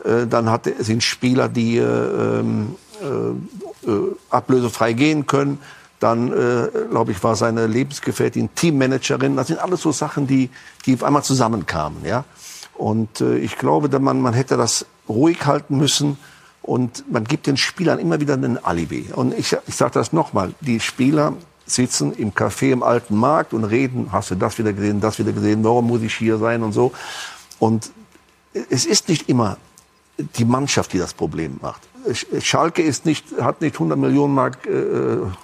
Äh, 0.03 0.27
dann 0.27 0.49
hat, 0.49 0.69
sind 0.79 1.03
Spieler, 1.03 1.49
die 1.49 1.77
äh, 1.77 1.83
ähm, 1.83 2.75
äh, 3.01 3.89
äh, 3.89 4.15
ablösefrei 4.29 4.93
gehen 4.93 5.27
können. 5.27 5.59
Dann, 5.99 6.31
äh, 6.31 6.67
glaube 6.89 7.11
ich, 7.11 7.23
war 7.23 7.35
seine 7.35 7.67
Lebensgefährtin 7.67 8.49
Teammanagerin. 8.55 9.35
Das 9.35 9.47
sind 9.47 9.59
alles 9.59 9.81
so 9.81 9.91
Sachen, 9.91 10.25
die, 10.25 10.49
die 10.85 10.95
auf 10.95 11.03
einmal 11.03 11.23
zusammenkamen. 11.23 12.03
Ja? 12.05 12.25
Und 12.73 13.21
äh, 13.21 13.37
ich 13.37 13.57
glaube, 13.57 13.99
man, 13.99 14.19
man 14.21 14.33
hätte 14.33 14.57
das 14.57 14.85
ruhig 15.07 15.45
halten 15.45 15.77
müssen. 15.77 16.17
Und 16.63 17.11
man 17.11 17.23
gibt 17.23 17.47
den 17.47 17.57
Spielern 17.57 17.99
immer 17.99 18.19
wieder 18.19 18.35
einen 18.35 18.63
Alibi. 18.63 19.09
Und 19.13 19.37
ich, 19.37 19.55
ich 19.67 19.75
sage 19.75 19.93
das 19.93 20.13
nochmal, 20.13 20.53
die 20.61 20.79
Spieler 20.79 21.33
sitzen 21.65 22.13
im 22.13 22.33
Café 22.33 22.71
im 22.71 22.83
alten 22.83 23.15
Markt 23.15 23.53
und 23.53 23.63
reden, 23.63 24.11
hast 24.11 24.31
du 24.31 24.35
das 24.35 24.57
wieder 24.57 24.73
gesehen, 24.73 24.99
das 24.99 25.19
wieder 25.19 25.31
gesehen, 25.31 25.63
warum 25.63 25.87
muss 25.87 26.01
ich 26.01 26.13
hier 26.13 26.37
sein 26.37 26.63
und 26.63 26.73
so. 26.73 26.91
Und 27.59 27.91
es 28.69 28.85
ist 28.85 29.07
nicht 29.07 29.29
immer 29.29 29.57
die 30.17 30.45
Mannschaft, 30.45 30.93
die 30.93 30.97
das 30.97 31.13
Problem 31.13 31.57
macht. 31.61 31.81
Schalke 32.41 32.81
ist 32.81 33.05
nicht, 33.05 33.25
hat 33.39 33.61
nicht 33.61 33.75
100 33.75 33.97
Millionen 33.97 34.33
Mark, 34.33 34.65
äh, 34.65 34.69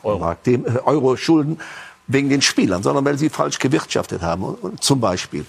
Euro. 0.03 0.19
Mark, 0.19 0.43
dem, 0.43 0.65
äh, 0.65 0.79
Euro 0.85 1.15
Schulden 1.15 1.59
wegen 2.07 2.29
den 2.29 2.41
Spielern, 2.41 2.83
sondern 2.83 3.05
weil 3.05 3.17
sie 3.17 3.29
falsch 3.29 3.59
gewirtschaftet 3.59 4.21
haben, 4.21 4.43
und, 4.43 4.83
zum 4.83 4.99
Beispiel. 4.99 5.45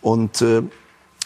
Und 0.00 0.40
äh, 0.42 0.62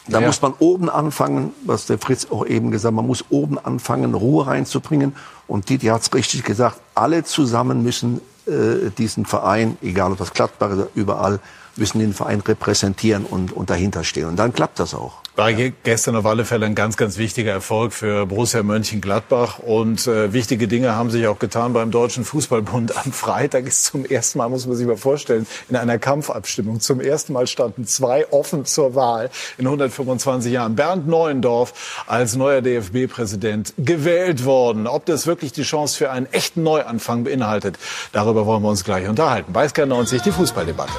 da 0.09 0.20
ja. 0.20 0.26
muss 0.26 0.43
man 0.43 0.55
oben 0.59 0.91
anfangen, 0.91 1.53
was 1.64 1.87
der 1.87 1.99
Fritz 1.99 2.26
auch 2.30 2.45
eben 2.45 2.70
gesagt 2.72 2.91
hat, 2.91 2.97
man 2.97 3.07
muss 3.07 3.24
oben 3.30 3.59
anfangen, 3.59 4.14
Ruhe 4.14 4.47
reinzubringen. 4.47 5.14
Und 5.47 5.68
Didi 5.68 5.87
hat 5.87 6.03
es 6.03 6.12
richtig 6.12 6.43
gesagt, 6.43 6.80
alle 6.95 7.22
zusammen 7.22 7.83
müssen 7.83 8.18
äh, 8.18 8.20
diesen 8.47 9.24
Verein, 9.24 9.76
egal 9.82 10.12
ob 10.12 10.18
das 10.18 10.32
Gladbach 10.32 10.72
oder 10.72 10.88
überall, 10.95 11.38
müssen 11.77 11.99
den 11.99 12.12
Verein 12.12 12.41
repräsentieren 12.41 13.25
und, 13.25 13.53
und 13.53 13.70
dahinter 13.70 14.05
stehen. 14.05 14.27
Und 14.27 14.37
dann 14.37 14.53
klappt 14.53 14.79
das 14.79 14.95
auch. 14.95 15.23
War 15.35 15.51
gestern 15.55 16.14
auf 16.16 16.27
alle 16.27 16.45
Fälle 16.45 16.66
ein 16.66 16.75
ganz, 16.75 16.99
ganz 16.99 17.16
wichtiger 17.16 17.53
Erfolg 17.53 17.95
für 17.95 18.27
Borussia 18.27 18.62
Mönchengladbach. 18.62 19.61
Und 19.61 20.07
äh, 20.07 20.35
wichtige 20.35 20.68
Dinge 20.68 20.95
haben 20.95 21.11
sich 21.11 21.27
auch 21.27 21.39
getan 21.39 21.73
beim 21.73 21.91
Deutschen 21.91 22.27
Fußballbund. 22.27 22.95
Am 22.99 23.12
Freitag 23.12 23.66
ist 23.66 23.87
zum 23.87 24.05
ersten 24.05 24.39
Mal, 24.39 24.51
muss 24.51 24.66
man 24.66 24.77
sich 24.77 24.87
mal 24.87 24.99
vorstellen, 24.99 25.47
in 25.70 25.77
einer 25.77 25.99
Kampfabstimmung. 25.99 26.81
Zum 26.81 27.01
ersten 27.01 27.33
Mal 27.33 27.47
standen 27.47 27.87
zwei 27.87 28.31
offen 28.31 28.66
zur 28.66 28.95
Wahl 28.95 29.31
in 29.57 29.64
125 29.64 30.53
Jahren. 30.53 30.77
Bernd 30.77 31.09
Neuendorf 31.09 32.05
als 32.07 32.37
neuer 32.37 32.61
DFB-Präsident 32.61 33.73
gewählt 33.79 34.45
worden. 34.45 34.87
Ob 34.87 35.07
das 35.07 35.27
wirklich 35.27 35.53
die 35.53 35.62
Chance 35.62 35.97
für 35.97 36.11
einen 36.11 36.27
echten 36.27 36.62
Neuanfang 36.62 37.25
beinhaltet, 37.25 37.79
darüber 38.12 38.45
wollen 38.45 38.62
wir 38.62 38.68
uns 38.68 38.85
gleich 38.85 39.09
unterhalten. 39.09 39.55
Bei 39.55 39.66
90 39.66 40.20
die 40.20 40.31
Fußballdebatte. 40.31 40.93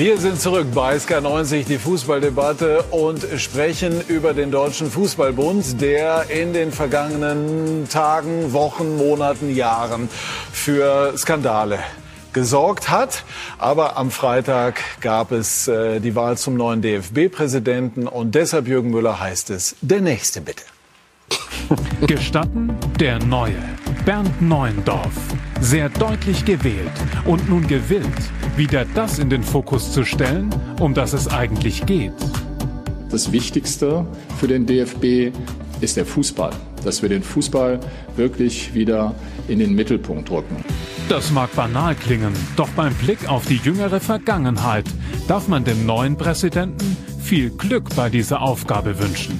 Wir 0.00 0.16
sind 0.16 0.40
zurück 0.40 0.68
bei 0.74 0.96
SK90, 0.96 1.66
die 1.66 1.76
Fußballdebatte 1.76 2.84
und 2.90 3.22
sprechen 3.36 4.00
über 4.08 4.32
den 4.32 4.50
Deutschen 4.50 4.90
Fußballbund, 4.90 5.78
der 5.78 6.30
in 6.30 6.54
den 6.54 6.72
vergangenen 6.72 7.86
Tagen, 7.86 8.54
Wochen, 8.54 8.96
Monaten, 8.96 9.54
Jahren 9.54 10.08
für 10.54 11.12
Skandale 11.18 11.80
gesorgt 12.32 12.88
hat. 12.88 13.24
Aber 13.58 13.98
am 13.98 14.10
Freitag 14.10 14.80
gab 15.02 15.32
es 15.32 15.68
äh, 15.68 16.00
die 16.00 16.14
Wahl 16.16 16.38
zum 16.38 16.56
neuen 16.56 16.80
DFB-Präsidenten 16.80 18.08
und 18.08 18.34
deshalb, 18.34 18.68
Jürgen 18.68 18.92
Müller, 18.92 19.20
heißt 19.20 19.50
es, 19.50 19.76
der 19.82 20.00
nächste 20.00 20.40
bitte. 20.40 20.62
Gestatten 22.06 22.74
der 22.98 23.18
Neue, 23.18 23.62
Bernd 24.06 24.40
Neuendorf. 24.40 25.12
Sehr 25.60 25.90
deutlich 25.90 26.46
gewählt 26.46 26.90
und 27.26 27.50
nun 27.50 27.66
gewillt, 27.66 28.06
wieder 28.56 28.84
das 28.94 29.18
in 29.18 29.30
den 29.30 29.42
Fokus 29.42 29.92
zu 29.92 30.04
stellen, 30.04 30.50
um 30.78 30.94
das 30.94 31.12
es 31.12 31.28
eigentlich 31.28 31.86
geht. 31.86 32.12
Das 33.10 33.32
Wichtigste 33.32 34.06
für 34.38 34.48
den 34.48 34.66
DFB 34.66 35.34
ist 35.80 35.96
der 35.96 36.06
Fußball, 36.06 36.52
dass 36.84 37.02
wir 37.02 37.08
den 37.08 37.22
Fußball 37.22 37.80
wirklich 38.16 38.74
wieder 38.74 39.14
in 39.48 39.58
den 39.58 39.74
Mittelpunkt 39.74 40.30
rücken. 40.30 40.64
Das 41.08 41.32
mag 41.32 41.54
banal 41.56 41.94
klingen, 41.96 42.32
doch 42.56 42.68
beim 42.70 42.94
Blick 42.94 43.28
auf 43.28 43.46
die 43.46 43.56
jüngere 43.56 43.98
Vergangenheit 43.98 44.84
darf 45.26 45.48
man 45.48 45.64
dem 45.64 45.86
neuen 45.86 46.16
Präsidenten 46.16 46.96
viel 47.20 47.50
Glück 47.50 47.94
bei 47.96 48.08
dieser 48.08 48.42
Aufgabe 48.42 48.98
wünschen. 48.98 49.38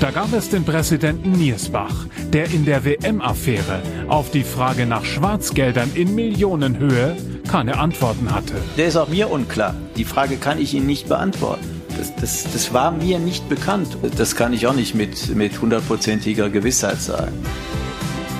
Da 0.00 0.10
gab 0.10 0.32
es 0.32 0.48
den 0.48 0.64
Präsidenten 0.64 1.32
Niersbach, 1.32 2.06
der 2.32 2.50
in 2.50 2.64
der 2.64 2.86
WM-Affäre 2.86 3.82
auf 4.08 4.30
die 4.30 4.44
Frage 4.44 4.86
nach 4.86 5.04
Schwarzgeldern 5.04 5.90
in 5.94 6.14
Millionenhöhe 6.14 7.18
keine 7.50 7.78
Antworten 7.78 8.32
hatte. 8.32 8.54
Der 8.76 8.86
ist 8.86 8.96
auch 8.96 9.08
mir 9.08 9.28
unklar. 9.28 9.74
Die 9.96 10.04
Frage 10.04 10.36
kann 10.36 10.60
ich 10.60 10.72
Ihnen 10.72 10.86
nicht 10.86 11.08
beantworten. 11.08 11.82
Das, 11.98 12.14
das, 12.14 12.44
das 12.44 12.72
war 12.72 12.92
mir 12.92 13.18
nicht 13.18 13.48
bekannt. 13.48 13.98
Das 14.16 14.36
kann 14.36 14.52
ich 14.52 14.68
auch 14.68 14.72
nicht 14.72 14.94
mit, 14.94 15.34
mit 15.34 15.60
hundertprozentiger 15.60 16.48
Gewissheit 16.48 17.00
sagen. 17.00 17.32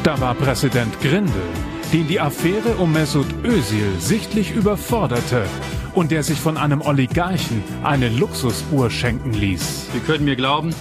Da 0.05 0.21
war 0.21 0.35
Präsident 0.35 1.01
Grindel, 1.01 1.43
den 1.93 2.07
die 2.07 2.21
Affäre 2.21 2.77
um 2.79 2.93
Mesut 2.93 3.27
Özil 3.45 3.91
sichtlich 3.99 4.53
überforderte 4.53 5.45
und 5.93 6.13
der 6.13 6.23
sich 6.23 6.39
von 6.39 6.57
einem 6.57 6.81
Oligarchen 6.81 7.65
eine 7.83 8.11
Luxusuhr 8.11 8.91
schenken 8.91 9.33
ließ. 9.33 9.89
Sie 9.93 10.01
können 10.07 10.25
mir 10.25 10.37
glauben, 10.37 10.73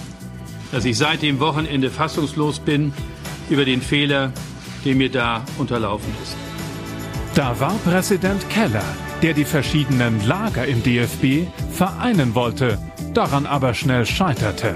dass 0.70 0.84
ich 0.84 0.96
seit 0.96 1.22
dem 1.22 1.40
Wochenende 1.40 1.90
fassungslos 1.90 2.60
bin 2.60 2.92
über 3.50 3.64
den 3.64 3.82
Fehler, 3.82 4.32
der 4.84 4.94
mir 4.94 5.10
da 5.10 5.44
unterlaufen 5.58 6.14
ist. 6.22 6.49
Da 7.40 7.58
war 7.58 7.72
Präsident 7.86 8.50
Keller, 8.50 8.84
der 9.22 9.32
die 9.32 9.46
verschiedenen 9.46 10.22
Lager 10.26 10.66
im 10.66 10.82
DFB 10.82 11.48
vereinen 11.72 12.34
wollte, 12.34 12.76
daran 13.14 13.46
aber 13.46 13.72
schnell 13.72 14.04
scheiterte. 14.04 14.74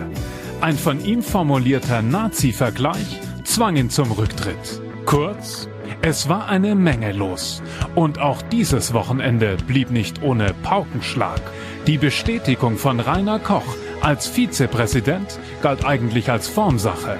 Ein 0.62 0.78
von 0.78 1.04
ihm 1.04 1.22
formulierter 1.22 2.00
Nazi-Vergleich 2.00 3.20
zwang 3.44 3.76
ihn 3.76 3.90
zum 3.90 4.12
Rücktritt. 4.12 4.80
Kurz, 5.04 5.68
es 6.00 6.30
war 6.30 6.48
eine 6.48 6.74
Menge 6.74 7.12
los. 7.12 7.62
Und 7.94 8.18
auch 8.18 8.40
dieses 8.40 8.94
Wochenende 8.94 9.58
blieb 9.66 9.90
nicht 9.90 10.22
ohne 10.22 10.54
Paukenschlag. 10.62 11.42
Die 11.86 11.98
Bestätigung 11.98 12.78
von 12.78 12.98
Rainer 12.98 13.40
Koch 13.40 13.76
als 14.00 14.26
Vizepräsident 14.26 15.38
galt 15.60 15.84
eigentlich 15.84 16.30
als 16.30 16.48
Formsache, 16.48 17.18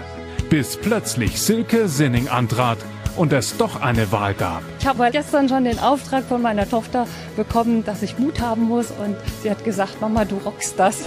bis 0.49 0.79
plötzlich 0.79 1.39
Silke 1.39 1.87
Sinning 1.89 2.29
antrat 2.29 2.79
und 3.17 3.33
es 3.33 3.57
doch 3.57 3.81
eine 3.81 4.11
Wahl 4.13 4.35
gab. 4.35 4.63
Ich 4.81 4.87
habe 4.87 5.09
gestern 5.11 5.49
schon 5.49 5.65
den 5.65 5.79
Auftrag 5.79 6.25
von 6.25 6.43
meiner 6.43 6.69
Tochter 6.69 7.07
bekommen, 7.37 7.85
dass 7.85 8.03
ich 8.03 8.19
Mut 8.19 8.41
haben 8.41 8.63
muss 8.63 8.87
und 8.91 9.17
sie 9.43 9.51
hat 9.51 9.65
gesagt, 9.65 10.01
Mama, 10.01 10.25
du 10.25 10.37
rockst 10.37 10.79
das. 10.79 11.05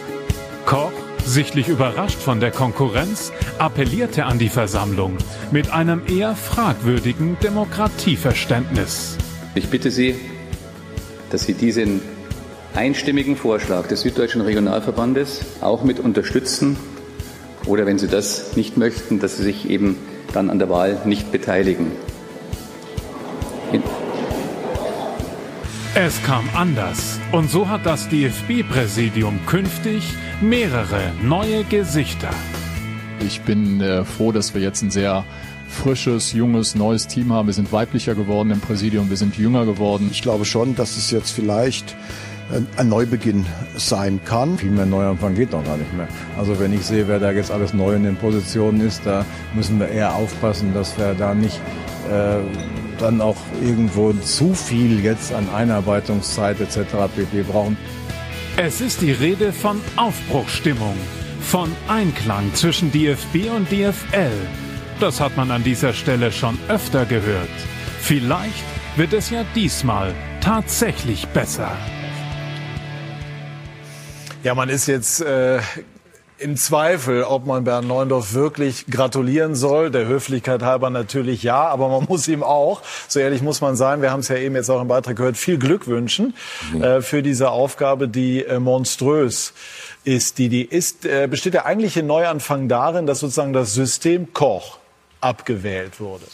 Koch, 0.66 0.92
sichtlich 1.24 1.68
überrascht 1.68 2.18
von 2.18 2.40
der 2.40 2.50
Konkurrenz, 2.50 3.32
appellierte 3.58 4.24
an 4.24 4.38
die 4.38 4.48
Versammlung 4.48 5.16
mit 5.50 5.72
einem 5.72 6.02
eher 6.06 6.34
fragwürdigen 6.34 7.36
Demokratieverständnis. 7.42 9.16
Ich 9.54 9.68
bitte 9.68 9.90
Sie, 9.90 10.14
dass 11.30 11.42
Sie 11.42 11.54
diesen 11.54 12.02
einstimmigen 12.74 13.36
Vorschlag 13.36 13.88
des 13.88 14.02
Süddeutschen 14.02 14.42
Regionalverbandes 14.42 15.40
auch 15.60 15.82
mit 15.82 15.98
unterstützen 15.98 16.76
oder 17.66 17.86
wenn 17.86 17.98
Sie 17.98 18.08
das 18.08 18.56
nicht 18.56 18.76
möchten, 18.76 19.18
dass 19.18 19.36
Sie 19.36 19.42
sich 19.42 19.68
eben 19.68 19.96
dann 20.32 20.50
an 20.50 20.58
der 20.58 20.68
Wahl 20.68 20.98
nicht 21.04 21.30
beteiligen. 21.32 21.92
Es 25.94 26.22
kam 26.22 26.48
anders 26.54 27.18
und 27.32 27.50
so 27.50 27.68
hat 27.68 27.84
das 27.84 28.08
DFB-Präsidium 28.08 29.40
künftig 29.46 30.04
mehrere 30.40 31.12
neue 31.22 31.64
Gesichter. 31.64 32.30
Ich 33.26 33.42
bin 33.42 33.80
äh, 33.80 34.04
froh, 34.04 34.32
dass 34.32 34.54
wir 34.54 34.62
jetzt 34.62 34.82
ein 34.82 34.90
sehr 34.90 35.24
frisches, 35.68 36.32
junges, 36.32 36.74
neues 36.74 37.06
Team 37.06 37.32
haben. 37.32 37.48
Wir 37.48 37.54
sind 37.54 37.72
weiblicher 37.72 38.14
geworden 38.14 38.50
im 38.50 38.60
Präsidium, 38.60 39.10
wir 39.10 39.16
sind 39.16 39.36
jünger 39.36 39.66
geworden. 39.66 40.08
Ich 40.10 40.22
glaube 40.22 40.44
schon, 40.44 40.74
dass 40.74 40.96
es 40.96 41.10
jetzt 41.10 41.32
vielleicht 41.32 41.96
ein 42.76 42.88
Neubeginn 42.88 43.46
sein 43.76 44.20
kann. 44.24 44.58
Viel 44.58 44.70
mehr 44.70 44.86
Neuanfang 44.86 45.34
geht 45.34 45.52
noch 45.52 45.64
gar 45.64 45.76
nicht 45.76 45.92
mehr. 45.94 46.08
Also 46.36 46.58
wenn 46.58 46.72
ich 46.72 46.84
sehe, 46.84 47.06
wer 47.08 47.18
da 47.18 47.30
jetzt 47.30 47.50
alles 47.50 47.72
neu 47.72 47.94
in 47.94 48.04
den 48.04 48.16
Positionen 48.16 48.80
ist, 48.80 49.02
da 49.04 49.24
müssen 49.54 49.78
wir 49.78 49.88
eher 49.88 50.14
aufpassen, 50.14 50.74
dass 50.74 50.98
wir 50.98 51.14
da 51.14 51.34
nicht 51.34 51.60
äh, 52.10 52.40
dann 52.98 53.20
auch 53.20 53.36
irgendwo 53.62 54.12
zu 54.12 54.54
viel 54.54 55.00
jetzt 55.00 55.32
an 55.32 55.48
Einarbeitungszeit 55.54 56.60
etc. 56.60 56.78
pp. 57.14 57.42
brauchen. 57.42 57.76
Es 58.56 58.80
ist 58.80 59.00
die 59.00 59.12
Rede 59.12 59.52
von 59.52 59.80
Aufbruchstimmung, 59.96 60.94
von 61.40 61.70
Einklang 61.88 62.52
zwischen 62.54 62.92
DFB 62.92 63.50
und 63.56 63.70
DFL. 63.70 64.32
Das 64.98 65.20
hat 65.20 65.36
man 65.36 65.50
an 65.50 65.64
dieser 65.64 65.94
Stelle 65.94 66.30
schon 66.30 66.58
öfter 66.68 67.06
gehört. 67.06 67.48
Vielleicht 68.00 68.64
wird 68.96 69.12
es 69.12 69.30
ja 69.30 69.44
diesmal 69.54 70.14
tatsächlich 70.40 71.26
besser. 71.28 71.70
Ja, 74.42 74.54
man 74.54 74.70
ist 74.70 74.86
jetzt 74.86 75.20
äh, 75.20 75.60
im 76.38 76.56
Zweifel, 76.56 77.24
ob 77.24 77.44
man 77.44 77.64
Bernd 77.64 77.86
Neuendorf 77.86 78.32
wirklich 78.32 78.86
gratulieren 78.86 79.54
soll. 79.54 79.90
Der 79.90 80.06
Höflichkeit 80.06 80.62
halber 80.62 80.88
natürlich 80.88 81.42
ja, 81.42 81.68
aber 81.68 81.90
man 81.90 82.04
muss 82.08 82.26
ihm 82.26 82.42
auch, 82.42 82.80
so 83.06 83.20
ehrlich 83.20 83.42
muss 83.42 83.60
man 83.60 83.76
sein, 83.76 84.00
wir 84.00 84.10
haben 84.10 84.20
es 84.20 84.28
ja 84.28 84.36
eben 84.36 84.54
jetzt 84.54 84.70
auch 84.70 84.80
im 84.80 84.88
Beitrag 84.88 85.16
gehört, 85.16 85.36
viel 85.36 85.58
Glück 85.58 85.86
wünschen 85.86 86.32
äh, 86.80 87.02
für 87.02 87.22
diese 87.22 87.50
Aufgabe, 87.50 88.08
die 88.08 88.42
äh, 88.42 88.58
monströs 88.58 89.52
ist. 90.04 90.38
Die, 90.38 90.48
die 90.48 90.64
ist, 90.64 91.04
äh, 91.04 91.28
besteht 91.30 91.52
der 91.52 91.66
eigentliche 91.66 92.02
Neuanfang 92.02 92.66
darin, 92.66 93.06
dass 93.06 93.20
sozusagen 93.20 93.52
das 93.52 93.74
System 93.74 94.32
Koch 94.32 94.78
abgewählt 95.20 96.00
wurde. 96.00 96.24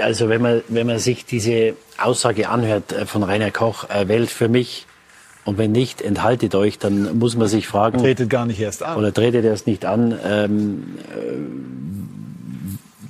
Also 0.00 0.28
wenn 0.28 0.42
man, 0.42 0.62
wenn 0.66 0.88
man 0.88 0.98
sich 0.98 1.24
diese 1.24 1.76
Aussage 1.98 2.48
anhört 2.48 2.92
äh, 2.92 3.06
von 3.06 3.22
Rainer 3.22 3.52
Koch, 3.52 3.86
wählt 4.06 4.30
für 4.30 4.48
mich 4.48 4.86
und 5.44 5.58
wenn 5.58 5.72
nicht, 5.72 6.00
enthaltet 6.00 6.54
euch, 6.54 6.78
dann 6.78 7.18
muss 7.18 7.36
man 7.36 7.48
sich 7.48 7.66
fragen. 7.66 7.98
Tretet 7.98 8.30
gar 8.30 8.46
nicht 8.46 8.60
erst 8.60 8.82
an. 8.82 8.96
Oder 8.96 9.12
tretet 9.12 9.44
erst 9.44 9.66
nicht 9.66 9.84
an. 9.84 10.16
Ähm, 10.24 10.98
äh, 11.10 11.82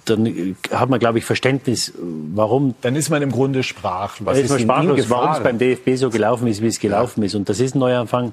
dann 0.04 0.56
hat 0.72 0.88
man, 0.88 0.98
glaube 0.98 1.18
ich, 1.18 1.24
Verständnis, 1.24 1.92
warum. 1.98 2.74
Dann 2.80 2.96
ist 2.96 3.10
man 3.10 3.22
im 3.22 3.30
Grunde 3.30 3.62
sprachlos. 3.62 4.26
Was 4.26 4.38
ist 4.38 4.50
man 4.50 4.60
sprachlos, 4.60 5.10
warum 5.10 5.32
es 5.32 5.40
beim 5.40 5.58
DFB 5.58 5.96
so 5.96 6.10
gelaufen 6.10 6.46
ist, 6.48 6.62
wie 6.62 6.66
es 6.66 6.80
gelaufen 6.80 7.20
ja. 7.20 7.26
ist. 7.26 7.34
Und 7.34 7.48
das 7.48 7.60
ist 7.60 7.74
ein 7.74 7.78
Neuanfang. 7.78 8.32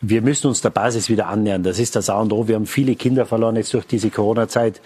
Wir 0.00 0.22
müssen 0.22 0.48
uns 0.48 0.60
der 0.62 0.70
Basis 0.70 1.08
wieder 1.08 1.28
annähern. 1.28 1.62
Das 1.62 1.78
ist 1.78 1.94
das 1.94 2.10
A 2.10 2.18
und 2.18 2.32
O. 2.32 2.48
Wir 2.48 2.56
haben 2.56 2.66
viele 2.66 2.96
Kinder 2.96 3.24
verloren 3.26 3.54
jetzt 3.54 3.72
durch 3.72 3.86
diese 3.86 4.10
Corona-Zeit. 4.10 4.80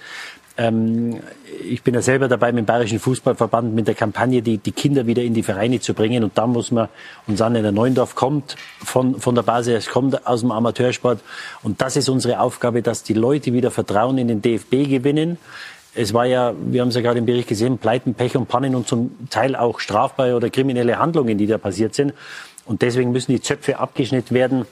Ähm, 0.58 1.20
ich 1.68 1.82
bin 1.82 1.94
ja 1.94 2.02
selber 2.02 2.28
dabei 2.28 2.52
mit 2.52 2.64
dem 2.64 2.66
Bayerischen 2.66 2.98
Fußballverband 2.98 3.74
mit 3.74 3.86
der 3.86 3.94
Kampagne, 3.94 4.42
die, 4.42 4.58
die 4.58 4.72
Kinder 4.72 5.06
wieder 5.06 5.22
in 5.22 5.34
die 5.34 5.42
Vereine 5.42 5.80
zu 5.80 5.94
bringen. 5.94 6.24
Und 6.24 6.38
da 6.38 6.46
muss 6.46 6.70
man, 6.70 6.88
und 7.26 7.36
Sanne 7.36 7.62
der 7.62 7.72
Neuendorf 7.72 8.14
kommt 8.14 8.56
von, 8.82 9.20
von 9.20 9.34
der 9.34 9.42
Basis, 9.42 9.88
kommt 9.88 10.26
aus 10.26 10.40
dem 10.40 10.50
Amateursport. 10.50 11.20
Und 11.62 11.80
das 11.82 11.96
ist 11.96 12.08
unsere 12.08 12.40
Aufgabe, 12.40 12.82
dass 12.82 13.02
die 13.02 13.14
Leute 13.14 13.52
wieder 13.52 13.70
Vertrauen 13.70 14.18
in 14.18 14.28
den 14.28 14.42
DFB 14.42 14.88
gewinnen. 14.88 15.38
Es 15.94 16.12
war 16.12 16.26
ja, 16.26 16.52
wir 16.58 16.82
haben 16.82 16.88
es 16.88 16.94
ja 16.94 17.00
gerade 17.00 17.18
im 17.18 17.26
Bericht 17.26 17.48
gesehen, 17.48 17.78
Pleiten, 17.78 18.14
Pech 18.14 18.36
und 18.36 18.48
Pannen 18.48 18.74
und 18.74 18.86
zum 18.86 19.16
Teil 19.30 19.56
auch 19.56 19.80
strafbare 19.80 20.36
oder 20.36 20.50
kriminelle 20.50 20.98
Handlungen, 20.98 21.38
die 21.38 21.46
da 21.46 21.56
passiert 21.58 21.94
sind. 21.94 22.12
Und 22.66 22.82
deswegen 22.82 23.12
müssen 23.12 23.32
die 23.32 23.40
Zöpfe 23.40 23.78
abgeschnitten 23.78 24.34
werden. 24.34 24.66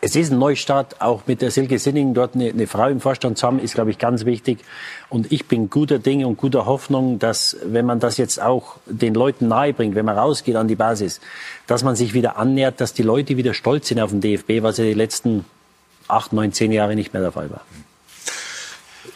Es 0.00 0.16
ist 0.16 0.32
ein 0.32 0.38
Neustart, 0.38 1.00
auch 1.00 1.22
mit 1.26 1.42
der 1.42 1.50
Silke 1.50 1.78
Sinning 1.78 2.14
dort 2.14 2.34
eine, 2.34 2.50
eine, 2.50 2.66
Frau 2.66 2.88
im 2.88 3.00
Vorstand 3.00 3.38
zu 3.38 3.46
haben, 3.46 3.58
ist, 3.58 3.74
glaube 3.74 3.90
ich, 3.90 3.98
ganz 3.98 4.24
wichtig. 4.24 4.60
Und 5.08 5.30
ich 5.32 5.46
bin 5.46 5.68
guter 5.68 5.98
Dinge 5.98 6.26
und 6.26 6.36
guter 6.36 6.64
Hoffnung, 6.64 7.18
dass, 7.18 7.56
wenn 7.64 7.86
man 7.86 8.00
das 8.00 8.16
jetzt 8.16 8.40
auch 8.40 8.76
den 8.86 9.14
Leuten 9.14 9.48
nahebringt, 9.48 9.94
wenn 9.94 10.06
man 10.06 10.16
rausgeht 10.16 10.56
an 10.56 10.68
die 10.68 10.76
Basis, 10.76 11.20
dass 11.66 11.82
man 11.82 11.96
sich 11.96 12.14
wieder 12.14 12.38
annähert, 12.38 12.80
dass 12.80 12.94
die 12.94 13.02
Leute 13.02 13.36
wieder 13.36 13.52
stolz 13.52 13.88
sind 13.88 14.00
auf 14.00 14.10
den 14.10 14.20
DFB, 14.20 14.62
was 14.62 14.78
ja 14.78 14.84
die 14.84 14.94
letzten 14.94 15.44
acht, 16.08 16.32
neun, 16.32 16.52
zehn 16.52 16.72
Jahre 16.72 16.94
nicht 16.94 17.12
mehr 17.12 17.22
der 17.22 17.32
Fall 17.32 17.50
war. 17.50 17.62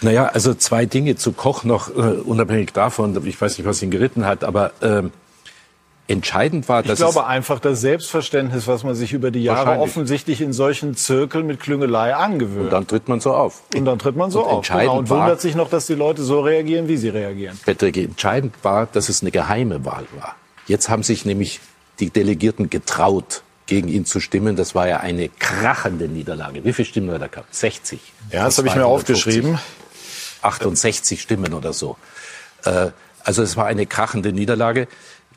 Naja, 0.02 0.26
also 0.26 0.54
zwei 0.54 0.86
Dinge 0.86 1.16
zu 1.16 1.32
Koch 1.32 1.64
noch, 1.64 1.90
äh, 1.90 1.92
unabhängig 1.92 2.72
davon, 2.72 3.26
ich 3.26 3.40
weiß 3.40 3.58
nicht, 3.58 3.66
was 3.66 3.82
ihn 3.82 3.90
geritten 3.90 4.26
hat, 4.26 4.44
aber 4.44 4.72
äh, 4.80 5.02
Entscheidend 6.06 6.68
war, 6.68 6.80
Ich 6.82 6.86
dass 6.88 6.98
glaube 6.98 7.26
einfach 7.26 7.60
das 7.60 7.80
Selbstverständnis, 7.80 8.66
was 8.66 8.84
man 8.84 8.94
sich 8.94 9.14
über 9.14 9.30
die 9.30 9.42
Jahre 9.42 9.78
offensichtlich 9.78 10.42
in 10.42 10.52
solchen 10.52 10.94
Zirkeln 10.96 11.46
mit 11.46 11.60
Klüngelei 11.60 12.14
angewöhnt. 12.14 12.64
und 12.64 12.70
dann 12.72 12.86
tritt 12.86 13.08
man 13.08 13.20
so 13.20 13.32
auf. 13.34 13.62
Und 13.74 13.86
dann 13.86 13.98
tritt 13.98 14.14
man 14.14 14.30
so 14.30 14.40
Und 14.40 14.46
auf. 14.50 14.56
entscheidend 14.58 14.82
Genau, 14.90 14.98
und 14.98 15.08
war- 15.10 15.20
wundert 15.22 15.40
sich 15.40 15.54
noch, 15.54 15.70
dass 15.70 15.86
die 15.86 15.94
Leute 15.94 16.22
so 16.22 16.40
reagieren, 16.40 16.88
wie 16.88 16.98
sie 16.98 17.08
reagieren. 17.08 17.58
Patrick, 17.64 17.96
entscheidend 17.96 18.54
war, 18.62 18.86
dass 18.86 19.08
es 19.08 19.22
eine 19.22 19.30
geheime 19.30 19.86
Wahl 19.86 20.04
war. 20.18 20.36
Jetzt 20.66 20.90
haben 20.90 21.02
sich 21.02 21.24
nämlich 21.24 21.60
die 22.00 22.10
Delegierten 22.10 22.68
getraut, 22.68 23.42
gegen 23.66 23.88
ihn 23.88 24.04
zu 24.04 24.20
stimmen. 24.20 24.56
Das 24.56 24.74
war 24.74 24.86
ja 24.86 24.98
eine 25.00 25.30
krachende 25.30 26.06
Niederlage. 26.06 26.64
Wie 26.66 26.74
viele 26.74 26.84
Stimmen 26.86 27.10
hat 27.12 27.22
er 27.22 27.28
gehabt? 27.28 27.54
60. 27.54 27.98
Ja, 28.30 28.44
das 28.44 28.58
habe 28.58 28.68
ich 28.68 28.74
mir 28.74 28.82
250. 28.82 29.14
aufgeschrieben. 29.24 29.58
68 30.42 31.20
Stimmen 31.22 31.54
oder 31.54 31.72
so. 31.72 31.96
Äh, 32.64 32.88
also 33.24 33.42
es 33.42 33.56
war 33.56 33.64
eine 33.66 33.86
krachende 33.86 34.32
Niederlage. 34.32 34.86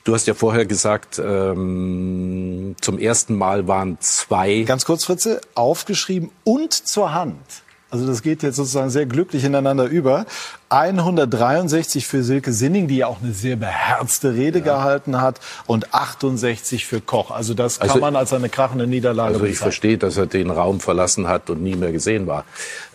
Du 0.08 0.14
hast 0.14 0.26
ja 0.26 0.34
vorher 0.34 0.66
gesagt, 0.66 1.20
ähm, 1.20 2.78
zum 2.80 2.98
ersten 2.98 3.36
Mal 3.36 3.68
waren 3.68 3.98
zwei. 4.00 4.62
Ganz 4.62 4.86
kurz, 4.86 5.04
Fritze, 5.04 5.42
aufgeschrieben 5.54 6.30
und 6.46 6.72
zur 6.72 7.14
Hand. 7.14 7.36
Also 7.90 8.08
das 8.08 8.22
geht 8.22 8.42
jetzt 8.42 8.56
sozusagen 8.56 8.90
sehr 8.90 9.06
glücklich 9.06 9.44
ineinander 9.44 9.84
über. 9.84 10.26
163 10.70 12.08
für 12.08 12.24
Silke 12.24 12.54
Sinning, 12.54 12.88
die 12.88 12.96
ja 12.98 13.08
auch 13.08 13.22
eine 13.22 13.34
sehr 13.34 13.58
beherzte 13.58 14.34
Rede 14.34 14.62
gehalten 14.62 15.20
hat, 15.20 15.42
und 15.66 15.94
68 15.94 16.86
für 16.86 17.02
Koch. 17.02 17.30
Also 17.32 17.54
das 17.54 17.80
kann 17.82 17.90
Also- 17.90 18.00
man 18.00 18.16
als 18.16 18.32
eine 18.32 18.48
krachende 18.48 18.88
Niederlage 18.88 19.34
Also 19.34 19.44
ich 19.44 19.52
bezeichnen. 19.52 19.64
verstehe, 19.64 19.98
dass 19.98 20.16
er 20.16 20.28
den 20.28 20.52
Raum 20.52 20.80
verlassen 20.80 21.28
hat 21.28 21.50
und 21.50 21.62
nie 21.62 21.76
mehr 21.76 21.92
gesehen 21.92 22.28
war. 22.28 22.46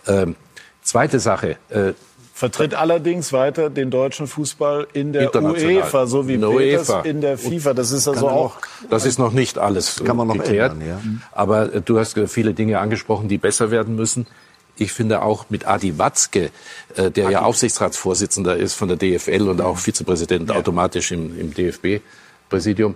Ähm, 0.07 0.35
zweite 0.81 1.19
Sache. 1.19 1.57
Äh, 1.69 1.93
Vertritt 2.43 2.73
allerdings 2.73 3.31
weiter 3.31 3.69
den 3.69 3.89
deutschen 3.89 4.27
Fußball 4.27 4.87
in 4.91 5.13
der. 5.13 5.33
UEFA, 5.33 6.07
so 6.07 6.27
wie 6.27 6.33
In 6.33 6.43
UEFA. 6.43 6.99
in 7.03 7.21
der 7.21 7.37
FIFA. 7.37 7.73
Das 7.73 7.93
ist 7.93 8.05
also 8.05 8.27
auch 8.27 8.57
Das 8.89 9.05
ist 9.05 9.17
noch 9.17 9.31
nicht 9.31 9.57
alles 9.57 10.03
Kann 10.03 10.17
man 10.17 10.27
noch 10.27 10.33
geklärt. 10.33 10.73
ändern, 10.73 10.87
ja. 10.89 11.01
Aber 11.31 11.73
äh, 11.73 11.79
du 11.81 11.97
hast 11.99 12.17
äh, 12.17 12.27
viele 12.27 12.53
Dinge 12.53 12.79
angesprochen, 12.79 13.29
die 13.29 13.37
besser 13.37 13.71
werden 13.71 13.95
müssen. 13.95 14.27
Ich 14.75 14.91
finde 14.91 15.21
auch 15.21 15.45
mit 15.47 15.65
Adi 15.65 15.97
Watzke, 15.97 16.51
äh, 16.97 17.09
der 17.11 17.29
ja 17.31 17.43
Aufsichtsratsvorsitzender 17.43 18.57
ist 18.57 18.73
von 18.73 18.89
der 18.89 18.97
DFL 18.97 19.47
und 19.47 19.61
auch 19.61 19.77
Vizepräsident 19.77 20.51
automatisch 20.51 21.13
im, 21.13 21.39
im 21.39 21.53
DFB-Präsidium 21.53 22.95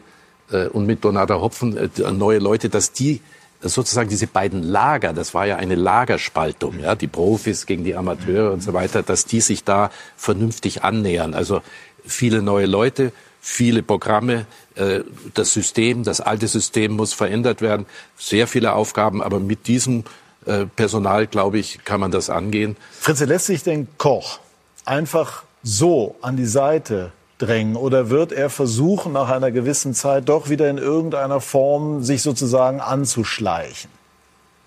und 0.74 0.86
mit 0.86 1.06
Donata 1.06 1.40
Hopfen 1.40 1.90
neue 2.18 2.40
Leute, 2.40 2.68
dass 2.68 2.92
die 2.92 3.22
sozusagen 3.62 4.10
diese 4.10 4.28
beiden 4.28 4.64
Lager, 4.64 5.14
das 5.14 5.34
war 5.34 5.46
ja 5.46 5.56
eine 5.56 5.76
Lagerspaltung, 5.76 6.80
ja, 6.80 6.96
die 6.96 7.08
Profis 7.08 7.66
gegen 7.66 7.84
die 7.84 7.96
Amateure 7.96 8.52
und 8.52 8.62
so 8.62 8.74
weiter, 8.74 9.04
dass 9.04 9.26
die 9.26 9.42
sich 9.42 9.64
da 9.64 9.92
vernünftig 10.16 10.84
annähern. 10.84 11.34
Also 11.34 11.62
viele 12.06 12.42
neue 12.42 12.66
Leute, 12.66 13.12
viele 13.42 13.82
Programme, 13.82 14.46
äh, 14.76 15.02
das 15.34 15.54
System, 15.54 16.04
das 16.04 16.22
alte 16.22 16.48
System 16.48 16.94
muss 16.94 17.14
verändert 17.14 17.62
werden, 17.62 17.86
sehr 18.18 18.48
viele 18.48 18.74
Aufgaben, 18.74 19.22
aber 19.22 19.40
mit 19.40 19.68
diesem 19.68 20.04
äh, 20.46 20.66
Personal, 20.66 21.28
glaube 21.28 21.58
ich, 21.58 21.84
kann 21.84 22.00
man 22.00 22.12
das 22.12 22.30
angehen. 22.30 22.78
Fritze, 23.00 23.26
lässt 23.26 23.48
sich 23.48 23.64
denn 23.64 23.88
Koch 23.98 24.40
einfach 24.86 25.44
so 25.64 26.16
an 26.22 26.38
die 26.38 26.46
Seite 26.46 27.12
drängen 27.38 27.76
oder 27.76 28.10
wird 28.10 28.32
er 28.32 28.50
versuchen, 28.50 29.14
nach 29.14 29.30
einer 29.30 29.52
gewissen 29.52 29.94
Zeit 29.94 30.28
doch 30.30 30.50
wieder 30.50 30.70
in 30.70 30.78
irgendeiner 30.78 31.42
Form 31.42 32.04
sich 32.04 32.22
sozusagen 32.22 32.80
anzuschleichen? 32.82 33.92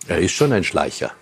Er 0.07 0.19
ist 0.19 0.33
schon 0.33 0.53
ein 0.53 0.65
Schleicher. 0.65 1.13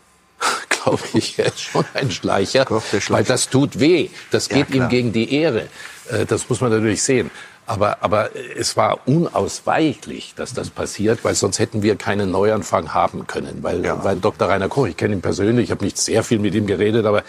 Glaube 0.69 1.03
ich, 1.15 1.39
er 1.39 1.47
ist 1.47 1.61
schon 1.61 1.85
ein 1.95 2.11
Schleicher, 2.11 2.66
weil 3.09 3.25
das 3.25 3.49
tut 3.51 3.81
weh. 3.81 4.09
Das 4.31 4.49
geht 4.49 4.70
ihm 4.70 4.89
gegen 4.89 5.12
die 5.12 5.35
Ehre. 5.35 5.69
Äh, 6.11 6.27
Das 6.27 6.49
muss 6.49 6.61
man 6.61 6.70
natürlich 6.70 7.03
sehen. 7.03 7.31
Aber, 7.69 8.03
aber 8.03 8.31
es 8.57 8.78
war 8.78 9.01
unausweichlich, 9.07 10.32
dass 10.35 10.55
das 10.55 10.70
passiert, 10.70 11.23
weil 11.23 11.35
sonst 11.35 11.59
hätten 11.59 11.82
wir 11.82 11.97
keinen 11.97 12.31
Neuanfang 12.31 12.95
haben 12.95 13.27
können. 13.27 13.59
Weil, 13.62 13.85
weil 14.03 14.16
Dr. 14.16 14.49
Rainer 14.49 14.70
Koch, 14.70 14.86
ich 14.86 14.97
kenne 14.97 15.12
ihn 15.12 15.20
persönlich, 15.20 15.65
ich 15.65 15.70
habe 15.70 15.85
nicht 15.85 15.99
sehr 15.99 16.24
viel 16.24 16.39
mit 16.39 16.55
ihm 16.55 16.66
geredet, 16.66 17.05
aber 17.05 17.24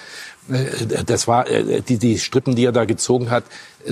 äh, 0.50 1.04
das 1.06 1.28
war 1.28 1.50
äh, 1.50 1.82
die, 1.82 1.98
die 1.98 2.18
Strippen, 2.18 2.56
die 2.56 2.64
er 2.64 2.72
da 2.72 2.86
gezogen 2.86 3.32
hat, 3.32 3.44
äh, 3.86 3.92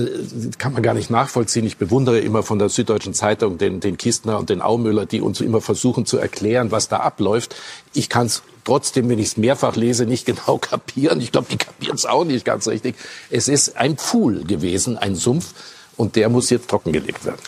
kann 0.58 0.72
man 0.72 0.84
gar 0.84 0.94
nicht 0.94 1.10
nachvollziehen. 1.10 1.66
Ich 1.66 1.76
bewundere 1.76 2.20
immer 2.20 2.44
von 2.44 2.60
der 2.60 2.70
Süddeutschen 2.70 3.14
Zeitung 3.14 3.58
den, 3.58 3.82
den 3.82 3.98
Kistner 3.98 4.40
und 4.40 4.50
den 4.50 4.62
Aumüller, 4.62 5.06
die 5.06 5.20
uns 5.20 5.42
immer 5.42 5.60
versuchen 5.60 6.06
zu 6.06 6.18
erklären, 6.18 6.72
was 6.72 6.88
da 6.88 7.02
abläuft. 7.02 7.58
Ich 7.94 8.08
kann 8.08 8.28
es 8.28 8.42
trotzdem, 8.64 9.10
wenn 9.10 9.20
ich 9.20 9.28
es 9.28 9.38
mehrfach 9.38 9.76
lese, 9.76 10.06
nicht 10.06 10.26
genau 10.26 10.60
kapieren. 10.60 11.20
Ich 11.20 11.34
glaube, 11.34 11.48
die 11.52 11.58
kapieren 11.58 11.96
es 11.96 12.06
auch 12.06 12.24
nicht 12.24 12.46
ganz 12.46 12.70
richtig. 12.70 12.96
Es 13.30 13.50
ist 13.50 13.76
ein 13.76 13.98
Pfuhl 13.98 14.46
gewesen, 14.46 14.98
ein 14.98 15.16
Sumpf, 15.16 15.54
und 15.98 16.16
der 16.16 16.30
muss 16.30 16.50
jetzt 16.50 16.70
trockengelegt 16.70 17.26
werden. 17.26 17.42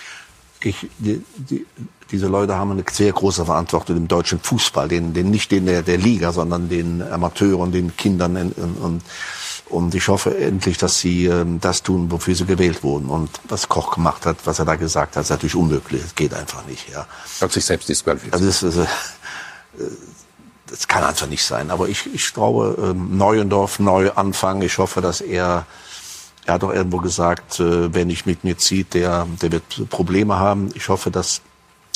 Ich, 0.62 0.88
die, 0.98 1.24
die, 1.38 1.66
diese 2.12 2.28
Leute 2.28 2.56
haben 2.56 2.72
eine 2.72 2.84
sehr 2.92 3.12
große 3.14 3.46
Verantwortung 3.46 3.96
im 3.96 4.08
deutschen 4.08 4.40
Fußball, 4.40 4.88
den, 4.88 5.14
den 5.14 5.30
nicht 5.30 5.52
den 5.52 5.68
der, 5.68 5.84
der 5.84 5.98
Liga, 5.98 6.34
sondern 6.34 6.68
den 6.68 7.02
Amateuren, 7.02 7.72
den 7.72 7.96
Kindern. 7.96 8.36
Und, 8.36 8.58
und, 8.58 9.02
und 9.70 9.96
ich 9.96 10.08
hoffe 10.08 10.36
endlich, 10.38 10.78
dass 10.78 11.00
sie 11.00 11.28
ähm, 11.28 11.60
das 11.62 11.84
tun, 11.84 12.12
wofür 12.12 12.36
sie 12.36 12.46
gewählt 12.46 12.84
wurden. 12.84 13.10
Und 13.10 13.30
was 13.48 13.70
Koch 13.70 13.94
gemacht 13.94 14.26
hat, 14.26 14.38
was 14.46 14.60
er 14.60 14.66
da 14.66 14.76
gesagt 14.76 15.16
hat, 15.16 15.24
ist 15.24 15.30
natürlich 15.30 15.56
unmöglich. 15.56 16.02
Es 16.04 16.16
geht 16.16 16.34
einfach 16.34 16.66
nicht. 16.66 16.90
Ja. 16.90 17.08
Hat 17.40 17.52
sich 17.52 17.64
selbst 17.64 17.88
disqualifiziert. 17.88 18.34
Also 18.34 18.46
das, 18.48 18.64
also, 18.64 18.82
äh, 18.82 18.88
das 20.68 20.88
kann 20.88 21.04
einfach 21.04 21.28
nicht 21.28 21.44
sein. 21.44 21.70
Aber 21.72 21.88
ich, 21.88 22.14
ich 22.14 22.34
glaube, 22.34 22.76
ähm, 22.82 23.18
Neuendorf, 23.18 23.80
neu 23.80 24.12
anfangen. 24.12 24.64
Ich 24.64 24.78
hoffe, 24.80 25.02
dass 25.02 25.22
er 25.22 25.66
er 26.46 26.56
hat 26.56 26.64
auch 26.64 26.74
irgendwo 26.74 26.98
gesagt, 26.98 27.60
äh, 27.60 27.94
wer 27.94 28.06
nicht 28.06 28.26
mit 28.26 28.44
mir 28.44 28.58
zieht, 28.58 28.94
der, 28.94 29.28
der 29.42 29.52
wird 29.52 29.90
Probleme 29.90 30.38
haben. 30.38 30.70
Ich 30.74 30.90
hoffe, 30.90 31.12
dass 31.12 31.42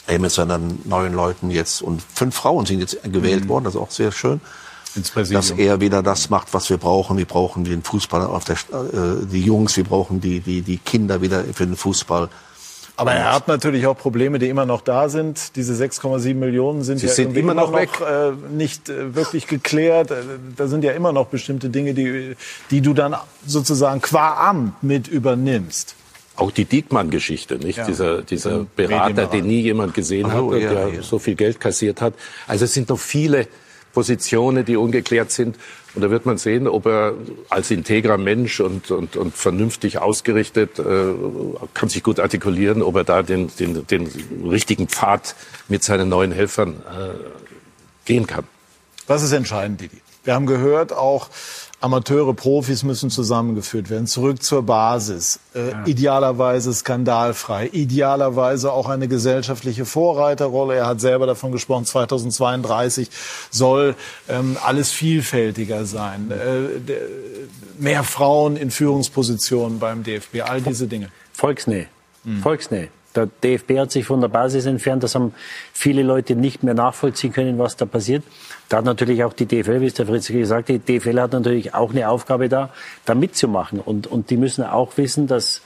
er 0.08 0.20
mit 0.20 0.32
seinen 0.32 0.82
neuen 0.86 1.14
Leuten 1.14 1.50
jetzt, 1.50 1.82
und 1.82 2.02
fünf 2.02 2.36
Frauen 2.36 2.66
sind 2.66 2.80
jetzt 2.80 3.02
gewählt 3.04 3.48
worden, 3.48 3.64
das 3.66 3.76
ist 3.76 3.82
auch 3.82 3.92
sehr 3.92 4.12
schön, 4.12 4.42
dass 5.32 5.52
er 5.52 5.82
wieder 5.82 6.04
das 6.04 6.30
macht, 6.30 6.54
was 6.54 6.70
wir 6.70 6.78
brauchen. 6.78 7.18
Wir 7.18 7.26
brauchen 7.26 7.64
den 7.64 7.84
Fußball 7.84 8.22
auf 8.26 8.46
der, 8.46 8.58
äh, 8.58 9.26
die 9.26 9.42
Jungs, 9.42 9.76
wir 9.76 9.86
brauchen 9.86 10.22
die, 10.22 10.40
die, 10.40 10.62
die 10.62 10.78
Kinder 10.78 11.22
wieder 11.22 11.44
für 11.46 11.66
den 11.66 11.76
Fußball. 11.76 12.30
Aber 12.96 13.14
er 13.14 13.34
hat 13.34 13.48
natürlich 13.48 13.88
auch 13.88 13.98
Probleme, 13.98 14.38
die 14.38 14.50
immer 14.50 14.66
noch 14.68 14.82
da 14.82 15.10
sind. 15.10 15.56
Diese 15.56 15.74
6,7 15.74 16.36
Millionen 16.36 16.84
sind 16.84 17.00
Sie 17.00 17.08
ja 17.08 17.14
sind 17.14 17.36
immer 17.36 17.56
noch 17.56 17.74
weg. 17.74 17.90
äh, 18.02 18.32
nicht 18.54 18.88
äh, 18.90 19.16
wirklich 19.16 19.48
geklärt. 19.48 20.12
Äh, 20.12 20.16
Da 20.56 20.68
sind 20.68 20.84
ja 20.84 20.92
immer 20.92 21.12
noch 21.12 21.28
bestimmte 21.28 21.70
Dinge, 21.70 21.96
die, 21.96 22.36
die 22.70 22.82
du 22.82 22.94
dann 22.94 23.16
sozusagen 23.48 24.00
qua 24.02 24.50
Amt 24.50 24.84
mit 24.84 25.08
übernimmst. 25.08 25.96
Auch 26.36 26.52
die 26.52 26.66
Diekmann-Geschichte, 26.66 27.58
nicht? 27.58 27.78
Ja. 27.78 27.86
Dieser, 27.86 28.22
dieser 28.22 28.66
Berater, 28.76 29.28
den 29.28 29.46
nie 29.46 29.62
jemand 29.62 29.94
gesehen 29.94 30.28
Ach 30.30 30.34
hat, 30.34 30.42
und 30.42 30.62
ja, 30.62 30.74
der 30.74 30.88
ja. 30.90 31.02
so 31.02 31.20
viel 31.20 31.36
Geld 31.36 31.60
kassiert 31.60 32.02
hat. 32.02 32.14
Also 32.48 32.66
es 32.66 32.74
sind 32.74 32.90
noch 32.90 33.00
viele 33.00 33.48
Positionen, 33.94 34.66
die 34.66 34.76
ungeklärt 34.76 35.32
sind. 35.32 35.58
Und 35.96 36.02
da 36.02 36.10
wird 36.10 36.26
man 36.26 36.38
sehen, 36.38 36.68
ob 36.68 36.88
er 36.88 37.14
als 37.50 37.70
integrer 37.72 38.18
Mensch 38.18 38.60
und, 38.60 38.90
und, 38.92 39.16
und 39.16 39.36
vernünftig 39.36 40.00
ausgerichtet, 40.00 40.80
äh, 40.80 41.14
kann 41.74 41.90
sich 41.90 42.04
gut 42.04 42.20
artikulieren, 42.20 42.82
ob 42.82 42.96
er 42.96 43.04
da 43.04 43.22
den, 43.22 43.50
den, 43.60 43.86
den 43.88 44.10
richtigen 44.44 44.88
Pfad 44.88 45.36
mit 45.68 45.84
seinen 45.84 46.10
neuen 46.10 46.32
Helfern 46.32 46.82
äh, 46.88 47.14
gehen 48.06 48.28
kann. 48.28 48.46
Was 49.08 49.22
ist 49.22 49.32
entscheidend, 49.32 49.82
Didi? 49.82 50.02
Wir 50.24 50.34
haben 50.34 50.46
gehört, 50.46 50.94
auch 50.94 51.30
Amateure, 51.84 52.34
Profis 52.34 52.84
müssen 52.84 53.10
zusammengeführt 53.10 53.90
werden, 53.90 54.08
zurück 54.08 54.42
zur 54.42 54.64
Basis. 54.64 55.42
Äh, 55.54 55.90
Idealerweise 55.90 56.74
skandalfrei, 56.74 57.68
idealerweise 57.74 58.72
auch 58.72 58.88
eine 58.88 59.10
gesellschaftliche 59.10 59.84
Vorreiterrolle. 59.84 60.76
Er 60.76 60.88
hat 60.88 61.02
selber 61.02 61.28
davon 61.28 61.52
gesprochen, 61.52 61.84
2032 61.84 63.10
soll 63.52 63.96
ähm, 64.30 64.56
alles 64.66 64.92
vielfältiger 64.92 65.84
sein. 65.84 66.32
Äh, 66.32 66.94
mehr 67.78 68.06
Frauen 68.06 68.56
in 68.56 68.72
Führungspositionen 68.72 69.80
beim 69.80 70.04
DFB, 70.04 70.42
all 70.42 70.62
diese 70.62 70.88
Dinge. 70.88 71.10
Volksnähe. 71.34 71.88
Volksnähe. 72.42 72.88
Der 73.16 73.28
DFB 73.28 73.78
hat 73.78 73.92
sich 73.92 74.06
von 74.06 74.22
der 74.22 74.30
Basis 74.30 74.66
entfernt. 74.66 75.04
Das 75.04 75.16
haben 75.16 75.34
viele 75.74 76.02
Leute 76.02 76.36
nicht 76.36 76.64
mehr 76.64 76.74
nachvollziehen 76.74 77.34
können, 77.34 77.60
was 77.60 77.76
da 77.76 77.86
passiert. 77.86 78.24
Da 78.70 78.78
hat 78.78 78.86
natürlich 78.86 79.24
auch 79.24 79.34
die 79.34 79.46
DFL, 79.46 79.82
wie 79.82 79.88
es 79.88 79.94
der 79.94 80.06
Fritz 80.06 80.28
gesagt 80.28 80.70
hat, 80.70 80.88
die 80.88 81.00
DFL 81.00 81.20
hat 81.20 81.34
natürlich 81.34 81.74
auch 81.74 81.92
eine 81.92 82.10
Aufgabe 82.10 82.50
da, 82.50 82.70
da 83.06 83.16
mitzumachen. 83.16 83.80
Und, 83.80 84.08
und 84.08 84.30
die 84.30 84.38
müssen 84.38 84.64
auch 84.64 84.98
wissen, 84.98 85.28
dass 85.28 85.62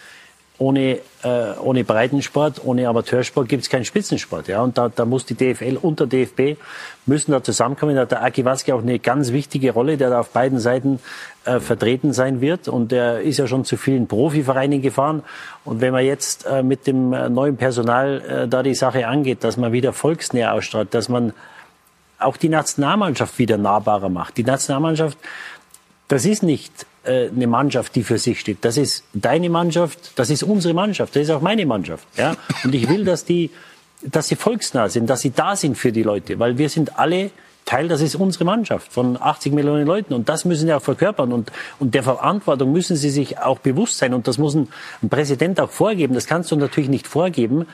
ohne, 0.59 0.99
äh, 1.23 1.53
ohne 1.61 1.83
Breitensport, 1.83 2.61
ohne 2.65 2.87
Amateursport 2.87 3.47
gibt 3.47 3.63
es 3.63 3.69
keinen 3.69 3.85
Spitzensport. 3.85 4.47
Ja? 4.47 4.61
Und 4.61 4.77
da, 4.77 4.89
da 4.89 5.05
muss 5.05 5.25
die 5.25 5.35
DFL 5.35 5.77
und 5.79 5.99
der 5.99 6.07
DFB 6.07 6.59
müssen 7.05 7.31
da 7.31 7.43
zusammenkommen. 7.43 7.95
Da 7.95 8.01
hat 8.01 8.11
der 8.11 8.23
Aki 8.23 8.43
Watzke 8.45 8.73
auch 8.73 8.81
eine 8.81 8.97
ganz 8.97 9.31
wichtige 9.31 9.71
Rolle, 9.71 9.97
der 9.97 10.09
da 10.09 10.19
auf 10.21 10.29
beiden 10.29 10.59
Seiten 10.59 10.99
äh, 11.45 11.59
vertreten 11.59 12.11
sein 12.11 12.41
wird. 12.41 12.67
Und 12.67 12.91
er 12.91 13.21
ist 13.21 13.37
ja 13.37 13.45
schon 13.45 13.65
zu 13.65 13.77
vielen 13.77 14.07
Profivereinen 14.07 14.81
gefahren. 14.81 15.23
Und 15.63 15.81
wenn 15.81 15.93
man 15.93 16.03
jetzt 16.03 16.47
äh, 16.47 16.63
mit 16.63 16.87
dem 16.87 17.13
äh, 17.13 17.29
neuen 17.29 17.57
Personal 17.57 18.21
äh, 18.21 18.47
da 18.47 18.63
die 18.63 18.75
Sache 18.75 19.07
angeht, 19.07 19.43
dass 19.43 19.57
man 19.57 19.71
wieder 19.71 19.93
Volksnähe 19.93 20.51
ausstrahlt, 20.51 20.93
dass 20.93 21.07
man 21.07 21.33
auch 22.19 22.37
die 22.37 22.49
Nationalmannschaft 22.49 23.37
wieder 23.37 23.57
nahbarer 23.57 24.09
macht. 24.09 24.37
Die 24.37 24.43
Nationalmannschaft 24.43 25.17
das 26.07 26.25
ist 26.25 26.43
nicht 26.43 26.85
äh, 27.03 27.27
eine 27.27 27.47
Mannschaft, 27.47 27.95
die 27.95 28.03
für 28.03 28.17
sich 28.17 28.39
steht. 28.39 28.59
Das 28.61 28.77
ist 28.77 29.03
deine 29.13 29.49
Mannschaft, 29.49 30.13
das 30.15 30.29
ist 30.29 30.43
unsere 30.43 30.73
Mannschaft, 30.73 31.15
das 31.15 31.23
ist 31.23 31.29
auch 31.29 31.41
meine 31.41 31.65
Mannschaft. 31.65 32.07
Ja? 32.17 32.35
Und 32.63 32.73
ich 32.73 32.89
will, 32.89 33.03
dass 33.03 33.25
die, 33.25 33.51
dass 34.01 34.27
sie 34.27 34.35
volksnah 34.35 34.89
sind, 34.89 35.09
dass 35.09 35.21
sie 35.21 35.31
da 35.31 35.55
sind 35.55 35.77
für 35.77 35.91
die 35.91 36.03
Leute, 36.03 36.39
weil 36.39 36.57
wir 36.57 36.69
sind 36.69 36.97
alle 36.97 37.31
Teil, 37.65 37.89
das 37.89 37.99
ist 37.99 38.15
unsere 38.15 38.45
Mannschaft 38.45 38.93
von 38.93 39.21
80 39.21 39.51
Millionen 39.51 39.85
Leuten 39.85 40.13
und 40.13 40.29
das 40.29 40.45
müssen 40.45 40.67
sie 40.67 40.73
auch 40.73 40.81
verkörpern 40.81 41.33
und, 41.33 41.51
und 41.79 41.93
der 41.93 42.03
Verantwortung 42.03 42.71
müssen 42.71 42.95
sie 42.95 43.09
sich 43.09 43.39
auch 43.39 43.59
bewusst 43.59 43.97
sein 43.97 44.13
und 44.13 44.29
das 44.29 44.37
muss 44.37 44.55
ein, 44.55 44.69
ein 45.03 45.09
Präsident 45.09 45.59
auch 45.59 45.69
vorgeben. 45.69 46.13
Das 46.13 46.27
kannst 46.27 46.49
du 46.51 46.55
natürlich 46.55 46.89
nicht 46.89 47.07
vorgeben, 47.07 47.65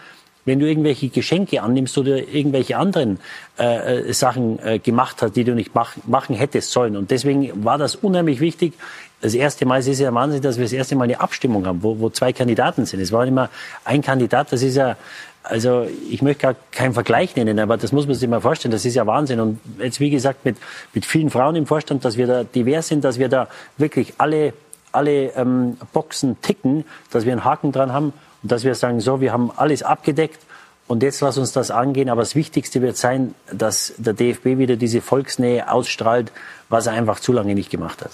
wenn 0.46 0.60
du 0.60 0.68
irgendwelche 0.68 1.10
Geschenke 1.10 1.62
annimmst 1.62 1.98
oder 1.98 2.18
irgendwelche 2.18 2.78
anderen 2.78 3.20
äh, 3.58 4.10
äh, 4.10 4.14
Sachen 4.14 4.60
äh, 4.60 4.80
gemacht 4.80 5.22
hast, 5.22 5.36
die 5.36 5.44
du 5.44 5.56
nicht 5.56 5.74
mach, 5.74 5.96
machen 6.06 6.36
hättest 6.36 6.72
sollen. 6.72 6.98
Und 6.98 7.12
deswegen 7.12 7.64
war 7.64 7.78
das 7.78 7.96
unheimlich 7.96 8.40
wichtig. 8.40 8.74
Das 9.22 9.34
erste 9.34 9.66
Mal, 9.66 9.80
es 9.80 9.88
ist 9.88 10.00
ja 10.00 10.14
Wahnsinn, 10.14 10.42
dass 10.42 10.58
wir 10.58 10.66
das 10.66 10.74
erste 10.74 10.96
Mal 10.96 11.06
eine 11.06 11.22
Abstimmung 11.22 11.66
haben, 11.66 11.82
wo, 11.82 12.00
wo 12.00 12.10
zwei 12.10 12.34
Kandidaten 12.34 12.86
sind. 12.86 13.00
Es 13.00 13.12
war 13.14 13.26
immer 13.26 13.50
ein 13.86 14.02
Kandidat, 14.02 14.52
das 14.52 14.64
ist 14.64 14.76
ja, 14.76 14.98
also 15.44 15.88
ich 16.10 16.22
möchte 16.22 16.42
gar 16.42 16.56
keinen 16.72 16.94
Vergleich 16.94 17.36
nennen, 17.36 17.60
aber 17.60 17.78
das 17.78 17.94
muss 17.94 18.06
man 18.06 18.16
sich 18.16 18.28
mal 18.28 18.42
vorstellen, 18.42 18.74
das 18.74 18.84
ist 18.84 18.96
ja 18.96 19.08
Wahnsinn. 19.08 19.40
Und 19.40 19.60
jetzt, 19.80 20.02
wie 20.02 20.10
gesagt, 20.10 20.44
mit, 20.44 20.58
mit 20.94 21.06
vielen 21.06 21.30
Frauen 21.30 21.56
im 21.56 21.68
Vorstand, 21.68 22.04
dass 22.04 22.18
wir 22.18 22.28
da 22.28 22.44
divers 22.44 22.90
sind, 22.90 23.06
dass 23.06 23.18
wir 23.18 23.30
da 23.30 23.48
wirklich 23.78 24.14
alle, 24.18 24.54
alle 24.92 25.32
ähm, 25.38 25.78
Boxen 25.94 26.42
ticken, 26.42 26.84
dass 27.12 27.26
wir 27.26 27.32
einen 27.32 27.46
Haken 27.46 27.72
dran 27.72 27.94
haben 27.94 28.12
und 28.44 28.52
dass 28.52 28.64
wir 28.64 28.76
sagen, 28.76 29.00
so, 29.00 29.22
wir 29.22 29.32
haben 29.32 29.52
alles 29.56 29.82
abgedeckt 29.84 30.40
und 30.88 31.02
jetzt 31.02 31.22
lass 31.22 31.38
uns 31.38 31.54
das 31.54 31.72
angehen. 31.72 32.10
Aber 32.10 32.22
das 32.22 32.36
Wichtigste 32.36 32.82
wird 32.82 32.98
sein, 32.98 33.34
dass 33.52 33.94
der 33.98 34.14
DFB 34.14 34.58
wieder 34.58 34.76
diese 34.76 35.02
Volksnähe 35.02 35.72
ausstrahlt, 35.72 36.32
was 36.70 36.88
er 36.88 36.94
einfach 36.94 37.20
zu 37.20 37.32
lange 37.32 37.56
nicht 37.56 37.70
gemacht 37.70 38.04
hat. 38.04 38.12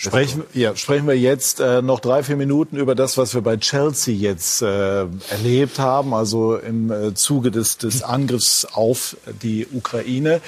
Sprechen, 0.00 0.44
ja, 0.54 0.76
sprechen 0.76 1.08
wir 1.08 1.18
jetzt 1.18 1.58
äh, 1.58 1.82
noch 1.82 1.98
drei, 1.98 2.22
vier 2.22 2.36
Minuten 2.36 2.76
über 2.76 2.94
das, 2.94 3.18
was 3.18 3.34
wir 3.34 3.40
bei 3.40 3.56
Chelsea 3.56 4.14
jetzt 4.14 4.62
äh, 4.62 5.06
erlebt 5.30 5.80
haben, 5.80 6.14
also 6.14 6.56
im 6.56 6.92
äh, 6.92 7.14
Zuge 7.14 7.50
des, 7.50 7.78
des 7.78 8.04
Angriffs 8.04 8.64
auf 8.64 9.16
die 9.42 9.66
Ukraine. 9.66 10.40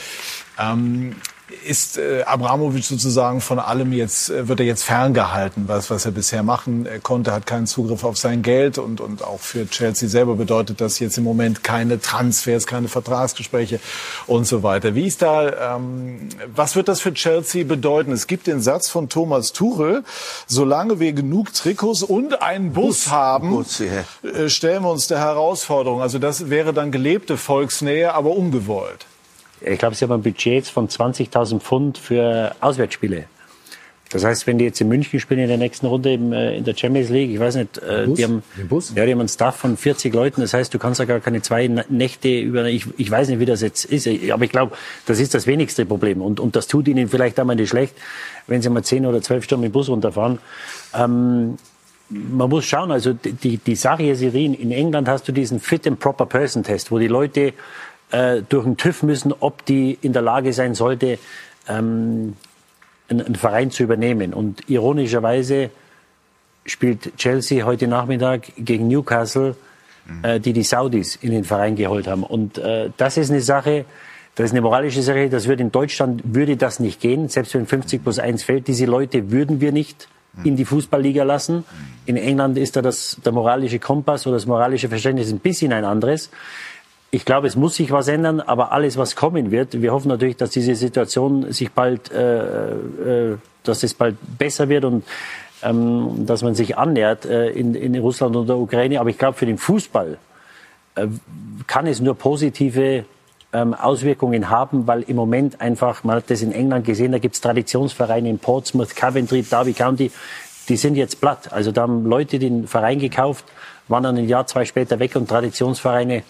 Ähm, 0.56 1.16
ist 1.66 1.98
äh, 1.98 2.22
Abramovic 2.22 2.84
sozusagen 2.84 3.40
von 3.40 3.58
allem 3.58 3.92
jetzt, 3.92 4.30
äh, 4.30 4.48
wird 4.48 4.60
er 4.60 4.66
jetzt 4.66 4.84
ferngehalten, 4.84 5.64
was, 5.66 5.90
was 5.90 6.04
er 6.04 6.12
bisher 6.12 6.42
machen 6.42 6.86
äh, 6.86 7.00
konnte, 7.02 7.32
hat 7.32 7.46
keinen 7.46 7.66
Zugriff 7.66 8.04
auf 8.04 8.16
sein 8.16 8.42
Geld 8.42 8.78
und, 8.78 9.00
und 9.00 9.22
auch 9.24 9.40
für 9.40 9.68
Chelsea 9.68 10.08
selber 10.08 10.36
bedeutet 10.36 10.80
das 10.80 10.98
jetzt 10.98 11.18
im 11.18 11.24
Moment 11.24 11.62
keine 11.64 12.00
Transfers, 12.00 12.66
keine 12.66 12.88
Vertragsgespräche 12.88 13.80
und 14.26 14.46
so 14.46 14.62
weiter. 14.62 14.94
Wie 14.94 15.06
ist 15.06 15.22
da, 15.22 15.76
ähm, 15.76 16.28
was 16.54 16.76
wird 16.76 16.88
das 16.88 17.00
für 17.00 17.14
Chelsea 17.14 17.64
bedeuten? 17.64 18.12
Es 18.12 18.26
gibt 18.26 18.46
den 18.46 18.60
Satz 18.60 18.88
von 18.88 19.08
Thomas 19.08 19.52
Tuchel, 19.52 20.04
solange 20.46 21.00
wir 21.00 21.12
genug 21.12 21.52
Trikots 21.52 22.02
und 22.02 22.42
einen 22.42 22.72
Bus, 22.72 23.04
Bus 23.04 23.10
haben, 23.10 23.50
Bus, 23.50 23.78
ja. 23.78 24.28
äh, 24.28 24.48
stellen 24.48 24.82
wir 24.82 24.90
uns 24.90 25.06
der 25.06 25.18
Herausforderung. 25.18 26.00
Also 26.02 26.18
das 26.18 26.50
wäre 26.50 26.72
dann 26.72 26.90
gelebte 26.92 27.36
Volksnähe, 27.36 28.14
aber 28.14 28.30
ungewollt 28.30 29.06
ich 29.60 29.78
glaube, 29.78 29.94
sie 29.94 30.04
haben 30.04 30.12
ein 30.12 30.22
Budget 30.22 30.66
von 30.66 30.88
20.000 30.88 31.60
Pfund 31.60 31.98
für 31.98 32.54
Auswärtsspiele. 32.60 33.24
Das 34.10 34.24
heißt, 34.24 34.48
wenn 34.48 34.58
die 34.58 34.64
jetzt 34.64 34.80
in 34.80 34.88
München 34.88 35.20
spielen 35.20 35.38
in 35.38 35.46
der 35.46 35.56
nächsten 35.56 35.86
Runde 35.86 36.12
im, 36.12 36.32
äh, 36.32 36.56
in 36.56 36.64
der 36.64 36.74
Champions 36.74 37.10
League, 37.10 37.30
ich 37.30 37.38
weiß 37.38 37.54
nicht, 37.54 37.78
äh, 37.78 38.06
Bus? 38.06 38.16
die 38.16 38.24
haben, 38.24 38.42
ja, 38.96 39.06
die 39.06 39.12
haben 39.12 39.20
einen 39.20 39.28
Staff 39.28 39.54
von 39.56 39.76
40 39.76 40.12
Leuten. 40.12 40.40
Das 40.40 40.52
heißt, 40.52 40.74
du 40.74 40.80
kannst 40.80 40.98
ja 40.98 41.06
gar 41.06 41.20
keine 41.20 41.42
zwei 41.42 41.68
Nächte 41.88 42.40
über, 42.40 42.64
ich, 42.64 42.86
ich 42.96 43.08
weiß 43.08 43.28
nicht, 43.28 43.38
wie 43.38 43.44
das 43.44 43.60
jetzt 43.60 43.84
ist, 43.84 44.08
aber 44.32 44.44
ich 44.44 44.50
glaube, 44.50 44.76
das 45.06 45.20
ist 45.20 45.32
das 45.32 45.46
wenigste 45.46 45.86
Problem. 45.86 46.22
Und, 46.22 46.40
und 46.40 46.56
das 46.56 46.66
tut 46.66 46.88
ihnen 46.88 47.08
vielleicht 47.08 47.38
einmal 47.38 47.54
nicht 47.54 47.68
schlecht, 47.68 47.94
wenn 48.48 48.60
sie 48.62 48.68
mal 48.68 48.82
10 48.82 49.06
oder 49.06 49.22
12 49.22 49.44
Stunden 49.44 49.66
im 49.66 49.72
Bus 49.72 49.88
runterfahren. 49.88 50.40
Ähm, 50.92 51.56
man 52.08 52.50
muss 52.50 52.64
schauen, 52.64 52.90
also 52.90 53.12
die, 53.12 53.58
die 53.58 53.76
Sache 53.76 54.02
ist, 54.02 54.22
in 54.22 54.72
England 54.72 55.06
hast 55.06 55.28
du 55.28 55.32
diesen 55.32 55.60
Fit 55.60 55.86
and 55.86 56.00
Proper 56.00 56.26
Person 56.26 56.64
Test, 56.64 56.90
wo 56.90 56.98
die 56.98 57.06
Leute 57.06 57.52
äh, 58.10 58.42
durch 58.48 58.64
den 58.64 58.76
TÜV 58.76 59.02
müssen, 59.02 59.32
ob 59.40 59.64
die 59.64 59.98
in 60.02 60.12
der 60.12 60.22
Lage 60.22 60.52
sein 60.52 60.74
sollte, 60.74 61.18
ähm, 61.68 62.34
einen, 63.08 63.26
einen 63.26 63.34
Verein 63.34 63.70
zu 63.70 63.82
übernehmen. 63.82 64.34
Und 64.34 64.68
ironischerweise 64.68 65.70
spielt 66.64 67.16
Chelsea 67.16 67.64
heute 67.64 67.88
Nachmittag 67.88 68.52
gegen 68.56 68.88
Newcastle, 68.88 69.56
mhm. 70.06 70.24
äh, 70.24 70.40
die 70.40 70.52
die 70.52 70.62
Saudis 70.62 71.16
in 71.16 71.30
den 71.30 71.44
Verein 71.44 71.76
geholt 71.76 72.06
haben. 72.06 72.22
Und 72.22 72.58
äh, 72.58 72.90
das 72.96 73.16
ist 73.16 73.30
eine 73.30 73.40
Sache, 73.40 73.84
das 74.36 74.46
ist 74.46 74.52
eine 74.52 74.60
moralische 74.60 75.02
Sache, 75.02 75.28
das 75.28 75.48
wird 75.48 75.60
in 75.60 75.72
Deutschland, 75.72 76.22
würde 76.24 76.56
das 76.56 76.80
nicht 76.80 77.00
gehen, 77.00 77.28
selbst 77.28 77.54
wenn 77.54 77.66
50 77.66 78.02
plus 78.02 78.18
1 78.18 78.44
fällt. 78.44 78.68
Diese 78.68 78.86
Leute 78.86 79.30
würden 79.30 79.60
wir 79.60 79.72
nicht 79.72 80.08
mhm. 80.34 80.46
in 80.46 80.56
die 80.56 80.64
Fußballliga 80.64 81.24
lassen. 81.24 81.56
Mhm. 81.56 81.64
In 82.06 82.16
England 82.16 82.58
ist 82.58 82.76
da 82.76 82.82
das, 82.82 83.18
der 83.24 83.32
moralische 83.32 83.78
Kompass 83.78 84.26
oder 84.26 84.36
das 84.36 84.46
moralische 84.46 84.88
Verständnis 84.88 85.32
ein 85.32 85.40
bisschen 85.40 85.72
ein 85.72 85.84
anderes. 85.84 86.30
Ich 87.12 87.24
glaube, 87.24 87.48
es 87.48 87.56
muss 87.56 87.74
sich 87.74 87.90
was 87.90 88.06
ändern, 88.06 88.40
aber 88.40 88.70
alles, 88.70 88.96
was 88.96 89.16
kommen 89.16 89.50
wird, 89.50 89.82
wir 89.82 89.92
hoffen 89.92 90.08
natürlich, 90.08 90.36
dass 90.36 90.50
diese 90.50 90.76
Situation 90.76 91.52
sich 91.52 91.72
bald, 91.72 92.12
äh, 92.12 93.32
äh, 93.32 93.36
dass 93.64 93.82
es 93.82 93.94
bald 93.94 94.16
besser 94.38 94.68
wird 94.68 94.84
und 94.84 95.04
ähm, 95.62 96.24
dass 96.26 96.42
man 96.42 96.54
sich 96.54 96.78
annähert 96.78 97.24
äh, 97.24 97.50
in, 97.50 97.74
in 97.74 97.96
Russland 97.98 98.36
und 98.36 98.48
der 98.48 98.56
Ukraine. 98.56 99.00
Aber 99.00 99.10
ich 99.10 99.18
glaube, 99.18 99.36
für 99.36 99.46
den 99.46 99.58
Fußball 99.58 100.18
äh, 100.94 101.06
kann 101.66 101.88
es 101.88 102.00
nur 102.00 102.14
positive 102.14 103.04
ähm, 103.52 103.74
Auswirkungen 103.74 104.48
haben, 104.48 104.86
weil 104.86 105.02
im 105.02 105.16
Moment 105.16 105.60
einfach, 105.60 106.04
man 106.04 106.16
hat 106.16 106.30
das 106.30 106.42
in 106.42 106.52
England 106.52 106.86
gesehen, 106.86 107.10
da 107.10 107.18
gibt 107.18 107.34
es 107.34 107.40
Traditionsvereine 107.40 108.30
in 108.30 108.38
Portsmouth, 108.38 108.94
Coventry, 108.94 109.42
Derby 109.42 109.72
County, 109.72 110.12
die 110.68 110.76
sind 110.76 110.94
jetzt 110.94 111.20
platt. 111.20 111.52
Also 111.52 111.72
da 111.72 111.82
haben 111.82 112.06
Leute 112.06 112.38
den 112.38 112.68
Verein 112.68 113.00
gekauft, 113.00 113.44
waren 113.88 114.04
dann 114.04 114.16
ein 114.16 114.28
Jahr, 114.28 114.46
zwei 114.46 114.64
später 114.64 115.00
weg 115.00 115.16
und 115.16 115.28
Traditionsvereine 115.28 116.22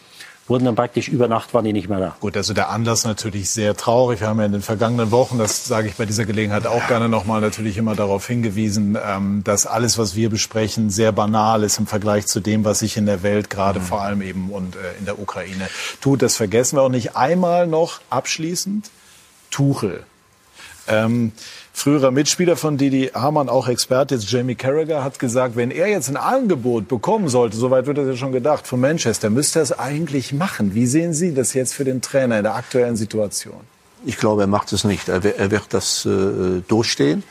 wurden 0.51 0.65
dann 0.65 0.75
praktisch 0.75 1.09
über 1.09 1.29
Nacht 1.29 1.55
waren 1.55 1.65
die 1.65 1.73
nicht 1.73 1.89
mehr 1.89 2.01
da. 2.01 2.17
Gut, 2.21 2.37
also 2.37 2.53
der 2.53 2.71
Anlass 2.71 3.05
natürlich 3.05 3.51
sehr 3.51 3.77
traurig. 3.77 4.21
Wir 4.21 4.29
haben 4.29 4.41
ja 4.41 4.47
in 4.47 4.53
den 4.53 4.63
vergangenen 4.63 5.13
Wochen, 5.13 5.39
das 5.39 5.65
sage 5.65 5.89
ich 5.89 5.95
bei 5.95 6.05
dieser 6.05 6.25
Gelegenheit 6.25 6.67
auch 6.67 6.87
gerne 6.89 7.09
nochmal, 7.09 7.41
natürlich 7.41 7.79
immer 7.79 7.95
darauf 7.95 8.27
hingewiesen, 8.27 8.99
ähm, 9.03 9.43
dass 9.45 9.67
alles, 9.67 9.97
was 9.97 10.17
wir 10.17 10.29
besprechen, 10.29 10.91
sehr 10.91 11.13
banal 11.13 11.63
ist 11.63 11.79
im 11.79 11.87
Vergleich 11.87 12.27
zu 12.27 12.41
dem, 12.41 12.65
was 12.65 12.81
sich 12.81 12.97
in 12.97 13.07
der 13.07 13.23
Welt 13.23 13.49
gerade 13.49 13.79
mhm. 13.79 13.85
vor 13.85 14.03
allem 14.03 14.23
eben 14.23 14.51
und 14.51 14.75
äh, 14.75 14.79
in 14.99 15.05
der 15.05 15.21
Ukraine 15.21 15.69
tut. 16.01 16.21
Das 16.21 16.37
vergessen 16.37 16.77
wir 16.77 16.83
auch 16.83 16.89
nicht. 16.89 17.17
Einmal 17.17 17.69
noch 17.69 18.01
abschließend 18.11 18.91
Tuchel. 19.51 20.05
Ähm, 20.89 21.33
früherer 21.81 22.11
Mitspieler 22.11 22.57
von 22.57 22.77
Didi 22.77 23.11
Hamann, 23.15 23.49
auch 23.49 23.69
Experte, 23.69 24.15
jetzt 24.15 24.31
Jamie 24.31 24.55
Carragher, 24.55 25.03
hat 25.03 25.19
gesagt, 25.19 25.57
wenn 25.57 25.71
er 25.71 25.89
jetzt 25.89 26.09
ein 26.09 26.17
Angebot 26.17 26.89
bekommen 26.89 27.29
sollte, 27.29 27.57
soweit 27.57 27.87
wird 27.87 27.99
das 27.99 28.07
ja 28.07 28.17
schon 28.17 28.33
gedacht, 28.33 28.67
von 28.67 28.81
Manchester, 28.81 29.31
müsste 29.31 29.61
er 29.61 29.63
es 29.63 29.79
eigentlich 29.79 30.33
machen. 30.33 30.75
Wie 30.75 30.87
sehen 30.87 31.15
Sie 31.15 31.35
das 31.35 31.55
jetzt 31.55 31.75
für 31.75 31.85
den 31.85 32.03
Trainer 32.03 32.39
in 32.39 32.45
der 32.45 32.55
aktuellen 32.55 32.97
Situation? 32.97 33.61
Ich 34.05 34.17
glaube, 34.17 34.43
er 34.43 34.47
macht 34.47 34.73
es 34.73 34.85
nicht. 34.85 35.09
Er, 35.09 35.23
wird 35.23 35.63
das 35.71 36.07
äh, 36.07 36.63
durchstehen. 36.67 37.23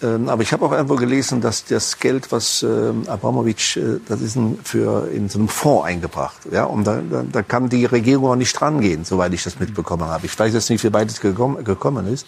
Ähm, 0.00 0.28
aber 0.28 0.42
ich 0.42 0.52
habe 0.52 0.64
auch 0.64 0.72
irgendwo 0.72 0.94
gelesen, 0.94 1.40
dass 1.40 1.64
das 1.64 1.98
Geld, 1.98 2.30
was 2.30 2.62
äh, 2.62 2.92
Abramovic, 3.08 3.76
äh, 3.76 3.98
das 4.08 4.20
ist 4.20 4.36
ein, 4.36 4.58
für 4.62 5.08
in 5.12 5.28
so 5.28 5.40
einem 5.40 5.48
Fonds 5.48 5.86
eingebracht. 5.86 6.38
Ja, 6.52 6.64
und 6.64 6.84
da, 6.84 7.00
da, 7.10 7.24
da 7.30 7.42
kann 7.42 7.68
die 7.68 7.84
Regierung 7.84 8.30
auch 8.30 8.36
nicht 8.36 8.60
rangehen, 8.62 9.04
soweit 9.04 9.32
ich 9.32 9.42
das 9.42 9.58
mitbekommen 9.58 10.04
habe. 10.04 10.26
Ich 10.26 10.38
weiß 10.38 10.54
jetzt 10.54 10.70
nicht, 10.70 10.84
wie 10.84 10.92
weit 10.92 11.10
es 11.10 11.20
gekommen, 11.20 11.64
gekommen 11.64 12.06
ist. 12.12 12.26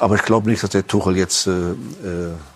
Aber 0.00 0.14
ich 0.14 0.22
glaube 0.22 0.48
nicht, 0.48 0.62
dass 0.62 0.70
der 0.70 0.86
Tuchel 0.86 1.16
jetzt 1.18 1.46
äh, 1.46 1.50
äh, 1.50 1.74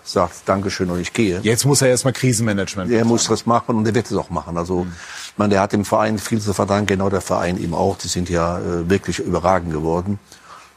sagt, 0.03 0.33
Dankeschön 0.45 0.89
und 0.89 0.99
ich 0.99 1.13
gehe. 1.13 1.39
Jetzt 1.43 1.63
muss 1.63 1.81
er 1.83 1.89
erstmal 1.89 2.13
Krisenmanagement 2.13 2.89
machen. 2.89 2.99
Er 2.99 3.05
muss 3.05 3.27
das 3.27 3.45
machen 3.45 3.75
und 3.75 3.87
er 3.87 3.93
wird 3.93 4.07
es 4.07 4.17
auch 4.17 4.31
machen. 4.31 4.57
Also, 4.57 4.83
mhm. 4.83 4.93
meine, 5.37 5.51
der 5.51 5.61
hat 5.61 5.71
dem 5.71 5.85
Verein 5.85 6.17
viel 6.17 6.41
zu 6.41 6.53
verdanken, 6.53 6.87
genau 6.87 7.09
der 7.09 7.21
Verein 7.21 7.57
ihm 7.57 7.75
auch. 7.75 7.97
Die 7.99 8.07
sind 8.07 8.29
ja 8.29 8.57
äh, 8.57 8.89
wirklich 8.89 9.19
überragend 9.19 9.71
geworden. 9.71 10.19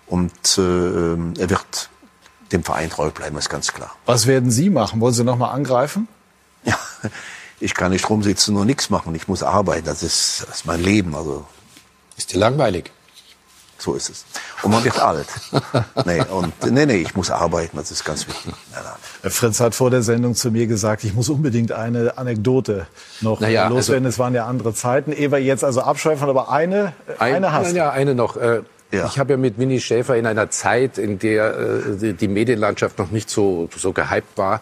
Und 0.07 0.59
äh, 0.59 1.41
er 1.41 1.51
wird 1.51 1.89
dem 2.53 2.63
Verein 2.63 2.91
treu 2.91 3.11
bleiben, 3.11 3.39
ist 3.39 3.49
ganz 3.49 3.73
klar. 3.73 3.95
Was 4.05 4.27
werden 4.27 4.51
Sie 4.51 4.69
machen? 4.69 5.01
Wollen 5.01 5.15
Sie 5.15 5.25
noch 5.25 5.39
mal 5.39 5.51
angreifen? 5.51 6.07
Ja, 6.65 6.79
ich 7.61 7.75
kann 7.75 7.93
nicht 7.93 8.09
rumsitzen 8.11 8.57
und 8.57 8.67
nichts 8.67 8.91
machen. 8.91 9.15
Ich 9.15 9.27
muss 9.27 9.43
arbeiten. 9.43 9.87
Das 9.87 10.03
ist, 10.03 10.45
das 10.47 10.59
ist 10.59 10.67
mein 10.67 10.83
Leben. 10.83 11.15
Also 11.15 11.47
ist 12.19 12.35
dir 12.35 12.39
langweilig? 12.39 12.91
So 13.79 13.95
ist 13.95 14.11
es. 14.11 14.25
Und 14.63 14.73
man 14.73 14.83
wird 14.85 15.01
alt. 15.01 15.29
Nee, 16.05 16.21
und, 16.23 16.53
nee, 16.73 16.85
nee, 16.85 16.97
ich 16.97 17.15
muss 17.15 17.31
arbeiten, 17.31 17.77
das 17.77 17.93
ist 17.93 18.05
ganz 18.05 18.27
wichtig. 18.27 18.53
Nein, 18.73 18.83
nein. 18.85 19.31
Fritz 19.31 19.61
hat 19.61 19.75
vor 19.75 19.91
der 19.91 20.03
Sendung 20.03 20.35
zu 20.35 20.51
mir 20.51 20.67
gesagt, 20.67 21.05
ich 21.05 21.15
muss 21.15 21.29
unbedingt 21.29 21.71
eine 21.71 22.19
Anekdote 22.19 22.87
noch 23.21 23.39
naja, 23.39 23.69
loswerden. 23.69 24.05
Also, 24.05 24.17
es 24.17 24.19
waren 24.19 24.35
ja 24.35 24.47
andere 24.47 24.75
Zeiten. 24.75 25.13
Eva, 25.13 25.39
jetzt 25.39 25.63
also 25.63 25.83
abschweifen, 25.83 26.29
aber 26.29 26.51
eine, 26.51 26.93
ein, 27.19 27.37
eine 27.37 27.53
hast 27.53 27.73
Ja, 27.73 27.91
eine 27.91 28.17
noch. 28.17 28.37
Äh, 28.37 28.63
ja. 28.91 29.07
Ich 29.07 29.19
habe 29.19 29.35
ja 29.35 29.37
mit 29.37 29.59
Winnie 29.59 29.81
Schäfer 29.81 30.17
in 30.17 30.27
einer 30.27 30.51
Zeit, 30.51 30.99
in 30.99 31.19
der 31.19 31.57
äh, 32.03 32.15
die 32.15 32.29
Medienlandschaft 32.29 32.99
noch 32.99 33.11
nicht 33.11 33.31
so, 33.31 33.69
so 33.77 33.93
gehypt 33.93 34.37
war, 34.37 34.61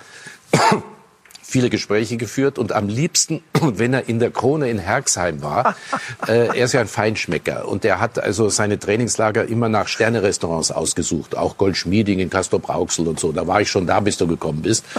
viele 1.47 1.71
Gespräche 1.71 2.17
geführt 2.17 2.59
und 2.59 2.73
am 2.73 2.89
liebsten, 2.89 3.43
wenn 3.61 3.95
er 3.95 4.09
in 4.09 4.19
der 4.19 4.31
Krone 4.31 4.69
in 4.69 4.79
Herxheim 4.79 5.43
war, 5.43 5.77
äh, 6.27 6.49
er 6.49 6.65
ist 6.65 6.73
ja 6.73 6.81
ein 6.81 6.89
Feinschmecker 6.89 7.69
und 7.69 7.85
der 7.85 8.01
hat 8.01 8.19
also 8.19 8.49
seine 8.49 8.79
Trainingslager 8.79 9.47
immer 9.47 9.69
nach 9.69 9.87
Sterne-Restaurants 9.87 10.73
ausgesucht, 10.73 11.37
auch 11.37 11.57
Goldschmieding 11.57 12.19
in 12.19 12.31
Castor 12.31 12.59
Brauxel 12.59 13.07
und 13.07 13.21
so. 13.21 13.31
Da 13.31 13.47
war 13.47 13.61
ich 13.61 13.71
schon 13.71 13.87
da, 13.87 14.01
bis 14.01 14.17
du 14.17 14.27
gekommen 14.27 14.63
bist. 14.63 14.85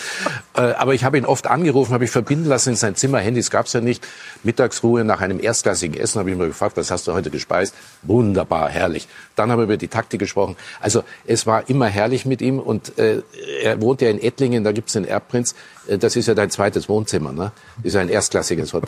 Äh, 0.55 0.73
aber 0.73 0.95
ich 0.95 1.03
habe 1.03 1.19
ihn 1.19 1.25
oft 1.25 1.45
angerufen, 1.45 1.93
habe 1.93 2.05
ich 2.05 2.09
verbinden 2.09 2.45
lassen 2.45 2.69
in 2.69 2.75
sein 2.75 2.95
Zimmer. 2.95 3.19
Handys 3.19 3.51
gab's 3.51 3.73
ja 3.73 3.81
nicht. 3.81 4.07
Mittagsruhe 4.43 5.03
nach 5.03 5.21
einem 5.21 5.39
erstklassigen 5.39 5.95
Essen 5.99 6.17
habe 6.17 6.31
ich 6.31 6.35
mir 6.35 6.47
gefragt, 6.47 6.77
was 6.77 6.89
hast 6.89 7.07
du 7.07 7.13
heute 7.13 7.29
gespeist? 7.29 7.75
Wunderbar, 8.01 8.69
herrlich. 8.69 9.07
Dann 9.35 9.51
haben 9.51 9.59
wir 9.59 9.65
über 9.65 9.77
die 9.77 9.87
Taktik 9.87 10.19
gesprochen. 10.19 10.55
Also 10.79 11.03
es 11.27 11.45
war 11.45 11.69
immer 11.69 11.85
herrlich 11.85 12.25
mit 12.25 12.41
ihm 12.41 12.59
und 12.59 12.97
äh, 12.97 13.21
er 13.61 13.79
wohnt 13.81 14.01
ja 14.01 14.09
in 14.09 14.19
Ettlingen, 14.19 14.63
da 14.63 14.71
gibt's 14.71 14.93
den 14.93 15.05
Erbprinz. 15.05 15.53
Äh, 15.87 15.97
das 15.97 16.15
ist 16.15 16.27
ja 16.27 16.33
dein 16.33 16.49
zweites 16.49 16.89
Wohnzimmer, 16.89 17.31
ne? 17.31 17.51
Das 17.77 17.85
ist 17.85 17.93
ja 17.95 18.01
ein 18.01 18.09
erstklassiges 18.09 18.73
äh, 18.73 18.81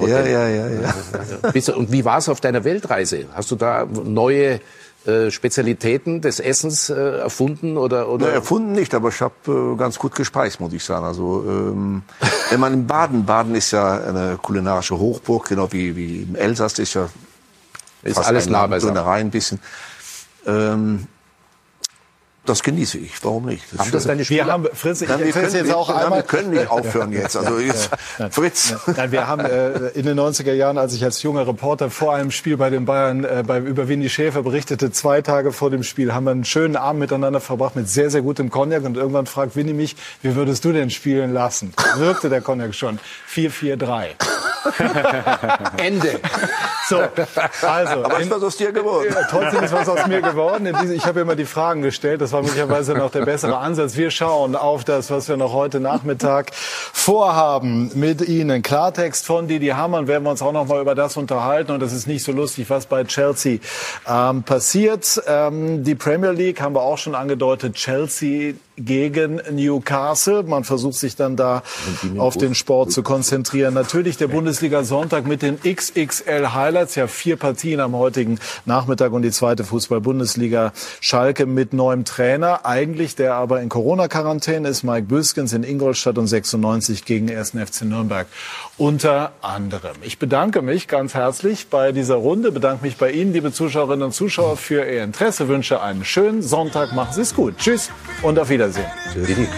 Hotel. 0.00 0.30
Ja, 0.30 0.48
ja, 0.48 0.68
ja, 0.68 0.68
ja. 0.68 1.74
Und 1.74 1.92
wie 1.92 2.04
war 2.04 2.18
es 2.18 2.28
auf 2.28 2.40
deiner 2.40 2.64
Weltreise? 2.64 3.26
Hast 3.34 3.50
du 3.50 3.56
da 3.56 3.86
neue 3.86 4.60
äh, 5.06 5.30
Spezialitäten 5.30 6.20
des 6.20 6.40
Essens 6.40 6.90
erfunden 6.90 7.76
oder 7.76 8.08
oder 8.08 8.26
Ne, 8.26 8.32
erfunden 8.32 8.72
nicht, 8.72 8.94
aber 8.94 9.10
ich 9.10 9.20
habe 9.20 9.76
ganz 9.78 9.98
gut 9.98 10.14
gespeist, 10.14 10.60
muss 10.60 10.72
ich 10.72 10.82
sagen. 10.82 11.04
Also 11.04 11.44
ähm, 11.46 12.02
wenn 12.50 12.60
man 12.60 12.72
in 12.72 12.86
Baden, 12.86 13.24
Baden 13.24 13.54
ist 13.54 13.70
ja 13.70 14.00
eine 14.00 14.38
kulinarische 14.40 14.98
Hochburg, 14.98 15.48
genau 15.48 15.72
wie, 15.72 15.94
wie 15.94 16.22
im 16.22 16.34
Elsass, 16.34 16.78
ist 16.78 16.94
ja 16.94 17.08
Ist 18.02 18.18
alles 18.18 18.48
nah 18.48 18.66
beisammen. 18.66 18.98
Ein 18.98 19.30
bisschen. 19.30 19.60
Ähm, 20.46 21.06
das 22.48 22.62
genieße 22.62 22.98
ich, 22.98 23.12
warum 23.22 23.46
nicht? 23.46 23.62
Haben 23.76 23.90
das 23.90 24.04
deine 24.04 24.24
Spieler- 24.24 24.46
Wir 24.46 24.52
haben- 24.52 24.68
Fritz, 24.72 25.00
ich 25.02 25.08
Nein, 25.08 25.20
wir, 25.24 25.32
können, 25.32 25.54
jetzt 25.54 25.72
auch 25.74 25.88
einmal. 25.90 26.18
wir 26.18 26.22
können 26.22 26.50
nicht 26.50 26.70
aufhören 26.70 27.12
jetzt. 27.12 27.36
Also 27.36 27.58
jetzt, 27.58 27.90
Nein. 28.18 28.30
Fritz. 28.32 28.74
Nein, 28.96 29.12
wir 29.12 29.26
haben 29.26 29.44
äh, 29.44 29.88
in 29.94 30.06
den 30.06 30.18
90er 30.18 30.52
Jahren, 30.52 30.78
als 30.78 30.94
ich 30.94 31.04
als 31.04 31.22
junger 31.22 31.46
Reporter 31.46 31.90
vor 31.90 32.14
einem 32.14 32.30
Spiel 32.30 32.56
bei 32.56 32.70
den 32.70 32.84
Bayern 32.86 33.24
äh, 33.24 33.42
bei, 33.46 33.58
über 33.58 33.88
Winnie 33.88 34.08
Schäfer 34.08 34.42
berichtete, 34.42 34.90
zwei 34.90 35.22
Tage 35.22 35.52
vor 35.52 35.70
dem 35.70 35.82
Spiel, 35.82 36.14
haben 36.14 36.24
wir 36.24 36.30
einen 36.32 36.44
schönen 36.44 36.76
Abend 36.76 37.00
miteinander 37.00 37.40
verbracht 37.40 37.76
mit 37.76 37.88
sehr, 37.88 38.10
sehr 38.10 38.22
gutem 38.22 38.50
Cognac. 38.50 38.84
Und 38.84 38.96
irgendwann 38.96 39.26
fragt 39.26 39.56
Winnie 39.56 39.72
mich, 39.74 39.96
wie 40.22 40.34
würdest 40.36 40.64
du 40.64 40.72
denn 40.72 40.90
spielen 40.90 41.32
lassen? 41.32 41.72
Wirkte 41.96 42.28
der 42.28 42.40
Cognac 42.40 42.74
schon. 42.74 42.98
4-4-3. 43.32 44.06
Ende. 45.78 46.20
So, 46.88 47.00
also. 47.66 48.04
Aber 48.04 48.20
ist 48.20 48.30
was 48.30 48.42
aus 48.42 48.56
dir 48.56 48.72
geworden? 48.72 49.08
Ja, 49.12 49.22
trotzdem 49.28 49.62
ist 49.64 49.72
was 49.72 49.88
aus 49.88 50.06
mir 50.06 50.20
geworden. 50.22 50.66
Ich 50.92 51.04
habe 51.06 51.20
immer 51.20 51.34
die 51.36 51.44
Fragen 51.44 51.82
gestellt. 51.82 52.20
Das 52.20 52.32
war 52.36 52.42
möglicherweise 52.42 52.92
noch 52.92 53.10
der 53.10 53.24
bessere 53.24 53.56
Ansatz. 53.56 53.96
Wir 53.96 54.10
schauen 54.10 54.56
auf 54.56 54.84
das, 54.84 55.10
was 55.10 55.26
wir 55.28 55.38
noch 55.38 55.54
heute 55.54 55.80
Nachmittag 55.80 56.52
vorhaben 56.54 57.90
mit 57.94 58.20
Ihnen. 58.28 58.60
Klartext 58.60 59.24
von 59.24 59.48
Didi 59.48 59.68
Hamann 59.68 60.06
werden 60.06 60.24
wir 60.24 60.30
uns 60.30 60.42
auch 60.42 60.52
noch 60.52 60.66
mal 60.66 60.82
über 60.82 60.94
das 60.94 61.16
unterhalten. 61.16 61.72
Und 61.72 61.80
das 61.80 61.94
ist 61.94 62.06
nicht 62.06 62.22
so 62.22 62.32
lustig, 62.32 62.68
was 62.68 62.84
bei 62.84 63.04
Chelsea 63.04 63.60
ähm, 64.06 64.42
passiert. 64.42 65.22
Ähm, 65.26 65.82
die 65.82 65.94
Premier 65.94 66.32
League 66.32 66.60
haben 66.60 66.74
wir 66.74 66.82
auch 66.82 66.98
schon 66.98 67.14
angedeutet. 67.14 67.74
Chelsea 67.74 68.52
gegen 68.76 69.40
Newcastle. 69.50 70.42
Man 70.42 70.64
versucht 70.64 70.94
sich 70.94 71.16
dann 71.16 71.36
da 71.36 71.62
auf 72.18 72.36
den 72.36 72.54
Sport 72.54 72.92
zu 72.92 73.02
konzentrieren. 73.02 73.74
Natürlich 73.74 74.16
der 74.16 74.28
Bundesliga 74.28 74.84
Sonntag 74.84 75.26
mit 75.26 75.42
den 75.42 75.58
XXL 75.60 76.52
Highlights. 76.52 76.94
Ja, 76.94 77.06
vier 77.06 77.36
Partien 77.36 77.80
am 77.80 77.96
heutigen 77.96 78.38
Nachmittag 78.64 79.12
und 79.12 79.22
die 79.22 79.30
zweite 79.30 79.64
Fußball-Bundesliga. 79.64 80.72
Schalke 81.00 81.46
mit 81.46 81.72
neuem 81.72 82.04
Trainer. 82.04 82.66
Eigentlich 82.66 83.16
der 83.16 83.34
aber 83.34 83.60
in 83.62 83.68
Corona-Quarantäne 83.68 84.68
ist. 84.68 84.82
Mike 84.82 85.06
Büskens 85.06 85.52
in 85.52 85.64
Ingolstadt 85.64 86.18
und 86.18 86.26
96 86.26 87.04
gegen 87.04 87.30
1. 87.30 87.50
FC 87.50 87.82
Nürnberg. 87.82 88.26
Unter 88.76 89.32
anderem. 89.40 89.96
Ich 90.02 90.18
bedanke 90.18 90.60
mich 90.60 90.86
ganz 90.86 91.14
herzlich 91.14 91.68
bei 91.68 91.92
dieser 91.92 92.16
Runde. 92.16 92.52
Bedanke 92.52 92.84
mich 92.84 92.96
bei 92.96 93.10
Ihnen, 93.10 93.32
liebe 93.32 93.52
Zuschauerinnen 93.52 94.02
und 94.02 94.12
Zuschauer, 94.12 94.56
für 94.56 94.84
Ihr 94.84 95.02
Interesse. 95.02 95.48
Wünsche 95.48 95.80
einen 95.80 96.04
schönen 96.04 96.42
Sonntag. 96.42 96.92
Machen 96.92 97.14
Sie 97.14 97.22
es 97.22 97.34
gut. 97.34 97.56
Tschüss 97.58 97.90
und 98.22 98.38
auf 98.38 98.50
Wiedersehen. 98.50 98.65
Wiedersehen. 98.66 98.86
Tschüss. 99.12 99.26
Didi. 99.26 99.48